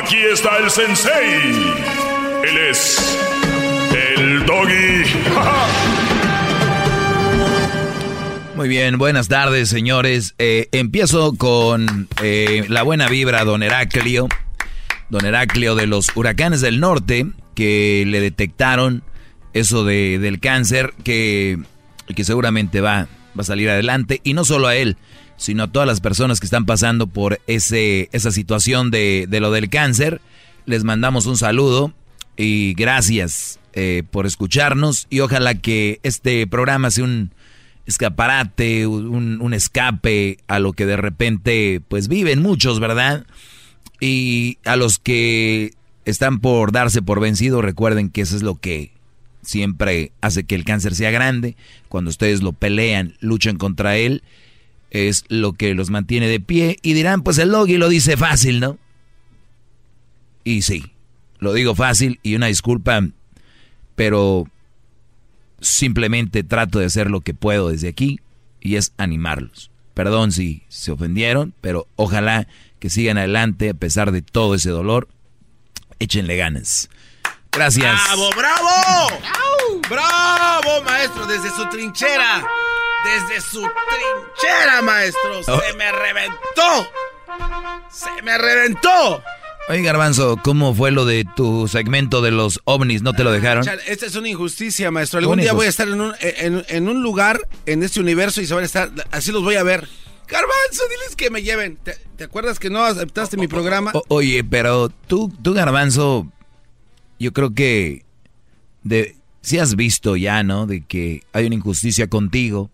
Aquí 0.00 0.16
está 0.16 0.56
el 0.56 0.70
sensei. 0.70 1.52
Él 2.48 2.56
es 2.70 3.18
el 3.94 4.46
doggy. 4.46 5.04
Muy 8.56 8.68
bien, 8.68 8.96
buenas 8.96 9.28
tardes, 9.28 9.68
señores. 9.68 10.34
Eh, 10.38 10.68
empiezo 10.72 11.36
con 11.36 12.08
eh, 12.22 12.64
la 12.68 12.84
buena 12.84 13.06
vibra, 13.08 13.44
don 13.44 13.62
Heraclio. 13.62 14.28
Don 15.10 15.26
Heraclio 15.26 15.74
de 15.74 15.86
los 15.86 16.16
huracanes 16.16 16.62
del 16.62 16.80
norte, 16.80 17.26
que 17.54 18.04
le 18.06 18.22
detectaron 18.22 19.02
eso 19.52 19.84
de, 19.84 20.18
del 20.18 20.40
cáncer, 20.40 20.94
que, 21.04 21.58
que 22.16 22.24
seguramente 22.24 22.80
va, 22.80 23.08
va 23.38 23.42
a 23.42 23.44
salir 23.44 23.68
adelante. 23.68 24.22
Y 24.24 24.32
no 24.32 24.46
solo 24.46 24.68
a 24.68 24.74
él, 24.74 24.96
sino 25.42 25.64
a 25.64 25.72
todas 25.72 25.88
las 25.88 26.00
personas 26.00 26.38
que 26.38 26.46
están 26.46 26.66
pasando 26.66 27.08
por 27.08 27.40
ese, 27.48 28.08
esa 28.12 28.30
situación 28.30 28.92
de, 28.92 29.26
de 29.28 29.40
lo 29.40 29.50
del 29.50 29.70
cáncer. 29.70 30.20
Les 30.66 30.84
mandamos 30.84 31.26
un 31.26 31.36
saludo 31.36 31.92
y 32.36 32.74
gracias 32.74 33.58
eh, 33.72 34.04
por 34.08 34.24
escucharnos. 34.24 35.08
Y 35.10 35.18
ojalá 35.18 35.56
que 35.56 35.98
este 36.04 36.46
programa 36.46 36.92
sea 36.92 37.02
un 37.02 37.32
escaparate, 37.86 38.86
un, 38.86 39.40
un 39.40 39.52
escape 39.52 40.38
a 40.46 40.60
lo 40.60 40.74
que 40.74 40.86
de 40.86 40.96
repente 40.96 41.80
pues 41.88 42.06
viven 42.06 42.40
muchos, 42.40 42.78
¿verdad? 42.78 43.26
Y 43.98 44.58
a 44.64 44.76
los 44.76 44.98
que 45.00 45.72
están 46.04 46.38
por 46.38 46.70
darse 46.70 47.02
por 47.02 47.18
vencido, 47.18 47.62
recuerden 47.62 48.10
que 48.10 48.20
eso 48.20 48.36
es 48.36 48.44
lo 48.44 48.60
que 48.60 48.92
siempre 49.42 50.12
hace 50.20 50.44
que 50.44 50.54
el 50.54 50.64
cáncer 50.64 50.94
sea 50.94 51.10
grande. 51.10 51.56
Cuando 51.88 52.10
ustedes 52.10 52.42
lo 52.42 52.52
pelean, 52.52 53.16
luchan 53.18 53.56
contra 53.56 53.96
él, 53.96 54.22
es 54.92 55.24
lo 55.28 55.54
que 55.54 55.74
los 55.74 55.90
mantiene 55.90 56.28
de 56.28 56.38
pie. 56.38 56.76
Y 56.82 56.92
dirán, 56.92 57.22
pues 57.22 57.38
el 57.38 57.50
Logi 57.50 57.78
lo 57.78 57.88
dice 57.88 58.16
fácil, 58.16 58.60
¿no? 58.60 58.78
Y 60.44 60.62
sí, 60.62 60.92
lo 61.38 61.54
digo 61.54 61.74
fácil 61.74 62.20
y 62.22 62.34
una 62.34 62.46
disculpa, 62.46 63.00
pero 63.96 64.46
simplemente 65.60 66.44
trato 66.44 66.78
de 66.78 66.86
hacer 66.86 67.10
lo 67.10 67.22
que 67.22 67.32
puedo 67.32 67.70
desde 67.70 67.88
aquí 67.88 68.20
y 68.60 68.76
es 68.76 68.92
animarlos. 68.98 69.70
Perdón 69.94 70.30
si 70.30 70.62
se 70.68 70.92
ofendieron, 70.92 71.54
pero 71.60 71.86
ojalá 71.96 72.46
que 72.78 72.90
sigan 72.90 73.16
adelante 73.16 73.70
a 73.70 73.74
pesar 73.74 74.12
de 74.12 74.20
todo 74.20 74.54
ese 74.54 74.70
dolor. 74.70 75.08
Échenle 76.00 76.36
ganas. 76.36 76.90
Gracias. 77.50 77.98
¡Bravo, 78.08 78.30
bravo! 78.36 79.20
¡Bravo, 79.88 80.82
maestro! 80.84 81.26
Desde 81.26 81.50
su 81.50 81.68
trinchera. 81.70 82.44
Desde 83.04 83.40
su 83.40 83.60
trinchera, 83.60 84.82
maestro. 84.82 85.42
Se 85.42 85.50
Oh. 85.50 85.60
me 85.76 85.90
reventó. 85.92 86.88
Se 87.90 88.22
me 88.22 88.38
reventó. 88.38 89.22
Oye, 89.68 89.82
Garbanzo, 89.82 90.38
¿cómo 90.42 90.74
fue 90.74 90.90
lo 90.90 91.04
de 91.04 91.24
tu 91.36 91.68
segmento 91.68 92.20
de 92.20 92.30
los 92.32 92.60
ovnis? 92.64 93.02
¿No 93.02 93.12
te 93.12 93.22
lo 93.24 93.30
dejaron? 93.30 93.64
Chale, 93.64 93.82
Esta 93.86 94.06
es 94.06 94.16
una 94.16 94.28
injusticia, 94.28 94.90
maestro. 94.90 95.18
Algún 95.20 95.38
día 95.40 95.52
voy 95.52 95.66
a 95.66 95.68
estar 95.68 95.86
en 95.88 96.00
un, 96.00 96.12
en, 96.20 96.64
en 96.68 96.88
un 96.88 97.02
lugar 97.02 97.48
en 97.66 97.82
este 97.82 98.00
universo 98.00 98.40
y 98.40 98.46
se 98.46 98.54
van 98.54 98.64
a 98.64 98.66
estar. 98.66 98.90
Así 99.12 99.30
los 99.32 99.42
voy 99.42 99.54
a 99.56 99.62
ver. 99.62 99.88
Garbanzo, 100.28 100.82
diles 100.88 101.14
que 101.16 101.30
me 101.30 101.42
lleven. 101.42 101.76
¿Te, 101.76 101.96
te 102.16 102.24
acuerdas 102.24 102.58
que 102.58 102.70
no 102.70 102.84
aceptaste 102.84 103.36
mi 103.36 103.46
programa? 103.48 103.92
O- 103.94 104.02
oye, 104.08 104.42
pero 104.44 104.88
tú, 104.88 105.32
tú, 105.42 105.52
Garbanzo, 105.54 106.26
yo 107.20 107.32
creo 107.32 107.54
que 107.54 108.04
de, 108.82 109.16
si 109.42 109.58
has 109.58 109.76
visto 109.76 110.16
ya, 110.16 110.42
¿no? 110.42 110.66
De 110.66 110.84
que 110.84 111.22
hay 111.32 111.46
una 111.46 111.54
injusticia 111.54 112.08
contigo 112.08 112.70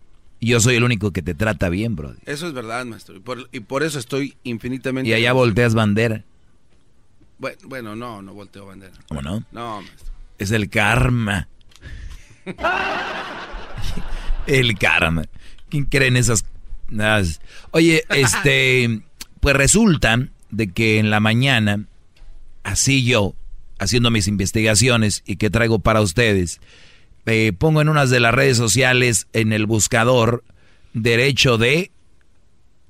yo 0.47 0.59
soy 0.59 0.75
el 0.75 0.83
único 0.83 1.11
que 1.11 1.21
te 1.21 1.33
trata 1.33 1.69
bien, 1.69 1.95
bro. 1.95 2.15
Eso 2.25 2.47
es 2.47 2.53
verdad, 2.53 2.85
maestro. 2.85 3.15
Y 3.15 3.19
por, 3.19 3.49
y 3.51 3.59
por 3.59 3.83
eso 3.83 3.99
estoy 3.99 4.35
infinitamente. 4.43 5.09
Y 5.09 5.13
allá 5.13 5.33
volteas 5.33 5.73
bandera. 5.73 6.23
Bueno, 7.37 7.57
bueno, 7.65 7.95
no, 7.95 8.21
no 8.21 8.33
volteo 8.33 8.65
bandera. 8.65 8.93
¿Cómo 9.07 9.21
no? 9.21 9.43
No, 9.51 9.81
maestro. 9.81 10.13
Es 10.37 10.51
el 10.51 10.69
karma. 10.69 11.47
El 14.47 14.77
karma. 14.77 15.23
¿Quién 15.69 15.85
cree 15.85 16.07
en 16.07 16.17
esas? 16.17 16.43
Oye, 17.71 18.03
este, 18.09 19.01
pues 19.39 19.55
resulta 19.55 20.27
de 20.49 20.71
que 20.71 20.97
en 20.97 21.11
la 21.11 21.19
mañana, 21.19 21.85
así 22.63 23.03
yo, 23.03 23.35
haciendo 23.77 24.11
mis 24.11 24.27
investigaciones 24.27 25.23
y 25.25 25.35
que 25.35 25.49
traigo 25.49 25.79
para 25.79 26.01
ustedes, 26.01 26.59
eh, 27.29 27.53
pongo 27.53 27.81
en 27.81 27.89
unas 27.89 28.09
de 28.09 28.19
las 28.19 28.33
redes 28.33 28.57
sociales 28.57 29.27
en 29.33 29.53
el 29.53 29.67
buscador 29.67 30.43
derecho 30.93 31.59
de 31.59 31.91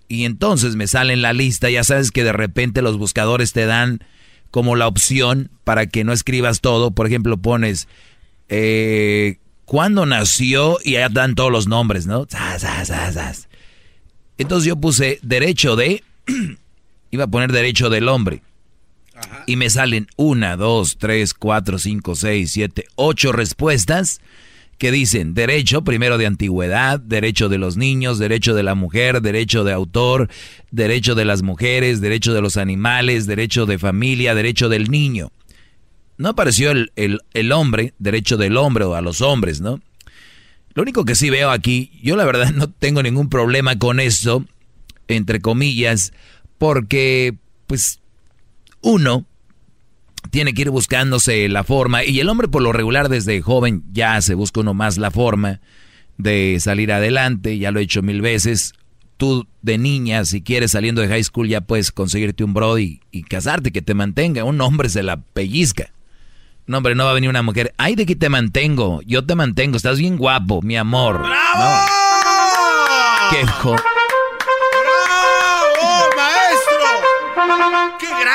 y 0.07 0.23
entonces 0.23 0.77
me 0.77 0.87
sale 0.87 1.11
en 1.11 1.21
la 1.21 1.33
lista, 1.33 1.69
ya 1.69 1.83
sabes 1.83 2.11
que 2.11 2.23
de 2.23 2.31
repente 2.31 2.81
los 2.81 2.97
buscadores 2.97 3.51
te 3.51 3.65
dan 3.65 3.99
como 4.49 4.77
la 4.77 4.87
opción 4.87 5.51
para 5.65 5.87
que 5.87 6.05
no 6.05 6.13
escribas 6.13 6.61
todo, 6.61 6.91
por 6.91 7.05
ejemplo 7.05 7.37
pones 7.37 7.89
eh, 8.47 9.39
cuándo 9.65 10.05
nació 10.05 10.77
y 10.85 10.93
ya 10.93 11.09
dan 11.09 11.35
todos 11.35 11.51
los 11.51 11.67
nombres, 11.67 12.07
¿no? 12.07 12.25
Entonces 14.37 14.65
yo 14.65 14.77
puse 14.77 15.19
derecho 15.21 15.75
de, 15.75 16.01
iba 17.11 17.25
a 17.25 17.27
poner 17.27 17.51
derecho 17.51 17.89
del 17.89 18.07
hombre. 18.07 18.41
Y 19.45 19.55
me 19.55 19.69
salen 19.69 20.07
una, 20.15 20.57
dos, 20.57 20.97
tres, 20.97 21.33
cuatro, 21.33 21.79
cinco, 21.79 22.15
seis, 22.15 22.51
siete, 22.51 22.85
ocho 22.95 23.31
respuestas 23.31 24.21
que 24.77 24.91
dicen 24.91 25.33
derecho, 25.33 25.83
primero 25.83 26.17
de 26.17 26.25
antigüedad, 26.25 26.99
derecho 26.99 27.49
de 27.49 27.57
los 27.57 27.75
niños, 27.75 28.17
derecho 28.17 28.55
de 28.55 28.63
la 28.63 28.75
mujer, 28.75 29.21
derecho 29.21 29.63
de 29.63 29.73
autor, 29.73 30.29
derecho 30.71 31.15
de 31.15 31.25
las 31.25 31.41
mujeres, 31.41 31.99
derecho 31.99 32.33
de 32.33 32.41
los 32.41 32.55
animales, 32.55 33.27
derecho 33.27 33.65
de 33.65 33.77
familia, 33.77 34.33
derecho 34.35 34.69
del 34.69 34.89
niño. 34.89 35.31
No 36.17 36.29
apareció 36.29 36.71
el, 36.71 36.91
el, 36.95 37.21
el 37.33 37.51
hombre, 37.51 37.93
derecho 37.99 38.37
del 38.37 38.55
hombre 38.55 38.85
o 38.85 38.95
a 38.95 39.01
los 39.01 39.21
hombres, 39.21 39.59
¿no? 39.59 39.81
Lo 40.73 40.83
único 40.83 41.03
que 41.03 41.15
sí 41.15 41.29
veo 41.29 41.51
aquí, 41.51 41.91
yo 42.01 42.15
la 42.15 42.23
verdad 42.23 42.51
no 42.55 42.69
tengo 42.69 43.03
ningún 43.03 43.29
problema 43.29 43.77
con 43.77 43.99
esto, 43.99 44.45
entre 45.09 45.41
comillas, 45.41 46.13
porque 46.57 47.35
pues 47.67 47.99
uno 48.81 49.26
tiene 50.31 50.53
que 50.53 50.64
ir 50.64 50.69
buscándose 50.69 51.47
la 51.49 51.64
forma 51.64 52.03
y 52.03 52.19
el 52.19 52.30
hombre 52.30 52.47
por 52.47 52.61
lo 52.61 52.73
regular 52.73 53.10
desde 53.10 53.41
joven 53.41 53.84
ya 53.91 54.22
se 54.22 54.35
busca 54.35 54.60
uno 54.60 54.73
más 54.73 54.97
la 54.97 55.11
forma 55.11 55.61
de 56.18 56.57
salir 56.60 56.91
adelante, 56.91 57.57
ya 57.57 57.72
lo 57.72 57.80
he 57.80 57.84
hecho 57.84 58.03
mil 58.03 58.22
veces. 58.22 58.73
Tú 59.18 59.47
de 59.61 59.77
niña, 59.77 60.23
si 60.23 60.41
quieres 60.41 60.72
saliendo 60.72 61.01
de 61.01 61.07
high 61.07 61.23
school, 61.23 61.47
ya 61.47 61.61
puedes 61.61 61.91
conseguirte 61.91 62.43
un 62.43 62.53
brody 62.53 63.01
y 63.11 63.23
casarte, 63.23 63.72
que 63.72 63.81
te 63.81 63.93
mantenga. 63.93 64.45
Un 64.45 64.61
hombre 64.61 64.88
se 64.88 65.03
la 65.03 65.18
pellizca. 65.18 65.91
No, 66.68 66.77
hombre, 66.77 66.95
no 66.95 67.03
va 67.03 67.11
a 67.11 67.15
venir 67.15 67.30
una 67.30 67.41
mujer. 67.41 67.73
Ay, 67.77 67.95
de 67.95 68.06
que 68.06 68.15
te 68.15 68.30
mantengo. 68.30 69.01
Yo 69.06 69.26
te 69.26 69.35
mantengo. 69.35 69.76
Estás 69.76 69.97
bien 69.97 70.18
guapo, 70.18 70.61
mi 70.61 70.77
amor. 70.77 71.22
No. 71.22 71.80
Qué 73.31 73.45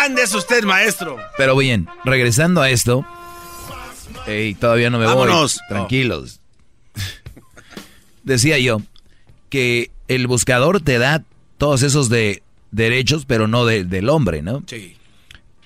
grande 0.04 0.22
es 0.22 0.34
usted, 0.34 0.64
maestro! 0.64 1.16
Pero 1.36 1.56
bien, 1.56 1.88
regresando 2.04 2.60
a 2.60 2.70
esto. 2.70 3.06
Ey, 4.26 4.54
todavía 4.54 4.90
no 4.90 4.98
me 4.98 5.06
Vámonos. 5.06 5.54
voy. 5.58 5.68
Tranquilos. 5.68 6.40
Decía 8.22 8.58
yo 8.58 8.80
que 9.50 9.90
el 10.08 10.26
buscador 10.26 10.80
te 10.80 10.98
da 10.98 11.22
todos 11.58 11.82
esos 11.82 12.08
de 12.08 12.42
derechos, 12.70 13.24
pero 13.26 13.46
no 13.48 13.64
de- 13.64 13.84
del 13.84 14.08
hombre, 14.08 14.42
¿no? 14.42 14.62
Sí. 14.66 14.96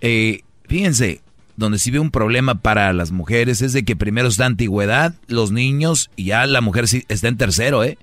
Eh, 0.00 0.42
fíjense, 0.68 1.20
donde 1.56 1.78
sí 1.78 1.90
ve 1.90 1.98
un 1.98 2.10
problema 2.10 2.56
para 2.56 2.92
las 2.92 3.10
mujeres 3.10 3.62
es 3.62 3.72
de 3.72 3.84
que 3.84 3.96
primero 3.96 4.28
está 4.28 4.46
antigüedad, 4.46 5.14
los 5.26 5.50
niños, 5.50 6.10
y 6.16 6.24
ya 6.26 6.46
la 6.46 6.60
mujer 6.60 6.86
sí 6.88 7.04
está 7.08 7.28
en 7.28 7.36
tercero, 7.36 7.82
¿eh? 7.84 7.98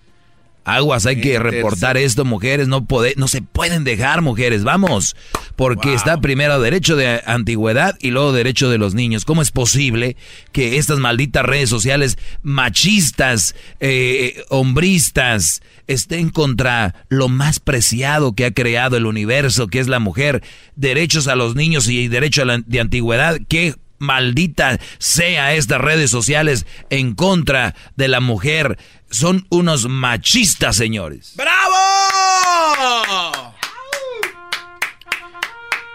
Aguas, 0.66 1.06
hay 1.06 1.22
que 1.22 1.38
reportar 1.40 1.96
esto, 1.96 2.26
mujeres, 2.26 2.68
no 2.68 2.86
pode- 2.88 3.14
no 3.18 3.28
se 3.28 3.42
pueden 3.44 3.84
dejar, 3.84 4.22
mujeres, 4.22 4.64
vamos, 4.64 5.16
porque 5.56 5.94
está 5.94 6.18
primero 6.20 6.60
derecho 6.60 6.96
de 6.96 7.22
antigüedad 7.26 7.96
y 8.02 8.10
luego 8.12 8.34
derecho 8.34 8.70
de 8.70 8.80
los 8.80 8.96
niños. 8.96 9.26
¿Cómo 9.26 9.42
es 9.44 9.52
posible 9.52 10.18
que 10.52 10.78
estas 10.78 10.98
malditas 11.00 11.46
redes 11.46 11.70
sociales 11.70 12.18
machistas, 12.42 13.56
eh, 13.80 14.44
hombristas, 14.50 15.62
estén 15.88 16.30
contra 16.30 16.96
lo 17.10 17.30
más 17.30 17.60
preciado 17.60 18.34
que 18.34 18.46
ha 18.46 18.52
creado 18.52 18.98
el 18.98 19.06
universo, 19.06 19.68
que 19.68 19.80
es 19.80 19.88
la 19.88 20.00
mujer? 20.00 20.42
Derechos 20.76 21.28
a 21.28 21.36
los 21.36 21.56
niños 21.56 21.88
y 21.88 22.08
derecho 22.08 22.42
a 22.42 22.46
la, 22.46 22.58
de 22.66 22.80
antigüedad, 22.80 23.38
¿qué? 23.48 23.76
Maldita 23.98 24.78
sea 24.98 25.54
estas 25.54 25.80
redes 25.80 26.12
sociales 26.12 26.66
en 26.90 27.16
contra 27.16 27.76
de 27.96 28.10
la 28.10 28.20
mujer. 28.20 28.78
Son 29.16 29.46
unos 29.50 29.88
machistas, 29.88 30.76
señores. 30.76 31.36
¡Bravo! 31.38 31.74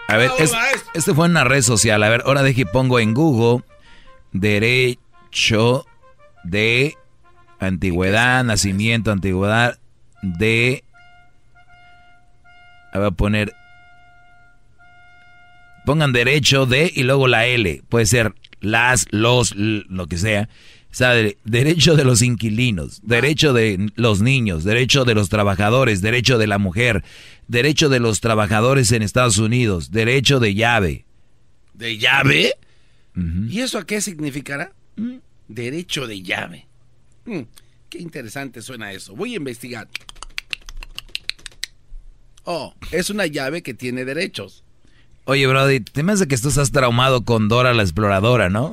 A 0.07 0.17
ver, 0.17 0.31
es- 0.39 0.51
este 0.95 1.13
fue 1.13 1.25
en 1.27 1.31
una 1.33 1.43
red 1.43 1.61
social. 1.61 2.01
A 2.01 2.09
ver, 2.09 2.23
ahora 2.25 2.41
deje 2.41 2.65
pongo 2.65 2.99
en 2.99 3.13
Google 3.13 3.63
derecho 4.31 5.85
de 6.43 6.95
antigüedad, 7.59 8.43
nacimiento, 8.43 9.11
antigüedad 9.11 9.77
de... 10.23 10.83
Voy 12.95 13.05
a 13.05 13.11
poner... 13.11 13.53
Pongan 15.85 16.11
derecho 16.11 16.65
de 16.65 16.91
y 16.93 17.03
luego 17.03 17.27
la 17.27 17.45
L. 17.45 17.83
Puede 17.87 18.07
ser 18.07 18.33
las, 18.61 19.05
los, 19.11 19.53
lo 19.55 20.07
que 20.07 20.17
sea. 20.17 20.49
O 20.91 20.93
sea, 20.93 21.11
de- 21.11 21.37
derecho 21.45 21.95
de 21.95 22.03
los 22.03 22.21
inquilinos, 22.21 22.99
derecho 23.03 23.53
de 23.53 23.89
los 23.95 24.21
niños, 24.21 24.65
derecho 24.65 25.05
de 25.05 25.13
los 25.15 25.29
trabajadores, 25.29 26.01
derecho 26.01 26.37
de 26.37 26.47
la 26.47 26.57
mujer, 26.57 27.03
derecho 27.47 27.87
de 27.87 27.99
los 28.01 28.19
trabajadores 28.19 28.91
en 28.91 29.01
Estados 29.01 29.37
Unidos, 29.37 29.91
derecho 29.91 30.39
de 30.41 30.53
llave. 30.53 31.05
¿De 31.73 31.97
llave? 31.97 32.53
¿Y 33.49 33.59
eso 33.61 33.77
a 33.77 33.85
qué 33.85 34.01
significará? 34.01 34.73
Derecho 35.47 36.07
de 36.07 36.21
llave. 36.21 36.67
Mm, 37.25 37.39
qué 37.89 37.99
interesante 37.99 38.61
suena 38.61 38.91
eso. 38.91 39.15
Voy 39.15 39.33
a 39.33 39.37
investigar. 39.37 39.87
Oh, 42.43 42.73
es 42.91 43.09
una 43.09 43.27
llave 43.27 43.61
que 43.61 43.73
tiene 43.73 44.03
derechos. 44.03 44.63
Oye, 45.25 45.45
Brody, 45.47 45.79
te 45.79 46.03
me 46.03 46.11
hace 46.13 46.27
que 46.27 46.37
tú 46.37 46.49
estás 46.49 46.71
traumado 46.71 47.23
con 47.23 47.47
Dora 47.47 47.73
la 47.73 47.83
exploradora, 47.83 48.49
¿no? 48.49 48.71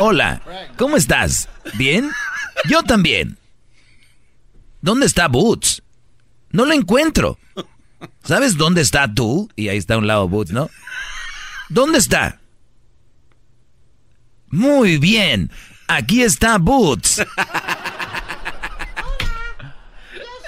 Hola, 0.00 0.40
¿cómo 0.76 0.96
estás? 0.96 1.48
¿Bien? 1.74 2.10
Yo 2.68 2.82
también. 2.82 3.36
¿Dónde 4.80 5.06
está 5.06 5.26
Boots? 5.28 5.82
No 6.50 6.64
lo 6.64 6.72
encuentro. 6.72 7.38
¿Sabes 8.22 8.56
dónde 8.56 8.80
está 8.80 9.12
tú? 9.12 9.50
Y 9.56 9.68
ahí 9.68 9.76
está 9.76 9.94
a 9.94 9.98
un 9.98 10.06
lado 10.06 10.28
Boots, 10.28 10.52
¿no? 10.52 10.70
¿Dónde 11.68 11.98
está? 11.98 12.38
Muy 14.50 14.98
bien. 14.98 15.50
Aquí 15.88 16.22
está 16.22 16.58
Boots. 16.58 17.18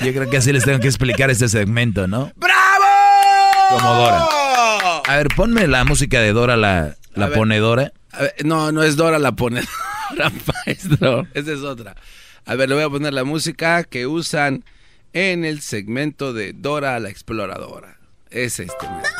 Yo 0.00 0.12
creo 0.14 0.30
que 0.30 0.36
así 0.36 0.52
les 0.52 0.64
tengo 0.64 0.78
que 0.80 0.86
explicar 0.86 1.28
este 1.30 1.48
segmento, 1.48 2.06
¿no? 2.06 2.32
¡Bravo! 2.36 2.84
Como 3.70 3.94
Dora. 3.94 4.26
A 5.06 5.16
ver, 5.16 5.28
ponme 5.34 5.66
la 5.66 5.84
música 5.84 6.20
de 6.20 6.32
Dora 6.32 6.56
la, 6.56 6.96
la 7.14 7.30
ponedora. 7.32 7.92
No, 8.44 8.72
no 8.72 8.82
es 8.82 8.96
Dora 8.96 9.18
la 9.18 9.32
ponedora, 9.32 9.68
maestro. 10.66 11.26
Esa 11.34 11.52
es 11.52 11.60
otra. 11.60 11.96
A 12.44 12.54
ver, 12.54 12.68
le 12.68 12.74
voy 12.74 12.84
a 12.84 12.90
poner 12.90 13.12
la 13.12 13.24
música 13.24 13.84
que 13.84 14.06
usan 14.06 14.64
en 15.12 15.44
el 15.44 15.60
segmento 15.60 16.32
de 16.32 16.52
Dora 16.52 16.98
la 16.98 17.10
exploradora. 17.10 17.98
Es 18.30 18.60
este. 18.60 18.88
mira. 18.88 19.10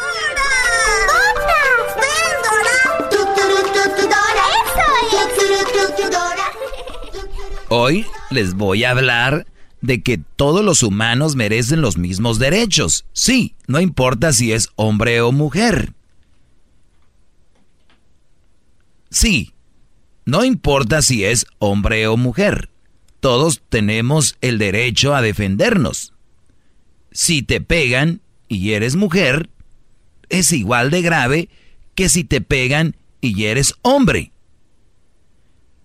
Hoy 7.72 8.04
les 8.30 8.54
voy 8.54 8.82
a 8.82 8.90
hablar 8.90 9.46
de 9.80 10.02
que 10.02 10.18
todos 10.36 10.64
los 10.64 10.82
humanos 10.82 11.36
merecen 11.36 11.80
los 11.80 11.96
mismos 11.96 12.40
derechos. 12.40 13.04
Sí, 13.12 13.54
no 13.68 13.80
importa 13.80 14.32
si 14.32 14.52
es 14.52 14.70
hombre 14.74 15.20
o 15.20 15.30
mujer. 15.30 15.92
Sí, 19.11 19.53
no 20.24 20.45
importa 20.45 21.03
si 21.03 21.24
es 21.24 21.47
hombre 21.59 22.07
o 22.07 22.16
mujer. 22.16 22.70
Todos 23.20 23.61
tenemos 23.69 24.37
el 24.41 24.59
derecho 24.59 25.15
a 25.15 25.23
defendernos. 25.23 26.15
Si 27.12 27.43
te 27.43 27.61
pegan 27.61 28.23
y 28.49 28.73
eres 28.73 28.97
mujer, 28.97 29.51
es 30.28 30.53
igual 30.53 30.91
de 30.91 31.03
grave 31.03 31.49
que 31.95 32.09
si 32.09 32.24
te 32.24 32.41
pegan 32.41 32.97
y 33.20 33.45
eres 33.45 33.74
hombre. 33.82 34.32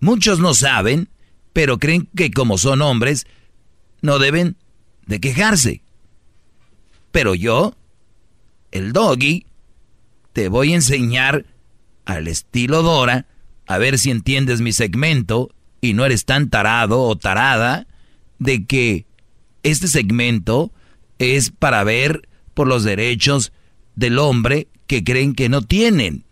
Muchos 0.00 0.38
no 0.38 0.54
saben, 0.54 1.08
pero 1.52 1.78
creen 1.78 2.08
que 2.14 2.30
como 2.30 2.58
son 2.58 2.80
hombres, 2.80 3.26
no 4.02 4.18
deben 4.18 4.56
de 5.06 5.20
quejarse. 5.20 5.82
Pero 7.10 7.34
yo, 7.34 7.74
el 8.70 8.92
doggy, 8.92 9.46
te 10.32 10.48
voy 10.48 10.72
a 10.72 10.76
enseñar 10.76 11.44
al 12.06 12.28
estilo 12.28 12.82
Dora, 12.82 13.26
a 13.66 13.78
ver 13.78 13.98
si 13.98 14.10
entiendes 14.10 14.60
mi 14.62 14.72
segmento 14.72 15.50
y 15.80 15.92
no 15.92 16.06
eres 16.06 16.24
tan 16.24 16.48
tarado 16.48 17.02
o 17.02 17.16
tarada 17.16 17.86
de 18.38 18.64
que 18.64 19.06
este 19.62 19.88
segmento 19.88 20.72
es 21.18 21.50
para 21.50 21.84
ver 21.84 22.28
por 22.54 22.68
los 22.68 22.84
derechos 22.84 23.52
del 23.96 24.18
hombre 24.18 24.68
que 24.86 25.04
creen 25.04 25.34
que 25.34 25.48
no 25.48 25.62
tienen. 25.62 26.24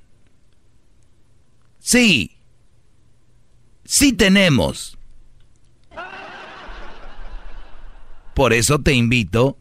Sí, 1.80 2.36
sí 3.84 4.12
tenemos. 4.12 4.96
Por 8.34 8.52
eso 8.52 8.80
te 8.80 8.94
invito 8.94 9.58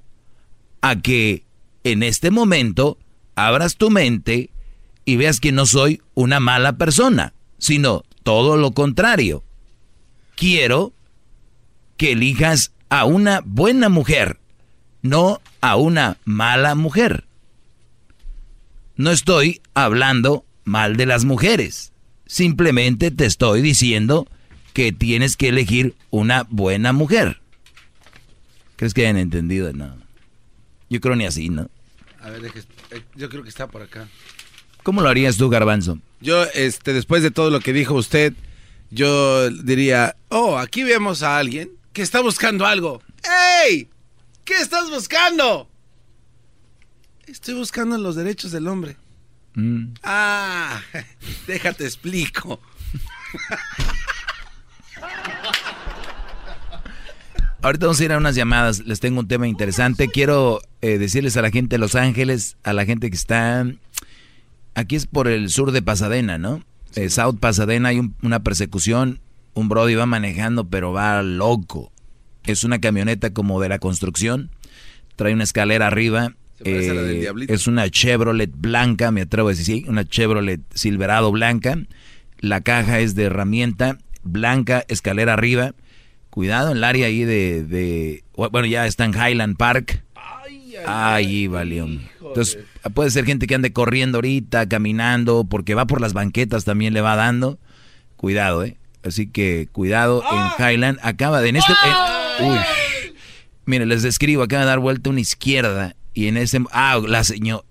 a 0.81 0.99
que 0.99 1.43
en 1.83 2.03
este 2.03 2.31
momento 2.31 2.97
abras 3.35 3.77
tu 3.77 3.89
mente 3.89 4.49
y 5.05 5.17
veas 5.17 5.39
que 5.39 5.51
no 5.51 5.65
soy 5.65 6.01
una 6.13 6.39
mala 6.39 6.77
persona, 6.77 7.33
sino 7.57 8.03
todo 8.23 8.57
lo 8.57 8.71
contrario. 8.71 9.43
Quiero 10.35 10.93
que 11.97 12.13
elijas 12.13 12.71
a 12.89 13.05
una 13.05 13.41
buena 13.45 13.89
mujer, 13.89 14.39
no 15.01 15.41
a 15.61 15.75
una 15.75 16.17
mala 16.25 16.75
mujer. 16.75 17.25
No 18.95 19.11
estoy 19.11 19.61
hablando 19.73 20.45
mal 20.63 20.97
de 20.97 21.05
las 21.05 21.25
mujeres, 21.25 21.91
simplemente 22.25 23.11
te 23.11 23.25
estoy 23.25 23.61
diciendo 23.61 24.27
que 24.73 24.91
tienes 24.91 25.37
que 25.37 25.49
elegir 25.49 25.95
una 26.09 26.47
buena 26.49 26.93
mujer. 26.93 27.41
¿Crees 28.75 28.93
que 28.93 29.01
hayan 29.01 29.17
entendido? 29.17 29.71
No. 29.73 29.95
Yo 30.89 30.99
creo 30.99 31.15
ni 31.15 31.25
así, 31.25 31.49
¿no? 31.49 31.69
A 32.21 32.29
ver, 32.29 32.45
eh, 32.45 33.01
yo 33.15 33.29
creo 33.29 33.43
que 33.43 33.49
está 33.49 33.67
por 33.67 33.81
acá. 33.81 34.07
¿Cómo 34.83 35.01
lo 35.01 35.09
harías 35.09 35.37
tú, 35.37 35.49
Garbanzo? 35.49 35.97
Yo, 36.19 36.43
este, 36.53 36.93
después 36.93 37.23
de 37.23 37.31
todo 37.31 37.49
lo 37.49 37.59
que 37.61 37.73
dijo 37.73 37.95
usted, 37.95 38.33
yo 38.91 39.49
diría, 39.49 40.15
oh, 40.29 40.57
aquí 40.57 40.83
vemos 40.83 41.23
a 41.23 41.37
alguien 41.37 41.71
que 41.93 42.01
está 42.01 42.21
buscando 42.21 42.65
algo. 42.65 43.01
¡Ey! 43.65 43.87
¿Qué 44.43 44.55
estás 44.55 44.89
buscando? 44.89 45.69
Estoy 47.27 47.53
buscando 47.55 47.97
los 47.97 48.15
derechos 48.15 48.51
del 48.51 48.67
hombre. 48.67 48.97
Mm. 49.55 49.93
Ah, 50.03 50.81
déjate 51.47 51.85
explico. 51.85 52.59
Ahorita 57.61 57.85
vamos 57.85 58.01
a 58.01 58.03
ir 58.03 58.11
a 58.11 58.17
unas 58.17 58.35
llamadas. 58.35 58.79
Les 58.79 58.99
tengo 58.99 59.21
un 59.21 59.27
tema 59.29 59.47
interesante. 59.47 60.09
Quiero 60.09 60.59
eh, 60.81 60.97
decirles 60.97 61.37
a 61.37 61.41
la 61.41 61.49
gente 61.49 61.75
de 61.75 61.79
Los 61.79 61.95
Ángeles, 61.95 62.57
a 62.63 62.73
la 62.73 62.85
gente 62.85 63.09
que 63.09 63.15
está. 63.15 63.65
Aquí 64.75 64.95
es 64.95 65.05
por 65.05 65.27
el 65.27 65.49
sur 65.49 65.71
de 65.71 65.81
Pasadena, 65.81 66.37
¿no? 66.37 66.63
Eh, 66.95 67.09
South 67.09 67.37
Pasadena 67.39 67.89
hay 67.89 67.99
un- 67.99 68.15
una 68.21 68.43
persecución. 68.43 69.19
Un 69.53 69.69
Brody 69.69 69.95
va 69.95 70.05
manejando, 70.05 70.65
pero 70.67 70.91
va 70.93 71.21
loco. 71.21 71.91
Es 72.43 72.63
una 72.63 72.79
camioneta 72.79 73.31
como 73.33 73.61
de 73.61 73.69
la 73.69 73.79
construcción. 73.79 74.49
Trae 75.15 75.33
una 75.33 75.43
escalera 75.43 75.87
arriba. 75.87 76.33
Se 76.63 76.93
la 76.93 77.01
del 77.03 77.23
Eh, 77.25 77.45
es 77.49 77.67
una 77.67 77.89
Chevrolet 77.89 78.51
blanca, 78.55 79.11
me 79.11 79.21
atrevo 79.21 79.49
a 79.49 79.51
decir, 79.51 79.65
sí, 79.65 79.85
una 79.87 80.05
Chevrolet 80.05 80.61
Silverado 80.73 81.31
blanca. 81.31 81.77
La 82.39 82.61
caja 82.61 82.99
es 82.99 83.15
de 83.15 83.23
herramienta 83.25 83.97
blanca, 84.23 84.83
escalera 84.87 85.33
arriba. 85.33 85.73
Cuidado 86.29 86.71
en 86.71 86.77
el 86.77 86.83
área 86.83 87.07
ahí 87.07 87.23
de, 87.25 87.63
de 87.63 88.23
bueno, 88.35 88.65
ya 88.65 88.87
está 88.87 89.05
en 89.05 89.13
Highland 89.13 89.55
Park. 89.57 90.03
Ay, 90.85 91.47
valió. 91.47 91.85
Entonces, 91.85 92.57
puede 92.89 93.11
ser 93.11 93.25
gente 93.25 93.47
que 93.47 93.55
ande 93.55 93.73
corriendo 93.73 94.17
ahorita, 94.17 94.67
caminando, 94.67 95.45
porque 95.45 95.75
va 95.75 95.85
por 95.85 96.01
las 96.01 96.13
banquetas 96.13 96.65
también 96.65 96.93
le 96.93 97.01
va 97.01 97.15
dando. 97.15 97.59
Cuidado, 98.17 98.63
¿eh? 98.63 98.77
Así 99.03 99.27
que 99.27 99.67
cuidado 99.71 100.23
en 100.31 100.63
Highland. 100.63 100.99
Acaba 101.01 101.41
de 101.41 101.49
en 101.49 101.55
este. 101.57 101.73
uy. 102.41 102.57
Mire, 103.65 103.85
les 103.85 104.03
describo, 104.03 104.43
acaba 104.43 104.61
de 104.61 104.67
dar 104.67 104.79
vuelta 104.79 105.09
una 105.09 105.21
izquierda 105.21 105.95
y 106.13 106.27
en 106.27 106.37
ese. 106.37 106.59
Ah, 106.71 106.99
la 107.05 107.23
señora. 107.23 107.63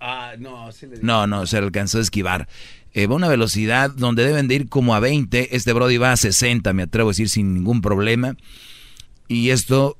Ah, 0.00 0.34
no, 0.38 0.68
no, 1.02 1.26
no, 1.26 1.46
se 1.46 1.58
alcanzó 1.58 1.98
a 1.98 2.02
esquivar. 2.02 2.48
Eh, 2.92 3.06
va 3.06 3.14
a 3.14 3.16
una 3.16 3.28
velocidad 3.28 3.90
donde 3.90 4.24
deben 4.24 4.46
de 4.46 4.54
ir 4.54 4.68
como 4.68 4.94
a 4.94 5.00
20. 5.00 5.56
Este 5.56 5.72
Brody 5.72 5.98
va 5.98 6.12
a 6.12 6.16
60, 6.16 6.72
me 6.72 6.84
atrevo 6.84 7.08
a 7.08 7.12
decir, 7.12 7.28
sin 7.28 7.52
ningún 7.52 7.82
problema. 7.82 8.36
Y 9.26 9.50
esto, 9.50 9.98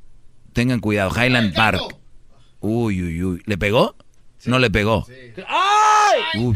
tengan 0.53 0.81
cuidado, 0.81 1.11
Highland 1.11 1.53
Park. 1.55 1.81
Uy, 2.61 3.03
uy, 3.03 3.23
uy. 3.25 3.43
¿Le 3.45 3.59
pegó? 3.59 3.97
No 4.45 4.59
le 4.59 4.71
pegó. 4.71 5.07
¡Ay! 5.47 6.55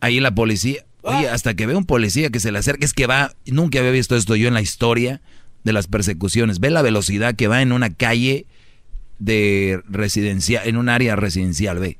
Ahí 0.00 0.20
la 0.20 0.34
policía. 0.34 0.84
Oye, 1.02 1.28
hasta 1.28 1.54
que 1.54 1.66
ve 1.66 1.74
un 1.74 1.84
policía 1.84 2.30
que 2.30 2.40
se 2.40 2.52
le 2.52 2.58
acerca, 2.58 2.84
es 2.84 2.92
que 2.92 3.06
va, 3.06 3.32
nunca 3.46 3.80
había 3.80 3.90
visto 3.90 4.16
esto 4.16 4.36
yo 4.36 4.46
en 4.48 4.54
la 4.54 4.60
historia 4.60 5.20
de 5.64 5.72
las 5.72 5.88
persecuciones. 5.88 6.60
Ve 6.60 6.70
la 6.70 6.82
velocidad 6.82 7.34
que 7.34 7.48
va 7.48 7.60
en 7.62 7.72
una 7.72 7.90
calle 7.90 8.46
de 9.18 9.80
residencial, 9.88 10.66
en 10.66 10.76
un 10.76 10.88
área 10.88 11.16
residencial, 11.16 11.78
ve. 11.78 11.98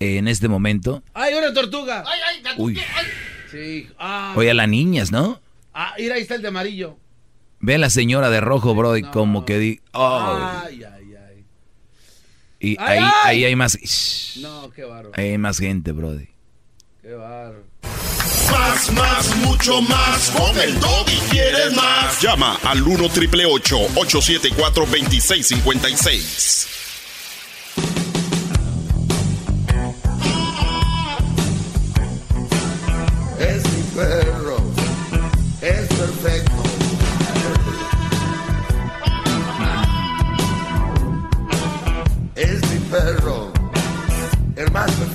En 0.00 0.26
este 0.28 0.48
momento. 0.48 1.02
¡Ay, 1.14 1.34
una 1.34 1.52
tortuga! 1.52 2.04
¡Ay, 2.06 2.20
ay! 2.44 2.54
Uy. 2.58 2.78
Sí. 3.50 3.88
Oye, 4.34 4.50
a 4.50 4.54
las 4.54 4.68
niñas, 4.68 5.12
¿no? 5.12 5.40
Ah, 5.72 5.94
mira, 5.98 6.16
ahí 6.16 6.22
está 6.22 6.34
el 6.34 6.42
de 6.42 6.48
amarillo. 6.48 6.96
Ve 7.60 7.76
a 7.76 7.78
la 7.78 7.90
señora 7.90 8.30
de 8.30 8.40
rojo, 8.40 8.74
bro, 8.74 8.96
y 8.96 9.02
como 9.02 9.44
que 9.44 9.58
di. 9.58 9.80
Ay, 9.92 10.64
ay, 10.66 10.84
ay. 10.84 10.95
Y 12.66 12.76
ahí, 12.80 13.04
ahí 13.22 13.44
hay 13.44 13.54
más. 13.54 13.78
No, 14.40 14.68
qué 14.74 14.82
bárbaro. 14.82 15.12
Ahí 15.14 15.30
hay 15.30 15.38
más 15.38 15.58
gente, 15.58 15.92
brody. 15.92 16.26
Qué 17.00 17.14
bárbaro. 17.14 17.62
Más, 18.50 18.92
más, 18.92 19.36
mucho 19.36 19.80
más. 19.82 20.30
Con 20.30 20.58
el 20.58 20.74
y 20.74 21.30
quieres 21.30 21.76
más. 21.76 22.20
Llama 22.20 22.58
al 22.64 22.82
1 22.82 23.08
triple 23.10 23.46
874 23.46 24.86
2656. 24.86 26.66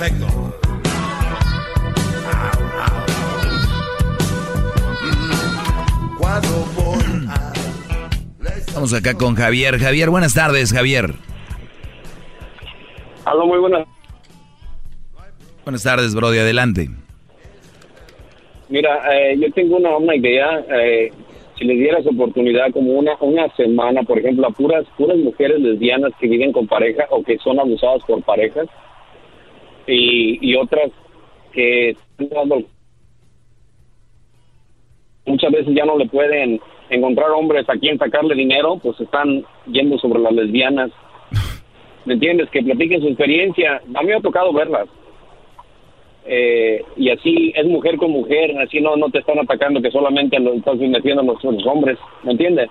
Perfecto. 0.01 0.25
Vamos 8.73 8.93
acá 8.93 9.13
con 9.15 9.35
Javier. 9.35 9.77
Javier, 9.77 10.09
buenas 10.09 10.33
tardes, 10.33 10.73
Javier. 10.73 11.11
Aló, 13.25 13.45
muy 13.45 13.59
buenas. 13.59 13.87
Buenas 15.63 15.83
tardes, 15.83 16.15
Brody, 16.15 16.39
adelante. 16.39 16.89
Mira, 18.69 19.01
eh, 19.13 19.37
yo 19.37 19.51
tengo 19.51 19.77
una, 19.77 19.97
una 19.97 20.15
idea. 20.15 20.65
Eh, 20.73 21.11
si 21.59 21.65
les 21.65 21.77
dieras 21.77 22.07
oportunidad, 22.07 22.71
como 22.71 22.93
una, 22.93 23.11
una 23.19 23.53
semana, 23.55 24.01
por 24.01 24.17
ejemplo, 24.17 24.47
a 24.47 24.49
puras, 24.49 24.83
puras 24.97 25.17
mujeres 25.17 25.59
lesbianas 25.59 26.11
que 26.19 26.27
viven 26.27 26.51
con 26.51 26.65
pareja 26.65 27.05
o 27.11 27.21
que 27.21 27.37
son 27.37 27.59
abusadas 27.59 28.01
por 28.07 28.23
parejas, 28.23 28.67
y, 29.91 30.39
y 30.41 30.55
otras 30.55 30.91
que 31.53 31.95
muchas 35.25 35.51
veces 35.51 35.73
ya 35.75 35.85
no 35.85 35.97
le 35.97 36.07
pueden 36.07 36.59
encontrar 36.89 37.31
hombres 37.31 37.67
a 37.69 37.77
quien 37.77 37.97
sacarle 37.97 38.35
dinero, 38.35 38.79
pues 38.81 38.99
están 38.99 39.43
yendo 39.67 39.97
sobre 39.97 40.19
las 40.19 40.33
lesbianas. 40.33 40.91
¿Me 42.05 42.13
entiendes? 42.13 42.49
Que 42.49 42.63
platiquen 42.63 43.01
su 43.01 43.07
experiencia. 43.07 43.81
A 43.95 44.01
mí 44.01 44.07
me 44.07 44.15
ha 44.15 44.21
tocado 44.21 44.51
verlas. 44.53 44.87
Eh, 46.25 46.83
y 46.97 47.09
así 47.09 47.51
es 47.55 47.65
mujer 47.65 47.97
con 47.97 48.11
mujer, 48.11 48.55
así 48.59 48.79
no 48.79 48.95
no 48.95 49.09
te 49.09 49.19
están 49.19 49.39
atacando 49.39 49.81
que 49.81 49.89
solamente 49.89 50.39
lo 50.39 50.53
estás 50.53 50.77
metiendo 50.77 51.23
los, 51.23 51.43
los 51.43 51.65
hombres, 51.65 51.97
¿me 52.23 52.33
entiendes? 52.33 52.69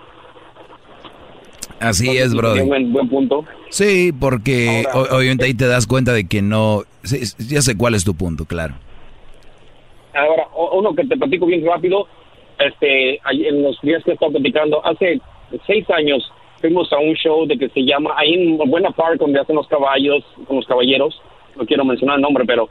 Así 1.81 2.17
es, 2.17 2.33
brother. 2.33 2.63
Buen, 2.65 2.93
buen 2.93 3.09
punto. 3.09 3.43
Sí, 3.69 4.11
porque 4.17 4.83
o- 4.93 5.15
obviamente 5.17 5.45
ahí 5.45 5.53
te 5.53 5.67
das 5.67 5.87
cuenta 5.87 6.13
de 6.13 6.27
que 6.27 6.41
no... 6.41 6.83
sí, 7.03 7.19
ya 7.49 7.61
sé 7.61 7.75
cuál 7.77 7.95
es 7.95 8.03
tu 8.05 8.13
punto, 8.15 8.45
claro. 8.45 8.75
Ahora, 10.13 10.47
uno 10.73 10.93
que 10.93 11.05
te 11.05 11.17
platico 11.17 11.45
bien 11.45 11.65
rápido, 11.65 12.07
este, 12.59 13.19
en 13.31 13.63
los 13.63 13.79
días 13.81 14.03
que 14.03 14.11
he 14.11 14.13
estado 14.13 14.31
platicando, 14.33 14.85
hace 14.85 15.19
seis 15.65 15.89
años 15.89 16.29
fuimos 16.59 16.91
a 16.93 16.99
un 16.99 17.13
show 17.15 17.45
de 17.47 17.57
que 17.57 17.69
se 17.69 17.81
llama, 17.83 18.13
ahí 18.17 18.33
en 18.33 18.57
Buena 18.69 18.91
Park, 18.91 19.17
donde 19.19 19.39
hacen 19.39 19.55
los 19.55 19.67
caballos, 19.67 20.23
con 20.47 20.57
los 20.57 20.67
caballeros, 20.67 21.19
no 21.55 21.65
quiero 21.65 21.83
mencionar 21.85 22.17
el 22.17 22.21
nombre, 22.21 22.43
pero, 22.45 22.69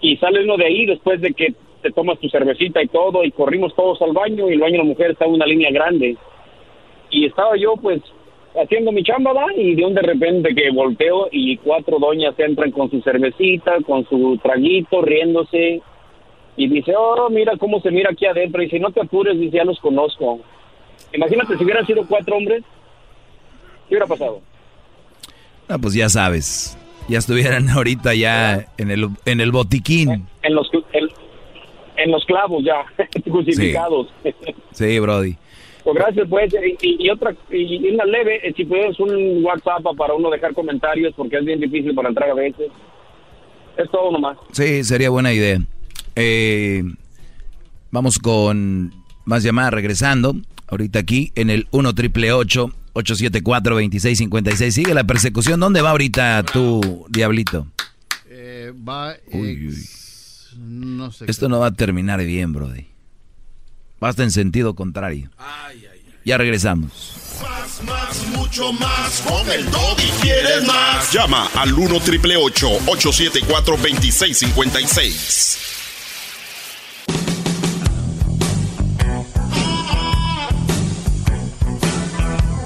y 0.00 0.16
sale 0.18 0.44
uno 0.44 0.56
de 0.56 0.66
ahí 0.66 0.86
después 0.86 1.20
de 1.20 1.32
que 1.32 1.54
te 1.82 1.90
tomas 1.92 2.18
tu 2.20 2.28
cervecita 2.28 2.82
y 2.82 2.88
todo, 2.88 3.24
y 3.24 3.32
corrimos 3.32 3.74
todos 3.74 4.00
al 4.02 4.12
baño, 4.12 4.48
y 4.48 4.52
el 4.52 4.60
baño 4.60 4.72
de 4.72 4.78
la 4.78 4.84
mujer 4.84 5.10
estaba 5.12 5.30
en 5.30 5.36
una 5.36 5.46
línea 5.46 5.70
grande, 5.72 6.16
y 7.10 7.24
estaba 7.26 7.56
yo, 7.56 7.74
pues, 7.80 8.00
haciendo 8.54 8.92
mi 8.92 9.02
chamba, 9.02 9.32
¿va? 9.32 9.46
y 9.56 9.74
de 9.74 9.84
un 9.84 9.94
de 9.94 10.02
repente 10.02 10.54
que 10.54 10.70
volteo 10.70 11.28
y 11.30 11.56
cuatro 11.58 11.98
doñas 11.98 12.34
entran 12.38 12.70
con 12.70 12.90
su 12.90 13.00
cervecita, 13.02 13.76
con 13.86 14.08
su 14.08 14.38
traguito, 14.42 15.02
riéndose, 15.02 15.82
y 16.56 16.68
dice, 16.68 16.92
oh, 16.96 17.30
mira 17.30 17.56
cómo 17.58 17.80
se 17.80 17.90
mira 17.90 18.10
aquí 18.10 18.26
adentro. 18.26 18.60
Y 18.60 18.66
dice, 18.66 18.80
no 18.80 18.90
te 18.90 19.00
apures, 19.00 19.38
dice, 19.38 19.56
ya 19.56 19.64
los 19.64 19.78
conozco. 19.80 20.40
Imagínate 21.12 21.56
si 21.56 21.64
hubieran 21.64 21.86
sido 21.86 22.06
cuatro 22.06 22.36
hombres, 22.36 22.62
¿qué 23.88 23.94
hubiera 23.94 24.06
pasado? 24.06 24.40
Ah, 25.68 25.78
pues 25.78 25.94
ya 25.94 26.08
sabes. 26.08 26.76
Ya 27.08 27.18
estuvieran 27.18 27.68
ahorita 27.70 28.14
ya 28.14 28.66
en 28.76 28.90
el, 28.90 29.08
en 29.24 29.40
el 29.40 29.52
botiquín. 29.52 30.26
En 30.42 30.54
los, 30.54 30.70
en, 30.92 31.08
en 31.96 32.10
los 32.10 32.24
clavos 32.24 32.64
ya, 32.64 32.84
crucificados. 33.24 34.08
Sí, 34.72 34.98
Brody. 34.98 35.36
Pues 35.84 35.96
gracias, 35.96 36.26
pues. 36.28 36.52
Y, 36.82 37.06
y 37.06 37.10
otra, 37.10 37.34
y 37.50 37.88
una 37.94 38.04
leve, 38.04 38.46
eh, 38.46 38.52
si 38.56 38.64
puedes 38.64 38.98
un 39.00 39.44
WhatsApp 39.44 39.82
para 39.96 40.14
uno 40.14 40.30
dejar 40.30 40.52
comentarios, 40.54 41.14
porque 41.16 41.38
es 41.38 41.44
bien 41.44 41.60
difícil 41.60 41.94
para 41.94 42.08
entrar 42.08 42.30
a 42.30 42.34
veces. 42.34 42.70
Es 43.76 43.90
todo 43.90 44.10
nomás. 44.12 44.36
Sí, 44.52 44.84
sería 44.84 45.10
buena 45.10 45.32
idea. 45.32 45.58
Eh, 46.16 46.82
vamos 47.90 48.18
con 48.18 48.92
más 49.24 49.42
llamadas 49.42 49.72
regresando. 49.72 50.34
Ahorita 50.68 50.98
aquí 51.00 51.32
en 51.34 51.50
el 51.50 51.66
1 51.70 51.94
triple 51.94 52.32
874 52.32 53.74
2656 53.74 54.74
Sigue 54.74 54.94
la 54.94 55.04
persecución. 55.04 55.58
¿Dónde 55.60 55.80
va 55.82 55.90
ahorita 55.90 56.42
tu 56.44 57.06
diablito? 57.08 57.66
Eh, 58.28 58.72
va. 58.88 59.14
Uy, 59.32 59.66
ex- 59.68 60.54
No 60.58 61.10
sé. 61.10 61.24
Esto 61.28 61.48
no 61.48 61.58
va 61.60 61.68
a 61.68 61.72
terminar 61.74 62.22
bien, 62.24 62.52
Brody. 62.52 62.86
Basta 64.00 64.22
en 64.22 64.30
sentido 64.30 64.74
contrario. 64.74 65.30
Ya 66.24 66.38
regresamos. 66.38 67.12
Más, 67.42 67.82
más, 67.82 68.26
mucho 68.28 68.72
más. 68.72 69.20
Con 69.20 69.50
el 69.50 69.66
y 69.66 70.10
quieres 70.22 70.66
más. 70.66 71.12
Llama 71.12 71.48
al 71.54 71.72
1 71.72 72.00
triple 72.00 72.36
874 72.36 73.76
2656. 73.76 75.58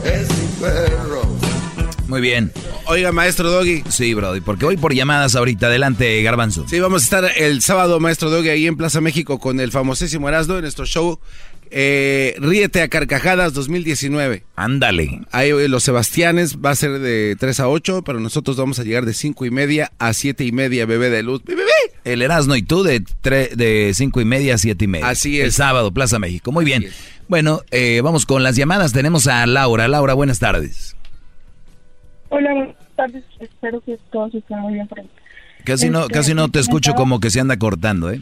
Es 0.05 0.29
mi 0.29 0.47
perro. 0.61 1.23
Muy 2.07 2.21
bien. 2.21 2.53
Oiga, 2.87 3.13
maestro 3.13 3.51
Doggy. 3.51 3.83
Sí, 3.89 4.13
Brody, 4.15 4.41
porque 4.41 4.65
voy 4.67 4.77
por 4.77 4.95
llamadas 4.95 5.35
ahorita. 5.37 5.67
Adelante, 5.67 6.23
Garbanzo. 6.23 6.67
Sí, 6.69 6.81
vamos 6.81 7.03
a 7.03 7.05
estar 7.05 7.31
el 7.37 7.63
sábado, 7.63 7.99
maestro 8.01 8.31
Doggy, 8.31 8.49
ahí 8.51 8.67
en 8.67 8.77
Plaza 8.77 9.01
México 9.01 9.39
con 9.39 9.59
el 9.61 9.71
famosísimo 9.73 10.29
Erasmo 10.29 10.55
en 10.57 10.63
nuestro 10.63 10.85
show 10.87 11.19
eh, 11.71 12.37
Ríete 12.39 12.83
a 12.83 12.89
Carcajadas 12.89 13.53
2019. 13.55 14.45
Ándale. 14.55 15.23
Ahí 15.33 15.49
eh, 15.51 15.67
los 15.69 15.83
Sebastianes 15.83 16.59
va 16.59 16.71
a 16.71 16.77
ser 16.77 17.01
de 17.01 17.37
3 17.41 17.61
a 17.61 17.69
8, 17.69 18.03
pero 18.05 18.21
nosotros 18.21 18.57
vamos 18.57 18.79
a 18.79 18.85
llegar 18.85 19.07
de 19.07 19.15
5 19.15 19.47
y 19.47 19.51
media 19.51 19.91
a 19.99 20.13
7 20.13 20.45
y 20.45 20.53
media, 20.53 20.87
bebé 20.87 21.11
de 21.11 21.23
luz. 21.23 21.43
¡Bebé! 21.45 21.63
El 22.05 22.21
Erasmo 22.23 22.55
y 22.55 22.63
tú 22.63 22.83
de, 22.85 23.01
tre- 23.03 23.51
de 23.55 23.93
cinco 23.95 24.21
y 24.21 24.27
media 24.27 24.57
a 24.57 24.59
siete 24.59 24.85
y 24.85 24.89
media. 24.89 25.09
Así 25.09 25.41
es. 25.41 25.47
El 25.47 25.53
sábado, 25.53 25.91
Plaza 25.91 26.19
México. 26.19 26.53
Muy 26.53 26.67
bien. 26.67 26.87
Bueno, 27.29 27.63
eh, 27.71 28.03
vamos 28.05 28.27
con 28.27 28.43
las 28.43 28.57
llamadas. 28.57 28.93
Tenemos 28.93 29.27
a 29.27 29.47
Laura. 29.47 29.89
Laura, 29.89 30.13
buenas 30.13 30.39
tardes. 30.39 30.97
Hola, 32.37 32.53
buenas 32.55 32.77
tardes. 32.97 33.25
Espero 33.39 33.81
que 33.81 33.97
todos 34.11 34.35
estén 34.35 34.59
muy 34.59 34.75
bien. 34.75 34.89
Casi 35.65 35.89
no, 35.89 36.01
Este, 36.03 36.13
casi 36.15 36.35
no 36.35 36.49
te 36.49 36.59
escucho 36.59 36.91
estaba- 36.91 37.03
como 37.05 37.21
que 37.21 37.31
se 37.31 37.41
anda 37.41 37.57
cortando, 37.59 38.11
¿eh? 38.11 38.21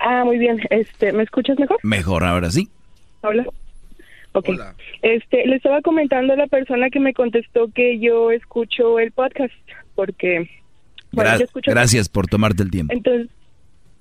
Ah, 0.00 0.24
muy 0.24 0.38
bien. 0.38 0.60
Este, 0.70 1.12
¿me 1.12 1.22
escuchas 1.22 1.58
mejor? 1.58 1.78
Mejor 1.82 2.24
ahora 2.24 2.50
sí. 2.50 2.68
Hola. 3.22 3.46
Ok. 4.32 4.50
Este, 5.02 5.46
le 5.46 5.56
estaba 5.56 5.80
comentando 5.82 6.34
a 6.34 6.36
la 6.36 6.46
persona 6.46 6.90
que 6.90 7.00
me 7.00 7.14
contestó 7.14 7.68
que 7.72 7.98
yo 8.00 8.30
escucho 8.30 8.98
el 8.98 9.12
podcast 9.12 9.54
porque 9.94 10.50
bueno, 11.12 11.30
Gra- 11.30 11.38
yo 11.38 11.44
escucho 11.44 11.70
gracias 11.70 12.08
por 12.08 12.26
tomarte 12.26 12.62
el 12.62 12.70
tiempo. 12.70 12.92
Entonces, 12.92 13.28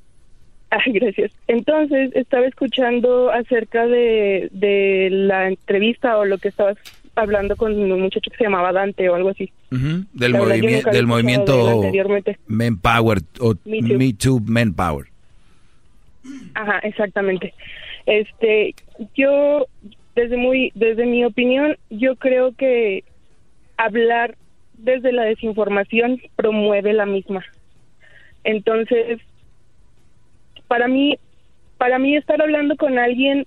ay, 0.72 0.92
gracias. 0.94 1.32
Entonces, 1.48 2.12
estaba 2.16 2.48
escuchando 2.48 3.32
acerca 3.32 3.86
de, 3.88 4.50
de 4.52 5.10
la 5.12 5.48
entrevista 5.48 6.18
o 6.18 6.26
lo 6.26 6.38
que 6.38 6.50
estabas 6.50 6.78
hablando 7.16 7.56
con 7.56 7.74
un 7.74 8.02
muchacho 8.02 8.30
que 8.32 8.38
se 8.38 8.44
llamaba 8.44 8.72
Dante 8.72 9.10
o 9.10 9.16
algo 9.16 9.30
así. 9.30 9.52
Del, 9.70 10.34
verdad, 10.34 10.92
del 10.92 11.08
movimiento. 11.08 11.82
Men 12.48 12.78
Power 12.78 13.20
o 13.40 13.56
Me 13.66 13.80
Too. 13.80 13.98
Me 13.98 14.14
Too 14.14 14.40
Men 14.46 14.74
Power. 14.74 15.08
Ajá, 16.54 16.80
exactamente. 16.80 17.54
Este, 18.06 18.76
yo 19.16 19.68
desde 20.16 20.38
muy 20.38 20.72
desde 20.76 21.06
mi 21.06 21.26
opinión, 21.26 21.78
yo 21.90 22.16
creo 22.16 22.54
que 22.54 23.04
hablar 23.78 24.36
desde 24.78 25.12
la 25.12 25.24
desinformación 25.24 26.22
promueve 26.36 26.94
la 26.94 27.06
misma. 27.06 27.44
Entonces, 28.44 29.20
para 30.68 30.88
mí 30.88 31.18
para 31.78 32.00
mí 32.00 32.16
estar 32.16 32.42
hablando 32.42 32.76
con 32.78 32.98
alguien 33.00 33.46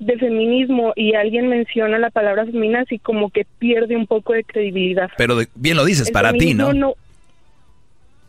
de 0.00 0.16
feminismo 0.18 0.92
y 0.96 1.14
alguien 1.14 1.48
menciona 1.48 1.98
la 1.98 2.10
palabra 2.10 2.44
feminazi 2.46 2.98
como 2.98 3.30
que 3.30 3.46
pierde 3.58 3.94
un 3.96 4.06
poco 4.06 4.32
de 4.32 4.42
credibilidad. 4.44 5.10
Pero 5.16 5.36
de- 5.36 5.48
bien 5.54 5.76
lo 5.76 5.84
dices, 5.84 6.08
El 6.08 6.12
para 6.12 6.32
ti, 6.32 6.54
¿no? 6.54 6.72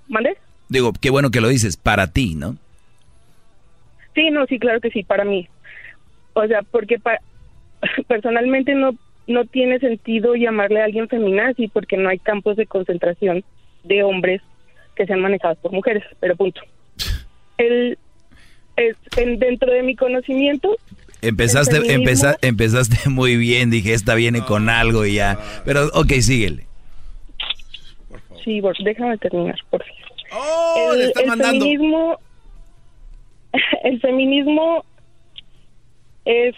¿Mande? 0.08 0.38
Digo, 0.70 0.92
qué 1.00 1.10
bueno 1.10 1.32
que 1.32 1.42
lo 1.42 1.48
dices, 1.48 1.78
para 1.78 2.08
ti, 2.08 2.36
¿no? 2.36 2.58
Sí, 4.14 4.30
no, 4.30 4.46
sí, 4.46 4.60
claro 4.60 4.82
que 4.82 4.92
sí, 4.92 5.04
para 5.04 5.24
mí. 5.24 5.48
O 6.34 6.46
sea, 6.46 6.62
porque 6.64 7.00
pa- 7.00 7.22
personalmente 8.08 8.76
no 8.76 8.92
no 9.28 9.46
tiene 9.46 9.80
sentido 9.80 10.36
llamarle 10.36 10.82
a 10.82 10.86
alguien 10.86 11.08
feminazi 11.08 11.70
porque 11.70 11.96
no 11.96 12.10
hay 12.10 12.20
campos 12.20 12.58
de 12.58 12.66
concentración 12.66 13.44
de 13.84 14.04
hombres 14.04 14.42
que 14.96 15.06
sean 15.06 15.22
manejados 15.22 15.58
por 15.60 15.72
mujeres, 15.72 16.04
pero 16.20 16.36
punto. 16.36 16.60
El, 17.58 17.98
es, 18.76 18.98
en, 19.16 19.40
dentro 19.40 19.72
de 19.72 19.84
mi 19.84 19.96
conocimiento, 19.96 20.76
Empezaste, 21.22 21.78
empeza- 21.94 22.38
empezaste 22.42 22.98
muy 23.10 23.38
bien, 23.38 23.70
dije, 23.70 23.94
esta 23.94 24.16
viene 24.16 24.42
con 24.42 24.70
algo 24.70 25.06
y 25.06 25.16
ya. 25.16 25.38
Pero, 25.66 25.88
ok, 25.94 26.12
síguele. 26.22 26.66
sí, 28.44 28.60
Bor, 28.62 28.76
déjame 28.84 29.18
terminar, 29.18 29.60
por 29.70 29.84
favor. 29.84 30.02
¡Oh! 30.34 30.92
el, 30.94 31.00
le 31.00 31.06
está 31.06 31.22
el 31.22 31.28
mandando. 31.28 31.66
feminismo 31.66 32.18
el 33.84 34.00
feminismo 34.00 34.86
es 36.26 36.56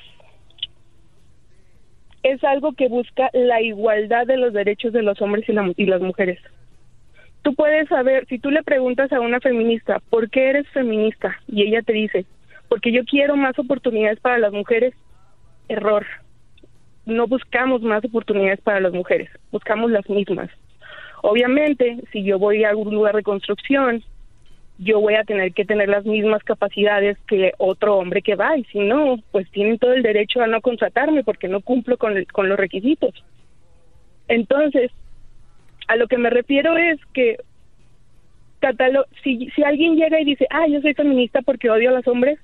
es 2.23 2.41
algo 2.45 2.72
que 2.73 2.88
busca 2.88 3.30
la 3.34 3.61
igualdad 3.61 4.26
de 4.26 4.38
los 4.38 4.53
derechos 4.53 4.94
de 4.94 5.02
los 5.03 5.22
hombres 5.22 5.48
y, 5.49 5.52
la- 5.52 5.73
y 5.76 5.85
las 5.85 6.02
mujeres. 6.02 6.40
Tú 7.41 7.53
puedes 7.53 7.90
saber, 7.90 8.26
si 8.30 8.40
tú 8.40 8.49
le 8.49 8.64
preguntas 8.64 9.11
a 9.11 9.19
una 9.19 9.41
feminista, 9.41 9.99
¿por 10.10 10.30
qué 10.30 10.52
eres 10.52 10.65
feminista? 10.69 11.38
Y 11.48 11.64
ella 11.64 11.81
te 11.81 11.91
dice, 11.91 12.26
porque 12.69 12.91
yo 12.91 13.03
quiero 13.06 13.35
más 13.35 13.57
oportunidades 13.60 14.19
para 14.19 14.38
las 14.38 14.52
mujeres. 14.53 14.94
Error. 15.68 16.06
No 17.06 17.27
buscamos 17.27 17.81
más 17.81 18.03
oportunidades 18.06 18.61
para 18.61 18.80
las 18.80 18.94
mujeres, 18.94 19.30
buscamos 19.52 19.91
las 19.91 20.07
mismas. 20.10 20.49
Obviamente, 21.22 21.99
si 22.11 22.23
yo 22.23 22.38
voy 22.40 22.64
a 22.64 22.69
algún 22.69 22.94
lugar 22.94 23.15
de 23.15 23.23
construcción, 23.23 24.03
yo 24.77 24.99
voy 24.99 25.15
a 25.15 25.23
tener 25.23 25.53
que 25.53 25.65
tener 25.65 25.88
las 25.88 26.06
mismas 26.06 26.44
capacidades 26.44 27.18
que 27.27 27.53
otro 27.57 27.98
hombre 27.98 28.22
que 28.22 28.35
va 28.35 28.57
y 28.57 28.64
si 28.65 28.80
no, 28.80 29.18
pues 29.31 29.49
tienen 29.52 29.77
todo 29.80 29.94
el 29.94 30.03
derecho 30.03 30.41
a 30.41 30.48
no 30.48 30.61
contratarme 30.61 31.23
porque 31.23 31.48
no 31.48 31.61
cumplo 31.61 31.98
con, 31.98 32.18
el- 32.18 32.27
con 32.27 32.49
los 32.49 32.57
requisitos. 32.57 33.11
Entonces, 34.27 34.91
a 35.88 35.95
lo 35.95 36.07
que 36.07 36.18
me 36.18 36.30
refiero 36.30 36.77
es 36.77 36.99
que 37.14 37.38
si, 39.23 39.49
si 39.52 39.64
alguien 39.64 39.95
llega 39.95 40.19
y 40.19 40.26
dice, 40.26 40.48
ah, 40.49 40.68
yo 40.68 40.81
soy 40.81 40.94
feminista 40.94 41.41
porque 41.41 41.69
odio 41.69 41.90
a 41.90 41.94
los 41.94 42.07
hombres, 42.07 42.40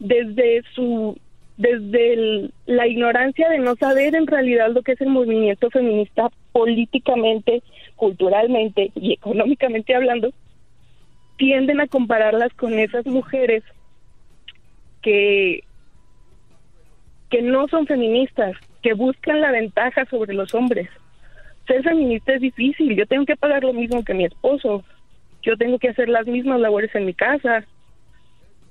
desde 0.00 0.62
su 0.74 1.16
desde 1.56 2.14
el- 2.14 2.52
la 2.64 2.86
ignorancia 2.86 3.50
de 3.50 3.58
no 3.58 3.76
saber 3.76 4.14
en 4.14 4.26
realidad 4.26 4.70
lo 4.72 4.80
que 4.80 4.92
es 4.92 5.00
el 5.02 5.10
movimiento 5.10 5.68
feminista 5.68 6.30
políticamente, 6.52 7.62
culturalmente 7.96 8.90
y 8.94 9.12
económicamente 9.12 9.94
hablando, 9.94 10.30
tienden 11.36 11.82
a 11.82 11.86
compararlas 11.86 12.52
con 12.54 12.78
esas 12.78 13.06
mujeres 13.06 13.62
que 15.02 15.62
que 17.28 17.42
no 17.42 17.68
son 17.68 17.86
feministas, 17.86 18.56
que 18.82 18.94
buscan 18.94 19.40
la 19.40 19.52
ventaja 19.52 20.04
sobre 20.06 20.32
los 20.34 20.54
hombres. 20.54 20.88
Ser 21.66 21.82
feminista 21.82 22.32
es 22.32 22.40
difícil, 22.40 22.96
yo 22.96 23.06
tengo 23.06 23.24
que 23.26 23.36
pagar 23.36 23.62
lo 23.62 23.72
mismo 23.72 24.02
que 24.02 24.14
mi 24.14 24.24
esposo, 24.24 24.82
yo 25.42 25.56
tengo 25.56 25.78
que 25.78 25.90
hacer 25.90 26.08
las 26.08 26.26
mismas 26.26 26.58
labores 26.58 26.92
en 26.94 27.04
mi 27.06 27.14
casa, 27.14 27.64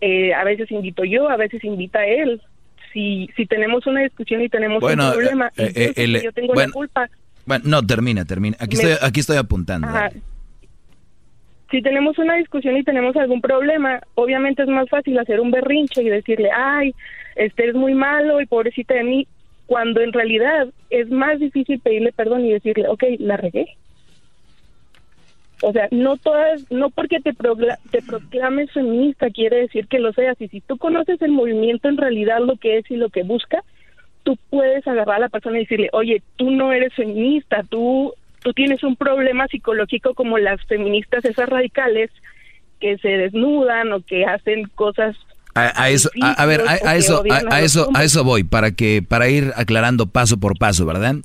eh, 0.02 0.34
a 0.34 0.44
veces 0.44 0.72
invito 0.72 1.04
yo, 1.04 1.30
a 1.30 1.38
veces 1.38 1.64
invita 1.64 2.06
él. 2.06 2.42
Si, 2.94 3.30
si 3.36 3.46
tenemos 3.46 3.86
una 3.86 4.02
discusión 4.02 4.42
y 4.42 4.50
tenemos 4.50 4.82
Bueno, 4.82 5.08
un 5.08 5.14
problema, 5.14 5.52
eh, 5.58 5.72
eh, 5.76 5.94
el- 5.96 6.22
yo 6.22 6.32
tengo 6.32 6.54
bueno, 6.54 6.70
la 6.70 6.74
culpa, 6.74 7.10
Bueno, 7.46 7.64
no, 7.68 7.86
termina, 7.86 8.26
termina. 8.26 8.58
Aquí, 8.60 8.78
Me- 8.78 8.84
estoy, 8.84 9.08
aquí 9.08 9.20
estoy 9.20 9.38
apuntando. 9.38 9.88
Ajá. 9.88 10.12
Si 11.72 11.82
tenemos 11.84 12.18
una 12.18 12.36
discusión 12.36 12.78
y 12.78 12.84
tenemos 12.84 13.16
algún 13.16 13.42
problema, 13.42 14.02
obviamente 14.16 14.64
es 14.64 14.68
más 14.70 14.90
fácil 14.90 15.20
hacer 15.20 15.40
un 15.40 15.52
berrinche 15.52 16.02
y 16.02 16.10
decirle, 16.10 16.50
ay, 16.52 16.96
este 17.36 17.70
es 17.70 17.76
muy 17.76 17.94
malo 17.94 18.42
y 18.42 18.48
pobrecita 18.48 18.96
de 18.96 19.04
mí, 19.04 19.28
cuando 19.68 20.02
en 20.02 20.12
realidad 20.12 20.68
es 20.90 21.12
más 21.12 21.40
difícil 21.40 21.80
pedirle 21.80 22.12
perdón 22.12 22.44
y 22.46 22.54
decirle, 22.54 22.88
ok, 22.88 23.04
la 23.20 23.38
regué. 23.38 23.68
O 25.62 25.74
sea, 25.74 25.88
no 25.92 26.18
todas, 26.18 26.72
no 26.72 26.90
porque 26.90 27.20
te, 27.20 27.34
te 27.92 28.02
proclames 28.02 28.72
feminista 28.72 29.30
quiere 29.30 29.58
decir 29.58 29.88
que 29.88 30.00
lo 30.00 30.14
seas. 30.14 30.40
Y 30.40 30.48
si 30.48 30.62
tú 30.62 30.78
conoces 30.78 31.22
el 31.22 31.32
movimiento 31.32 31.90
en 31.90 31.98
realidad 31.98 32.40
lo 32.40 32.56
que 32.56 32.78
es 32.78 32.90
y 32.90 32.96
lo 32.96 33.10
que 33.10 33.24
busca, 33.24 33.64
tú 34.24 34.38
puedes 34.50 34.88
agarrar 34.88 35.18
a 35.18 35.20
la 35.20 35.30
persona 35.30 35.58
y 35.58 35.62
decirle, 35.62 35.90
oye, 35.92 36.22
tú 36.38 36.52
no 36.52 36.72
eres 36.72 36.94
feminista, 36.94 37.64
tú, 37.70 38.14
tú 38.42 38.54
tienes 38.54 38.84
un 38.84 38.96
problema 38.96 39.48
psicológico 39.48 40.14
como 40.14 40.38
las 40.38 40.64
feministas 40.66 41.26
esas 41.26 41.50
radicales 41.50 42.10
que 42.80 42.98
se 43.00 43.10
desnudan 43.10 43.92
o 43.92 44.02
que 44.02 44.26
hacen 44.26 44.64
cosas 44.76 45.18
A, 45.56 45.84
a 45.84 45.90
eso, 45.90 46.10
a, 46.22 46.32
a 46.32 46.46
ver, 46.46 46.62
a, 46.68 46.96
eso, 46.96 47.24
a, 47.30 47.56
a 47.56 47.62
eso, 47.62 47.90
a 47.94 48.04
eso 48.04 48.24
voy 48.24 48.44
para 48.44 48.72
que 48.72 49.02
para 49.02 49.28
ir 49.28 49.52
aclarando 49.56 50.08
paso 50.08 50.40
por 50.40 50.58
paso, 50.58 50.86
¿verdad? 50.86 51.16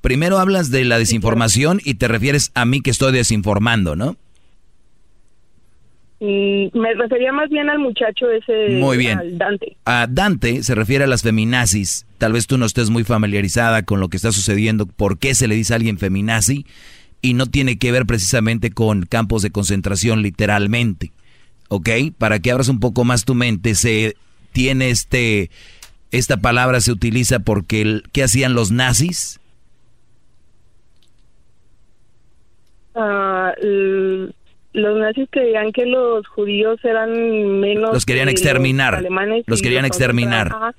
Primero 0.00 0.38
hablas 0.38 0.70
de 0.70 0.84
la 0.84 0.98
desinformación 0.98 1.80
y 1.84 1.94
te 1.94 2.08
refieres 2.08 2.52
a 2.54 2.64
mí 2.64 2.80
que 2.80 2.90
estoy 2.90 3.12
desinformando, 3.12 3.96
¿no? 3.96 4.16
Mm, 6.20 6.78
me 6.78 6.94
refería 6.94 7.32
más 7.32 7.48
bien 7.48 7.70
al 7.70 7.78
muchacho 7.78 8.30
ese, 8.30 8.78
Muy 8.78 8.98
bien. 8.98 9.18
al 9.18 9.38
Dante. 9.38 9.76
A 9.86 10.06
Dante 10.06 10.62
se 10.62 10.74
refiere 10.74 11.04
a 11.04 11.06
las 11.06 11.22
feminazis. 11.22 12.06
Tal 12.18 12.34
vez 12.34 12.46
tú 12.46 12.58
no 12.58 12.66
estés 12.66 12.90
muy 12.90 13.04
familiarizada 13.04 13.82
con 13.84 14.00
lo 14.00 14.08
que 14.08 14.18
está 14.18 14.30
sucediendo, 14.30 14.84
por 14.84 15.18
qué 15.18 15.34
se 15.34 15.48
le 15.48 15.54
dice 15.54 15.72
a 15.72 15.76
alguien 15.76 15.98
feminazi, 15.98 16.66
y 17.22 17.32
no 17.32 17.46
tiene 17.46 17.78
que 17.78 17.90
ver 17.90 18.04
precisamente 18.04 18.70
con 18.70 19.06
campos 19.06 19.40
de 19.42 19.50
concentración 19.50 20.20
literalmente. 20.22 21.10
¿Ok? 21.68 21.88
Para 22.18 22.38
que 22.38 22.50
abras 22.50 22.68
un 22.68 22.80
poco 22.80 23.04
más 23.04 23.24
tu 23.24 23.34
mente, 23.34 23.74
se 23.74 24.14
tiene 24.52 24.90
este. 24.90 25.50
Esta 26.10 26.38
palabra 26.38 26.80
se 26.80 26.90
utiliza 26.90 27.38
porque 27.38 27.80
el, 27.82 28.02
¿qué 28.12 28.24
hacían 28.24 28.54
los 28.54 28.72
nazis? 28.72 29.39
Ah, 32.94 33.52
los 34.72 34.98
nazis 34.98 35.28
creían 35.30 35.72
que 35.72 35.86
los 35.86 36.26
judíos 36.28 36.78
eran 36.84 37.60
menos. 37.60 37.92
Los 37.92 38.06
querían 38.06 38.26
que 38.26 38.32
exterminar. 38.32 38.94
alemanes 38.94 39.44
Los 39.46 39.62
querían 39.62 39.82
los 39.82 39.90
otros 39.90 39.98
exterminar. 39.98 40.74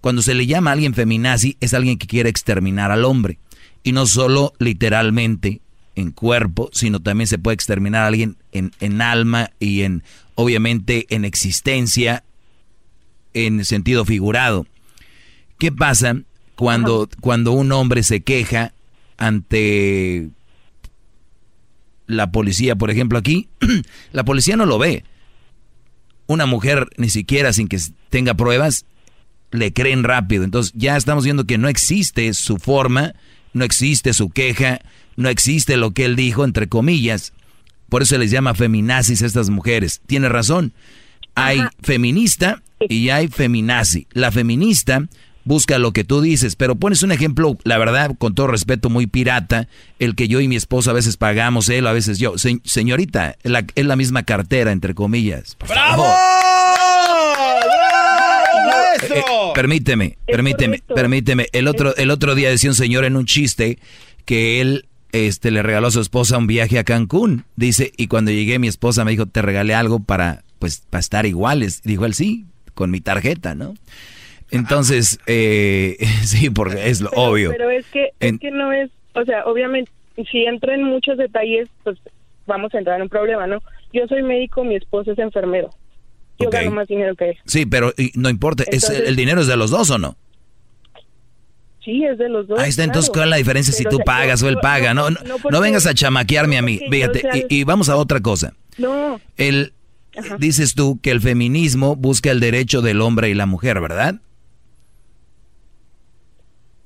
Cuando 0.00 0.22
se 0.22 0.34
le 0.34 0.46
llama 0.46 0.70
a 0.70 0.72
alguien 0.74 0.94
feminazi, 0.94 1.56
es 1.60 1.74
alguien 1.74 1.98
que 1.98 2.06
quiere 2.06 2.30
exterminar 2.30 2.90
al 2.90 3.04
hombre. 3.04 3.38
Y 3.82 3.92
no 3.92 4.06
solo 4.06 4.52
literalmente 4.58 5.60
en 5.94 6.10
cuerpo, 6.12 6.70
sino 6.72 7.00
también 7.00 7.26
se 7.26 7.38
puede 7.38 7.54
exterminar 7.54 8.04
a 8.04 8.06
alguien 8.06 8.36
en, 8.52 8.72
en 8.80 9.02
alma 9.02 9.50
y 9.58 9.82
en, 9.82 10.02
obviamente, 10.34 11.06
en 11.10 11.24
existencia, 11.24 12.24
en 13.34 13.64
sentido 13.64 14.04
figurado. 14.04 14.66
¿Qué 15.58 15.70
pasa 15.70 16.16
cuando, 16.54 17.08
cuando 17.20 17.52
un 17.52 17.72
hombre 17.72 18.02
se 18.02 18.22
queja 18.22 18.72
ante 19.18 20.30
la 22.10 22.30
policía, 22.32 22.76
por 22.76 22.90
ejemplo, 22.90 23.18
aquí? 23.18 23.48
la 24.12 24.24
policía 24.24 24.56
no 24.56 24.66
lo 24.66 24.78
ve. 24.78 25.04
Una 26.26 26.46
mujer, 26.46 26.88
ni 26.96 27.10
siquiera 27.10 27.52
sin 27.52 27.68
que 27.68 27.78
tenga 28.08 28.34
pruebas, 28.34 28.84
le 29.50 29.72
creen 29.72 30.04
rápido. 30.04 30.44
Entonces 30.44 30.72
ya 30.76 30.96
estamos 30.96 31.24
viendo 31.24 31.44
que 31.44 31.58
no 31.58 31.68
existe 31.68 32.32
su 32.34 32.58
forma 32.58 33.14
no 33.52 33.64
existe 33.64 34.12
su 34.12 34.30
queja, 34.30 34.80
no 35.16 35.28
existe 35.28 35.76
lo 35.76 35.92
que 35.92 36.04
él 36.04 36.16
dijo, 36.16 36.44
entre 36.44 36.68
comillas. 36.68 37.32
Por 37.88 38.02
eso 38.02 38.16
les 38.18 38.30
llama 38.30 38.54
feminazis 38.54 39.22
a 39.22 39.26
estas 39.26 39.50
mujeres. 39.50 40.00
Tiene 40.06 40.28
razón. 40.28 40.72
Hay 41.34 41.60
feminista 41.82 42.62
y 42.88 43.08
hay 43.10 43.28
feminazi. 43.28 44.06
La 44.12 44.30
feminista 44.30 45.08
busca 45.50 45.78
lo 45.80 45.92
que 45.92 46.04
tú 46.04 46.20
dices, 46.20 46.54
pero 46.54 46.76
pones 46.76 47.02
un 47.02 47.10
ejemplo, 47.10 47.58
la 47.64 47.76
verdad, 47.76 48.12
con 48.16 48.36
todo 48.36 48.46
respeto, 48.46 48.88
muy 48.88 49.08
pirata, 49.08 49.66
el 49.98 50.14
que 50.14 50.28
yo 50.28 50.40
y 50.40 50.46
mi 50.46 50.54
esposo 50.54 50.90
a 50.90 50.94
veces 50.94 51.16
pagamos, 51.16 51.68
él, 51.68 51.88
a 51.88 51.92
veces 51.92 52.20
yo. 52.20 52.38
Se- 52.38 52.60
señorita, 52.64 53.34
la- 53.42 53.64
es 53.74 53.84
la 53.84 53.96
misma 53.96 54.22
cartera, 54.22 54.70
entre 54.70 54.94
comillas. 54.94 55.56
Por 55.56 55.68
¡Bravo! 55.70 56.04
favor. 56.04 56.16
¡Maestro! 58.66 59.16
Eh, 59.16 59.22
permíteme, 59.54 60.18
permíteme, 60.26 60.82
permíteme. 60.94 61.46
El 61.52 61.66
otro, 61.68 61.96
el 61.96 62.10
otro 62.10 62.34
día 62.36 62.48
decía 62.50 62.70
un 62.70 62.76
señor 62.76 63.04
en 63.04 63.16
un 63.16 63.26
chiste 63.26 63.78
que 64.24 64.60
él 64.60 64.86
este, 65.12 65.50
le 65.50 65.62
regaló 65.64 65.88
a 65.88 65.90
su 65.90 66.00
esposa 66.00 66.38
un 66.38 66.46
viaje 66.46 66.78
a 66.78 66.84
Cancún. 66.84 67.44
Dice, 67.56 67.92
y 67.96 68.06
cuando 68.06 68.30
llegué 68.30 68.60
mi 68.60 68.68
esposa 68.68 69.04
me 69.04 69.10
dijo, 69.10 69.26
te 69.26 69.42
regalé 69.42 69.74
algo 69.74 69.98
para, 70.00 70.44
pues, 70.60 70.82
para 70.88 71.00
estar 71.00 71.26
iguales. 71.26 71.82
Dijo 71.82 72.06
él, 72.06 72.14
sí, 72.14 72.44
con 72.74 72.90
mi 72.92 73.00
tarjeta, 73.00 73.54
¿no? 73.56 73.74
Entonces, 74.50 75.18
eh, 75.26 75.96
sí, 76.24 76.50
porque 76.50 76.88
es 76.88 77.00
lo 77.00 77.10
Pero- 77.10 77.22
obvio. 77.22 77.50
Pero 77.50 77.70
es 77.70 77.86
que, 77.86 78.10
En- 78.20 78.34
es 78.36 78.40
que 78.40 78.50
no 78.50 78.72
es, 78.72 78.90
o 79.14 79.24
sea, 79.24 79.44
obviamente, 79.46 79.90
si 80.30 80.44
entro 80.44 80.72
en 80.72 80.82
muchos 80.84 81.16
detalles, 81.18 81.68
pues 81.84 81.98
vamos 82.46 82.74
a 82.74 82.78
entrar 82.78 82.96
en 82.96 83.02
un 83.02 83.08
problema, 83.08 83.46
¿no? 83.46 83.58
Yo 83.92 84.06
soy 84.08 84.22
médico, 84.22 84.64
mi 84.64 84.76
esposo 84.76 85.12
es 85.12 85.18
enfermero. 85.18 85.70
Yo 86.38 86.48
Ok. 86.48 86.54
gano 86.54 86.70
más 86.72 86.88
dinero 86.88 87.14
que 87.16 87.30
él. 87.30 87.38
Sí, 87.46 87.66
pero 87.66 87.92
y 87.96 88.12
no 88.14 88.28
importa, 88.30 88.64
es, 88.70 88.88
el 88.88 89.14
dinero 89.16 89.40
es 89.42 89.46
de 89.46 89.56
los 89.56 89.70
dos 89.70 89.90
o 89.90 89.98
no. 89.98 90.16
Sí, 91.84 92.04
es 92.04 92.18
de 92.18 92.28
los 92.28 92.46
dos. 92.46 92.58
Ahí 92.60 92.68
está, 92.68 92.84
entonces. 92.84 93.10
¿cuál 93.10 93.24
es 93.24 93.30
la 93.30 93.36
diferencia 93.36 93.72
si 93.72 93.84
tú 93.84 93.98
pagas 94.04 94.42
o 94.42 94.48
él 94.48 94.58
paga? 94.60 94.92
No, 94.92 95.08
no, 95.10 95.18
no 95.26 95.36
no 95.50 95.60
vengas 95.60 95.86
a 95.86 95.94
chamaquearme 95.94 96.58
a 96.58 96.62
mí. 96.62 96.78
Fíjate, 96.90 97.20
sea- 97.20 97.36
y, 97.36 97.46
y 97.48 97.64
vamos 97.64 97.88
a 97.88 97.96
otra 97.96 98.20
cosa. 98.20 98.52
No, 98.76 99.18
El, 99.38 99.72
dices 100.38 100.74
tú 100.74 100.98
que 101.02 101.10
el 101.10 101.20
feminismo 101.20 101.96
busca 101.96 102.30
el 102.30 102.40
derecho 102.40 102.82
del 102.82 103.00
hombre 103.00 103.30
y 103.30 103.34
la 103.34 103.46
mujer, 103.46 103.80
¿verdad? 103.80 104.16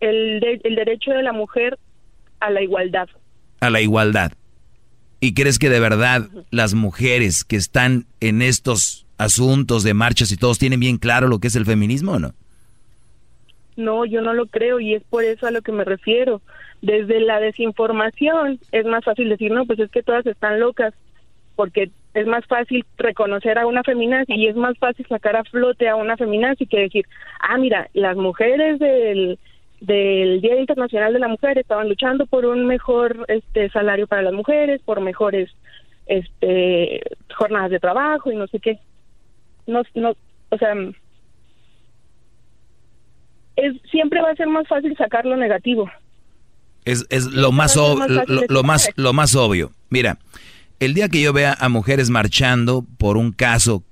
El, 0.09 0.41
de- 0.41 0.61
el 0.65 0.75
derecho 0.77 1.11
de 1.13 1.23
la 1.23 1.33
mujer 1.33 1.79
a 2.41 2.51
la 2.51 2.63
igualdad. 2.63 3.09
A 3.61 3.71
la 3.71 3.81
igualdad. 3.81 4.33
¿Y 5.21 5.33
crees 5.35 5.59
que 5.59 5.71
de 5.71 5.81
verdad 5.81 6.29
las 6.51 6.75
mujeres 6.75 7.45
que 7.45 7.57
están 7.57 8.05
en 8.21 8.43
estos 8.43 9.07
asuntos 9.17 9.83
de 9.85 9.95
marchas 9.95 10.31
y 10.33 10.37
todos 10.37 10.59
tienen 10.59 10.81
bien 10.81 10.99
claro 10.99 11.29
lo 11.29 11.39
que 11.39 11.49
es 11.49 11.57
el 11.57 11.65
feminismo 11.65 12.13
o 12.13 12.19
no? 12.19 12.35
No, 13.77 14.05
yo 14.05 14.21
no 14.23 14.35
lo 14.35 14.47
creo 14.47 14.79
y 14.81 14.95
es 14.95 15.03
por 15.05 15.25
eso 15.25 15.47
a 15.47 15.51
lo 15.51 15.63
que 15.63 15.73
me 15.73 15.85
refiero. 15.85 16.41
Desde 16.83 17.21
la 17.21 17.41
desinformación 17.41 18.61
es 18.71 18.85
más 18.87 19.05
fácil 19.05 19.29
decir, 19.29 19.51
no, 19.51 19.65
pues 19.67 19.79
es 19.79 19.91
que 19.91 20.03
todas 20.03 20.27
están 20.27 20.61
locas, 20.61 20.95
porque 21.57 21.91
es 22.13 22.27
más 22.27 22.45
fácil 22.47 22.85
reconocer 22.99 23.59
a 23.59 23.67
una 23.67 23.83
feminazi 23.83 24.35
y 24.35 24.47
es 24.49 24.57
más 24.57 24.77
fácil 24.79 25.07
sacar 25.09 25.35
a 25.37 25.45
flote 25.45 25.89
a 25.89 25.97
una 25.97 26.17
feminazi 26.17 26.67
que 26.67 26.81
decir, 26.81 27.07
ah, 27.41 27.57
mira, 27.59 27.89
las 27.95 28.17
mujeres 28.17 28.79
del, 28.79 29.39
del 29.87 30.41
Día 30.41 30.59
Internacional 30.59 31.13
de 31.13 31.19
la 31.19 31.29
Mujer 31.29 31.59
estaban 31.59 31.89
luchando 31.89 32.27
por 32.27 32.45
un 32.47 32.67
mejor 32.67 33.25
este 33.29 33.69
salario 33.71 34.07
para 34.07 34.23
las 34.23 34.33
mujeres, 34.33 34.81
por 34.85 35.01
mejores 35.01 35.51
este 36.07 37.03
jornadas 37.37 37.71
de 37.71 37.81
trabajo 37.81 38.31
y 38.31 38.37
no 38.37 38.47
sé 38.47 38.61
qué. 38.61 38.79
No, 39.67 39.83
no, 39.95 40.15
o 40.51 40.59
sea, 40.59 40.75
es 43.57 43.75
siempre 43.91 44.21
va 44.21 44.31
a 44.31 44.37
ser 44.37 44.49
más 44.49 44.67
fácil 44.69 44.97
sacar 44.97 45.25
lo 45.25 45.37
negativo. 45.37 45.91
Es, 46.85 47.07
es 47.09 47.27
lo 47.27 47.51
más, 47.53 47.77
ob- 47.77 47.97
más 47.99 48.29
lo, 48.49 48.63
más, 48.63 48.91
lo 48.97 49.13
más 49.13 49.35
obvio. 49.37 49.71
Mira, 49.89 50.19
el 50.81 50.93
día 50.93 51.09
que 51.09 51.23
yo 51.23 51.33
vea 51.33 51.57
a 51.59 51.69
mujeres 51.69 52.11
marchando 52.11 52.85
por 52.99 53.17
un 53.17 53.33
caso 53.33 53.83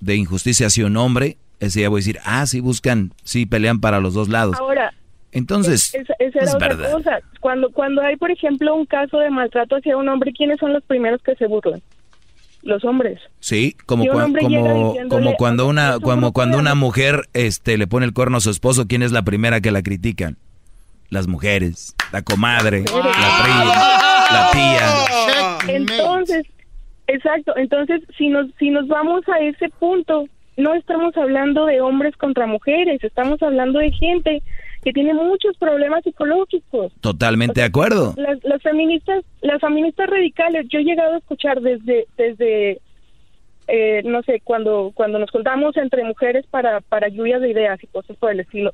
de 0.00 0.16
injusticia 0.16 0.68
hacia 0.68 0.86
un 0.86 0.96
hombre, 0.96 1.36
ese 1.60 1.80
día 1.80 1.88
voy 1.88 1.98
a 1.98 2.00
decir, 2.02 2.18
ah, 2.24 2.46
sí 2.46 2.60
buscan, 2.60 3.12
sí 3.24 3.46
pelean 3.46 3.80
para 3.80 4.00
los 4.00 4.14
dos 4.14 4.28
lados. 4.28 4.56
Ahora, 4.58 4.83
Entonces, 5.34 5.94
esa, 5.94 6.14
esa 6.18 6.38
era 6.38 6.44
es 6.48 6.54
otra 6.54 6.68
verdad. 6.68 6.92
cosa. 6.92 7.18
Cuando, 7.40 7.70
cuando 7.70 8.00
hay, 8.02 8.16
por 8.16 8.30
ejemplo, 8.30 8.74
un 8.74 8.86
caso 8.86 9.18
de 9.18 9.30
maltrato 9.30 9.76
hacia 9.76 9.96
un 9.96 10.08
hombre, 10.08 10.32
¿quiénes 10.32 10.58
son 10.58 10.72
los 10.72 10.82
primeros 10.84 11.22
que 11.22 11.34
se 11.36 11.46
burlan? 11.46 11.82
Los 12.62 12.82
hombres. 12.84 13.20
Sí, 13.40 13.76
como, 13.84 14.04
Si 14.04 14.08
cua- 14.08 14.22
como, 15.10 15.36
cuando 15.36 15.64
a- 15.64 15.66
una, 15.66 15.98
como 16.00 16.32
cuando 16.32 16.56
una 16.58 16.74
mujer 16.74 17.28
este, 17.34 17.76
le 17.76 17.86
pone 17.86 18.06
el 18.06 18.14
cuerno 18.14 18.38
a 18.38 18.40
su 18.40 18.48
esposo, 18.48 18.86
¿quién 18.88 19.02
es 19.02 19.12
la 19.12 19.22
primera 19.22 19.60
que 19.60 19.70
la 19.70 19.82
critican? 19.82 20.38
Las 21.10 21.28
mujeres, 21.28 21.94
la 22.12 22.22
comadre, 22.22 22.80
la 22.84 23.42
prima, 23.42 23.74
la 24.32 24.48
tía. 24.52 25.74
Entonces, 25.74 26.46
exacto, 27.06 27.54
entonces 27.56 28.00
si 28.16 28.28
nos 28.28 28.46
si 28.58 28.70
nos 28.70 28.88
vamos 28.88 29.22
a 29.28 29.38
ese 29.44 29.68
punto, 29.78 30.24
no 30.56 30.74
estamos 30.74 31.16
hablando 31.16 31.66
de 31.66 31.80
hombres 31.80 32.16
contra 32.16 32.46
mujeres, 32.46 33.02
estamos 33.04 33.42
hablando 33.42 33.78
de 33.80 33.90
gente 33.92 34.42
que 34.84 34.92
tiene 34.92 35.14
muchos 35.14 35.56
problemas 35.56 36.04
psicológicos. 36.04 36.92
Totalmente 37.00 37.60
de 37.60 37.66
acuerdo. 37.66 38.12
Las, 38.18 38.44
las 38.44 38.62
feministas, 38.62 39.24
las 39.40 39.60
feministas 39.60 40.08
radicales, 40.08 40.66
yo 40.68 40.80
he 40.80 40.84
llegado 40.84 41.14
a 41.14 41.18
escuchar 41.18 41.62
desde 41.62 42.06
desde 42.18 42.80
eh, 43.66 44.02
no 44.04 44.22
sé, 44.22 44.42
cuando 44.44 44.92
cuando 44.94 45.18
nos 45.18 45.30
juntamos 45.30 45.74
entre 45.78 46.04
mujeres 46.04 46.44
para 46.50 46.82
para 46.82 47.08
lluvias 47.08 47.40
de 47.40 47.50
ideas 47.50 47.82
y 47.82 47.86
cosas 47.86 48.16
por 48.18 48.30
el 48.30 48.40
estilo. 48.40 48.72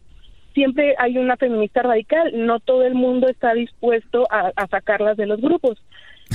Siempre 0.53 0.97
hay 0.99 1.17
una 1.17 1.37
feminista 1.37 1.83
radical, 1.83 2.33
no 2.35 2.59
todo 2.59 2.83
el 2.83 2.95
mundo 2.95 3.29
está 3.29 3.55
dispuesto 3.55 4.27
a, 4.31 4.51
a 4.57 4.67
sacarlas 4.67 5.17
de 5.17 5.27
los 5.27 5.41
grupos. 5.41 5.81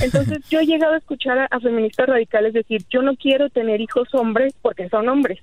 Entonces 0.02 0.38
yo 0.48 0.60
he 0.60 0.64
llegado 0.66 0.94
a 0.94 0.98
escuchar 0.98 1.38
a, 1.38 1.44
a 1.50 1.60
feministas 1.60 2.08
radicales 2.08 2.54
decir, 2.54 2.82
yo 2.88 3.02
no 3.02 3.14
quiero 3.16 3.50
tener 3.50 3.82
hijos 3.82 4.08
hombres 4.14 4.54
porque 4.62 4.88
son 4.88 5.06
hombres, 5.10 5.38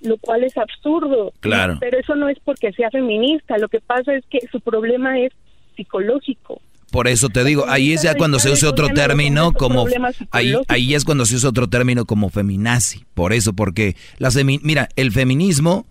lo 0.00 0.16
cual 0.18 0.44
es 0.44 0.56
absurdo. 0.56 1.32
Claro. 1.40 1.78
Pero 1.80 1.98
eso 1.98 2.14
no 2.14 2.28
es 2.28 2.38
porque 2.44 2.72
sea 2.72 2.90
feminista, 2.90 3.58
lo 3.58 3.68
que 3.68 3.80
pasa 3.80 4.14
es 4.14 4.24
que 4.26 4.40
su 4.50 4.60
problema 4.60 5.18
es 5.18 5.32
psicológico. 5.76 6.60
Por 6.90 7.06
eso 7.06 7.28
te 7.28 7.44
digo, 7.44 7.66
ahí 7.68 7.92
es 7.92 8.02
ya 8.02 8.14
cuando 8.14 8.38
se 8.38 8.50
usa 8.50 8.70
otro 8.70 8.88
término 8.88 9.52
como 9.52 9.86
ahí 10.30 10.54
ahí 10.68 10.94
es 10.94 11.04
cuando 11.04 11.26
se 11.26 11.36
usa 11.36 11.50
otro 11.50 11.68
término 11.68 12.06
como 12.06 12.30
feminazi. 12.30 13.04
Por 13.12 13.34
eso, 13.34 13.52
porque 13.52 13.94
las 14.16 14.36
mira, 14.42 14.88
el 14.96 15.12
feminismo 15.12 15.84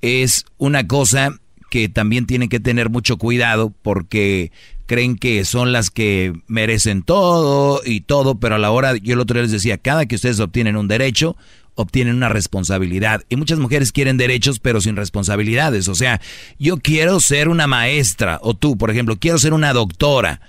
es 0.00 0.46
una 0.56 0.86
cosa 0.86 1.38
que 1.68 1.90
también 1.90 2.26
tienen 2.26 2.48
que 2.48 2.58
tener 2.58 2.88
mucho 2.88 3.18
cuidado 3.18 3.72
porque 3.82 4.50
creen 4.86 5.16
que 5.16 5.44
son 5.44 5.72
las 5.72 5.90
que 5.90 6.32
merecen 6.48 7.02
todo 7.02 7.80
y 7.84 8.00
todo, 8.00 8.40
pero 8.40 8.56
a 8.56 8.58
la 8.58 8.72
hora, 8.72 8.96
yo 8.96 9.14
el 9.14 9.20
otro 9.20 9.34
día 9.34 9.42
les 9.42 9.52
decía, 9.52 9.78
cada 9.78 10.06
que 10.06 10.16
ustedes 10.16 10.40
obtienen 10.40 10.76
un 10.76 10.88
derecho, 10.88 11.36
obtienen 11.80 12.16
una 12.16 12.28
responsabilidad. 12.28 13.24
Y 13.28 13.36
muchas 13.36 13.58
mujeres 13.58 13.92
quieren 13.92 14.16
derechos 14.16 14.58
pero 14.58 14.80
sin 14.80 14.96
responsabilidades. 14.96 15.88
O 15.88 15.94
sea, 15.94 16.20
yo 16.58 16.78
quiero 16.78 17.20
ser 17.20 17.48
una 17.48 17.66
maestra, 17.66 18.38
o 18.42 18.54
tú, 18.54 18.76
por 18.76 18.90
ejemplo, 18.90 19.16
quiero 19.18 19.38
ser 19.38 19.52
una 19.52 19.72
doctora. 19.72 20.40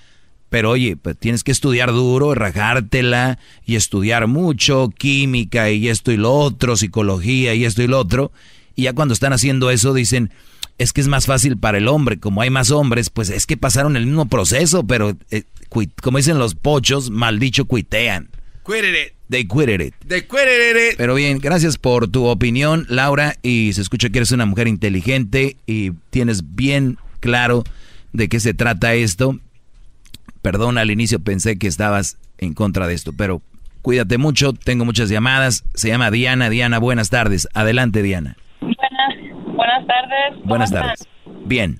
Pero 0.49 0.71
oye, 0.71 0.97
pues 0.97 1.17
tienes 1.17 1.45
que 1.45 1.53
estudiar 1.53 1.91
duro, 1.93 2.35
rajártela 2.35 3.39
y 3.65 3.75
estudiar 3.75 4.27
mucho, 4.27 4.89
química 4.97 5.71
y 5.71 5.87
esto 5.87 6.11
y 6.11 6.17
lo 6.17 6.33
otro, 6.33 6.75
psicología 6.75 7.53
y 7.53 7.63
esto 7.63 7.81
y 7.83 7.87
lo 7.87 7.99
otro. 7.99 8.33
Y 8.75 8.83
ya 8.83 8.93
cuando 8.93 9.13
están 9.13 9.31
haciendo 9.31 9.71
eso 9.71 9.93
dicen, 9.93 10.31
es 10.77 10.91
que 10.91 10.99
es 10.99 11.07
más 11.07 11.25
fácil 11.25 11.57
para 11.57 11.77
el 11.77 11.87
hombre, 11.87 12.19
como 12.19 12.41
hay 12.41 12.49
más 12.49 12.71
hombres, 12.71 13.09
pues 13.09 13.29
es 13.29 13.45
que 13.45 13.55
pasaron 13.55 13.95
el 13.95 14.07
mismo 14.07 14.25
proceso, 14.25 14.83
pero 14.83 15.15
eh, 15.29 15.43
como 16.01 16.17
dicen 16.17 16.37
los 16.37 16.55
pochos, 16.55 17.11
mal 17.11 17.39
dicho, 17.39 17.65
cuitean. 17.65 18.29
Quitted 18.65 18.93
it. 18.93 19.13
They 19.29 19.45
quitted 19.45 19.81
it. 19.81 19.95
They 20.05 20.21
quitted 20.21 20.91
it. 20.91 20.97
Pero 20.97 21.15
bien, 21.15 21.39
gracias 21.39 21.77
por 21.77 22.09
tu 22.09 22.25
opinión, 22.25 22.85
Laura, 22.89 23.35
y 23.41 23.71
se 23.73 23.81
escucha 23.81 24.09
que 24.09 24.19
eres 24.19 24.31
una 24.31 24.45
mujer 24.45 24.67
inteligente 24.67 25.55
y 25.65 25.91
tienes 26.09 26.55
bien 26.55 26.97
claro 27.21 27.63
de 28.13 28.27
qué 28.27 28.39
se 28.39 28.53
trata 28.53 28.93
esto. 28.93 29.39
Perdón, 30.41 30.77
al 30.77 30.91
inicio 30.91 31.19
pensé 31.19 31.57
que 31.57 31.67
estabas 31.67 32.17
en 32.37 32.53
contra 32.53 32.87
de 32.87 32.93
esto, 32.93 33.13
pero 33.13 33.41
cuídate 33.81 34.17
mucho, 34.17 34.53
tengo 34.53 34.85
muchas 34.85 35.09
llamadas. 35.09 35.63
Se 35.75 35.87
llama 35.87 36.11
Diana. 36.11 36.49
Diana, 36.49 36.79
buenas 36.79 37.09
tardes. 37.09 37.47
Adelante, 37.53 38.01
Diana. 38.01 38.35
Buenas, 38.59 39.55
buenas 39.55 39.87
tardes. 39.87 40.33
¿Cómo 40.35 40.45
Buenas 40.45 40.71
tardes. 40.71 41.07
Bien. 41.45 41.79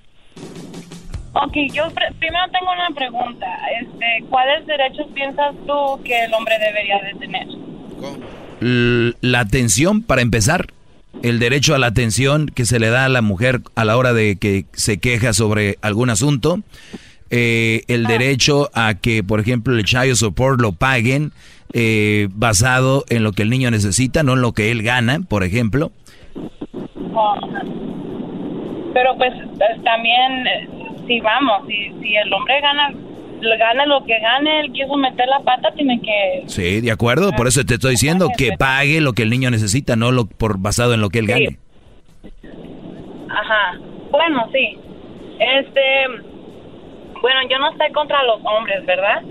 Ok, 1.33 1.53
yo 1.73 1.85
pr- 1.91 2.13
primero 2.19 2.43
tengo 2.51 2.71
una 2.73 2.89
pregunta. 2.95 3.47
Este, 3.81 4.25
¿Cuáles 4.29 4.65
derechos 4.67 5.07
piensas 5.13 5.55
tú 5.65 6.01
que 6.03 6.25
el 6.25 6.33
hombre 6.33 6.55
debería 6.59 6.99
de 6.99 7.13
tener? 7.19 7.47
L- 8.61 9.13
la 9.21 9.39
atención, 9.39 10.03
para 10.03 10.21
empezar, 10.21 10.67
el 11.23 11.39
derecho 11.39 11.73
a 11.73 11.77
la 11.77 11.87
atención 11.87 12.47
que 12.47 12.65
se 12.65 12.79
le 12.79 12.89
da 12.89 13.05
a 13.05 13.09
la 13.09 13.21
mujer 13.21 13.61
a 13.75 13.85
la 13.85 13.97
hora 13.97 14.13
de 14.13 14.37
que 14.37 14.65
se 14.73 14.99
queja 14.99 15.33
sobre 15.33 15.77
algún 15.81 16.09
asunto, 16.09 16.59
eh, 17.29 17.83
el 17.87 18.05
derecho 18.07 18.69
a 18.73 18.95
que, 18.95 19.23
por 19.23 19.39
ejemplo, 19.39 19.73
el 19.77 19.85
child 19.85 20.15
support 20.15 20.59
lo 20.59 20.73
paguen 20.73 21.31
eh, 21.73 22.27
basado 22.31 23.05
en 23.09 23.23
lo 23.23 23.31
que 23.31 23.43
el 23.43 23.49
niño 23.49 23.71
necesita, 23.71 24.21
no 24.23 24.33
en 24.33 24.41
lo 24.41 24.51
que 24.51 24.69
él 24.71 24.83
gana, 24.83 25.19
por 25.21 25.43
ejemplo. 25.45 25.91
Oh. 27.13 27.35
Pero 28.93 29.15
pues 29.17 29.31
también, 29.85 30.43
si 31.11 31.19
vamos, 31.19 31.67
si, 31.67 31.91
si 31.99 32.15
el 32.15 32.31
hombre 32.33 32.61
gana, 32.61 32.93
gana 33.59 33.85
lo 33.85 34.05
que 34.05 34.17
gane, 34.17 34.61
él 34.61 34.71
quiso 34.71 34.95
meter 34.95 35.27
la 35.27 35.39
pata, 35.39 35.69
tiene 35.75 35.99
que... 35.99 36.43
Sí, 36.45 36.79
de 36.79 36.91
acuerdo, 36.91 37.33
por 37.33 37.47
eso 37.47 37.65
te 37.65 37.73
estoy 37.73 37.91
diciendo 37.91 38.29
que 38.37 38.53
pague 38.57 39.01
lo 39.01 39.11
que 39.11 39.23
el 39.23 39.29
niño 39.29 39.51
necesita, 39.51 39.97
no 39.97 40.13
lo 40.13 40.25
por 40.25 40.57
basado 40.57 40.93
en 40.93 41.01
lo 41.01 41.09
que 41.09 41.19
él 41.19 41.27
gane. 41.27 41.57
Ajá. 43.29 43.77
Bueno, 44.09 44.47
sí. 44.53 44.77
Este, 45.37 45.81
bueno, 47.21 47.39
yo 47.49 47.59
no 47.59 47.71
estoy 47.71 47.91
contra 47.91 48.23
los 48.23 48.39
hombres, 48.45 48.85
¿verdad? 48.85 49.21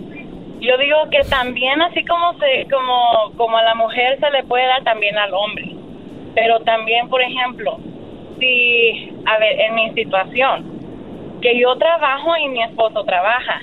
Yo 0.61 0.77
digo 0.77 0.99
que 1.11 1.21
también 1.31 1.81
así 1.81 2.05
como 2.05 2.35
se 2.39 2.67
como 2.71 3.33
como 3.39 3.57
a 3.57 3.63
la 3.63 3.75
mujer 3.75 4.19
se 4.21 4.31
le 4.31 4.45
puede 4.45 4.67
dar 4.67 4.85
también 4.85 5.17
al 5.17 5.33
hombre. 5.33 5.75
Pero 6.35 6.61
también, 6.61 7.09
por 7.09 7.23
ejemplo, 7.23 7.79
si 8.39 9.11
a 9.25 9.39
ver, 9.39 9.61
en 9.61 9.75
mi 9.75 9.91
situación, 9.95 10.80
que 11.41 11.59
yo 11.59 11.77
trabajo 11.77 12.37
y 12.37 12.49
mi 12.49 12.63
esposo 12.63 13.05
trabaja. 13.05 13.61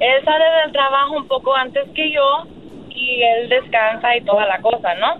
Él 0.00 0.24
sale 0.24 0.44
del 0.62 0.72
trabajo 0.72 1.12
un 1.14 1.26
poco 1.26 1.54
antes 1.54 1.88
que 1.94 2.10
yo 2.12 2.44
y 2.90 3.22
él 3.22 3.48
descansa 3.48 4.16
y 4.16 4.22
toda 4.22 4.46
la 4.46 4.60
cosa, 4.60 4.94
¿no? 4.96 5.16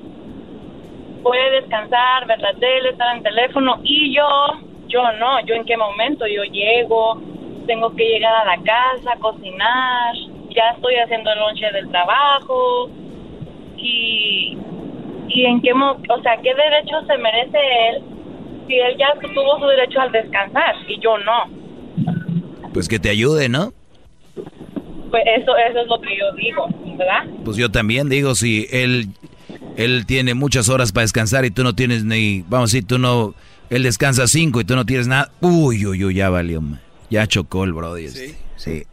Puede 1.23 1.51
descansar, 1.61 2.27
ver 2.27 2.41
la 2.41 2.55
tele, 2.55 2.91
estar 2.91 3.15
en 3.15 3.23
teléfono 3.23 3.78
y 3.85 4.15
yo, 4.15 4.27
yo 4.89 5.12
no, 5.12 5.41
yo 5.47 5.55
en 5.55 5.65
qué 5.65 5.77
momento, 5.77 6.27
yo 6.27 6.43
llego, 6.45 7.19
tengo 7.66 7.95
que 7.95 8.05
llegar 8.05 8.35
a 8.35 8.45
la 8.47 8.62
casa, 8.62 9.19
cocinar, 9.20 10.15
ya 10.55 10.70
estoy 10.74 10.97
haciendo 10.97 11.31
el 11.32 11.39
lonche 11.39 11.70
del 11.73 11.89
trabajo 11.91 12.89
y, 13.77 14.57
y 15.28 15.45
en 15.45 15.61
qué, 15.61 15.74
mo- 15.74 16.01
o 16.09 16.23
sea, 16.23 16.39
qué 16.43 16.55
derecho 16.55 16.97
se 17.07 17.19
merece 17.19 17.59
él 17.91 17.97
si 18.70 18.78
él 18.78 18.97
ya 18.97 19.20
tuvo 19.20 19.59
su 19.59 19.66
derecho 19.66 20.01
al 20.01 20.12
descansar 20.12 20.76
y 20.88 21.01
yo 21.02 21.18
no. 21.18 22.70
Pues 22.72 22.88
que 22.88 23.01
te 23.01 23.10
ayude, 23.10 23.48
¿no? 23.48 23.74
Pues 24.34 25.24
eso, 25.40 25.56
eso 25.56 25.80
es 25.80 25.88
lo 25.88 26.01
que 26.01 26.16
yo 26.16 26.32
digo, 26.36 26.68
¿verdad? 26.97 27.24
Pues 27.44 27.56
yo 27.56 27.68
también 27.70 28.09
digo, 28.09 28.36
si 28.36 28.68
él, 28.70 29.09
él 29.76 30.06
tiene 30.06 30.34
muchas 30.34 30.68
horas 30.68 30.92
para 30.92 31.02
descansar 31.02 31.44
y 31.44 31.51
tú 31.51 31.64
no 31.64 31.74
tienes 31.74 32.05
ni, 32.05 32.44
vamos 32.48 32.70
a 32.70 32.76
decir, 32.76 32.86
tú 32.86 32.98
no, 32.98 33.34
él 33.70 33.82
descansa 33.82 34.28
cinco 34.28 34.60
y 34.60 34.64
tú 34.64 34.76
no 34.76 34.86
tienes 34.86 35.09
nada, 35.09 35.32
uy, 35.40 35.84
uy, 35.84 36.05
uy, 36.05 36.14
ya 36.14 36.30
valió, 36.30 36.60
ma. 36.60 36.80
ya 37.10 37.26
chocó 37.26 37.64
el 37.64 37.72
brody. 37.72 38.05
este. 38.05 38.36
Sí. 38.55 38.84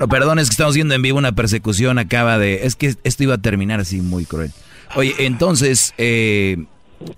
No, 0.00 0.08
perdón, 0.08 0.38
es 0.38 0.48
que 0.48 0.54
estamos 0.54 0.74
viendo 0.74 0.94
en 0.94 1.02
vivo 1.02 1.18
una 1.18 1.32
persecución, 1.32 1.98
acaba 1.98 2.38
de, 2.38 2.66
es 2.66 2.74
que 2.74 2.94
esto 3.04 3.22
iba 3.22 3.34
a 3.34 3.38
terminar 3.38 3.78
así 3.78 4.00
muy 4.00 4.24
cruel. 4.24 4.50
Oye, 4.96 5.14
entonces, 5.18 5.94
eh, 5.98 6.56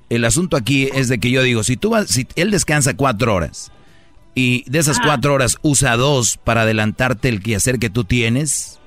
el 0.09 0.25
asunto 0.25 0.57
aquí 0.57 0.89
es 0.95 1.09
de 1.09 1.19
que 1.19 1.31
yo 1.31 1.43
digo, 1.43 1.63
si 1.63 1.77
tú 1.77 1.91
vas, 1.91 2.09
si 2.09 2.27
él 2.37 2.51
descansa 2.51 2.95
cuatro 2.95 3.35
horas 3.35 3.73
y 4.35 4.69
de 4.69 4.79
esas 4.79 4.99
cuatro 5.01 5.35
horas 5.35 5.59
usa 5.63 5.97
dos 5.97 6.39
para 6.43 6.63
adelantarte 6.63 7.29
el 7.29 7.43
quehacer 7.43 7.79
que 7.79 7.91
tú 7.91 8.05
tienes 8.05 8.79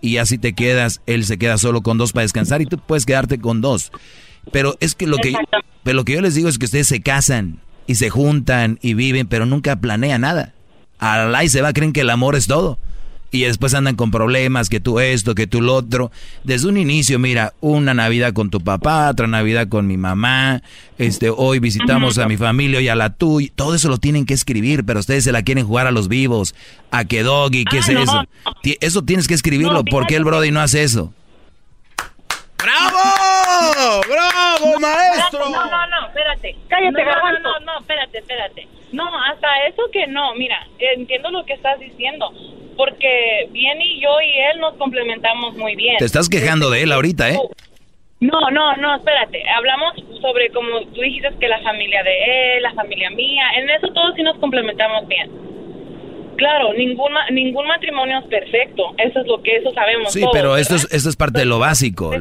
y 0.00 0.18
así 0.18 0.38
te 0.38 0.52
quedas, 0.52 1.00
él 1.06 1.24
se 1.24 1.38
queda 1.38 1.58
solo 1.58 1.82
con 1.82 1.98
dos 1.98 2.12
para 2.12 2.22
descansar 2.22 2.62
y 2.62 2.66
tú 2.66 2.78
puedes 2.78 3.06
quedarte 3.06 3.38
con 3.38 3.60
dos. 3.60 3.92
Pero 4.52 4.76
es 4.80 4.94
que 4.94 5.06
lo 5.06 5.16
que, 5.18 5.34
pero 5.82 5.96
lo 5.96 6.04
que 6.04 6.14
yo 6.14 6.20
les 6.20 6.34
digo 6.34 6.48
es 6.48 6.58
que 6.58 6.66
ustedes 6.66 6.86
se 6.86 7.00
casan 7.00 7.60
y 7.86 7.96
se 7.96 8.10
juntan 8.10 8.78
y 8.82 8.94
viven, 8.94 9.26
pero 9.26 9.46
nunca 9.46 9.76
planean 9.76 10.20
nada. 10.22 10.54
Al 10.98 11.34
ahí 11.34 11.48
se 11.48 11.60
va, 11.60 11.72
creen 11.72 11.92
que 11.92 12.02
el 12.02 12.10
amor 12.10 12.36
es 12.36 12.46
todo. 12.46 12.78
Y 13.32 13.42
después 13.42 13.74
andan 13.74 13.96
con 13.96 14.10
problemas, 14.10 14.68
que 14.68 14.80
tú 14.80 15.00
esto, 15.00 15.34
que 15.34 15.46
tú 15.46 15.60
lo 15.60 15.74
otro. 15.74 16.10
Desde 16.44 16.68
un 16.68 16.76
inicio, 16.78 17.18
mira, 17.18 17.52
una 17.60 17.92
Navidad 17.92 18.32
con 18.32 18.50
tu 18.50 18.60
papá, 18.60 19.10
otra 19.10 19.26
Navidad 19.26 19.68
con 19.68 19.86
mi 19.86 19.96
mamá, 19.96 20.62
este, 20.96 21.28
hoy 21.30 21.58
visitamos 21.58 22.18
a 22.18 22.28
mi 22.28 22.36
familia 22.36 22.80
y 22.80 22.88
a 22.88 22.94
la 22.94 23.10
tuya. 23.10 23.50
Todo 23.54 23.74
eso 23.74 23.88
lo 23.88 23.98
tienen 23.98 24.26
que 24.26 24.34
escribir, 24.34 24.84
pero 24.84 25.00
ustedes 25.00 25.24
se 25.24 25.32
la 25.32 25.42
quieren 25.42 25.66
jugar 25.66 25.86
a 25.86 25.90
los 25.90 26.08
vivos. 26.08 26.54
A 26.90 27.04
que 27.04 27.22
doggy, 27.24 27.64
¿qué 27.64 27.78
Ah, 27.78 27.80
es 27.80 27.88
no. 27.90 28.02
eso? 28.02 28.22
Eso 28.80 29.02
tienes 29.02 29.26
que 29.28 29.34
escribirlo. 29.34 29.84
¿Por 29.84 30.06
qué 30.06 30.16
el 30.16 30.24
Brody 30.24 30.50
no 30.52 30.60
hace 30.60 30.82
eso? 30.84 31.12
¡Bravo! 32.58 34.00
¡Bravo, 34.08 34.80
maestro! 34.80 35.40
No, 35.50 35.66
no, 35.66 35.86
no, 35.88 36.06
espérate. 36.08 36.56
Cállate, 36.68 37.04
no, 37.04 37.38
no, 37.40 37.60
no, 37.66 37.80
espérate, 37.80 38.18
espérate. 38.18 38.68
No, 38.92 39.04
hasta 39.24 39.48
eso 39.68 39.82
que 39.92 40.06
no, 40.06 40.34
mira, 40.34 40.66
entiendo 40.78 41.30
lo 41.30 41.44
que 41.44 41.52
estás 41.54 41.78
diciendo, 41.80 42.32
porque 42.76 43.48
bien 43.50 43.80
y 43.82 44.00
yo 44.00 44.20
y 44.20 44.38
él 44.52 44.60
nos 44.60 44.74
complementamos 44.74 45.54
muy 45.56 45.74
bien. 45.76 45.96
Te 45.98 46.04
estás 46.04 46.28
quejando 46.28 46.70
de 46.70 46.82
él 46.82 46.92
ahorita, 46.92 47.30
¿eh? 47.30 47.38
No, 48.20 48.40
no, 48.50 48.74
no, 48.76 48.96
espérate. 48.96 49.42
Hablamos 49.50 49.92
sobre 50.22 50.48
como 50.50 50.80
tú 50.94 51.00
dijiste 51.02 51.28
que 51.38 51.48
la 51.48 51.60
familia 51.60 52.02
de 52.02 52.56
él, 52.56 52.62
la 52.62 52.72
familia 52.72 53.10
mía, 53.10 53.44
en 53.58 53.68
eso 53.70 53.88
todos 53.92 54.14
sí 54.16 54.22
nos 54.22 54.38
complementamos 54.38 55.06
bien. 55.08 55.30
Claro, 56.36 56.72
ningún 56.74 57.12
ma- 57.12 57.28
ningún 57.30 57.66
matrimonio 57.66 58.18
es 58.18 58.24
perfecto. 58.26 58.94
Eso 58.98 59.20
es 59.20 59.26
lo 59.26 59.42
que 59.42 59.56
eso 59.56 59.70
sabemos 59.72 60.12
Sí, 60.12 60.20
todos, 60.20 60.32
pero 60.32 60.56
esto 60.56 60.76
es, 60.76 60.84
esto 60.92 61.08
es 61.10 61.16
parte 61.16 61.40
de 61.40 61.46
lo 61.46 61.58
básico. 61.58 62.12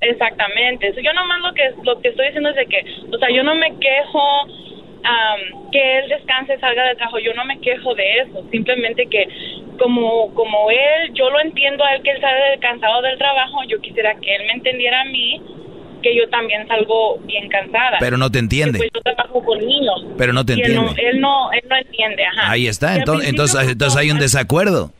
Exactamente. 0.00 0.92
Yo 1.02 1.12
nomás 1.12 1.40
lo 1.40 1.52
que 1.54 1.70
lo 1.84 2.00
que 2.00 2.08
estoy 2.08 2.26
diciendo 2.26 2.50
es 2.50 2.56
de 2.56 2.66
que, 2.66 2.84
o 3.14 3.18
sea, 3.18 3.28
yo 3.34 3.42
no 3.42 3.54
me 3.54 3.70
quejo 3.78 4.20
que 5.70 5.98
él 5.98 6.08
descanse, 6.08 6.58
salga 6.58 6.88
de 6.88 6.94
trabajo. 6.96 7.18
Yo 7.18 7.34
no 7.34 7.44
me 7.44 7.58
quejo 7.60 7.94
de 7.94 8.18
eso. 8.20 8.44
Simplemente 8.50 9.06
que 9.06 9.26
como 9.78 10.32
como 10.34 10.70
él, 10.70 11.12
yo 11.14 11.30
lo 11.30 11.40
entiendo 11.40 11.84
a 11.84 11.94
él 11.94 12.02
que 12.02 12.10
él 12.10 12.20
sale 12.20 12.58
cansado 12.60 13.02
del 13.02 13.18
trabajo. 13.18 13.62
Yo 13.68 13.80
quisiera 13.80 14.14
que 14.20 14.34
él 14.34 14.46
me 14.46 14.52
entendiera 14.52 15.00
a 15.00 15.04
mí 15.04 15.40
que 16.02 16.16
yo 16.16 16.28
también 16.28 16.66
salgo 16.66 17.18
bien 17.20 17.48
cansada. 17.48 17.98
Pero 18.00 18.16
no 18.16 18.30
te 18.30 18.40
entiende. 18.40 18.78
Pues, 18.78 18.90
yo 18.92 19.00
trabajo 19.02 19.42
con 19.44 19.58
niños. 19.58 20.04
Pero 20.18 20.32
no 20.32 20.44
te 20.44 20.54
Y 20.54 20.60
él 20.62 20.74
no, 20.74 20.88
entiende. 20.88 21.10
él 21.10 21.20
no, 21.20 21.52
él 21.52 21.62
no 21.68 21.76
entiende. 21.76 22.24
Ajá. 22.24 22.50
Ahí 22.50 22.66
está, 22.66 22.96
entonces, 22.96 23.28
entonces, 23.28 23.68
entonces 23.68 23.98
hay 23.98 24.10
un 24.10 24.18
desacuerdo. 24.18 24.90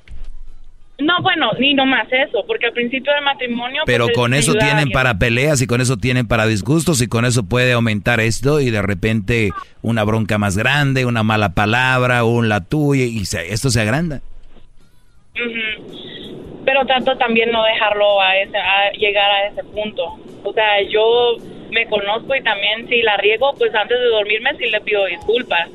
No, 1.03 1.15
bueno, 1.23 1.51
ni 1.59 1.75
nomás 1.75 2.07
eso, 2.13 2.45
porque 2.47 2.67
al 2.67 2.73
principio 2.73 3.13
del 3.15 3.25
matrimonio. 3.25 3.83
Pero 3.87 4.05
pues, 4.07 4.17
con 4.17 4.35
eso 4.35 4.53
tienen 4.55 4.91
para 4.91 5.19
peleas 5.19 5.61
y 5.63 5.67
con 5.67 5.81
eso 5.81 5.97
tienen 5.97 6.27
para 6.29 6.47
disgustos 6.47 7.01
y 7.03 7.09
con 7.09 7.25
eso 7.25 7.43
puede 7.49 7.73
aumentar 7.73 8.21
esto 8.21 8.61
y 8.61 8.71
de 8.71 8.83
repente 8.83 9.51
una 9.83 10.05
bronca 10.05 10.39
más 10.39 10.57
grande, 10.57 11.05
una 11.07 11.23
mala 11.23 11.51
palabra, 11.55 12.25
un 12.25 12.49
la 12.49 12.61
tuya 12.61 13.05
y 13.05 13.25
se- 13.25 13.53
esto 13.53 13.71
se 13.71 13.81
agranda. 13.81 14.21
Pero 16.65 16.85
trato 16.87 17.17
también 17.19 17.51
no 17.51 17.65
dejarlo 17.65 18.21
a 18.21 18.37
ese 18.39 18.57
a 18.57 18.93
llegar 18.93 19.31
a 19.31 19.47
ese 19.49 19.65
punto. 19.65 20.05
O 20.45 20.53
sea, 20.53 20.81
yo 20.89 21.37
me 21.71 21.87
conozco 21.87 22.35
y 22.37 22.43
también 22.43 22.87
si 22.89 23.03
la 23.03 23.17
riego, 23.17 23.55
pues 23.59 23.75
antes 23.75 23.99
de 23.99 24.07
dormirme 24.07 24.51
sí 24.59 24.67
le 24.71 24.81
pido 24.83 25.05
disculpas. 25.07 25.69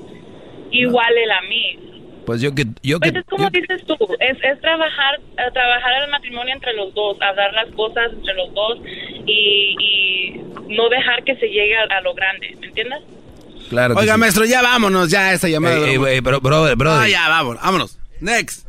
Igual 0.72 1.18
él 1.18 1.32
a 1.32 1.42
mí. 1.50 1.80
Pues 2.28 2.42
yo 2.42 2.54
que 2.54 2.66
yo 2.84 3.00
que 3.00 3.10
Pues 3.14 3.24
es 3.24 3.30
como 3.30 3.50
dices 3.50 3.82
tú, 3.88 3.96
es, 4.20 4.38
es 4.44 4.60
trabajar 4.60 5.16
eh, 5.38 5.50
trabajar 5.54 6.04
el 6.04 6.12
matrimonio 6.12 6.54
entre 6.54 6.74
los 6.74 6.94
dos, 6.94 7.16
hablar 7.22 7.54
las 7.54 7.74
cosas 7.74 8.12
entre 8.12 8.34
los 8.34 8.54
dos 8.54 8.80
y, 9.26 9.76
y 9.80 10.42
no 10.76 10.90
dejar 10.90 11.24
que 11.24 11.36
se 11.38 11.48
llegue 11.48 11.74
a, 11.78 11.84
a 11.98 12.02
lo 12.02 12.14
grande, 12.14 12.54
¿me 12.60 12.68
entiendes? 12.68 13.00
claro 13.70 13.96
Oiga, 13.96 14.16
sí. 14.16 14.20
maestro, 14.20 14.44
ya 14.44 14.62
vámonos, 14.62 15.10
ya 15.10 15.32
esta 15.32 15.48
llamada. 15.48 15.78
Ey, 15.88 15.96
ey, 16.10 16.20
bro-. 16.20 16.42
Ah, 17.00 17.08
ya, 17.08 17.30
vámonos, 17.30 17.64
vámonos. 17.64 18.00
Next. 18.20 18.68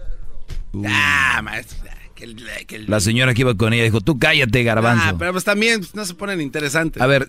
Ah, 0.87 1.41
maestro. 1.43 1.79
ya, 1.85 1.97
que 2.15 2.25
el- 2.25 2.45
que 2.69 2.77
el- 2.77 2.87
La 2.89 3.01
señora 3.01 3.35
que 3.35 3.41
iba 3.41 3.57
con 3.57 3.73
ella 3.73 3.83
dijo, 3.83 4.01
tú 4.01 4.21
cállate, 4.21 4.63
garbanzo. 4.63 5.03
Ah, 5.05 5.15
pero 5.19 5.33
pues 5.33 5.43
también 5.45 5.81
pues, 5.81 5.95
no 5.97 6.05
se 6.05 6.15
ponen 6.15 6.41
interesantes. 6.41 7.03
A 7.03 7.07
ver, 7.07 7.27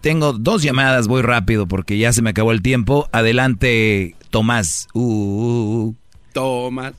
tengo 0.00 0.32
dos 0.32 0.62
llamadas, 0.64 1.06
voy 1.06 1.22
rápido 1.22 1.68
porque 1.68 1.96
ya 1.96 2.12
se 2.12 2.22
me 2.22 2.30
acabó 2.30 2.50
el 2.52 2.62
tiempo. 2.62 3.08
Adelante, 3.12 4.16
Tomás. 4.30 4.88
Uh, 4.94 5.00
uh, 5.00 5.84
uh. 5.88 5.94
Tomás. 6.32 6.94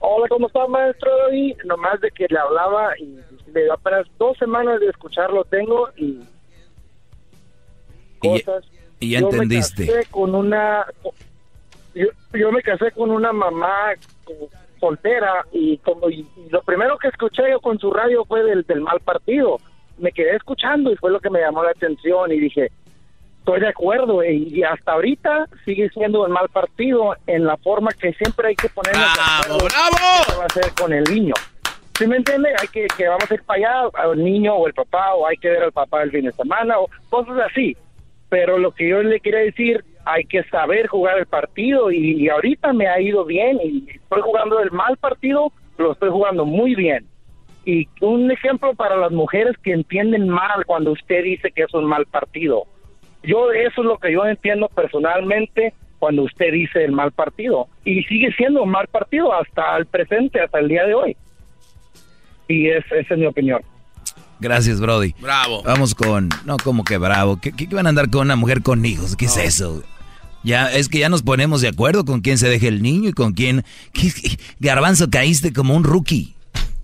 Hola, 0.00 0.26
¿cómo 0.28 0.46
está, 0.46 0.66
maestro? 0.66 1.10
Y 1.32 1.56
nomás 1.64 2.00
de 2.00 2.10
que 2.10 2.26
le 2.28 2.38
hablaba 2.38 2.98
y 2.98 3.18
de 3.50 3.70
apenas 3.70 4.06
dos 4.18 4.36
semanas 4.38 4.80
de 4.80 4.88
escucharlo 4.88 5.44
tengo 5.44 5.88
y 5.96 6.20
Y, 8.22 8.42
cosas. 8.42 8.64
y 8.98 9.10
ya 9.12 9.20
Yo 9.20 9.30
entendiste. 9.30 9.86
Me 9.86 9.92
casé 9.92 10.10
con 10.10 10.34
una, 10.34 10.84
yo, 11.94 12.06
yo 12.34 12.52
me 12.52 12.62
casé 12.62 12.90
con 12.92 13.10
una 13.10 13.32
mamá 13.32 13.94
soltera 14.78 15.46
y 15.52 15.78
como 15.78 16.08
y, 16.10 16.26
y 16.36 16.48
lo 16.50 16.62
primero 16.62 16.98
que 16.98 17.08
escuché 17.08 17.42
yo 17.50 17.60
con 17.60 17.78
su 17.78 17.90
radio 17.90 18.24
fue 18.26 18.42
del, 18.44 18.62
del 18.64 18.80
mal 18.82 19.00
partido. 19.00 19.58
Me 19.98 20.12
quedé 20.12 20.36
escuchando 20.36 20.92
y 20.92 20.96
fue 20.96 21.10
lo 21.10 21.20
que 21.20 21.30
me 21.30 21.40
llamó 21.40 21.62
la 21.62 21.70
atención 21.70 22.30
y 22.32 22.40
dije, 22.40 22.70
estoy 23.50 23.60
de 23.60 23.68
acuerdo 23.68 24.24
y, 24.24 24.62
hasta 24.62 24.92
ahorita 24.92 25.46
sigue 25.64 25.88
siendo 25.90 26.24
el 26.24 26.32
mal 26.32 26.48
partido 26.50 27.16
en 27.26 27.44
la 27.44 27.56
forma 27.56 27.90
que 27.90 28.12
siempre 28.12 28.48
hay 28.48 28.54
que 28.54 28.68
de 28.68 28.90
acuerdo 29.56 30.26
qué 30.28 30.36
va 30.36 30.42
a 30.42 30.46
hacer 30.46 30.72
con 30.80 30.92
el 30.92 31.04
niño. 31.04 31.34
¿Sí 31.98 32.06
me 32.06 32.16
entiende? 32.16 32.50
Hay 32.60 32.68
que, 32.68 32.86
que 32.96 33.08
vamos 33.08 33.28
a 33.30 33.34
ir 33.34 33.42
para 33.42 33.58
allá, 33.58 33.90
al 33.94 34.22
niño 34.22 34.54
o 34.54 34.66
el 34.68 34.72
papá, 34.72 35.14
o 35.14 35.26
hay 35.26 35.36
que 35.36 35.50
ver 35.50 35.64
al 35.64 35.72
papá 35.72 36.02
el 36.02 36.12
fin 36.12 36.24
de 36.24 36.32
semana, 36.32 36.78
o 36.78 36.88
cosas 37.08 37.38
así. 37.50 37.76
Pero 38.28 38.56
lo 38.56 38.70
que 38.70 38.88
yo 38.88 39.02
le 39.02 39.20
quería 39.20 39.40
decir, 39.40 39.84
hay 40.04 40.24
que 40.24 40.44
saber 40.44 40.86
jugar 40.86 41.18
el 41.18 41.26
partido 41.26 41.90
y, 41.90 42.22
y 42.22 42.28
ahorita 42.28 42.72
me 42.72 42.86
ha 42.86 43.00
ido 43.00 43.24
bien 43.24 43.58
y 43.62 43.84
estoy 43.90 44.22
jugando 44.22 44.60
el 44.60 44.70
mal 44.70 44.96
partido, 44.96 45.52
lo 45.76 45.92
estoy 45.92 46.10
jugando 46.10 46.46
muy 46.46 46.74
bien. 46.74 47.06
Y 47.66 47.88
un 48.00 48.30
ejemplo 48.30 48.74
para 48.74 48.96
las 48.96 49.10
mujeres 49.10 49.56
que 49.58 49.72
entienden 49.72 50.28
mal 50.28 50.64
cuando 50.64 50.92
usted 50.92 51.24
dice 51.24 51.50
que 51.50 51.64
es 51.64 51.74
un 51.74 51.84
mal 51.84 52.06
partido. 52.06 52.66
Yo 53.22 53.50
eso 53.52 53.80
es 53.82 53.86
lo 53.86 53.98
que 53.98 54.12
yo 54.12 54.24
entiendo 54.26 54.68
personalmente 54.74 55.74
cuando 55.98 56.22
usted 56.22 56.52
dice 56.52 56.84
el 56.84 56.92
mal 56.92 57.12
partido. 57.12 57.68
Y 57.84 58.02
sigue 58.04 58.32
siendo 58.36 58.62
un 58.62 58.70
mal 58.70 58.86
partido 58.88 59.32
hasta 59.34 59.76
el 59.76 59.86
presente, 59.86 60.40
hasta 60.40 60.58
el 60.58 60.68
día 60.68 60.84
de 60.84 60.94
hoy. 60.94 61.16
Y 62.48 62.68
es, 62.68 62.84
esa 62.90 63.14
es 63.14 63.20
mi 63.20 63.26
opinión. 63.26 63.60
Gracias, 64.40 64.80
Brody. 64.80 65.14
Bravo. 65.20 65.62
Vamos 65.62 65.94
con. 65.94 66.30
No, 66.46 66.56
como 66.56 66.82
que 66.84 66.96
bravo. 66.98 67.38
¿Qué, 67.40 67.52
qué 67.52 67.66
van 67.66 67.86
a 67.86 67.90
andar 67.90 68.08
con 68.10 68.22
una 68.22 68.36
mujer 68.36 68.62
con 68.62 68.84
hijos? 68.86 69.14
¿Qué 69.16 69.26
es 69.26 69.36
eso? 69.36 69.82
Ya, 70.42 70.72
es 70.72 70.88
que 70.88 70.98
ya 71.00 71.10
nos 71.10 71.22
ponemos 71.22 71.60
de 71.60 71.68
acuerdo 71.68 72.06
con 72.06 72.22
quién 72.22 72.38
se 72.38 72.48
deje 72.48 72.68
el 72.68 72.80
niño 72.80 73.10
y 73.10 73.12
con 73.12 73.34
quién. 73.34 73.62
¿Qué- 73.92 74.10
qué- 74.10 74.38
Garbanzo, 74.58 75.10
caíste 75.10 75.52
como 75.52 75.76
un 75.76 75.84
rookie. 75.84 76.34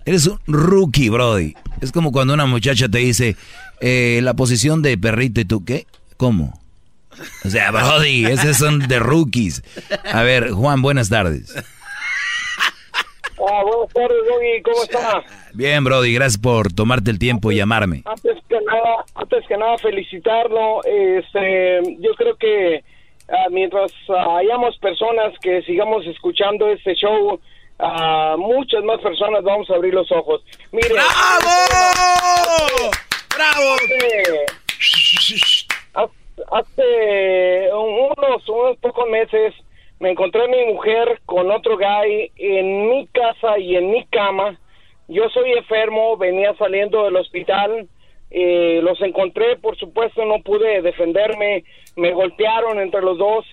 Eres 0.05 0.27
un 0.27 0.39
rookie, 0.45 1.09
Brody. 1.09 1.55
Es 1.81 1.91
como 1.91 2.11
cuando 2.11 2.35
una 2.35 2.45
muchacha 2.45 2.87
te 2.87 2.99
dice 2.99 3.35
eh, 3.81 4.19
la 4.21 4.35
posición 4.35 4.83
de 4.83 4.95
perrito 4.97 5.41
y 5.41 5.45
tú, 5.45 5.65
¿qué? 5.65 5.87
¿Cómo? 6.17 6.53
O 7.45 7.49
sea, 7.49 7.71
Brody, 7.71 8.25
esos 8.25 8.57
son 8.57 8.79
de 8.87 8.99
rookies. 8.99 9.63
A 10.11 10.23
ver, 10.23 10.51
Juan, 10.51 10.81
buenas 10.81 11.09
tardes. 11.09 11.53
Ah, 13.39 13.61
buenas 13.63 13.93
tardes, 13.93 14.17
Doggy, 14.27 14.61
¿cómo 14.63 14.83
está? 14.83 15.23
Bien, 15.53 15.83
Brody, 15.83 16.13
gracias 16.13 16.41
por 16.41 16.73
tomarte 16.73 17.11
el 17.11 17.19
tiempo 17.19 17.51
y 17.51 17.57
llamarme. 17.57 18.01
Antes 18.05 18.37
que 18.49 18.59
nada, 18.61 19.05
antes 19.13 19.47
que 19.47 19.57
nada 19.57 19.77
felicitarlo. 19.77 20.83
Este, 20.83 21.81
yo 21.99 22.13
creo 22.15 22.35
que 22.35 22.83
ah, 23.29 23.47
mientras 23.51 23.91
ah, 24.09 24.37
hayamos 24.37 24.77
personas 24.79 25.33
que 25.41 25.61
sigamos 25.63 26.05
escuchando 26.07 26.67
este 26.69 26.95
show, 26.95 27.39
ah, 27.79 28.35
muchas 28.39 28.83
más 28.83 28.99
personas 29.01 29.43
vamos 29.43 29.69
a 29.69 29.75
abrir 29.75 29.93
los 29.93 30.11
ojos. 30.11 30.43
Mire, 30.71 30.89
¡Bravo! 30.93 31.09
¡Bravo! 33.35 33.75
Hace, 33.75 35.66
hace 36.51 37.69
unos, 37.73 38.47
unos 38.49 38.77
pocos 38.77 39.09
meses 39.09 39.53
me 39.99 40.11
encontré 40.11 40.43
a 40.43 40.47
mi 40.47 40.65
mujer 40.65 41.19
con 41.25 41.49
otro 41.51 41.77
guy 41.77 42.31
en 42.37 42.89
mi 42.89 43.07
casa 43.07 43.57
y 43.57 43.75
en 43.75 43.91
mi 43.91 44.05
cama. 44.05 44.59
Yo 45.07 45.29
soy 45.29 45.53
enfermo, 45.53 46.17
venía 46.17 46.53
saliendo 46.55 47.03
del 47.03 47.15
hospital. 47.15 47.87
eh, 48.29 48.81
los 48.83 49.01
encontré, 49.01 49.55
por 49.55 49.77
supuesto, 49.77 50.25
no 50.25 50.39
pude 50.43 50.81
defenderme. 50.81 51.63
Me 51.95 52.11
golpearon 52.11 52.79
entre 52.79 53.01
los 53.01 53.17
dos. 53.17 53.45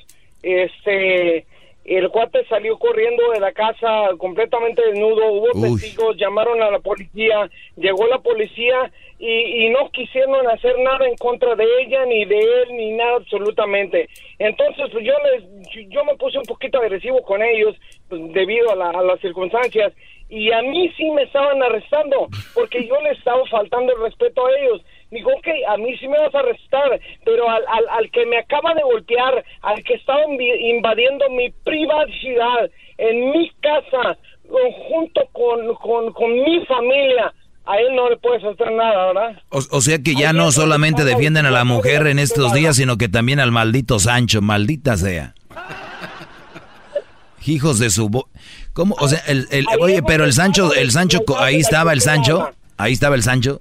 Este, 0.43 1.47
el 1.85 2.09
cuate 2.11 2.45
salió 2.47 2.79
corriendo 2.79 3.31
de 3.33 3.41
la 3.41 3.53
casa 3.53 4.09
completamente 4.19 4.83
desnudo. 4.87 5.33
Hubo 5.33 5.49
Uy. 5.55 5.73
testigos, 5.81 6.17
llamaron 6.17 6.63
a 6.63 6.71
la 6.71 6.79
policía. 6.79 7.51
Llegó 7.77 8.07
la 8.07 8.19
policía 8.19 8.91
y, 9.19 9.67
y 9.67 9.69
no 9.71 9.91
quisieron 9.91 10.47
hacer 10.49 10.79
nada 10.79 11.07
en 11.07 11.17
contra 11.17 11.55
de 11.55 11.65
ella, 11.83 12.05
ni 12.07 12.25
de 12.25 12.39
él, 12.39 12.77
ni 12.77 12.93
nada 12.93 13.17
absolutamente. 13.17 14.09
Entonces, 14.39 14.87
pues 14.93 15.05
yo, 15.05 15.13
les, 15.25 15.89
yo 15.91 16.05
me 16.05 16.17
puse 16.17 16.39
un 16.39 16.45
poquito 16.45 16.79
agresivo 16.79 17.23
con 17.23 17.43
ellos 17.43 17.77
pues, 18.09 18.21
debido 18.33 18.71
a, 18.73 18.77
la- 18.77 18.91
a 18.91 19.03
las 19.03 19.21
circunstancias. 19.21 19.93
Y 20.37 20.51
a 20.51 20.63
mí 20.63 20.91
sí 20.97 21.09
me 21.13 21.23
estaban 21.23 21.63
arrestando, 21.63 22.29
porque 22.55 22.85
yo 22.89 23.01
les 23.03 23.17
estaba 23.19 23.41
faltando 23.49 23.93
el 23.95 24.03
respeto 24.03 24.45
a 24.45 24.51
ellos. 24.61 24.83
Digo, 25.13 25.31
ok, 25.31 25.47
a 25.69 25.77
mí 25.77 25.97
sí 25.99 26.09
me 26.09 26.19
vas 26.19 26.35
a 26.35 26.41
arrestar, 26.41 27.01
pero 27.25 27.49
al, 27.49 27.63
al, 27.69 27.85
al 27.89 28.11
que 28.11 28.27
me 28.27 28.39
acaba 28.39 28.75
de 28.75 28.83
golpear, 28.83 29.45
al 29.63 29.85
que 29.85 29.95
estaba 29.95 30.23
invadiendo 30.25 31.31
mi 31.31 31.51
privacidad 31.63 32.69
en 32.99 33.31
mi 33.31 33.49
casa, 33.61 34.19
junto 34.89 35.21
con, 35.33 35.73
con, 35.77 36.13
con 36.13 36.33
mi 36.43 36.65
familia, 36.67 37.33
a 37.67 37.79
él 37.79 37.95
no 37.95 38.09
le 38.11 38.17
puedes 38.17 38.43
hacer 38.43 38.73
nada, 38.73 39.07
¿verdad? 39.13 39.43
O, 39.51 39.59
o 39.59 39.81
sea 39.81 39.99
que 39.99 40.15
ya 40.17 40.33
no 40.33 40.51
solamente 40.51 41.05
defienden 41.05 41.47
a 41.47 41.51
la 41.53 41.65
mujer 41.65 42.09
en 42.09 42.19
estos 42.19 42.53
días, 42.55 42.75
sino 42.77 42.97
que 42.99 43.09
también 43.09 43.39
al 43.39 43.53
maldito 43.53 44.01
Sancho, 44.01 44.43
maldita 44.43 44.97
sea. 44.97 45.35
Hijos 47.47 47.79
de 47.79 47.91
su... 47.91 48.09
bo- 48.09 48.29
¿Cómo? 48.75 48.95
O 49.01 49.09
sea, 49.09 49.21
el, 49.27 49.47
el- 49.51 49.67
oye, 49.81 50.03
pero 50.03 50.25
el 50.25 50.33
Sancho, 50.35 50.75
el 50.75 50.91
Sancho, 50.91 51.21
ahí 51.39 51.57
estaba 51.61 51.93
el 51.93 52.01
Sancho, 52.03 52.51
ahí 52.77 52.93
estaba 52.93 53.15
el 53.15 53.23
Sancho. 53.23 53.61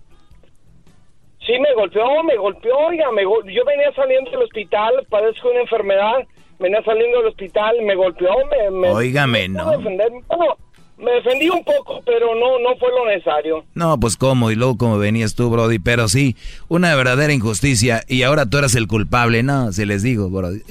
Sí, 1.45 1.53
me 1.59 1.73
golpeó, 1.75 2.23
me 2.23 2.35
golpeó, 2.37 2.75
oiga, 2.87 3.11
me 3.11 3.23
gol- 3.25 3.45
yo 3.45 3.63
venía 3.65 3.91
saliendo 3.95 4.31
del 4.31 4.43
hospital, 4.43 4.93
padezco 5.09 5.49
una 5.51 5.61
enfermedad, 5.61 6.13
venía 6.59 6.81
saliendo 6.83 7.17
del 7.19 7.27
hospital, 7.27 7.75
me 7.85 7.95
golpeó, 7.95 8.29
me... 8.49 8.71
me 8.71 8.89
Óigame, 8.89 9.49
no. 9.49 9.65
Bueno, 9.79 10.57
me 10.97 11.11
defendí 11.11 11.49
un 11.49 11.63
poco, 11.65 12.01
pero 12.05 12.33
no, 12.33 12.59
no 12.59 12.77
fue 12.77 12.89
lo 12.91 13.05
necesario. 13.07 13.65
No, 13.73 13.99
pues 13.99 14.15
cómo, 14.15 14.51
y 14.51 14.55
luego 14.55 14.77
como 14.77 14.97
venías 14.97 15.35
tú, 15.35 15.49
Brody, 15.49 15.79
pero 15.79 16.07
sí, 16.07 16.37
una 16.69 16.95
verdadera 16.95 17.33
injusticia, 17.33 18.03
y 18.07 18.23
ahora 18.23 18.45
tú 18.45 18.57
eras 18.59 18.73
el 18.75 18.87
culpable, 18.87 19.43
no, 19.43 19.73
se 19.73 19.85
les 19.85 20.01
digo, 20.01 20.29
Brody. 20.29 20.61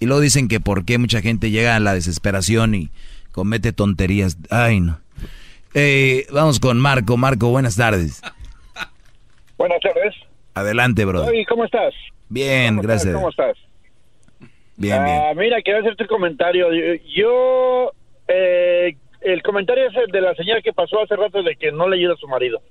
Y 0.00 0.06
luego 0.06 0.20
dicen 0.20 0.48
que 0.48 0.58
por 0.58 0.84
qué 0.84 0.98
mucha 0.98 1.22
gente 1.22 1.50
llega 1.52 1.76
a 1.76 1.80
la 1.80 1.94
desesperación 1.94 2.74
y 2.74 2.90
comete 3.36 3.74
tonterías. 3.74 4.38
Ay, 4.50 4.80
no. 4.80 4.98
Eh, 5.74 6.26
vamos 6.32 6.58
con 6.58 6.80
Marco. 6.80 7.18
Marco, 7.18 7.50
buenas 7.50 7.76
tardes. 7.76 8.22
Buenas 9.58 9.78
tardes. 9.80 10.14
Adelante, 10.54 11.04
Brody. 11.04 11.28
Oye, 11.28 11.46
¿cómo 11.46 11.66
estás? 11.66 11.92
Bien, 12.30 12.78
gracias. 12.80 13.14
¿Cómo 13.14 13.28
estás? 13.28 13.58
Bien, 14.78 15.04
bien. 15.04 15.20
Ah, 15.22 15.32
mira, 15.36 15.60
quiero 15.60 15.80
hacerte 15.80 16.04
un 16.04 16.08
comentario. 16.08 16.68
Yo, 17.14 17.92
eh, 18.26 18.96
el 19.20 19.42
comentario 19.42 19.86
es 19.86 19.96
el 19.96 20.10
de 20.10 20.22
la 20.22 20.34
señora 20.34 20.62
que 20.62 20.72
pasó 20.72 21.02
hace 21.02 21.14
rato 21.14 21.42
de 21.42 21.56
que 21.56 21.70
no 21.72 21.88
le 21.90 21.98
ayuda 21.98 22.14
a 22.14 22.16
su 22.16 22.28
marido. 22.28 22.62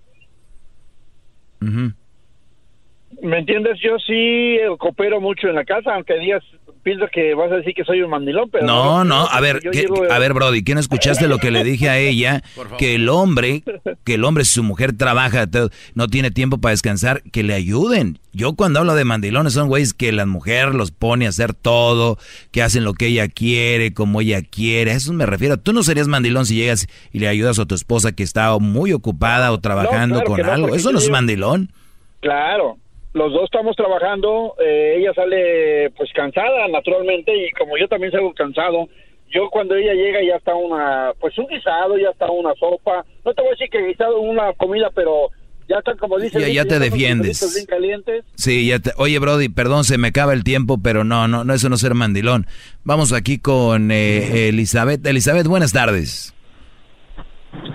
¿Me 3.22 3.38
entiendes? 3.38 3.80
Yo 3.82 4.00
sí 4.00 4.56
eh, 4.56 4.68
coopero 4.80 5.22
mucho 5.22 5.48
en 5.48 5.56
la 5.56 5.64
casa, 5.64 5.94
aunque 5.94 6.18
digas, 6.18 6.44
pienso 6.86 7.08
que 7.12 7.34
vas 7.34 7.52
a 7.52 7.56
decir 7.56 7.74
que 7.74 7.84
soy 7.84 8.04
un 8.04 8.12
mandilón, 8.12 8.48
pero... 8.52 8.66
No, 8.66 9.04
no, 9.04 9.26
a 9.26 9.42
ver, 9.42 9.60
yo 9.64 9.72
¿qué- 9.72 9.82
llego- 9.82 10.10
a 10.10 10.20
ver, 10.20 10.34
Brody, 10.34 10.64
¿qué 10.64 10.76
no 10.76 10.80
escuchaste 10.80 11.28
lo 11.28 11.40
que 11.40 11.50
le 11.50 11.64
dije 11.64 11.90
a 11.90 11.98
ella? 11.98 12.44
Que 12.78 12.96
el 12.96 13.10
hombre, 13.10 13.64
que 14.04 14.14
el 14.14 14.24
hombre, 14.24 14.46
si 14.46 14.54
su 14.54 14.64
mujer 14.64 14.94
trabaja, 14.96 15.48
todo, 15.48 15.72
no 15.96 16.08
tiene 16.08 16.30
tiempo 16.30 16.60
para 16.60 16.72
descansar, 16.72 17.24
que 17.32 17.42
le 17.44 17.54
ayuden. 17.56 18.20
Yo 18.34 18.54
cuando 18.54 18.80
hablo 18.80 18.94
de 18.96 19.04
mandilones 19.06 19.54
son 19.54 19.68
güeyes 19.68 19.94
que 19.94 20.12
la 20.12 20.26
mujer 20.26 20.76
los 20.76 20.92
pone 20.92 21.26
a 21.26 21.30
hacer 21.30 21.54
todo, 21.54 22.18
que 22.52 22.62
hacen 22.62 22.84
lo 22.84 22.94
que 22.94 23.08
ella 23.08 23.28
quiere, 23.30 23.94
como 23.94 24.22
ella 24.22 24.42
quiere. 24.44 24.92
A 24.92 24.96
eso 24.96 25.12
me 25.14 25.26
refiero. 25.26 25.58
Tú 25.58 25.74
no 25.74 25.82
serías 25.84 26.08
mandilón 26.08 26.46
si 26.46 26.56
llegas 26.56 26.88
y 27.12 27.20
le 27.20 27.28
ayudas 27.30 27.58
a 27.60 27.66
tu 27.66 27.74
esposa 27.76 28.12
que 28.12 28.24
está 28.24 28.56
muy 28.60 28.94
ocupada 28.94 29.52
o 29.52 29.60
trabajando 29.60 30.16
claro 30.22 30.30
con 30.30 30.42
no, 30.42 30.52
algo. 30.52 30.76
Eso 30.76 30.92
no 30.92 31.00
es 31.00 31.10
mandilón. 31.10 31.72
Claro, 32.20 32.78
los 33.16 33.32
dos 33.34 33.46
estamos 33.46 33.76
trabajando, 33.76 34.56
eh, 34.64 34.98
ella 35.00 35.14
sale 35.16 35.90
pues 35.98 36.12
cansada 36.14 36.68
naturalmente 36.68 37.32
y 37.36 37.50
como 37.52 37.78
yo 37.78 37.88
también 37.88 38.12
salgo 38.12 38.34
cansado, 38.34 38.88
yo 39.34 39.50
cuando 39.50 39.74
ella 39.76 39.94
llega 39.94 40.20
ya 40.22 40.36
está 40.36 40.54
una, 40.54 41.14
pues 41.20 41.36
un 41.38 41.48
guisado, 41.48 41.98
ya 41.98 42.10
está 42.10 42.30
una 42.30 42.54
sopa, 42.56 43.04
no 43.24 43.34
te 43.34 43.42
voy 43.42 43.50
a 43.50 43.52
decir 43.52 43.70
que 43.70 43.88
guisado 43.88 44.20
una 44.20 44.52
comida, 44.54 44.90
pero 44.94 45.30
ya 45.68 45.78
están 45.78 45.98
como 45.98 46.20
dicen, 46.20 46.42
Ya- 46.42 46.48
ya 46.50 46.62
te 46.64 46.76
están 46.76 46.80
los 46.82 46.92
defiendes. 46.92 47.54
bien 47.56 47.66
calientes. 47.66 48.26
Sí, 48.36 48.68
ya 48.68 48.80
te- 48.80 48.92
oye, 48.98 49.18
Brody, 49.18 49.48
perdón, 49.50 49.84
se 49.86 49.98
me 49.98 50.10
acaba 50.10 50.34
el 50.34 50.44
tiempo, 50.44 50.78
pero 50.84 51.04
no, 51.06 51.28
no, 51.30 51.44
no, 51.46 51.54
eso 51.54 51.70
no 51.70 51.76
es 51.76 51.82
ser 51.82 51.94
mandilón. 51.96 52.46
Vamos 52.84 53.14
aquí 53.14 53.40
con 53.40 53.92
eh, 53.92 54.50
Elizabeth. 54.50 55.04
Elizabeth, 55.08 55.48
buenas 55.48 55.72
tardes. 55.74 56.34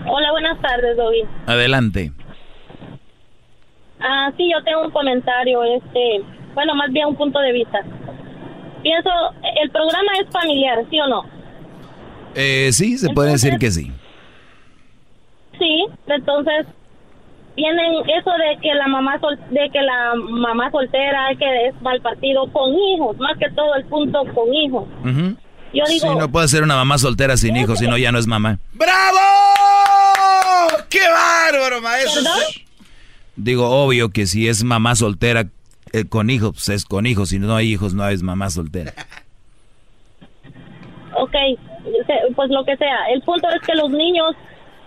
Hola, 0.06 0.30
buenas 0.32 0.60
tardes, 0.60 0.96
Doggy. 0.96 1.22
Adelante. 1.46 2.12
Ah, 4.02 4.30
sí, 4.36 4.50
yo 4.50 4.62
tengo 4.64 4.82
un 4.84 4.90
comentario, 4.90 5.62
este, 5.64 6.22
bueno, 6.54 6.74
más 6.74 6.90
bien 6.90 7.06
un 7.08 7.16
punto 7.16 7.38
de 7.40 7.52
vista. 7.52 7.78
Pienso, 8.82 9.10
el 9.62 9.70
programa 9.70 10.10
es 10.20 10.28
familiar, 10.30 10.78
¿sí 10.90 10.98
o 11.00 11.06
no? 11.06 11.24
Eh, 12.34 12.70
sí, 12.72 12.96
se 12.96 13.10
puede 13.10 13.32
decir 13.32 13.58
que 13.58 13.70
sí. 13.70 13.92
Sí, 15.58 15.84
entonces 16.06 16.66
tienen 17.54 17.92
eso 18.18 18.30
de 18.30 18.58
que 18.62 18.72
la 18.74 18.86
mamá 18.88 19.18
sol- 19.20 19.38
de 19.50 19.68
que 19.70 19.82
la 19.82 20.14
mamá 20.14 20.70
soltera 20.70 21.28
que 21.38 21.66
es 21.66 21.82
mal 21.82 22.00
partido 22.00 22.50
con 22.52 22.72
hijos, 22.72 23.18
más 23.18 23.36
que 23.36 23.50
todo 23.50 23.74
el 23.74 23.84
punto 23.84 24.22
con 24.34 24.54
hijos. 24.54 24.84
Yo 25.74 25.84
digo, 25.86 26.12
Sí, 26.12 26.18
no 26.18 26.30
puede 26.32 26.48
ser 26.48 26.62
una 26.62 26.76
mamá 26.76 26.96
soltera 26.98 27.36
sin 27.36 27.56
hijos, 27.56 27.78
si 27.80 27.86
no 27.86 27.98
ya 27.98 28.10
no 28.12 28.18
es 28.18 28.26
mamá. 28.26 28.58
¡Bravo! 28.72 29.18
¡Qué 30.88 31.00
bárbaro, 31.00 31.80
maestro! 31.82 32.22
Digo, 33.42 33.70
obvio 33.70 34.10
que 34.10 34.26
si 34.26 34.48
es 34.48 34.64
mamá 34.64 34.94
soltera 34.94 35.46
eh, 35.92 36.04
con 36.06 36.28
hijos, 36.28 36.52
pues 36.52 36.68
es 36.68 36.84
con 36.84 37.06
hijos. 37.06 37.30
Si 37.30 37.38
no 37.38 37.56
hay 37.56 37.72
hijos, 37.72 37.94
no 37.94 38.06
es 38.06 38.22
mamá 38.22 38.50
soltera. 38.50 38.92
ok, 41.14 41.34
pues 42.36 42.50
lo 42.50 42.64
que 42.64 42.76
sea. 42.76 43.06
El 43.12 43.22
punto 43.22 43.48
es 43.48 43.62
que 43.62 43.74
los 43.74 43.90
niños, 43.90 44.36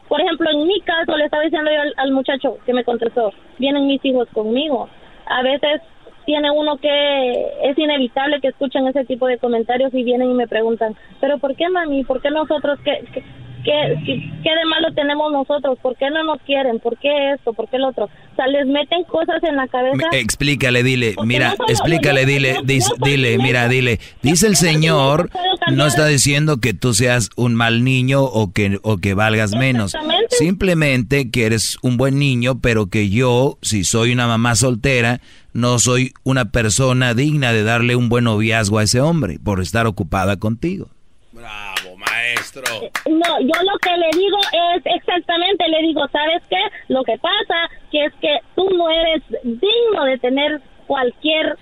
por 0.07 0.21
ejemplo, 0.21 0.49
en 0.51 0.67
mi 0.67 0.79
caso, 0.81 1.17
le 1.17 1.25
estaba 1.25 1.43
diciendo 1.43 1.71
yo 1.73 1.81
al, 1.81 1.93
al 1.97 2.11
muchacho 2.11 2.57
que 2.65 2.73
me 2.73 2.83
contestó, 2.83 3.33
vienen 3.57 3.87
mis 3.87 4.03
hijos 4.05 4.27
conmigo. 4.33 4.87
A 5.25 5.41
veces 5.41 5.81
tiene 6.25 6.51
uno 6.51 6.77
que 6.77 7.69
es 7.69 7.77
inevitable 7.77 8.39
que 8.39 8.49
escuchen 8.49 8.87
ese 8.87 9.03
tipo 9.05 9.25
de 9.27 9.39
comentarios 9.39 9.93
y 9.93 10.03
vienen 10.03 10.29
y 10.29 10.33
me 10.35 10.47
preguntan, 10.47 10.95
pero 11.19 11.39
¿por 11.39 11.55
qué 11.55 11.69
mami? 11.69 12.03
¿Por 12.03 12.21
qué 12.21 12.29
nosotros 12.29 12.79
qué? 12.83 13.03
qué? 13.13 13.23
¿Qué, 13.63 13.71
qué, 14.05 14.19
qué 14.43 14.49
de 14.49 14.65
malo 14.69 14.93
tenemos 14.95 15.31
nosotros? 15.31 15.77
¿Por 15.81 15.95
qué 15.97 16.09
no 16.09 16.23
nos 16.23 16.41
quieren? 16.41 16.79
¿Por 16.79 16.97
qué 16.99 17.33
esto? 17.33 17.53
¿Por 17.53 17.69
qué 17.69 17.77
lo 17.77 17.89
otro? 17.89 18.05
O 18.05 18.35
sea, 18.35 18.47
les 18.47 18.65
meten 18.67 19.03
cosas 19.03 19.43
en 19.43 19.55
la 19.55 19.67
cabeza. 19.67 20.07
Me- 20.11 20.19
explícale, 20.19 20.81
dile, 20.83 21.15
mira, 21.23 21.55
explícale, 21.67 22.25
dile, 22.25 22.57
dis- 22.63 22.91
dile, 23.03 23.37
mira, 23.37 23.67
dile. 23.67 23.99
Dice 24.21 24.47
el 24.47 24.55
Señor, 24.55 25.29
no 25.71 25.85
está 25.85 26.07
diciendo 26.07 26.57
que 26.59 26.73
tú 26.73 26.93
seas 26.93 27.29
un 27.35 27.53
mal 27.55 27.83
niño 27.83 28.23
o 28.23 28.51
que, 28.51 28.79
o 28.81 28.97
que 28.97 29.13
valgas 29.13 29.51
menos. 29.55 29.93
Simplemente 30.29 31.31
que 31.31 31.45
eres 31.45 31.77
un 31.81 31.97
buen 31.97 32.19
niño, 32.19 32.59
pero 32.59 32.87
que 32.87 33.09
yo, 33.09 33.57
si 33.61 33.83
soy 33.83 34.11
una 34.11 34.27
mamá 34.27 34.55
soltera, 34.55 35.21
no 35.53 35.79
soy 35.79 36.13
una 36.23 36.45
persona 36.51 37.13
digna 37.13 37.53
de 37.53 37.63
darle 37.63 37.95
un 37.95 38.09
buen 38.09 38.23
noviazgo 38.25 38.79
a 38.79 38.83
ese 38.83 38.99
hombre 38.99 39.39
por 39.43 39.61
estar 39.61 39.85
ocupada 39.87 40.37
contigo. 40.37 40.89
Bravo, 41.31 41.92
maestro. 42.23 42.63
No, 43.09 43.39
yo 43.41 43.63
lo 43.71 43.77
que 43.81 43.97
le 43.97 44.09
digo 44.17 44.37
es 44.75 44.83
exactamente, 44.85 45.67
le 45.67 45.81
digo, 45.87 46.01
¿sabes 46.11 46.41
qué? 46.49 46.57
Lo 46.87 47.03
que 47.03 47.17
pasa 47.17 47.69
que 47.91 48.05
es 48.05 48.13
que 48.21 48.39
tú 48.55 48.69
no 48.75 48.89
eres 48.89 49.21
digno 49.43 50.05
de 50.05 50.17
tener 50.19 50.61
cualquier 50.87 51.57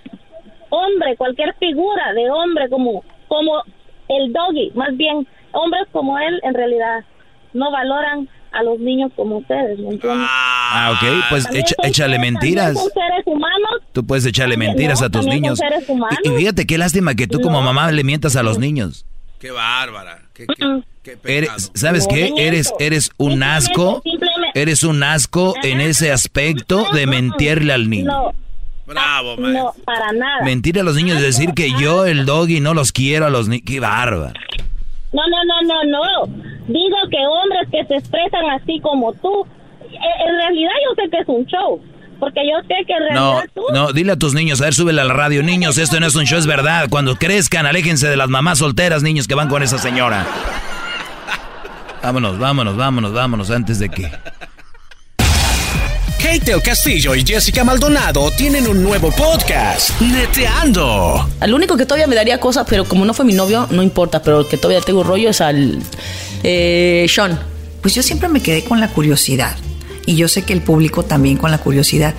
hombre, 0.70 1.16
cualquier 1.18 1.54
figura 1.56 2.14
de 2.14 2.30
hombre 2.30 2.70
como 2.70 3.04
como 3.28 3.64
el 4.10 4.34
doggy, 4.34 4.72
más 4.76 4.96
bien 4.98 5.26
hombres 5.54 5.84
como 5.92 6.20
él 6.20 6.40
en 6.44 6.54
realidad 6.54 7.04
no 7.54 7.72
valoran 7.72 8.28
a 8.52 8.64
los 8.64 8.80
niños 8.80 9.12
como 9.16 9.38
ustedes, 9.38 9.80
¿me 9.80 9.92
entiendes? 9.92 10.28
Ah, 10.30 10.92
ok, 10.94 11.08
pues 11.30 11.48
echa- 11.54 11.76
échale 11.84 12.20
mentiras. 12.20 12.74
Son 12.74 12.90
seres 12.92 13.24
humanos. 13.26 13.82
Tú 13.94 14.06
puedes 14.06 14.26
echarle 14.26 14.58
mentiras 14.58 15.00
no, 15.00 15.08
a 15.08 15.10
tus 15.10 15.26
niños. 15.26 15.58
seres 15.58 15.88
humanos. 15.88 16.20
Y, 16.26 16.30
y 16.34 16.38
fíjate 16.38 16.68
qué 16.68 16.78
lástima 16.78 17.16
que 17.16 17.28
tú 17.28 17.40
como 17.40 17.62
mamá 17.62 17.90
le 17.94 18.04
mientas 18.04 18.36
a 18.36 18.44
los 18.44 18.60
niños. 18.60 19.06
Qué 19.42 19.50
bárbara. 19.50 20.20
Qué, 20.34 20.46
qué, 21.02 21.18
Eres, 21.26 21.72
¿Sabes 21.74 22.06
qué? 22.08 22.32
Eres, 22.38 22.72
eres 22.80 23.10
un 23.18 23.42
asco. 23.42 24.02
simplemente- 24.04 24.62
Eres 24.62 24.84
un 24.84 25.02
asco 25.02 25.56
en 25.64 25.82
ese 25.82 26.12
aspecto 26.12 26.86
de 26.94 27.08
mentirle 27.08 27.74
al 27.74 27.90
niño. 27.90 28.06
No, 28.12 28.32
Bravo, 28.86 29.36
no, 29.38 29.74
para 29.84 30.12
nada. 30.12 30.44
Mentir 30.44 30.80
a 30.80 30.84
los 30.84 30.96
niños 30.96 31.18
y 31.20 31.24
decir 31.24 31.54
que 31.56 31.72
yo, 31.80 32.06
el 32.06 32.26
doggy, 32.28 32.60
no 32.60 32.76
los 32.76 32.92
quiero 32.92 33.26
a 33.26 33.30
los 33.32 33.48
niños. 33.48 33.64
Qué 33.66 33.80
bárbaro. 33.80 34.34
No, 35.12 35.22
no, 35.28 35.44
no, 35.44 35.64
no, 35.64 35.84
no. 35.86 36.34
Digo 36.68 36.98
que 37.10 37.18
hombres 37.26 37.68
que 37.72 37.84
se 37.86 37.96
expresan 37.96 38.48
así 38.52 38.80
como 38.82 39.12
tú, 39.14 39.44
eh, 39.90 39.98
en 40.28 40.36
realidad 40.36 40.72
yo 40.88 41.04
sé 41.04 41.10
que 41.10 41.18
es 41.18 41.28
un 41.28 41.46
show. 41.48 41.82
Porque 42.22 42.40
yo 42.48 42.56
sé 42.68 42.76
que 42.88 42.94
en 42.94 43.16
No, 43.16 43.32
realidad 43.34 43.52
tú... 43.54 43.62
no, 43.74 43.92
dile 43.92 44.12
a 44.14 44.16
tus 44.16 44.34
niños, 44.36 44.62
a 44.62 44.66
ver, 44.66 44.74
súbele 44.76 45.02
a 45.02 45.04
la 45.04 45.14
radio. 45.14 45.42
Niños, 45.44 45.78
esto 45.78 46.00
no 46.00 46.06
es 46.06 46.16
un 46.16 46.26
show, 46.26 46.38
es 46.40 46.46
verdad. 46.46 46.88
Cuando 46.90 47.16
crezcan, 47.18 47.66
aléjense 47.66 48.08
de 48.08 48.16
las 48.16 48.30
mamás 48.30 48.60
solteras, 48.60 49.02
niños 49.04 49.28
que 49.28 49.36
van 49.36 49.50
con 49.50 49.64
esa 49.64 49.78
señora. 49.80 50.26
Vámonos, 52.04 52.38
vámonos, 52.40 52.78
vámonos, 52.78 53.12
vámonos, 53.14 53.50
antes 53.52 53.80
de 53.80 53.90
que... 53.90 54.12
Kate 56.18 56.40
del 56.52 56.62
Castillo 56.62 57.16
y 57.16 57.26
Jessica 57.26 57.64
Maldonado 57.64 58.30
tienen 58.38 58.68
un 58.68 58.84
nuevo 58.84 59.12
podcast, 59.12 60.00
Neteando. 60.00 61.28
Al 61.40 61.54
único 61.54 61.76
que 61.76 61.86
todavía 61.86 62.06
me 62.06 62.16
daría 62.16 62.40
cosas, 62.40 62.68
pero 62.70 62.86
como 62.86 63.04
no 63.06 63.14
fue 63.16 63.26
mi 63.26 63.34
novio, 63.34 63.68
no 63.72 63.82
importa, 63.82 64.22
pero 64.22 64.42
el 64.42 64.48
que 64.48 64.58
todavía 64.58 64.82
tengo 64.86 65.04
rollo 65.04 65.32
es 65.32 65.42
al 65.42 65.80
eh, 66.44 67.08
Sean. 67.10 67.40
Pues 67.82 67.96
yo 67.96 68.04
siempre 68.04 68.30
me 68.30 68.40
quedé 68.44 68.64
con 68.64 68.80
la 68.80 68.88
curiosidad. 68.90 69.56
Y 70.06 70.16
yo 70.16 70.28
sé 70.28 70.44
que 70.44 70.54
el 70.54 70.62
público 70.62 71.04
también 71.04 71.38
con 71.38 71.52
la 71.52 71.58
curiosidad. 71.60 72.16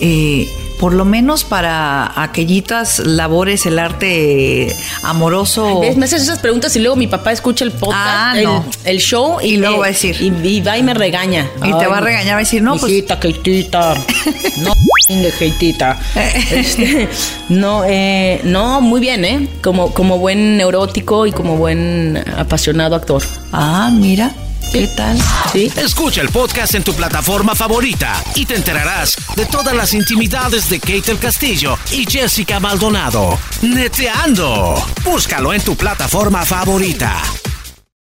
Eh, 0.00 0.48
por 0.82 0.94
lo 0.94 1.04
menos 1.04 1.44
para 1.44 2.20
aquellitas 2.20 2.98
labores, 2.98 3.66
el 3.66 3.78
arte 3.78 4.74
amoroso. 5.04 5.78
¿Ves? 5.78 5.96
Me 5.96 6.06
haces 6.06 6.22
esas 6.22 6.40
preguntas 6.40 6.74
y 6.74 6.80
luego 6.80 6.96
mi 6.96 7.06
papá 7.06 7.30
escucha 7.30 7.64
el 7.64 7.70
podcast, 7.70 8.00
Ah, 8.04 8.34
el, 8.36 8.44
no. 8.44 8.64
el 8.84 8.98
show 8.98 9.38
y, 9.40 9.58
luego 9.58 9.78
va 9.78 9.84
a 9.84 9.88
decir. 9.90 10.16
Y, 10.20 10.32
y 10.44 10.60
va 10.60 10.76
y 10.76 10.82
me 10.82 10.92
regaña. 10.92 11.48
Y 11.58 11.72
te 11.72 11.86
va 11.86 11.98
a 11.98 12.00
regañar, 12.00 12.32
va 12.34 12.38
a 12.38 12.40
decir, 12.40 12.62
no, 12.62 12.76
pues- 12.76 12.90
Hijita, 12.90 13.20
Keitita. 13.20 13.94
no, 14.58 14.72
Keitita. 15.38 16.00
Este, 16.50 17.08
no, 17.48 17.84
eh, 17.86 18.40
no, 18.42 18.80
muy 18.80 19.00
bien, 19.00 19.24
¿eh? 19.24 19.48
Como, 19.62 19.94
como 19.94 20.18
buen 20.18 20.56
neurótico 20.56 21.26
y 21.26 21.32
como 21.32 21.56
buen 21.58 22.24
apasionado 22.36 22.96
actor. 22.96 23.22
Ah, 23.52 23.88
mira. 23.92 24.34
¿Qué 24.72 24.88
tal? 24.88 25.18
Sí. 25.52 25.70
Escucha 25.76 26.22
el 26.22 26.30
podcast 26.30 26.74
en 26.74 26.82
tu 26.82 26.94
plataforma 26.94 27.54
favorita 27.54 28.14
y 28.34 28.46
te 28.46 28.54
enterarás 28.54 29.16
de 29.36 29.44
todas 29.44 29.74
las 29.74 29.92
intimidades 29.92 30.70
de 30.70 30.80
Kate 30.80 31.02
del 31.02 31.18
Castillo 31.18 31.76
y 31.90 32.10
Jessica 32.10 32.58
Maldonado. 32.58 33.38
Neteando. 33.60 34.74
Búscalo 35.04 35.52
en 35.52 35.60
tu 35.60 35.76
plataforma 35.76 36.46
favorita. 36.46 37.22